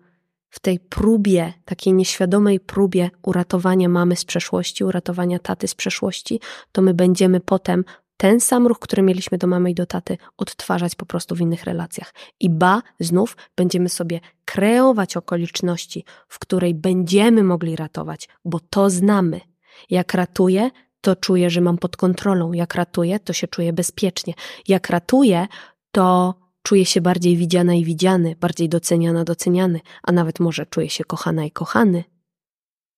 w 0.50 0.60
tej 0.60 0.80
próbie, 0.80 1.54
takiej 1.66 1.94
nieświadomej 1.94 2.60
próbie 2.60 3.10
uratowania 3.22 3.90
mamy 3.90 4.16
z 4.16 4.26
przeszłości, 4.26 4.84
uratowania 4.84 5.40
taty 5.40 5.68
z 5.68 5.76
przeszłości, 5.76 6.40
to 6.72 6.82
my 6.82 6.94
będziemy 6.94 7.40
potem 7.40 7.84
ten 8.18 8.40
sam 8.40 8.68
ruch, 8.68 8.80
który 8.80 9.04
mieliśmy 9.04 9.38
do 9.38 9.48
mamy 9.48 9.72
i 9.72 9.76
do 9.76 9.86
taty, 9.86 10.18
odtwarzać 10.38 10.96
po 10.96 11.06
prostu 11.06 11.36
w 11.36 11.42
innych 11.42 11.64
relacjach. 11.64 12.14
I 12.40 12.50
ba, 12.50 12.82
znów 13.00 13.38
będziemy 13.56 13.90
sobie 13.90 14.20
kreować 14.46 15.18
okoliczności, 15.18 16.06
w 16.28 16.40
której 16.40 16.74
będziemy 16.74 17.44
mogli 17.44 17.76
ratować, 17.76 18.30
bo 18.46 18.60
to 18.70 18.90
znamy. 18.90 19.42
Jak 19.90 20.14
ratuję, 20.14 20.72
to 21.02 21.16
czuję, 21.16 21.50
że 21.50 21.62
mam 21.62 21.78
pod 21.78 21.98
kontrolą. 21.98 22.54
Jak 22.54 22.76
ratuję, 22.76 23.20
to 23.20 23.34
się 23.34 23.48
czuję 23.48 23.74
bezpiecznie. 23.74 24.34
Jak 24.68 24.90
ratuję, 24.90 25.48
to 25.92 26.36
czuje 26.68 26.86
się 26.86 27.02
bardziej 27.02 27.38
widziana 27.38 27.74
i 27.74 27.86
widziany, 27.86 28.36
bardziej 28.40 28.70
doceniana, 28.70 29.24
doceniany, 29.24 29.80
a 30.04 30.12
nawet 30.12 30.40
może 30.40 30.66
czuje 30.66 30.90
się 30.90 31.04
kochana 31.04 31.46
i 31.46 31.52
kochany. 31.52 32.04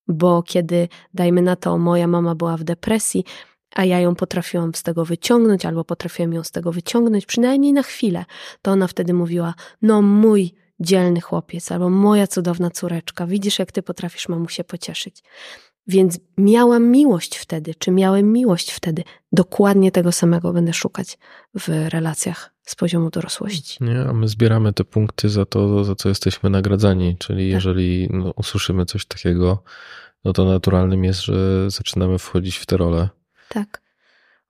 Bo 0.07 0.43
kiedy, 0.43 0.87
dajmy 1.13 1.41
na 1.41 1.55
to, 1.55 1.77
moja 1.77 2.07
mama 2.07 2.35
była 2.35 2.57
w 2.57 2.63
depresji, 2.63 3.23
a 3.75 3.85
ja 3.85 3.99
ją 3.99 4.15
potrafiłam 4.15 4.75
z 4.75 4.83
tego 4.83 5.05
wyciągnąć, 5.05 5.65
albo 5.65 5.83
potrafiłam 5.83 6.33
ją 6.33 6.43
z 6.43 6.51
tego 6.51 6.71
wyciągnąć, 6.71 7.25
przynajmniej 7.25 7.73
na 7.73 7.83
chwilę, 7.83 8.25
to 8.61 8.71
ona 8.71 8.87
wtedy 8.87 9.13
mówiła: 9.13 9.53
No, 9.81 10.01
mój 10.01 10.53
dzielny 10.79 11.21
chłopiec, 11.21 11.71
albo 11.71 11.89
moja 11.89 12.27
cudowna 12.27 12.69
córeczka, 12.69 13.27
widzisz, 13.27 13.59
jak 13.59 13.71
ty 13.71 13.83
potrafisz 13.83 14.29
mamusię 14.29 14.63
pocieszyć. 14.63 15.23
Więc 15.87 16.19
miałam 16.37 16.87
miłość 16.87 17.37
wtedy, 17.37 17.75
czy 17.75 17.91
miałem 17.91 18.31
miłość 18.31 18.71
wtedy. 18.71 19.03
Dokładnie 19.31 19.91
tego 19.91 20.11
samego 20.11 20.53
będę 20.53 20.73
szukać 20.73 21.17
w 21.59 21.67
relacjach 21.89 22.53
z 22.69 22.75
poziomu 22.75 23.09
dorosłości. 23.09 23.83
Nie, 23.83 24.01
a 24.01 24.13
my 24.13 24.27
zbieramy 24.27 24.73
te 24.73 24.83
punkty 24.83 25.29
za 25.29 25.45
to, 25.45 25.83
za 25.83 25.95
co 25.95 26.09
jesteśmy 26.09 26.49
nagradzani. 26.49 27.17
Czyli 27.17 27.45
tak. 27.45 27.53
jeżeli 27.53 28.07
no, 28.11 28.33
usłyszymy 28.35 28.85
coś 28.85 29.05
takiego, 29.05 29.63
no 30.25 30.33
to 30.33 30.45
naturalnym 30.45 31.03
jest, 31.03 31.21
że 31.21 31.69
zaczynamy 31.71 32.19
wchodzić 32.19 32.57
w 32.57 32.65
te 32.65 32.77
role. 32.77 33.09
Tak. 33.47 33.81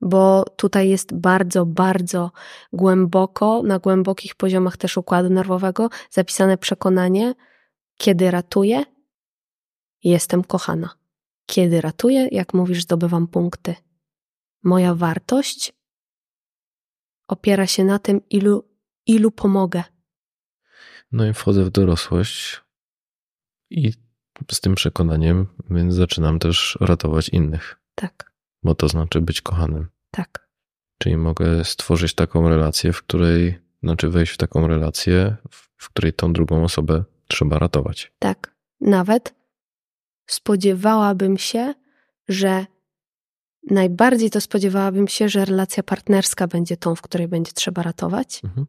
Bo 0.01 0.45
tutaj 0.55 0.89
jest 0.89 1.13
bardzo, 1.13 1.65
bardzo 1.65 2.31
głęboko, 2.73 3.63
na 3.63 3.79
głębokich 3.79 4.35
poziomach 4.35 4.77
też 4.77 4.97
układu 4.97 5.29
nerwowego, 5.29 5.89
zapisane 6.11 6.57
przekonanie, 6.57 7.33
kiedy 7.97 8.31
ratuję, 8.31 8.83
jestem 10.03 10.43
kochana. 10.43 10.89
Kiedy 11.45 11.81
ratuję, 11.81 12.27
jak 12.31 12.53
mówisz, 12.53 12.83
zdobywam 12.83 13.27
punkty. 13.27 13.75
Moja 14.63 14.95
wartość 14.95 15.78
opiera 17.29 17.67
się 17.67 17.83
na 17.83 17.99
tym, 17.99 18.21
ilu, 18.29 18.69
ilu 19.05 19.31
pomogę. 19.31 19.83
No 21.11 21.25
i 21.25 21.33
wchodzę 21.33 21.63
w 21.63 21.69
dorosłość 21.69 22.61
I 23.69 23.93
z 24.51 24.61
tym 24.61 24.75
przekonaniem, 24.75 25.47
więc 25.69 25.93
zaczynam 25.93 26.39
też 26.39 26.77
ratować 26.81 27.29
innych. 27.29 27.79
Tak. 27.95 28.31
Bo 28.63 28.75
to 28.75 28.87
znaczy 28.87 29.21
być 29.21 29.41
kochanym. 29.41 29.87
Tak. 30.11 30.49
Czyli 30.97 31.17
mogę 31.17 31.65
stworzyć 31.65 32.13
taką 32.13 32.49
relację, 32.49 32.93
w 32.93 33.03
której, 33.03 33.59
znaczy 33.83 34.09
wejść 34.09 34.33
w 34.33 34.37
taką 34.37 34.67
relację, 34.67 35.35
w 35.77 35.89
której 35.89 36.13
tą 36.13 36.33
drugą 36.33 36.63
osobę 36.63 37.03
trzeba 37.27 37.59
ratować. 37.59 38.13
Tak. 38.19 38.55
Nawet 38.81 39.35
spodziewałabym 40.27 41.37
się, 41.37 41.73
że 42.27 42.65
najbardziej 43.69 44.29
to 44.29 44.41
spodziewałabym 44.41 45.07
się, 45.07 45.29
że 45.29 45.45
relacja 45.45 45.83
partnerska 45.83 46.47
będzie 46.47 46.77
tą, 46.77 46.95
w 46.95 47.01
której 47.01 47.27
będzie 47.27 47.51
trzeba 47.51 47.83
ratować. 47.83 48.41
Mhm. 48.43 48.67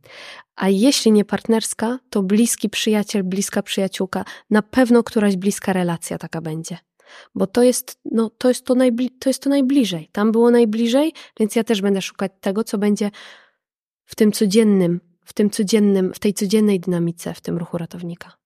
A 0.56 0.68
jeśli 0.68 1.12
nie 1.12 1.24
partnerska, 1.24 1.98
to 2.10 2.22
bliski 2.22 2.68
przyjaciel, 2.68 3.24
bliska 3.24 3.62
przyjaciółka, 3.62 4.24
na 4.51 4.62
pewno 4.62 5.02
któraś 5.02 5.36
bliska 5.36 5.72
relacja 5.72 6.18
taka 6.18 6.40
będzie. 6.40 6.78
Bo 7.35 7.47
to 7.47 7.62
jest, 7.62 7.98
no, 8.05 8.31
to, 8.39 8.48
jest 8.48 8.64
to, 8.64 8.74
najbli- 8.74 9.10
to 9.20 9.31
jest 9.31 9.43
to 9.43 9.51
najbliżej. 9.51 10.09
Tam 10.12 10.32
było 10.32 10.51
najbliżej, 10.51 11.12
więc 11.40 11.56
ja 11.56 11.64
też 11.64 11.82
będę 11.82 12.02
szukać 12.02 12.32
tego, 12.40 12.64
co 12.64 12.78
będzie 12.78 13.10
w 14.05 14.14
tym 14.14 14.32
codziennym, 14.32 15.01
w 15.24 15.32
tym 15.32 15.51
codziennym, 15.51 16.14
w 16.14 16.18
tej 16.18 16.35
codziennej 16.35 16.81
dynamice, 16.81 17.35
w 17.35 17.40
tym 17.40 17.59
ruchu 17.59 17.78
ratownika. 17.78 18.40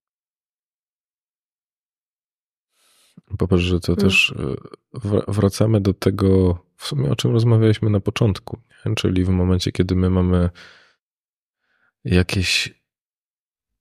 Popatrz, 3.38 3.62
że 3.62 3.80
to 3.80 3.92
no. 3.92 3.96
też 3.96 4.34
e, 4.38 5.32
wracamy 5.32 5.80
do 5.80 5.94
tego, 5.94 6.59
w 6.76 6.86
sumie 6.86 7.10
o 7.10 7.16
czym 7.16 7.32
rozmawialiśmy 7.32 7.90
na 7.90 8.01
początku, 8.01 8.59
nie? 8.86 8.94
czyli 8.94 9.24
w 9.24 9.28
momencie, 9.28 9.72
kiedy 9.72 9.96
my 9.96 10.10
mamy 10.10 10.51
jakieś 12.05 12.74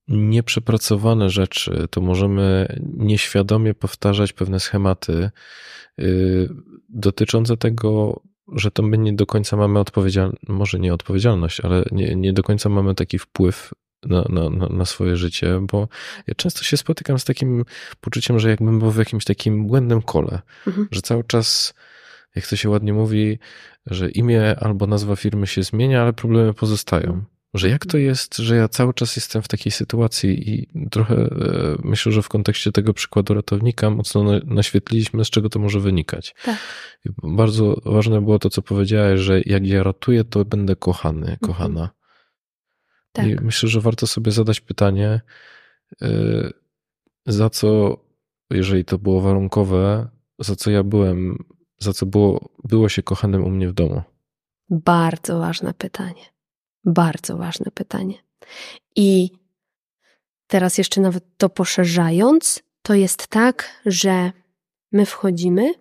nieprzepracowane 0.08 1.30
rzeczy, 1.30 1.88
to 1.92 2.02
możemy 2.02 2.76
nieświadomie 2.98 3.74
powtarzać 3.74 4.34
pewne 4.34 4.60
schematy 4.60 5.30
yy, 5.98 6.50
dotyczące 6.90 7.58
tego, 7.58 8.22
że 8.48 8.72
to 8.72 8.84
my 8.84 8.98
nie 8.98 9.14
do 9.14 9.26
końca 9.26 9.58
mamy 9.58 9.80
odpowiedzialność, 9.80 10.44
może 10.48 10.80
nie 10.80 10.94
odpowiedzialność, 10.94 11.62
ale 11.62 11.84
nie, 11.92 12.16
nie 12.16 12.34
do 12.34 12.44
końca 12.44 12.70
mamy 12.70 12.96
taki 12.96 13.20
wpływ 13.20 13.74
na, 14.06 14.50
na, 14.50 14.68
na 14.70 14.86
swoje 14.86 15.18
życie, 15.18 15.60
bo 15.62 15.88
ja 16.28 16.36
często 16.36 16.64
się 16.64 16.78
spotykam 16.78 17.20
z 17.20 17.26
takim 17.26 17.66
poczuciem, 18.02 18.40
że 18.40 18.50
jakbym 18.50 18.80
był 18.80 18.92
w 18.92 18.98
jakimś 18.98 19.26
takim 19.26 19.68
błędnym 19.68 20.02
kole, 20.02 20.42
mhm. 20.68 20.88
że 20.92 21.02
cały 21.02 21.24
czas, 21.24 21.74
jak 22.36 22.48
to 22.48 22.56
się 22.56 22.70
ładnie 22.70 22.94
mówi, 22.94 23.40
że 23.86 24.10
imię 24.10 24.56
albo 24.60 24.88
nazwa 24.88 25.16
firmy 25.16 25.48
się 25.48 25.64
zmienia, 25.64 26.02
ale 26.02 26.14
problemy 26.14 26.54
pozostają. 26.54 27.24
Że 27.54 27.70
jak 27.70 27.86
to 27.86 27.98
jest, 27.98 28.38
że 28.38 28.56
ja 28.56 28.68
cały 28.68 28.94
czas 28.94 29.16
jestem 29.16 29.42
w 29.42 29.48
takiej 29.48 29.72
sytuacji 29.72 30.50
i 30.50 30.68
trochę 30.90 31.16
e, 31.16 31.30
myślę, 31.84 32.12
że 32.12 32.22
w 32.22 32.30
kontekście 32.30 32.72
tego 32.72 32.94
przykładu 32.94 33.34
ratownika 33.34 33.90
mocno 33.90 34.24
naświetliliśmy, 34.46 35.26
z 35.26 35.30
czego 35.30 35.50
to 35.50 35.60
może 35.60 35.80
wynikać. 35.80 36.36
Tak. 36.46 36.58
Bardzo 37.24 37.82
ważne 37.86 38.22
było 38.22 38.40
to, 38.40 38.50
co 38.50 38.62
powiedziałeś, 38.62 39.20
że 39.20 39.42
jak 39.46 39.68
ja 39.68 39.84
ratuję, 39.84 40.24
to 40.24 40.46
będę 40.46 40.76
kochany, 40.76 41.20
mhm. 41.20 41.38
kochana. 41.38 41.82
Mhm. 41.82 42.03
Tak. 43.14 43.28
I 43.28 43.36
myślę, 43.42 43.70
że 43.70 43.82
warto 43.82 44.08
sobie 44.08 44.32
zadać 44.32 44.62
pytanie, 44.62 45.22
y, 46.02 46.54
za 47.26 47.50
co, 47.50 47.98
jeżeli 48.50 48.86
to 48.86 48.98
było 48.98 49.22
warunkowe, 49.22 50.08
za 50.40 50.56
co 50.56 50.72
ja 50.72 50.84
byłem, 50.84 51.46
za 51.80 51.94
co 51.94 52.06
było, 52.06 52.50
było 52.64 52.90
się 52.90 53.04
kochanym 53.04 53.44
u 53.44 53.50
mnie 53.50 53.68
w 53.68 53.74
domu? 53.74 54.02
Bardzo 54.70 55.40
ważne 55.40 55.74
pytanie. 55.74 56.24
Bardzo 56.86 57.38
ważne 57.38 57.72
pytanie. 57.72 58.16
I 58.96 59.32
teraz 60.48 60.78
jeszcze 60.78 61.02
nawet 61.02 61.38
to 61.38 61.50
poszerzając, 61.50 62.64
to 62.82 62.94
jest 62.94 63.28
tak, 63.28 63.82
że 63.86 64.32
my 64.92 65.06
wchodzimy 65.06 65.74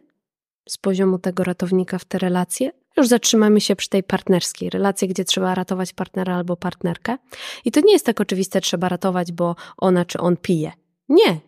z 0.69 0.79
poziomu 0.79 1.19
tego 1.19 1.45
ratownika 1.45 1.99
w 1.99 2.05
te 2.05 2.19
relacje, 2.19 2.71
już 2.97 3.09
zatrzymamy 3.09 3.61
się 3.61 3.77
przy 3.77 3.89
tej 3.89 4.03
partnerskiej 4.03 4.71
relacji, 4.71 5.09
gdzie 5.09 5.25
trzeba 5.25 5.55
ratować 5.55 5.93
partnera 5.93 6.37
albo 6.37 6.57
partnerkę. 6.57 7.17
I 7.65 7.73
to 7.73 7.81
nie 7.81 7.93
jest 7.93 8.07
tak 8.07 8.21
oczywiste, 8.21 8.61
trzeba 8.61 8.89
ratować, 8.89 9.33
bo 9.33 9.57
ona 9.77 10.05
czy 10.05 10.19
on 10.19 10.37
pije. 10.37 10.73
Nie. 11.09 11.41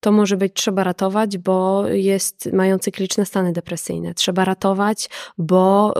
To 0.00 0.12
może 0.12 0.36
być 0.36 0.52
trzeba 0.54 0.84
ratować, 0.84 1.38
bo 1.38 1.88
jest, 1.88 2.52
mają 2.52 2.78
cykliczne 2.78 3.26
stany 3.26 3.52
depresyjne. 3.52 4.14
Trzeba 4.14 4.44
ratować, 4.44 5.10
bo 5.38 5.94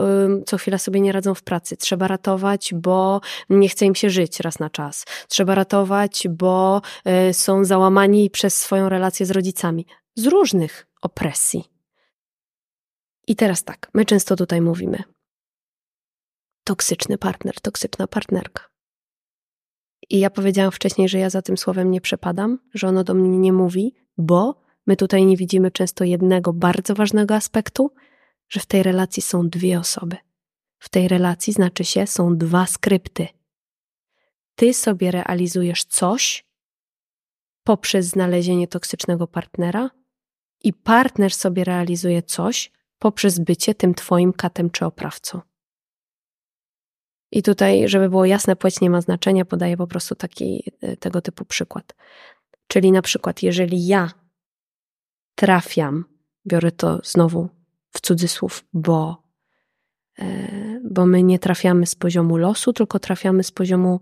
co 0.45 0.57
chwila 0.57 0.77
sobie 0.77 1.01
nie 1.01 1.11
radzą 1.11 1.33
w 1.33 1.43
pracy. 1.43 1.77
Trzeba 1.77 2.07
ratować, 2.07 2.73
bo 2.75 3.21
nie 3.49 3.69
chce 3.69 3.85
im 3.85 3.95
się 3.95 4.09
żyć 4.09 4.39
raz 4.39 4.59
na 4.59 4.69
czas. 4.69 5.05
Trzeba 5.27 5.55
ratować, 5.55 6.27
bo 6.29 6.81
y, 7.29 7.33
są 7.33 7.65
załamani 7.65 8.29
przez 8.29 8.55
swoją 8.55 8.89
relację 8.89 9.25
z 9.25 9.31
rodzicami. 9.31 9.85
Z 10.15 10.25
różnych 10.25 10.87
opresji. 11.01 11.78
I 13.29 13.35
teraz 13.35 13.63
tak, 13.63 13.89
my 13.93 14.05
często 14.05 14.35
tutaj 14.35 14.61
mówimy: 14.61 15.03
toksyczny 16.63 17.17
partner, 17.17 17.61
toksyczna 17.61 18.07
partnerka. 18.07 18.63
I 20.09 20.19
ja 20.19 20.29
powiedziałam 20.29 20.71
wcześniej, 20.71 21.09
że 21.09 21.19
ja 21.19 21.29
za 21.29 21.41
tym 21.41 21.57
słowem 21.57 21.91
nie 21.91 22.01
przepadam, 22.01 22.59
że 22.73 22.87
ono 22.87 23.03
do 23.03 23.13
mnie 23.13 23.37
nie 23.37 23.53
mówi, 23.53 23.95
bo 24.17 24.61
my 24.87 24.95
tutaj 24.95 25.25
nie 25.25 25.37
widzimy 25.37 25.71
często 25.71 26.03
jednego 26.03 26.53
bardzo 26.53 26.95
ważnego 26.95 27.35
aspektu, 27.35 27.91
że 28.49 28.59
w 28.59 28.65
tej 28.65 28.83
relacji 28.83 29.21
są 29.21 29.49
dwie 29.49 29.79
osoby. 29.79 30.17
W 30.79 30.89
tej 30.89 31.07
relacji 31.07 31.53
znaczy 31.53 31.83
się, 31.85 32.07
są 32.07 32.37
dwa 32.37 32.65
skrypty. 32.65 33.27
Ty 34.55 34.73
sobie 34.73 35.11
realizujesz 35.11 35.83
coś 35.83 36.45
poprzez 37.63 38.05
znalezienie 38.05 38.67
toksycznego 38.67 39.27
partnera, 39.27 39.89
i 40.63 40.73
partner 40.73 41.33
sobie 41.33 41.63
realizuje 41.63 42.23
coś 42.23 42.71
poprzez 42.99 43.39
bycie 43.39 43.75
tym 43.75 43.93
Twoim 43.93 44.33
katem 44.33 44.69
czy 44.69 44.85
oprawcą. 44.85 45.41
I 47.31 47.43
tutaj, 47.43 47.87
żeby 47.87 48.09
było 48.09 48.25
jasne, 48.25 48.55
płeć 48.55 48.81
nie 48.81 48.89
ma 48.89 49.01
znaczenia, 49.01 49.45
podaję 49.45 49.77
po 49.77 49.87
prostu 49.87 50.15
taki 50.15 50.63
e, 50.81 50.97
tego 50.97 51.21
typu 51.21 51.45
przykład. 51.45 51.95
Czyli 52.67 52.91
na 52.91 53.01
przykład, 53.01 53.43
jeżeli 53.43 53.87
ja 53.87 54.11
trafiam, 55.35 56.05
biorę 56.47 56.71
to 56.71 56.99
znowu 57.03 57.49
w 57.89 58.01
cudzysłów, 58.01 58.65
bo, 58.73 59.23
e, 60.19 60.81
bo 60.91 61.05
my 61.05 61.23
nie 61.23 61.39
trafiamy 61.39 61.85
z 61.85 61.95
poziomu 61.95 62.37
losu, 62.37 62.73
tylko 62.73 62.99
trafiamy 62.99 63.43
z 63.43 63.51
poziomu 63.51 63.99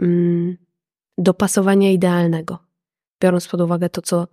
mm, 0.00 0.56
dopasowania 1.18 1.90
idealnego, 1.90 2.58
biorąc 3.22 3.48
pod 3.48 3.60
uwagę 3.60 3.88
to, 3.88 4.02
co 4.02 4.28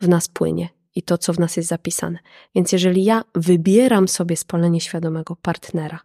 w 0.00 0.08
nas 0.08 0.28
płynie 0.28 0.81
i 0.94 1.02
to, 1.02 1.18
co 1.18 1.32
w 1.32 1.38
nas 1.38 1.56
jest 1.56 1.68
zapisane. 1.68 2.18
Więc 2.54 2.72
jeżeli 2.72 3.04
ja 3.04 3.24
wybieram 3.34 4.08
sobie 4.08 4.36
z 4.36 4.44
pola 4.44 4.68
nieświadomego 4.68 5.36
partnera, 5.36 6.00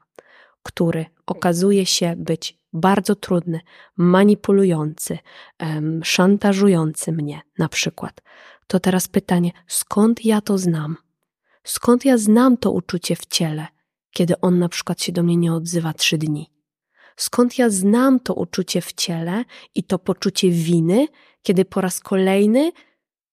który 0.63 1.05
okazuje 1.25 1.85
się 1.85 2.15
być 2.17 2.57
bardzo 2.73 3.15
trudny, 3.15 3.59
manipulujący, 3.97 5.17
szantażujący 6.03 7.11
mnie 7.11 7.41
na 7.57 7.69
przykład, 7.69 8.21
to 8.67 8.79
teraz 8.79 9.07
pytanie, 9.07 9.51
skąd 9.67 10.25
ja 10.25 10.41
to 10.41 10.57
znam? 10.57 10.97
Skąd 11.63 12.05
ja 12.05 12.17
znam 12.17 12.57
to 12.57 12.71
uczucie 12.71 13.15
w 13.15 13.25
ciele, 13.25 13.67
kiedy 14.11 14.41
on 14.41 14.59
na 14.59 14.69
przykład 14.69 15.01
się 15.01 15.11
do 15.11 15.23
mnie 15.23 15.37
nie 15.37 15.53
odzywa 15.53 15.93
trzy 15.93 16.17
dni? 16.17 16.51
Skąd 17.15 17.57
ja 17.57 17.69
znam 17.69 18.19
to 18.19 18.33
uczucie 18.33 18.81
w 18.81 18.93
ciele 18.93 19.43
i 19.75 19.83
to 19.83 19.99
poczucie 19.99 20.49
winy, 20.49 21.07
kiedy 21.41 21.65
po 21.65 21.81
raz 21.81 21.99
kolejny 21.99 22.71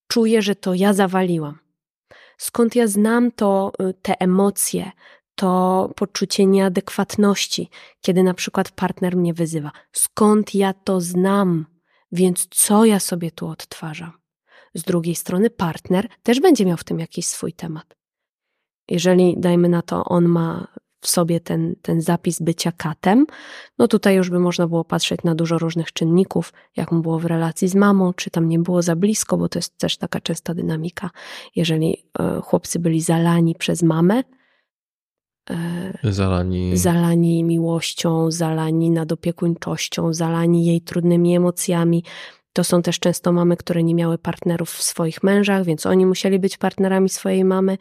czuję, 0.08 0.42
że 0.42 0.54
to 0.54 0.74
ja 0.74 0.92
zawaliłam. 0.92 1.58
Skąd 2.38 2.76
ja 2.76 2.86
znam 2.86 3.32
to, 3.32 3.72
y, 3.82 3.94
te 4.02 4.20
emocje, 4.20 4.92
to 5.34 5.90
poczucie 5.96 6.46
nieadekwatności, 6.46 7.70
kiedy 8.00 8.22
na 8.22 8.34
przykład 8.34 8.70
partner 8.70 9.16
mnie 9.16 9.34
wyzywa. 9.34 9.70
Skąd 9.92 10.54
ja 10.54 10.72
to 10.72 11.00
znam? 11.00 11.66
Więc 12.12 12.46
co 12.50 12.84
ja 12.84 13.00
sobie 13.00 13.30
tu 13.30 13.48
odtwarzam? 13.48 14.12
Z 14.74 14.82
drugiej 14.82 15.14
strony 15.14 15.50
partner 15.50 16.08
też 16.22 16.40
będzie 16.40 16.66
miał 16.66 16.76
w 16.76 16.84
tym 16.84 16.98
jakiś 16.98 17.26
swój 17.26 17.52
temat. 17.52 17.96
Jeżeli, 18.88 19.34
dajmy 19.38 19.68
na 19.68 19.82
to, 19.82 20.04
on 20.04 20.24
ma 20.24 20.68
w 21.04 21.08
sobie 21.08 21.40
ten, 21.40 21.74
ten 21.82 22.00
zapis 22.00 22.40
bycia 22.40 22.72
katem, 22.72 23.26
no 23.78 23.88
tutaj 23.88 24.16
już 24.16 24.30
by 24.30 24.38
można 24.38 24.66
było 24.66 24.84
patrzeć 24.84 25.20
na 25.24 25.34
dużo 25.34 25.58
różnych 25.58 25.92
czynników, 25.92 26.52
jak 26.76 26.92
mu 26.92 27.00
było 27.02 27.18
w 27.18 27.24
relacji 27.24 27.68
z 27.68 27.74
mamą, 27.74 28.12
czy 28.12 28.30
tam 28.30 28.48
nie 28.48 28.58
było 28.58 28.82
za 28.82 28.96
blisko, 28.96 29.36
bo 29.36 29.48
to 29.48 29.58
jest 29.58 29.78
też 29.78 29.96
taka 29.96 30.20
częsta 30.20 30.54
dynamika. 30.54 31.10
Jeżeli 31.56 32.04
e, 32.18 32.40
chłopcy 32.40 32.78
byli 32.78 33.00
zalani 33.00 33.54
przez 33.54 33.82
mamę, 33.82 34.22
e, 35.50 36.12
Zalani. 36.12 36.76
zalani 36.76 37.44
miłością, 37.44 38.30
zalani 38.30 38.90
nadopiekuńczością, 38.90 40.12
zalani 40.12 40.66
jej 40.66 40.80
trudnymi 40.80 41.36
emocjami. 41.36 42.04
To 42.52 42.64
są 42.64 42.82
też 42.82 42.98
często 42.98 43.32
mamy, 43.32 43.56
które 43.56 43.82
nie 43.82 43.94
miały 43.94 44.18
partnerów 44.18 44.70
w 44.70 44.82
swoich 44.82 45.22
mężach, 45.22 45.64
więc 45.64 45.86
oni 45.86 46.06
musieli 46.06 46.38
być 46.38 46.56
partnerami 46.56 47.08
swojej 47.08 47.44
mamy 47.44 47.78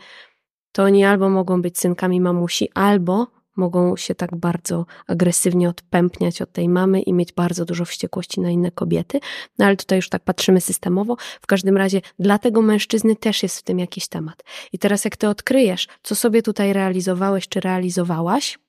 to 0.74 0.84
oni 0.84 1.06
albo 1.06 1.30
mogą 1.30 1.62
być 1.62 1.80
synkami 1.80 2.22
mamusi, 2.22 2.70
albo 2.74 3.28
mogą 3.56 3.98
się 3.98 4.16
tak 4.16 4.36
bardzo 4.36 4.86
agresywnie 5.08 5.70
odpępniać 5.70 6.42
od 6.42 6.52
tej 6.52 6.70
mamy 6.70 7.02
i 7.02 7.14
mieć 7.14 7.34
bardzo 7.34 7.66
dużo 7.66 7.86
wściekłości 7.86 8.42
na 8.42 8.50
inne 8.50 8.72
kobiety. 8.72 9.20
No 9.60 9.66
ale 9.66 9.78
tutaj 9.78 9.98
już 9.98 10.10
tak 10.10 10.24
patrzymy 10.24 10.62
systemowo. 10.62 11.18
W 11.42 11.48
każdym 11.48 11.78
razie 11.78 12.02
dla 12.20 12.40
tego 12.40 12.62
mężczyzny 12.62 13.16
też 13.16 13.44
jest 13.44 13.60
w 13.60 13.64
tym 13.64 13.80
jakiś 13.80 14.08
temat. 14.08 14.44
I 14.72 14.80
teraz 14.80 15.06
jak 15.06 15.18
ty 15.18 15.28
odkryjesz, 15.28 15.88
co 16.04 16.16
sobie 16.16 16.42
tutaj 16.42 16.74
realizowałeś 16.74 17.48
czy 17.48 17.60
realizowałaś, 17.60 18.60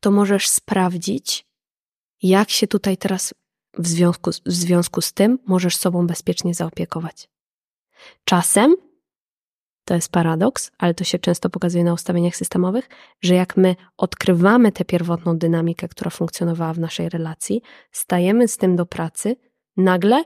to 0.00 0.10
możesz 0.10 0.48
sprawdzić, 0.48 1.46
jak 2.22 2.50
się 2.50 2.66
tutaj 2.66 2.96
teraz 2.96 3.34
w 3.78 3.86
związku, 3.86 4.30
w 4.30 4.52
związku 4.52 5.00
z 5.00 5.12
tym 5.12 5.38
możesz 5.46 5.76
sobą 5.76 6.06
bezpiecznie 6.06 6.54
zaopiekować. 6.54 7.28
Czasem 8.24 8.76
to 9.86 9.94
jest 9.94 10.12
paradoks, 10.12 10.70
ale 10.78 10.94
to 10.94 11.04
się 11.04 11.18
często 11.18 11.50
pokazuje 11.50 11.84
na 11.84 11.92
ustawieniach 11.92 12.36
systemowych, 12.36 12.88
że 13.20 13.34
jak 13.34 13.56
my 13.56 13.76
odkrywamy 13.96 14.72
tę 14.72 14.84
pierwotną 14.84 15.38
dynamikę, 15.38 15.88
która 15.88 16.10
funkcjonowała 16.10 16.72
w 16.72 16.78
naszej 16.78 17.08
relacji, 17.08 17.62
stajemy 17.92 18.48
z 18.48 18.56
tym 18.56 18.76
do 18.76 18.86
pracy, 18.86 19.36
nagle 19.76 20.24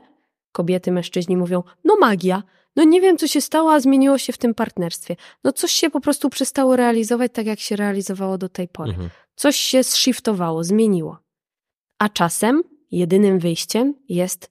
kobiety, 0.51 0.91
mężczyźni 0.91 1.37
mówią: 1.37 1.63
No 1.83 1.95
magia, 1.99 2.43
no 2.75 2.83
nie 2.83 3.01
wiem, 3.01 3.17
co 3.17 3.27
się 3.27 3.41
stało, 3.41 3.73
a 3.73 3.79
zmieniło 3.79 4.17
się 4.17 4.33
w 4.33 4.37
tym 4.37 4.53
partnerstwie. 4.53 5.15
No 5.43 5.51
coś 5.51 5.71
się 5.71 5.89
po 5.89 6.01
prostu 6.01 6.29
przestało 6.29 6.75
realizować 6.75 7.31
tak, 7.33 7.45
jak 7.45 7.59
się 7.59 7.75
realizowało 7.75 8.37
do 8.37 8.49
tej 8.49 8.67
pory. 8.67 8.91
Mhm. 8.91 9.09
Coś 9.35 9.55
się 9.55 9.83
zshiftowało, 9.83 10.63
zmieniło. 10.63 11.17
A 11.99 12.09
czasem 12.09 12.63
jedynym 12.91 13.39
wyjściem 13.39 13.93
jest 14.09 14.50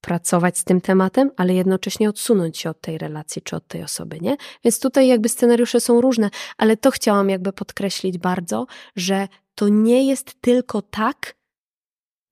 pracować 0.00 0.58
z 0.58 0.64
tym 0.64 0.80
tematem, 0.80 1.30
ale 1.36 1.54
jednocześnie 1.54 2.08
odsunąć 2.08 2.58
się 2.58 2.70
od 2.70 2.80
tej 2.80 2.98
relacji 2.98 3.42
czy 3.42 3.56
od 3.56 3.66
tej 3.66 3.82
osoby, 3.82 4.18
nie? 4.20 4.36
Więc 4.64 4.80
tutaj 4.80 5.08
jakby 5.08 5.28
scenariusze 5.28 5.80
są 5.80 6.00
różne, 6.00 6.30
ale 6.58 6.76
to 6.76 6.90
chciałam 6.90 7.30
jakby 7.30 7.52
podkreślić 7.52 8.18
bardzo, 8.18 8.66
że 8.96 9.28
to 9.54 9.68
nie 9.68 10.06
jest 10.06 10.40
tylko 10.40 10.82
tak, 10.82 11.34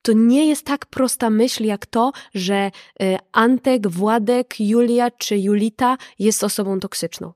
to 0.03 0.13
nie 0.13 0.49
jest 0.49 0.67
tak 0.67 0.87
prosta 0.87 1.31
myśl 1.31 1.65
jak 1.65 1.87
to, 1.87 2.13
że 2.35 2.71
y, 3.03 3.17
Antek, 3.33 3.89
Władek, 3.89 4.61
Julia 4.61 5.11
czy 5.11 5.39
Julita 5.39 5.97
jest 6.19 6.45
osobą 6.45 6.81
toksyczną. 6.81 7.33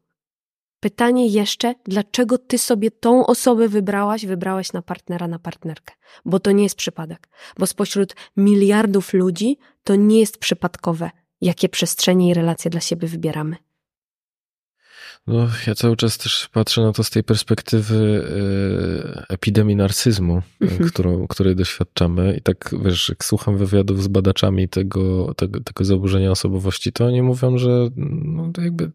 Pytanie 0.83 1.27
jeszcze, 1.27 1.75
dlaczego 1.85 2.39
ty 2.39 2.59
sobie 2.59 2.91
tą 2.91 3.27
osobę 3.27 3.69
wybrałaś, 3.69 4.27
wybrałaś 4.27 4.73
na 4.73 4.83
partnera, 4.83 5.29
na 5.29 5.39
partnerkę? 5.39 5.95
Bo 6.25 6.41
to 6.41 6.53
nie 6.53 6.63
jest 6.63 6.77
przypadek. 6.77 7.29
Bo 7.59 7.67
spośród 7.67 8.17
miliardów 8.37 9.13
ludzi 9.13 9.59
to 9.85 9.97
nie 9.97 10.21
jest 10.21 10.39
przypadkowe, 10.39 11.11
jakie 11.41 11.69
przestrzenie 11.69 12.31
i 12.31 12.35
relacje 12.35 12.71
dla 12.71 12.81
siebie 12.81 13.09
wybieramy. 13.09 13.57
No, 15.27 15.49
ja 15.66 15.74
cały 15.74 15.97
czas 15.97 16.19
też 16.19 16.49
patrzę 16.53 16.82
na 16.82 16.93
to 16.93 17.05
z 17.05 17.11
tej 17.11 17.24
perspektywy 17.24 18.24
e, 19.19 19.27
epidemii 19.28 19.77
narcyzmu, 19.77 20.43
mhm. 20.61 20.90
którą, 20.90 21.27
której 21.27 21.57
doświadczamy. 21.57 22.36
I 22.36 22.43
tak, 22.43 22.74
wiesz, 22.85 23.09
jak 23.09 23.24
słucham 23.24 23.57
wywiadów 23.57 24.03
z 24.03 24.09
badaczami 24.09 24.69
tego, 24.69 25.35
tego, 25.35 25.61
tego 25.61 25.85
zaburzenia 25.85 26.31
osobowości, 26.31 26.93
to 26.93 27.07
oni 27.07 27.23
mówią, 27.23 27.59
że 27.59 27.89
no, 27.97 28.53
jakby 28.59 28.90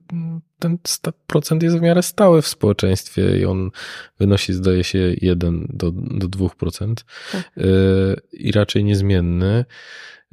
ten 0.60 0.78
procent 1.28 1.64
jest 1.64 1.78
w 1.78 1.82
miarę 1.82 2.04
stały 2.04 2.42
w 2.42 2.48
społeczeństwie 2.48 3.40
i 3.40 3.46
on 3.46 3.72
wynosi, 4.20 4.54
zdaje 4.54 4.84
się, 4.84 5.16
1 5.22 5.68
do, 5.70 5.92
do 5.92 6.28
2%. 6.28 6.94
Tak. 7.32 7.52
E, 7.58 7.64
I 8.32 8.52
raczej 8.52 8.84
niezmienny. 8.84 9.66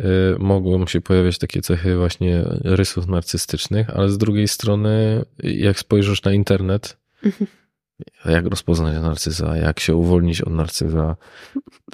Y, 0.01 0.05
mogą 0.39 0.87
się 0.87 1.01
pojawiać 1.01 1.39
takie 1.39 1.62
cechy 1.62 1.97
właśnie 1.97 2.45
rysów 2.65 3.07
narcystycznych, 3.07 3.91
ale 3.91 4.09
z 4.09 4.19
drugiej 4.19 4.49
strony, 4.49 5.25
jak 5.43 5.79
spojrzysz 5.79 6.23
na 6.23 6.33
internet, 6.33 6.97
mhm. 7.25 7.47
jak 8.25 8.47
rozpoznać 8.47 9.03
narcyza, 9.03 9.57
jak 9.57 9.81
się 9.81 9.95
uwolnić 9.95 10.41
od 10.41 10.53
narcyza, 10.53 11.16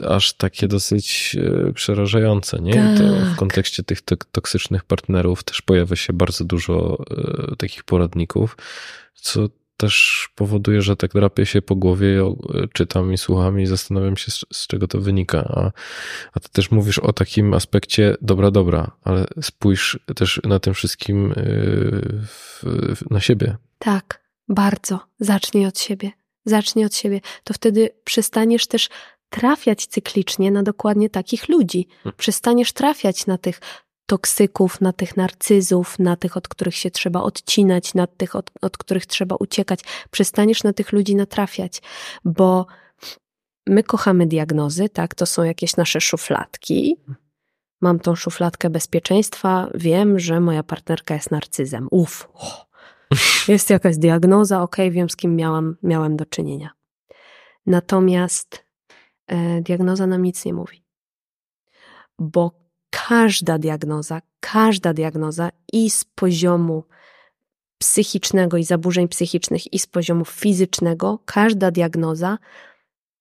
aż 0.08 0.32
takie 0.32 0.68
dosyć 0.68 1.36
y, 1.68 1.72
przerażające, 1.72 2.58
nie? 2.60 2.74
Tak. 2.74 2.98
To 2.98 3.04
w 3.04 3.28
tak. 3.28 3.36
kontekście 3.36 3.82
tych 3.82 4.00
toksycznych 4.32 4.84
partnerów 4.84 5.44
też 5.44 5.62
pojawia 5.62 5.96
się 5.96 6.12
bardzo 6.12 6.44
dużo 6.44 7.04
y, 7.52 7.56
takich 7.56 7.84
poradników, 7.84 8.56
co 9.14 9.48
też 9.80 10.28
powoduje, 10.34 10.82
że 10.82 10.96
tak 10.96 11.12
drapię 11.12 11.46
się 11.46 11.62
po 11.62 11.76
głowie, 11.76 12.34
czytam 12.72 13.12
i 13.12 13.18
słucham 13.18 13.60
i 13.60 13.66
zastanawiam 13.66 14.16
się, 14.16 14.30
z, 14.30 14.44
z 14.52 14.66
czego 14.66 14.88
to 14.88 15.00
wynika. 15.00 15.38
A, 15.38 15.70
a 16.32 16.40
ty 16.40 16.48
też 16.48 16.70
mówisz 16.70 16.98
o 16.98 17.12
takim 17.12 17.54
aspekcie, 17.54 18.16
dobra, 18.22 18.50
dobra, 18.50 18.90
ale 19.04 19.26
spójrz 19.42 19.98
też 20.16 20.40
na 20.44 20.58
tym 20.58 20.74
wszystkim 20.74 21.28
yy, 21.28 21.34
w, 22.26 22.62
na 23.10 23.20
siebie. 23.20 23.56
Tak, 23.78 24.20
bardzo. 24.48 25.00
Zacznij 25.20 25.66
od 25.66 25.78
siebie. 25.78 26.10
Zacznij 26.44 26.84
od 26.84 26.94
siebie. 26.94 27.20
To 27.44 27.54
wtedy 27.54 27.90
przestaniesz 28.04 28.66
też 28.66 28.88
trafiać 29.30 29.86
cyklicznie 29.86 30.50
na 30.50 30.62
dokładnie 30.62 31.10
takich 31.10 31.48
ludzi. 31.48 31.88
Hmm. 32.02 32.16
Przestaniesz 32.16 32.72
trafiać 32.72 33.26
na 33.26 33.38
tych 33.38 33.60
toksyków, 34.10 34.80
na 34.80 34.92
tych 34.92 35.16
narcyzów, 35.16 35.98
na 35.98 36.16
tych, 36.16 36.36
od 36.36 36.48
których 36.48 36.76
się 36.76 36.90
trzeba 36.90 37.22
odcinać, 37.22 37.94
na 37.94 38.06
tych, 38.06 38.36
od, 38.36 38.50
od 38.62 38.78
których 38.78 39.06
trzeba 39.06 39.36
uciekać. 39.36 39.80
Przestaniesz 40.10 40.62
na 40.64 40.72
tych 40.72 40.92
ludzi 40.92 41.16
natrafiać, 41.16 41.82
bo 42.24 42.66
my 43.66 43.82
kochamy 43.82 44.26
diagnozy, 44.26 44.88
tak? 44.88 45.14
To 45.14 45.26
są 45.26 45.42
jakieś 45.42 45.76
nasze 45.76 46.00
szufladki. 46.00 46.96
Mam 47.80 48.00
tą 48.00 48.14
szufladkę 48.14 48.70
bezpieczeństwa, 48.70 49.70
wiem, 49.74 50.18
że 50.18 50.40
moja 50.40 50.62
partnerka 50.62 51.14
jest 51.14 51.30
narcyzem. 51.30 51.88
Uf, 51.90 52.28
jest 53.48 53.70
jakaś 53.70 53.96
diagnoza, 53.96 54.62
ok, 54.62 54.76
wiem 54.90 55.10
z 55.10 55.16
kim 55.16 55.36
miałam, 55.36 55.76
miałem 55.82 56.16
do 56.16 56.26
czynienia. 56.26 56.70
Natomiast 57.66 58.64
e, 59.26 59.60
diagnoza 59.60 60.06
nam 60.06 60.22
nic 60.22 60.44
nie 60.44 60.54
mówi. 60.54 60.84
Bo 62.18 62.59
każda 62.90 63.58
diagnoza, 63.58 64.22
każda 64.40 64.94
diagnoza 64.94 65.50
i 65.72 65.90
z 65.90 66.04
poziomu 66.04 66.84
psychicznego 67.78 68.56
i 68.56 68.64
zaburzeń 68.64 69.08
psychicznych, 69.08 69.72
i 69.72 69.78
z 69.78 69.86
poziomu 69.86 70.24
fizycznego, 70.24 71.18
każda 71.24 71.70
diagnoza 71.70 72.38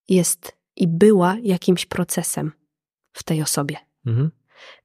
jest 0.09 0.57
i 0.75 0.87
była 0.87 1.37
jakimś 1.43 1.85
procesem 1.85 2.51
w 3.13 3.23
tej 3.23 3.41
osobie. 3.41 3.77
Mhm. 4.05 4.31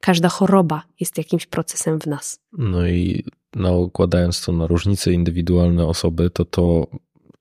Każda 0.01 0.28
choroba 0.28 0.82
jest 1.01 1.19
jakimś 1.19 1.47
procesem 1.47 2.01
w 2.01 2.06
nas. 2.06 2.40
No 2.52 2.86
i 2.86 3.24
nakładając 3.55 4.44
to 4.44 4.52
na 4.52 4.66
różnice 4.66 5.12
indywidualne 5.12 5.86
osoby, 5.86 6.31
to 6.31 6.44
to 6.44 6.86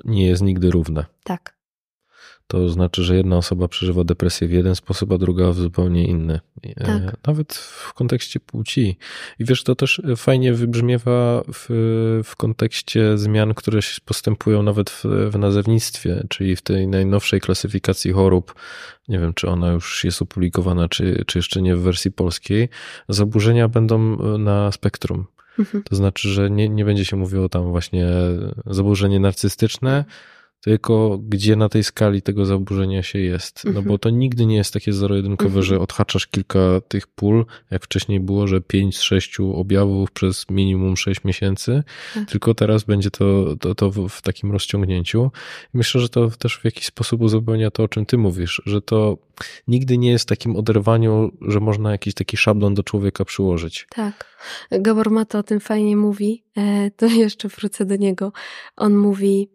nie 0.06 0.28
jest 0.28 0.42
nigdy 0.42 0.72
równe. 0.72 1.06
Tak 1.24 1.63
to 2.54 2.70
znaczy, 2.70 3.04
że 3.04 3.16
jedna 3.16 3.38
osoba 3.38 3.68
przeżywa 3.68 4.04
depresję 4.04 4.48
w 4.48 4.52
jeden 4.52 4.76
sposób, 4.76 5.12
a 5.12 5.18
druga 5.18 5.52
w 5.52 5.56
zupełnie 5.56 6.08
inny. 6.08 6.40
E, 6.64 6.86
tak. 6.86 7.18
Nawet 7.28 7.54
w 7.54 7.94
kontekście 7.94 8.40
płci. 8.40 8.98
I 9.40 9.46
wiesz, 9.46 9.64
to 9.64 9.76
też 9.76 10.02
fajnie 10.18 10.54
wybrzmiewa 10.54 11.44
w, 11.54 11.66
w 12.24 12.36
kontekście 12.36 13.18
zmian, 13.18 13.54
które 13.54 13.80
postępują 14.06 14.64
nawet 14.64 14.90
w, 14.90 15.06
w 15.32 15.38
nazewnictwie, 15.38 16.24
czyli 16.30 16.56
w 16.56 16.62
tej 16.62 16.88
najnowszej 16.88 17.42
klasyfikacji 17.42 18.12
chorób. 18.12 18.56
Nie 19.08 19.20
wiem, 19.20 19.34
czy 19.34 19.50
ona 19.50 19.72
już 19.72 20.04
jest 20.04 20.22
opublikowana, 20.22 20.90
czy, 20.90 21.24
czy 21.28 21.38
jeszcze 21.40 21.62
nie 21.62 21.76
w 21.76 21.82
wersji 21.82 22.12
polskiej. 22.12 22.70
Zaburzenia 23.10 23.68
będą 23.68 24.18
na 24.38 24.72
spektrum. 24.72 25.26
Mhm. 25.60 25.84
To 25.84 25.96
znaczy, 25.96 26.30
że 26.30 26.50
nie, 26.52 26.70
nie 26.70 26.86
będzie 26.86 27.06
się 27.06 27.16
mówiło 27.16 27.50
tam 27.50 27.64
właśnie 27.70 28.08
zaburzenie 28.66 29.20
narcystyczne, 29.20 30.06
tylko 30.64 31.20
gdzie 31.24 31.56
na 31.56 31.70
tej 31.70 31.84
skali 31.84 32.22
tego 32.22 32.46
zaburzenia 32.46 33.04
się 33.04 33.20
jest. 33.20 33.66
No 33.66 33.74
bo 33.74 33.80
mhm. 33.80 34.00
to 34.00 34.10
nigdy 34.10 34.46
nie 34.46 34.56
jest 34.56 34.74
takie 34.74 34.94
zero-jedynkowe, 34.94 35.48
mhm. 35.48 35.64
że 35.64 35.80
odhaczasz 35.80 36.28
kilka 36.28 36.60
tych 36.88 37.08
pól, 37.08 37.46
jak 37.72 37.84
wcześniej 37.84 38.20
było, 38.20 38.48
że 38.48 38.62
5 38.62 38.98
z 38.98 39.02
6 39.02 39.40
objawów 39.40 40.12
przez 40.12 40.50
minimum 40.50 40.98
6 40.98 41.24
miesięcy, 41.24 41.84
tak. 42.14 42.30
tylko 42.30 42.54
teraz 42.54 42.84
będzie 42.84 43.12
to, 43.12 43.56
to, 43.60 43.76
to 43.76 43.92
w 43.92 44.22
takim 44.22 44.52
rozciągnięciu. 44.52 45.32
Myślę, 45.74 46.02
że 46.02 46.10
to 46.10 46.30
też 46.30 46.58
w 46.58 46.66
jakiś 46.66 46.86
sposób 46.86 47.22
uzupełnia 47.22 47.72
to, 47.72 47.84
o 47.84 47.88
czym 47.88 48.06
ty 48.06 48.18
mówisz, 48.18 48.62
że 48.66 48.82
to 48.82 49.18
nigdy 49.68 49.98
nie 49.98 50.12
jest 50.12 50.30
takim 50.30 50.56
oderwaniu, 50.56 51.32
że 51.42 51.60
można 51.60 51.92
jakiś 51.92 52.14
taki 52.14 52.38
szablon 52.38 52.74
do 52.74 52.84
człowieka 52.84 53.26
przyłożyć. 53.26 53.88
Tak. 53.90 54.38
Gabor 54.72 55.12
Mata 55.12 55.40
o 55.40 55.44
tym 55.44 55.60
fajnie 55.60 55.98
mówi, 55.98 56.44
e, 56.58 56.92
to 56.92 57.06
jeszcze 57.26 57.48
wrócę 57.48 57.86
do 57.86 57.96
niego. 57.96 58.32
On 58.76 58.96
mówi, 58.98 59.50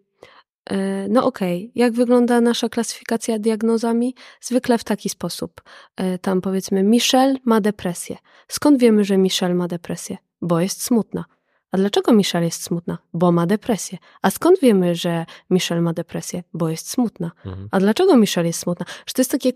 no 1.09 1.25
okej, 1.25 1.57
okay. 1.57 1.71
jak 1.75 1.93
wygląda 1.93 2.41
nasza 2.41 2.69
klasyfikacja 2.69 3.39
diagnozami? 3.39 4.15
Zwykle 4.41 4.77
w 4.77 4.83
taki 4.83 5.09
sposób. 5.09 5.61
E, 5.95 6.17
tam 6.17 6.41
powiedzmy, 6.41 6.83
Michelle 6.83 7.35
ma 7.45 7.61
depresję. 7.61 8.17
Skąd 8.47 8.79
wiemy, 8.79 9.03
że 9.03 9.17
Michelle 9.17 9.55
ma 9.55 9.67
depresję? 9.67 10.17
Bo 10.41 10.59
jest 10.59 10.83
smutna. 10.83 11.25
A 11.71 11.77
dlaczego 11.77 12.13
Michelle 12.13 12.45
jest 12.45 12.63
smutna? 12.63 12.97
Bo 13.13 13.31
ma 13.31 13.45
depresję. 13.45 13.97
A 14.21 14.31
skąd 14.31 14.59
wiemy, 14.59 14.95
że 14.95 15.25
Michelle 15.49 15.81
ma 15.81 15.93
depresję? 15.93 16.43
Bo 16.53 16.69
jest 16.69 16.89
smutna. 16.89 17.31
Mhm. 17.45 17.67
A 17.71 17.79
dlaczego 17.79 18.17
Michelle 18.17 18.47
jest 18.47 18.59
smutna? 18.59 18.85
Że 19.05 19.13
to 19.13 19.21
jest 19.21 19.31
takie 19.31 19.51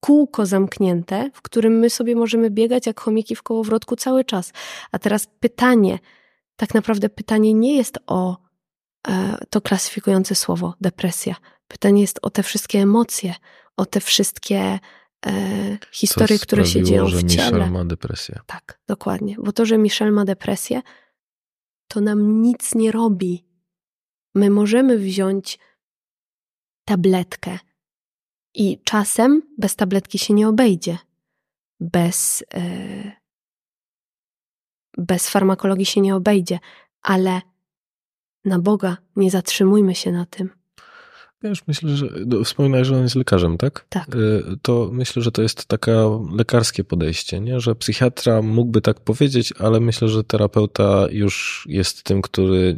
kółko 0.00 0.46
zamknięte, 0.46 1.30
w 1.34 1.42
którym 1.42 1.78
my 1.78 1.90
sobie 1.90 2.16
możemy 2.16 2.50
biegać 2.50 2.86
jak 2.86 3.00
chomiki 3.00 3.36
w 3.36 3.42
kołowrotku 3.42 3.96
cały 3.96 4.24
czas. 4.24 4.52
A 4.92 4.98
teraz 4.98 5.26
pytanie, 5.40 5.98
tak 6.56 6.74
naprawdę 6.74 7.08
pytanie 7.08 7.54
nie 7.54 7.76
jest 7.76 7.98
o 8.06 8.36
E, 8.36 8.47
to 9.50 9.60
klasyfikujące 9.60 10.34
słowo 10.34 10.74
depresja. 10.80 11.36
Pytanie 11.68 12.00
jest 12.00 12.18
o 12.22 12.30
te 12.30 12.42
wszystkie 12.42 12.78
emocje, 12.78 13.34
o 13.76 13.86
te 13.86 14.00
wszystkie 14.00 14.78
e, 15.26 15.78
historie, 15.92 16.38
które 16.38 16.66
się 16.66 16.82
dzieją 16.82 17.06
w 17.06 17.10
ciele. 17.10 17.20
że 17.20 17.52
Michel 17.52 17.70
ma 17.70 17.84
depresję. 17.84 18.40
Tak, 18.46 18.80
dokładnie. 18.86 19.36
Bo 19.38 19.52
to, 19.52 19.66
że 19.66 19.78
Michel 19.78 20.12
ma 20.12 20.24
depresję, 20.24 20.82
to 21.88 22.00
nam 22.00 22.42
nic 22.42 22.74
nie 22.74 22.92
robi. 22.92 23.44
My 24.34 24.50
możemy 24.50 24.98
wziąć 24.98 25.58
tabletkę 26.84 27.58
i 28.54 28.80
czasem 28.84 29.42
bez 29.58 29.76
tabletki 29.76 30.18
się 30.18 30.34
nie 30.34 30.48
obejdzie. 30.48 30.98
Bez, 31.80 32.44
e, 32.54 33.12
bez 34.98 35.28
farmakologii 35.28 35.86
się 35.86 36.00
nie 36.00 36.16
obejdzie, 36.16 36.58
ale 37.02 37.40
na 38.44 38.58
Boga 38.58 38.96
nie 39.16 39.30
zatrzymujmy 39.30 39.94
się 39.94 40.12
na 40.12 40.26
tym. 40.26 40.50
Wiesz, 41.42 41.66
myślę, 41.66 41.96
że 41.96 42.06
no, 42.26 42.44
wspominałeś, 42.44 42.86
że 42.86 42.96
on 42.96 43.02
jest 43.02 43.14
lekarzem, 43.14 43.58
tak? 43.58 43.86
Tak. 43.88 44.14
Y, 44.14 44.42
to 44.62 44.88
myślę, 44.92 45.22
że 45.22 45.32
to 45.32 45.42
jest 45.42 45.66
takie 45.66 45.92
lekarskie 46.36 46.84
podejście, 46.84 47.40
nie? 47.40 47.60
że 47.60 47.74
psychiatra 47.74 48.42
mógłby 48.42 48.80
tak 48.80 49.00
powiedzieć, 49.00 49.52
ale 49.58 49.80
myślę, 49.80 50.08
że 50.08 50.24
terapeuta 50.24 51.06
już 51.10 51.66
jest 51.68 52.02
tym, 52.02 52.22
który 52.22 52.76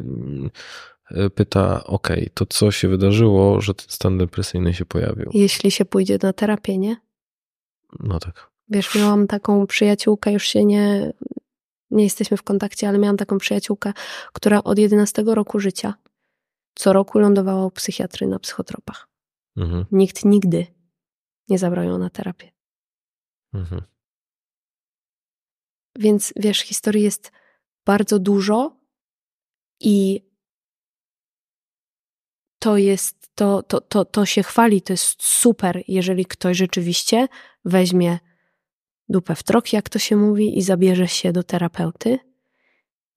y, 1.12 1.30
pyta, 1.30 1.84
ok, 1.84 2.08
to 2.34 2.46
co 2.46 2.70
się 2.70 2.88
wydarzyło, 2.88 3.60
że 3.60 3.74
ten 3.74 3.86
stan 3.88 4.18
depresyjny 4.18 4.74
się 4.74 4.84
pojawił? 4.84 5.30
Jeśli 5.34 5.70
się 5.70 5.84
pójdzie 5.84 6.18
na 6.22 6.32
terapię, 6.32 6.78
nie? 6.78 6.96
No 8.00 8.18
tak. 8.18 8.50
Wiesz, 8.68 8.94
miałam 8.94 9.26
taką 9.26 9.66
przyjaciółkę, 9.66 10.32
już 10.32 10.44
się 10.44 10.64
nie, 10.64 11.12
nie 11.90 12.04
jesteśmy 12.04 12.36
w 12.36 12.42
kontakcie, 12.42 12.88
ale 12.88 12.98
miałam 12.98 13.16
taką 13.16 13.38
przyjaciółkę, 13.38 13.92
która 14.32 14.62
od 14.62 14.78
11 14.78 15.22
roku 15.26 15.60
życia 15.60 15.94
co 16.74 16.92
roku 16.92 17.18
lądowała 17.18 17.66
u 17.66 17.70
psychiatry 17.70 18.26
na 18.26 18.38
psychotropach. 18.38 19.08
Mhm. 19.56 19.84
Nikt 19.92 20.24
nigdy 20.24 20.66
nie 21.48 21.58
zabrał 21.58 21.84
ją 21.84 21.98
na 21.98 22.10
terapię. 22.10 22.52
Mhm. 23.54 23.82
Więc 25.98 26.32
wiesz, 26.36 26.60
historii 26.60 27.02
jest 27.02 27.32
bardzo 27.86 28.18
dużo 28.18 28.76
i 29.80 30.24
to 32.58 32.76
jest, 32.76 33.30
to, 33.34 33.62
to, 33.62 33.80
to, 33.80 34.04
to 34.04 34.26
się 34.26 34.42
chwali, 34.42 34.82
to 34.82 34.92
jest 34.92 35.22
super, 35.22 35.82
jeżeli 35.88 36.26
ktoś 36.26 36.56
rzeczywiście 36.56 37.28
weźmie 37.64 38.18
dupę 39.10 39.34
w 39.34 39.42
trok, 39.42 39.72
jak 39.72 39.88
to 39.88 39.98
się 39.98 40.16
mówi, 40.16 40.58
i 40.58 40.62
zabierze 40.62 41.08
się 41.08 41.32
do 41.32 41.42
terapeuty 41.42 42.18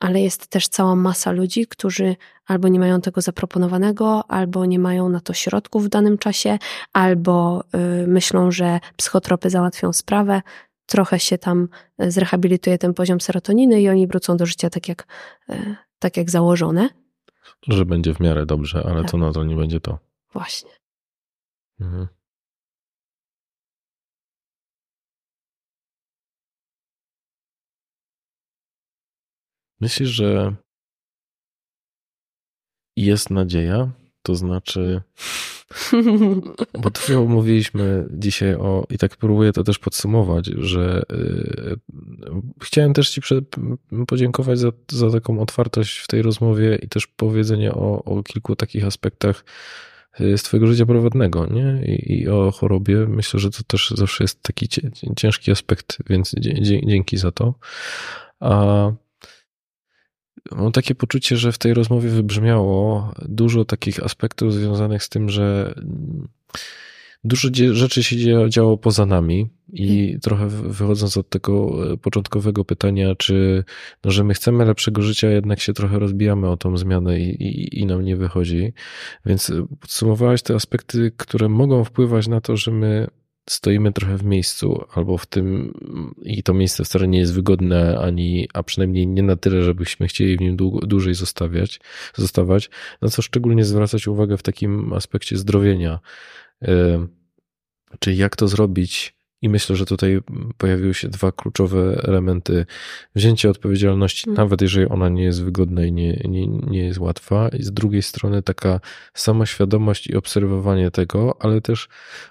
ale 0.04 0.22
jest 0.22 0.48
też 0.48 0.68
cała 0.68 0.96
masa 0.96 1.32
ludzi, 1.32 1.68
którzy 1.68 2.16
albo 2.46 2.68
nie 2.68 2.80
mają 2.80 3.02
tego 3.02 3.22
zaproponowanego, 3.22 4.32
albo 4.32 4.66
nie 4.66 4.80
mają 4.80 5.10
na 5.10 5.20
to 5.20 5.34
środków 5.34 5.86
w 5.86 5.90
danym 5.90 6.18
czasie, 6.18 6.60
albo 6.94 7.64
y, 8.04 8.08
myślą, 8.08 8.52
że 8.52 8.80
psychotropy 8.98 9.50
załatwią 9.50 9.94
sprawę. 9.94 10.42
Trochę 10.86 11.20
się 11.20 11.38
tam 11.38 11.68
y, 12.02 12.12
zrehabilituje 12.12 12.78
ten 12.78 12.94
poziom 12.94 13.22
serotoniny 13.22 13.82
i 13.82 13.90
oni 13.90 14.08
wrócą 14.08 14.38
do 14.38 14.46
życia 14.46 14.70
tak 14.70 14.90
jak, 14.90 15.08
y, 15.50 15.76
tak 16.00 16.18
jak 16.18 16.30
założone. 16.30 16.90
Że 17.68 17.86
będzie 17.86 18.14
w 18.14 18.20
miarę 18.20 18.46
dobrze, 18.46 18.84
ale 18.86 19.02
tak. 19.02 19.12
to 19.12 19.18
nadal 19.18 19.48
nie 19.48 19.56
będzie 19.56 19.80
to. 19.80 20.00
Właśnie. 20.34 20.72
Mhm. 21.80 22.08
Myślisz, 29.84 30.10
że 30.10 30.56
jest 32.98 33.30
nadzieja? 33.30 33.92
To 34.22 34.36
znaczy, 34.36 35.02
bo 36.80 36.92
tu 36.92 37.28
mówiliśmy 37.38 38.08
dzisiaj 38.12 38.56
o, 38.56 38.86
i 38.90 38.98
tak 38.98 39.18
próbuję 39.18 39.54
to 39.54 39.64
też 39.64 39.80
podsumować, 39.80 40.46
że 40.46 41.04
y, 41.12 41.80
chciałem 42.62 42.94
też 42.94 43.10
Ci 43.10 43.22
podziękować 44.08 44.60
za, 44.60 44.72
za 44.92 45.12
taką 45.12 45.40
otwartość 45.40 45.98
w 45.98 46.08
tej 46.08 46.22
rozmowie 46.22 46.80
i 46.82 46.90
też 46.90 47.08
powiedzenie 47.08 47.72
o, 47.72 48.04
o 48.04 48.24
kilku 48.24 48.56
takich 48.56 48.86
aspektach 48.86 49.46
y, 50.22 50.38
z 50.38 50.44
Twojego 50.44 50.68
życia 50.68 50.86
prywatnego, 50.86 51.48
nie? 51.48 51.86
I, 51.86 52.22
I, 52.22 52.30
o 52.30 52.52
chorobie. 52.52 53.08
Myślę, 53.08 53.40
że 53.40 53.52
to 53.52 53.64
też 53.68 53.94
zawsze 53.96 54.24
jest 54.24 54.42
taki 54.42 54.68
ciężki 55.16 55.52
aspekt, 55.52 55.98
więc 56.10 56.36
dzięki 56.62 57.18
za 57.18 57.32
to. 57.32 57.54
A 58.40 58.92
Mam 60.52 60.72
takie 60.72 60.96
poczucie, 60.96 61.38
że 61.38 61.52
w 61.52 61.58
tej 61.58 61.74
rozmowie 61.74 62.10
wybrzmiało 62.10 63.12
dużo 63.22 63.66
takich 63.66 64.04
aspektów 64.04 64.54
związanych 64.54 65.04
z 65.04 65.10
tym, 65.10 65.30
że 65.30 65.76
dużo 67.24 67.50
rzeczy 67.72 68.04
się 68.04 68.50
działo 68.50 68.78
poza 68.78 69.06
nami 69.06 69.50
i 69.74 70.04
hmm. 70.04 70.20
trochę 70.20 70.48
wychodząc 70.48 71.18
od 71.18 71.30
tego 71.30 71.72
e, 71.94 71.98
początkowego 71.98 72.66
pytania, 72.66 73.16
czy 73.16 73.64
no, 74.04 74.12
że 74.12 74.24
my 74.24 74.34
chcemy 74.34 74.66
lepszego 74.66 75.02
życia, 75.02 75.30
jednak 75.30 75.60
się 75.60 75.74
trochę 75.74 76.00
rozbijamy 76.00 76.50
o 76.50 76.58
tą 76.58 76.78
zmianę 76.78 77.20
i, 77.20 77.44
i, 77.44 77.80
i 77.80 77.86
nam 77.86 78.06
nie 78.06 78.16
wychodzi. 78.16 78.74
Więc 79.26 79.52
podsumowałeś 79.80 80.42
te 80.42 80.56
aspekty, 80.56 81.12
które 81.18 81.50
mogą 81.50 81.84
wpływać 81.84 82.28
na 82.28 82.42
to, 82.42 82.58
że 82.58 82.72
my 82.72 83.08
stoimy 83.50 83.94
trochę 83.94 84.18
w 84.18 84.24
miejscu, 84.24 84.86
albo 84.94 85.18
w 85.18 85.26
tym, 85.26 85.74
i 86.24 86.44
to 86.44 86.54
miejsce 86.54 86.84
wcale 86.84 87.08
nie 87.08 87.20
jest 87.20 87.34
wygodne, 87.34 88.00
ani, 88.00 88.48
a 88.54 88.64
przynajmniej 88.64 89.08
nie 89.08 89.24
na 89.24 89.36
tyle, 89.36 89.64
żebyśmy 89.64 90.08
chcieli 90.08 90.38
w 90.38 90.42
nim 90.42 90.56
długo, 90.56 90.88
dłużej 90.88 91.14
zostawiać, 91.14 91.80
zostawać, 92.16 92.70
na 93.02 93.10
co 93.10 93.22
szczególnie 93.22 93.66
zwracać 93.66 94.08
uwagę 94.08 94.38
w 94.38 94.44
takim 94.44 94.94
aspekcie 94.94 95.38
zdrowienia. 95.38 96.00
Czyli 98.00 98.18
jak 98.18 98.36
to 98.36 98.48
zrobić, 98.48 99.16
i 99.44 99.50
myślę, 99.50 99.76
że 99.76 99.86
tutaj 99.86 100.20
pojawiły 100.58 100.94
się 100.94 101.10
dwa 101.10 101.32
kluczowe 101.32 102.02
elementy. 102.04 102.66
Wzięcie 103.16 103.50
odpowiedzialności, 103.50 104.30
mm. 104.30 104.38
nawet 104.38 104.62
jeżeli 104.62 104.88
ona 104.88 105.10
nie 105.10 105.24
jest 105.24 105.44
wygodna 105.44 105.86
i 105.86 105.92
nie, 105.92 106.22
nie, 106.30 106.48
nie 106.48 106.86
jest 106.86 107.00
łatwa. 107.00 107.50
I 107.50 107.64
z 107.64 107.72
drugiej 107.72 108.02
strony 108.02 108.44
taka 108.44 108.80
samoświadomość 109.14 110.08
i 110.08 110.16
obserwowanie 110.16 110.92
tego, 110.92 111.38
ale 111.40 111.62
też 111.62 111.88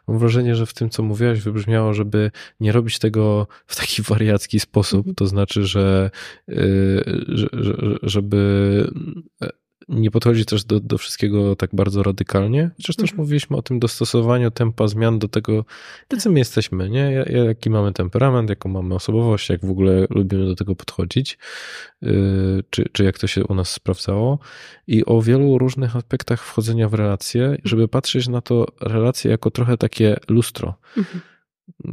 mam 0.08 0.18
wrażenie, 0.18 0.56
że 0.56 0.66
w 0.66 0.74
tym, 0.74 0.90
co 0.90 1.02
mówiłaś, 1.02 1.40
wybrzmiało, 1.40 1.94
żeby 1.94 2.30
nie 2.60 2.72
robić 2.72 2.98
tego 2.98 3.46
w 3.66 3.76
taki 3.76 4.02
wariacki 4.02 4.60
sposób. 4.60 5.06
Mm. 5.06 5.14
To 5.14 5.26
znaczy, 5.26 5.64
że, 5.64 6.10
że, 7.28 7.48
że 7.52 7.74
żeby 8.02 8.92
nie 9.88 10.10
podchodzi 10.10 10.44
też 10.44 10.64
do, 10.64 10.80
do 10.80 10.98
wszystkiego 10.98 11.56
tak 11.56 11.70
bardzo 11.74 12.02
radykalnie, 12.02 12.70
chociaż 12.76 12.96
też 12.96 13.10
mhm. 13.10 13.18
mówiliśmy 13.18 13.56
o 13.56 13.62
tym 13.62 13.78
dostosowaniu 13.78 14.50
tempa 14.50 14.88
zmian 14.88 15.18
do 15.18 15.28
tego, 15.28 15.64
jacy 16.12 16.30
my 16.30 16.38
jesteśmy, 16.38 16.90
nie? 16.90 17.24
Jaki 17.46 17.70
mamy 17.70 17.92
temperament, 17.92 18.50
jaką 18.50 18.68
mamy 18.68 18.94
osobowość, 18.94 19.48
jak 19.48 19.66
w 19.66 19.70
ogóle 19.70 20.06
lubimy 20.10 20.46
do 20.46 20.54
tego 20.54 20.74
podchodzić, 20.74 21.38
yy, 22.02 22.64
czy, 22.70 22.88
czy 22.92 23.04
jak 23.04 23.18
to 23.18 23.26
się 23.26 23.44
u 23.44 23.54
nas 23.54 23.70
sprawdzało 23.70 24.38
i 24.86 25.04
o 25.04 25.22
wielu 25.22 25.58
różnych 25.58 25.96
aspektach 25.96 26.44
wchodzenia 26.44 26.88
w 26.88 26.94
relacje, 26.94 27.56
żeby 27.64 27.88
patrzeć 27.88 28.28
na 28.28 28.40
to 28.40 28.66
relacje 28.80 29.30
jako 29.30 29.50
trochę 29.50 29.76
takie 29.76 30.16
lustro. 30.28 30.74
Mhm 30.96 31.31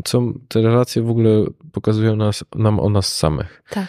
co 0.04 0.34
te 0.48 0.62
relacje 0.62 1.02
w 1.02 1.10
ogóle 1.10 1.46
pokazują 1.72 2.16
nas, 2.16 2.44
nam 2.56 2.80
o 2.80 2.90
nas 2.90 3.18
samych. 3.18 3.64
Tak. 3.70 3.88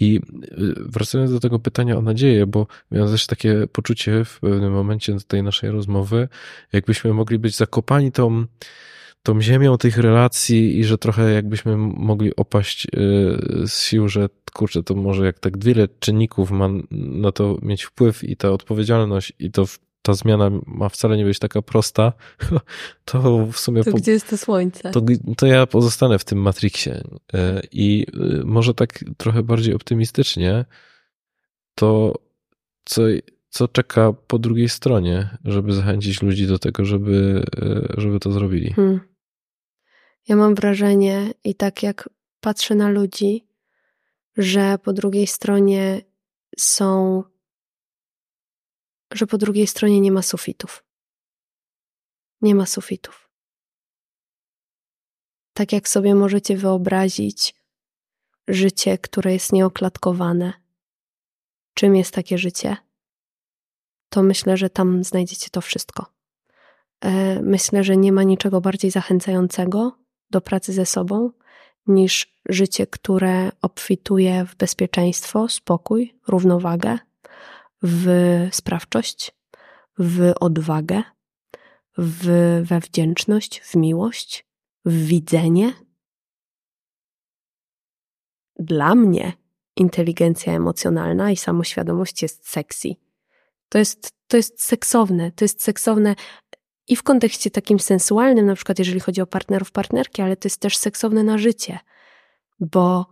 I 0.00 0.16
y, 0.16 0.74
wracając 0.76 1.32
do 1.32 1.40
tego 1.40 1.58
pytania 1.58 1.96
o 1.96 2.02
nadzieję, 2.02 2.46
bo 2.46 2.66
miałem 2.90 3.10
też 3.10 3.26
takie 3.26 3.66
poczucie 3.72 4.24
w 4.24 4.40
pewnym 4.40 4.72
momencie 4.72 5.16
tej 5.26 5.42
naszej 5.42 5.70
rozmowy, 5.70 6.28
jakbyśmy 6.72 7.14
mogli 7.14 7.38
być 7.38 7.56
zakopani 7.56 8.12
tą, 8.12 8.44
tą 9.22 9.40
ziemią 9.40 9.78
tych 9.78 9.98
relacji 9.98 10.78
i 10.78 10.84
że 10.84 10.98
trochę 10.98 11.32
jakbyśmy 11.32 11.76
mogli 11.76 12.36
opaść 12.36 12.86
y, 12.86 12.88
z 13.66 13.82
sił, 13.82 14.08
że 14.08 14.28
kurczę, 14.52 14.82
to 14.82 14.94
może 14.94 15.26
jak 15.26 15.38
tak 15.38 15.64
wiele 15.64 15.88
czynników 15.98 16.50
ma 16.50 16.68
na 16.90 17.32
to 17.32 17.58
mieć 17.62 17.84
wpływ 17.84 18.24
i 18.24 18.36
ta 18.36 18.50
odpowiedzialność 18.50 19.32
i 19.38 19.50
to 19.50 19.64
ta 20.10 20.14
zmiana 20.14 20.50
ma 20.66 20.88
wcale 20.88 21.16
nie 21.16 21.24
być 21.24 21.38
taka 21.38 21.62
prosta, 21.62 22.12
to 23.04 23.46
w 23.46 23.58
sumie. 23.58 23.84
To 23.84 23.90
po, 23.90 23.96
gdzie 23.96 24.12
jest 24.12 24.30
to 24.30 24.38
słońce? 24.38 24.90
To, 24.90 25.02
to 25.36 25.46
ja 25.46 25.66
pozostanę 25.66 26.18
w 26.18 26.24
tym 26.24 26.38
Matrixie. 26.38 27.02
E, 27.34 27.62
I 27.72 28.06
e, 28.14 28.44
może 28.44 28.74
tak 28.74 29.04
trochę 29.16 29.42
bardziej 29.42 29.74
optymistycznie, 29.74 30.64
to 31.74 32.14
co, 32.84 33.02
co 33.48 33.68
czeka 33.68 34.12
po 34.26 34.38
drugiej 34.38 34.68
stronie, 34.68 35.38
żeby 35.44 35.72
zachęcić 35.72 36.22
ludzi 36.22 36.46
do 36.46 36.58
tego, 36.58 36.84
żeby, 36.84 37.44
e, 37.56 38.00
żeby 38.00 38.20
to 38.20 38.32
zrobili? 38.32 38.72
Hmm. 38.72 39.00
Ja 40.28 40.36
mam 40.36 40.54
wrażenie, 40.54 41.34
i 41.44 41.54
tak 41.54 41.82
jak 41.82 42.08
patrzę 42.40 42.74
na 42.74 42.88
ludzi, 42.88 43.46
że 44.36 44.78
po 44.84 44.92
drugiej 44.92 45.26
stronie 45.26 46.00
są 46.58 47.22
że 49.12 49.26
po 49.26 49.38
drugiej 49.38 49.66
stronie 49.66 50.00
nie 50.00 50.12
ma 50.12 50.22
sufitów. 50.22 50.84
Nie 52.40 52.54
ma 52.54 52.66
sufitów. 52.66 53.30
Tak 55.52 55.72
jak 55.72 55.88
sobie 55.88 56.14
możecie 56.14 56.56
wyobrazić 56.56 57.54
życie, 58.48 58.98
które 58.98 59.32
jest 59.32 59.52
nieoklatkowane. 59.52 60.52
Czym 61.74 61.96
jest 61.96 62.14
takie 62.14 62.38
życie? 62.38 62.76
To 64.08 64.22
myślę, 64.22 64.56
że 64.56 64.70
tam 64.70 65.04
znajdziecie 65.04 65.50
to 65.50 65.60
wszystko. 65.60 66.06
e, 67.00 67.42
myślę, 67.42 67.84
że 67.84 67.96
nie 67.96 68.12
ma 68.12 68.22
niczego 68.22 68.60
bardziej 68.60 68.90
zachęcającego 68.90 69.98
do 70.30 70.40
pracy 70.40 70.72
ze 70.72 70.86
sobą 70.86 71.30
niż 71.86 72.40
życie, 72.48 72.86
które 72.86 73.52
obfituje 73.62 74.44
w 74.44 74.56
bezpieczeństwo, 74.56 75.48
spokój, 75.48 76.14
równowagę, 76.28 76.98
w 77.82 78.08
sprawczość, 78.52 79.32
w 79.98 80.32
odwagę, 80.40 81.02
w, 81.98 82.26
we 82.64 82.80
wdzięczność, 82.80 83.60
w 83.60 83.74
miłość, 83.74 84.46
w 84.84 85.06
widzenie. 85.06 85.72
Dla 88.58 88.94
mnie 88.94 89.32
inteligencja 89.76 90.52
emocjonalna 90.52 91.30
i 91.30 91.36
samoświadomość 91.36 92.22
jest 92.22 92.48
sexy. 92.48 92.88
To 93.68 93.78
jest, 93.78 94.12
to 94.26 94.36
jest 94.36 94.62
seksowne, 94.62 95.32
to 95.32 95.44
jest 95.44 95.62
seksowne 95.62 96.14
i 96.88 96.96
w 96.96 97.02
kontekście 97.02 97.50
takim 97.50 97.80
sensualnym, 97.80 98.46
na 98.46 98.54
przykład 98.54 98.78
jeżeli 98.78 99.00
chodzi 99.00 99.20
o 99.20 99.26
partnerów, 99.26 99.72
partnerki, 99.72 100.22
ale 100.22 100.36
to 100.36 100.46
jest 100.46 100.60
też 100.60 100.76
seksowne 100.76 101.22
na 101.22 101.38
życie, 101.38 101.78
bo 102.60 103.06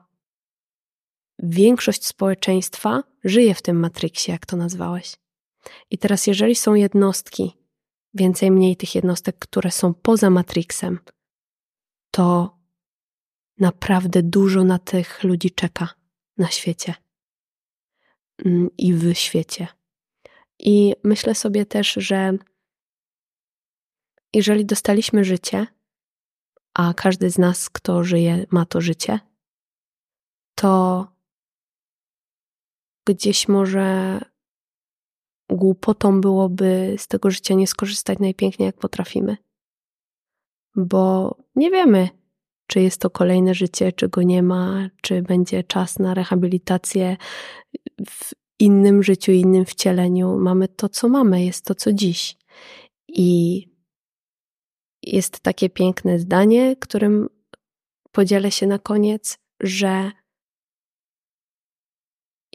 większość 1.39 2.07
społeczeństwa 2.07 3.03
żyje 3.25 3.55
w 3.55 3.63
tym 3.63 3.81
matriksie, 3.81 4.31
jak 4.31 4.47
to 4.47 4.57
nazwałeś. 4.57 5.17
I 5.91 5.99
teraz, 5.99 6.27
jeżeli 6.27 6.55
są 6.55 6.75
jednostki, 6.75 7.53
więcej 8.15 8.51
mniej 8.51 8.77
tych 8.77 8.95
jednostek, 8.95 9.39
które 9.39 9.71
są 9.71 9.95
poza 9.95 10.31
matriksem, 10.31 10.99
to 12.11 12.59
naprawdę 13.59 14.23
dużo 14.23 14.65
na 14.65 14.79
tych 14.79 15.25
ludzi 15.25 15.51
czeka 15.51 15.89
na 16.39 16.49
świecie 16.49 16.95
mm, 18.45 18.69
i 18.79 18.95
w 18.95 19.15
świecie. 19.15 19.69
I 20.59 20.95
myślę 21.05 21.35
sobie 21.35 21.67
też, 21.67 21.93
że 21.93 22.39
jeżeli 24.35 24.65
dostaliśmy 24.67 25.25
życie, 25.25 25.67
a 26.75 26.95
każdy 26.95 27.31
z 27.31 27.39
nas, 27.39 27.71
kto 27.71 28.05
żyje, 28.05 28.47
ma 28.51 28.67
to 28.67 28.81
życie, 28.81 29.21
to 30.55 31.07
gdzieś 33.15 33.49
może 33.49 34.21
głupotą 35.51 36.21
byłoby 36.21 36.95
z 36.99 37.09
tego 37.09 37.31
życia 37.31 37.55
nie 37.55 37.67
skorzystać 37.67 38.19
najpiękniej, 38.19 38.67
jak 38.67 38.77
potrafimy. 38.77 39.37
Bo 40.77 41.37
nie 41.57 41.71
wiemy, 41.71 42.09
czy 42.67 42.81
jest 42.81 43.01
to 43.01 43.11
kolejne 43.11 43.55
życie, 43.55 43.93
czy 43.93 44.09
go 44.09 44.23
nie 44.23 44.43
ma, 44.43 44.89
czy 45.03 45.23
będzie 45.23 45.65
czas 45.65 45.99
na 45.99 46.15
rehabilitację 46.15 47.17
w 48.09 48.35
innym 48.59 49.03
życiu, 49.03 49.33
innym 49.33 49.65
wcieleniu. 49.65 50.39
Mamy 50.39 50.69
to, 50.69 50.89
co 50.89 51.09
mamy, 51.09 51.45
jest 51.45 51.65
to, 51.65 51.75
co 51.75 51.93
dziś. 51.93 52.37
I 53.09 53.63
jest 55.03 55.41
takie 55.41 55.71
piękne 55.71 56.19
zdanie, 56.19 56.77
którym 56.77 57.29
podzielę 58.13 58.51
się 58.51 58.67
na 58.67 58.79
koniec, 58.79 59.39
że 59.61 60.13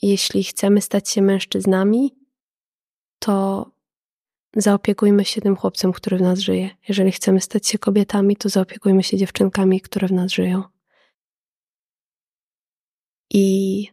jeśli 0.07 0.43
chcemy 0.43 0.81
stać 0.81 1.09
się 1.09 1.21
mężczyznami, 1.21 2.15
to 3.19 3.65
zaopiekujmy 4.55 5.25
się 5.25 5.41
tym 5.41 5.55
chłopcem, 5.55 5.93
który 5.93 6.17
w 6.17 6.21
nas 6.21 6.39
żyje. 6.39 6.69
Jeżeli 6.89 7.11
chcemy 7.11 7.41
stać 7.41 7.67
się 7.67 7.77
kobietami, 7.77 8.35
to 8.35 8.49
zaopiekujmy 8.49 9.03
się 9.03 9.17
dziewczynkami, 9.17 9.81
które 9.81 10.07
w 10.07 10.11
nas 10.11 10.31
żyją. 10.31 10.63
I 13.33 13.87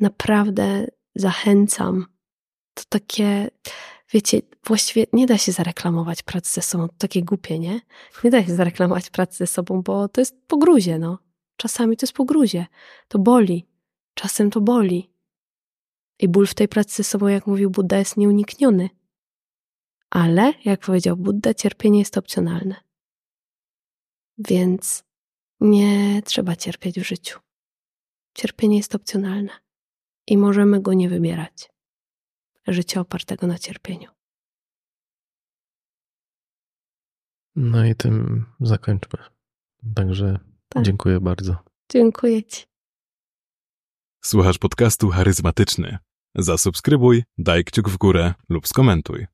naprawdę 0.00 0.86
zachęcam. 1.14 2.06
To 2.74 2.82
takie, 2.88 3.50
wiecie, 4.12 4.42
właściwie 4.66 5.06
nie 5.12 5.26
da 5.26 5.38
się 5.38 5.52
zareklamować 5.52 6.22
pracy 6.22 6.52
ze 6.52 6.62
sobą. 6.62 6.88
To 6.88 6.94
takie 6.98 7.22
głupie, 7.22 7.58
nie? 7.58 7.80
Nie 8.24 8.30
da 8.30 8.44
się 8.44 8.54
zareklamować 8.54 9.10
pracy 9.10 9.36
ze 9.36 9.46
sobą, 9.46 9.82
bo 9.82 10.08
to 10.08 10.20
jest 10.20 10.46
pogruzie, 10.46 10.98
no. 10.98 11.18
Czasami 11.56 11.96
to 11.96 12.04
jest 12.04 12.12
pogruzie. 12.12 12.66
To 13.08 13.18
boli. 13.18 13.75
Czasem 14.18 14.50
to 14.50 14.60
boli. 14.60 15.10
I 16.18 16.28
ból 16.28 16.46
w 16.46 16.54
tej 16.54 16.68
pracy 16.68 16.96
ze 16.96 17.04
sobą, 17.04 17.26
jak 17.26 17.46
mówił 17.46 17.70
Buddha, 17.70 17.98
jest 17.98 18.16
nieunikniony. 18.16 18.90
Ale, 20.10 20.52
jak 20.64 20.80
powiedział 20.80 21.16
Buddha, 21.16 21.54
cierpienie 21.54 21.98
jest 21.98 22.18
opcjonalne. 22.18 22.76
Więc 24.38 25.04
nie 25.60 26.22
trzeba 26.22 26.56
cierpieć 26.56 27.00
w 27.00 27.06
życiu. 27.06 27.40
Cierpienie 28.34 28.76
jest 28.76 28.94
opcjonalne 28.94 29.52
i 30.26 30.38
możemy 30.38 30.80
go 30.80 30.92
nie 30.92 31.08
wybierać. 31.08 31.70
Życie 32.66 33.00
opartego 33.00 33.46
na 33.46 33.58
cierpieniu. 33.58 34.10
No 37.56 37.86
i 37.86 37.94
tym 37.94 38.46
zakończmy. 38.60 39.18
Także 39.94 40.38
tak. 40.68 40.84
dziękuję 40.84 41.20
bardzo. 41.20 41.56
Dziękuję 41.92 42.44
Ci. 42.44 42.75
Słuchasz 44.26 44.58
podcastu 44.58 45.10
charyzmatyczny. 45.10 45.98
Zasubskrybuj, 46.34 47.24
daj 47.38 47.64
kciuk 47.64 47.88
w 47.88 47.96
górę 47.96 48.34
lub 48.48 48.68
skomentuj. 48.68 49.26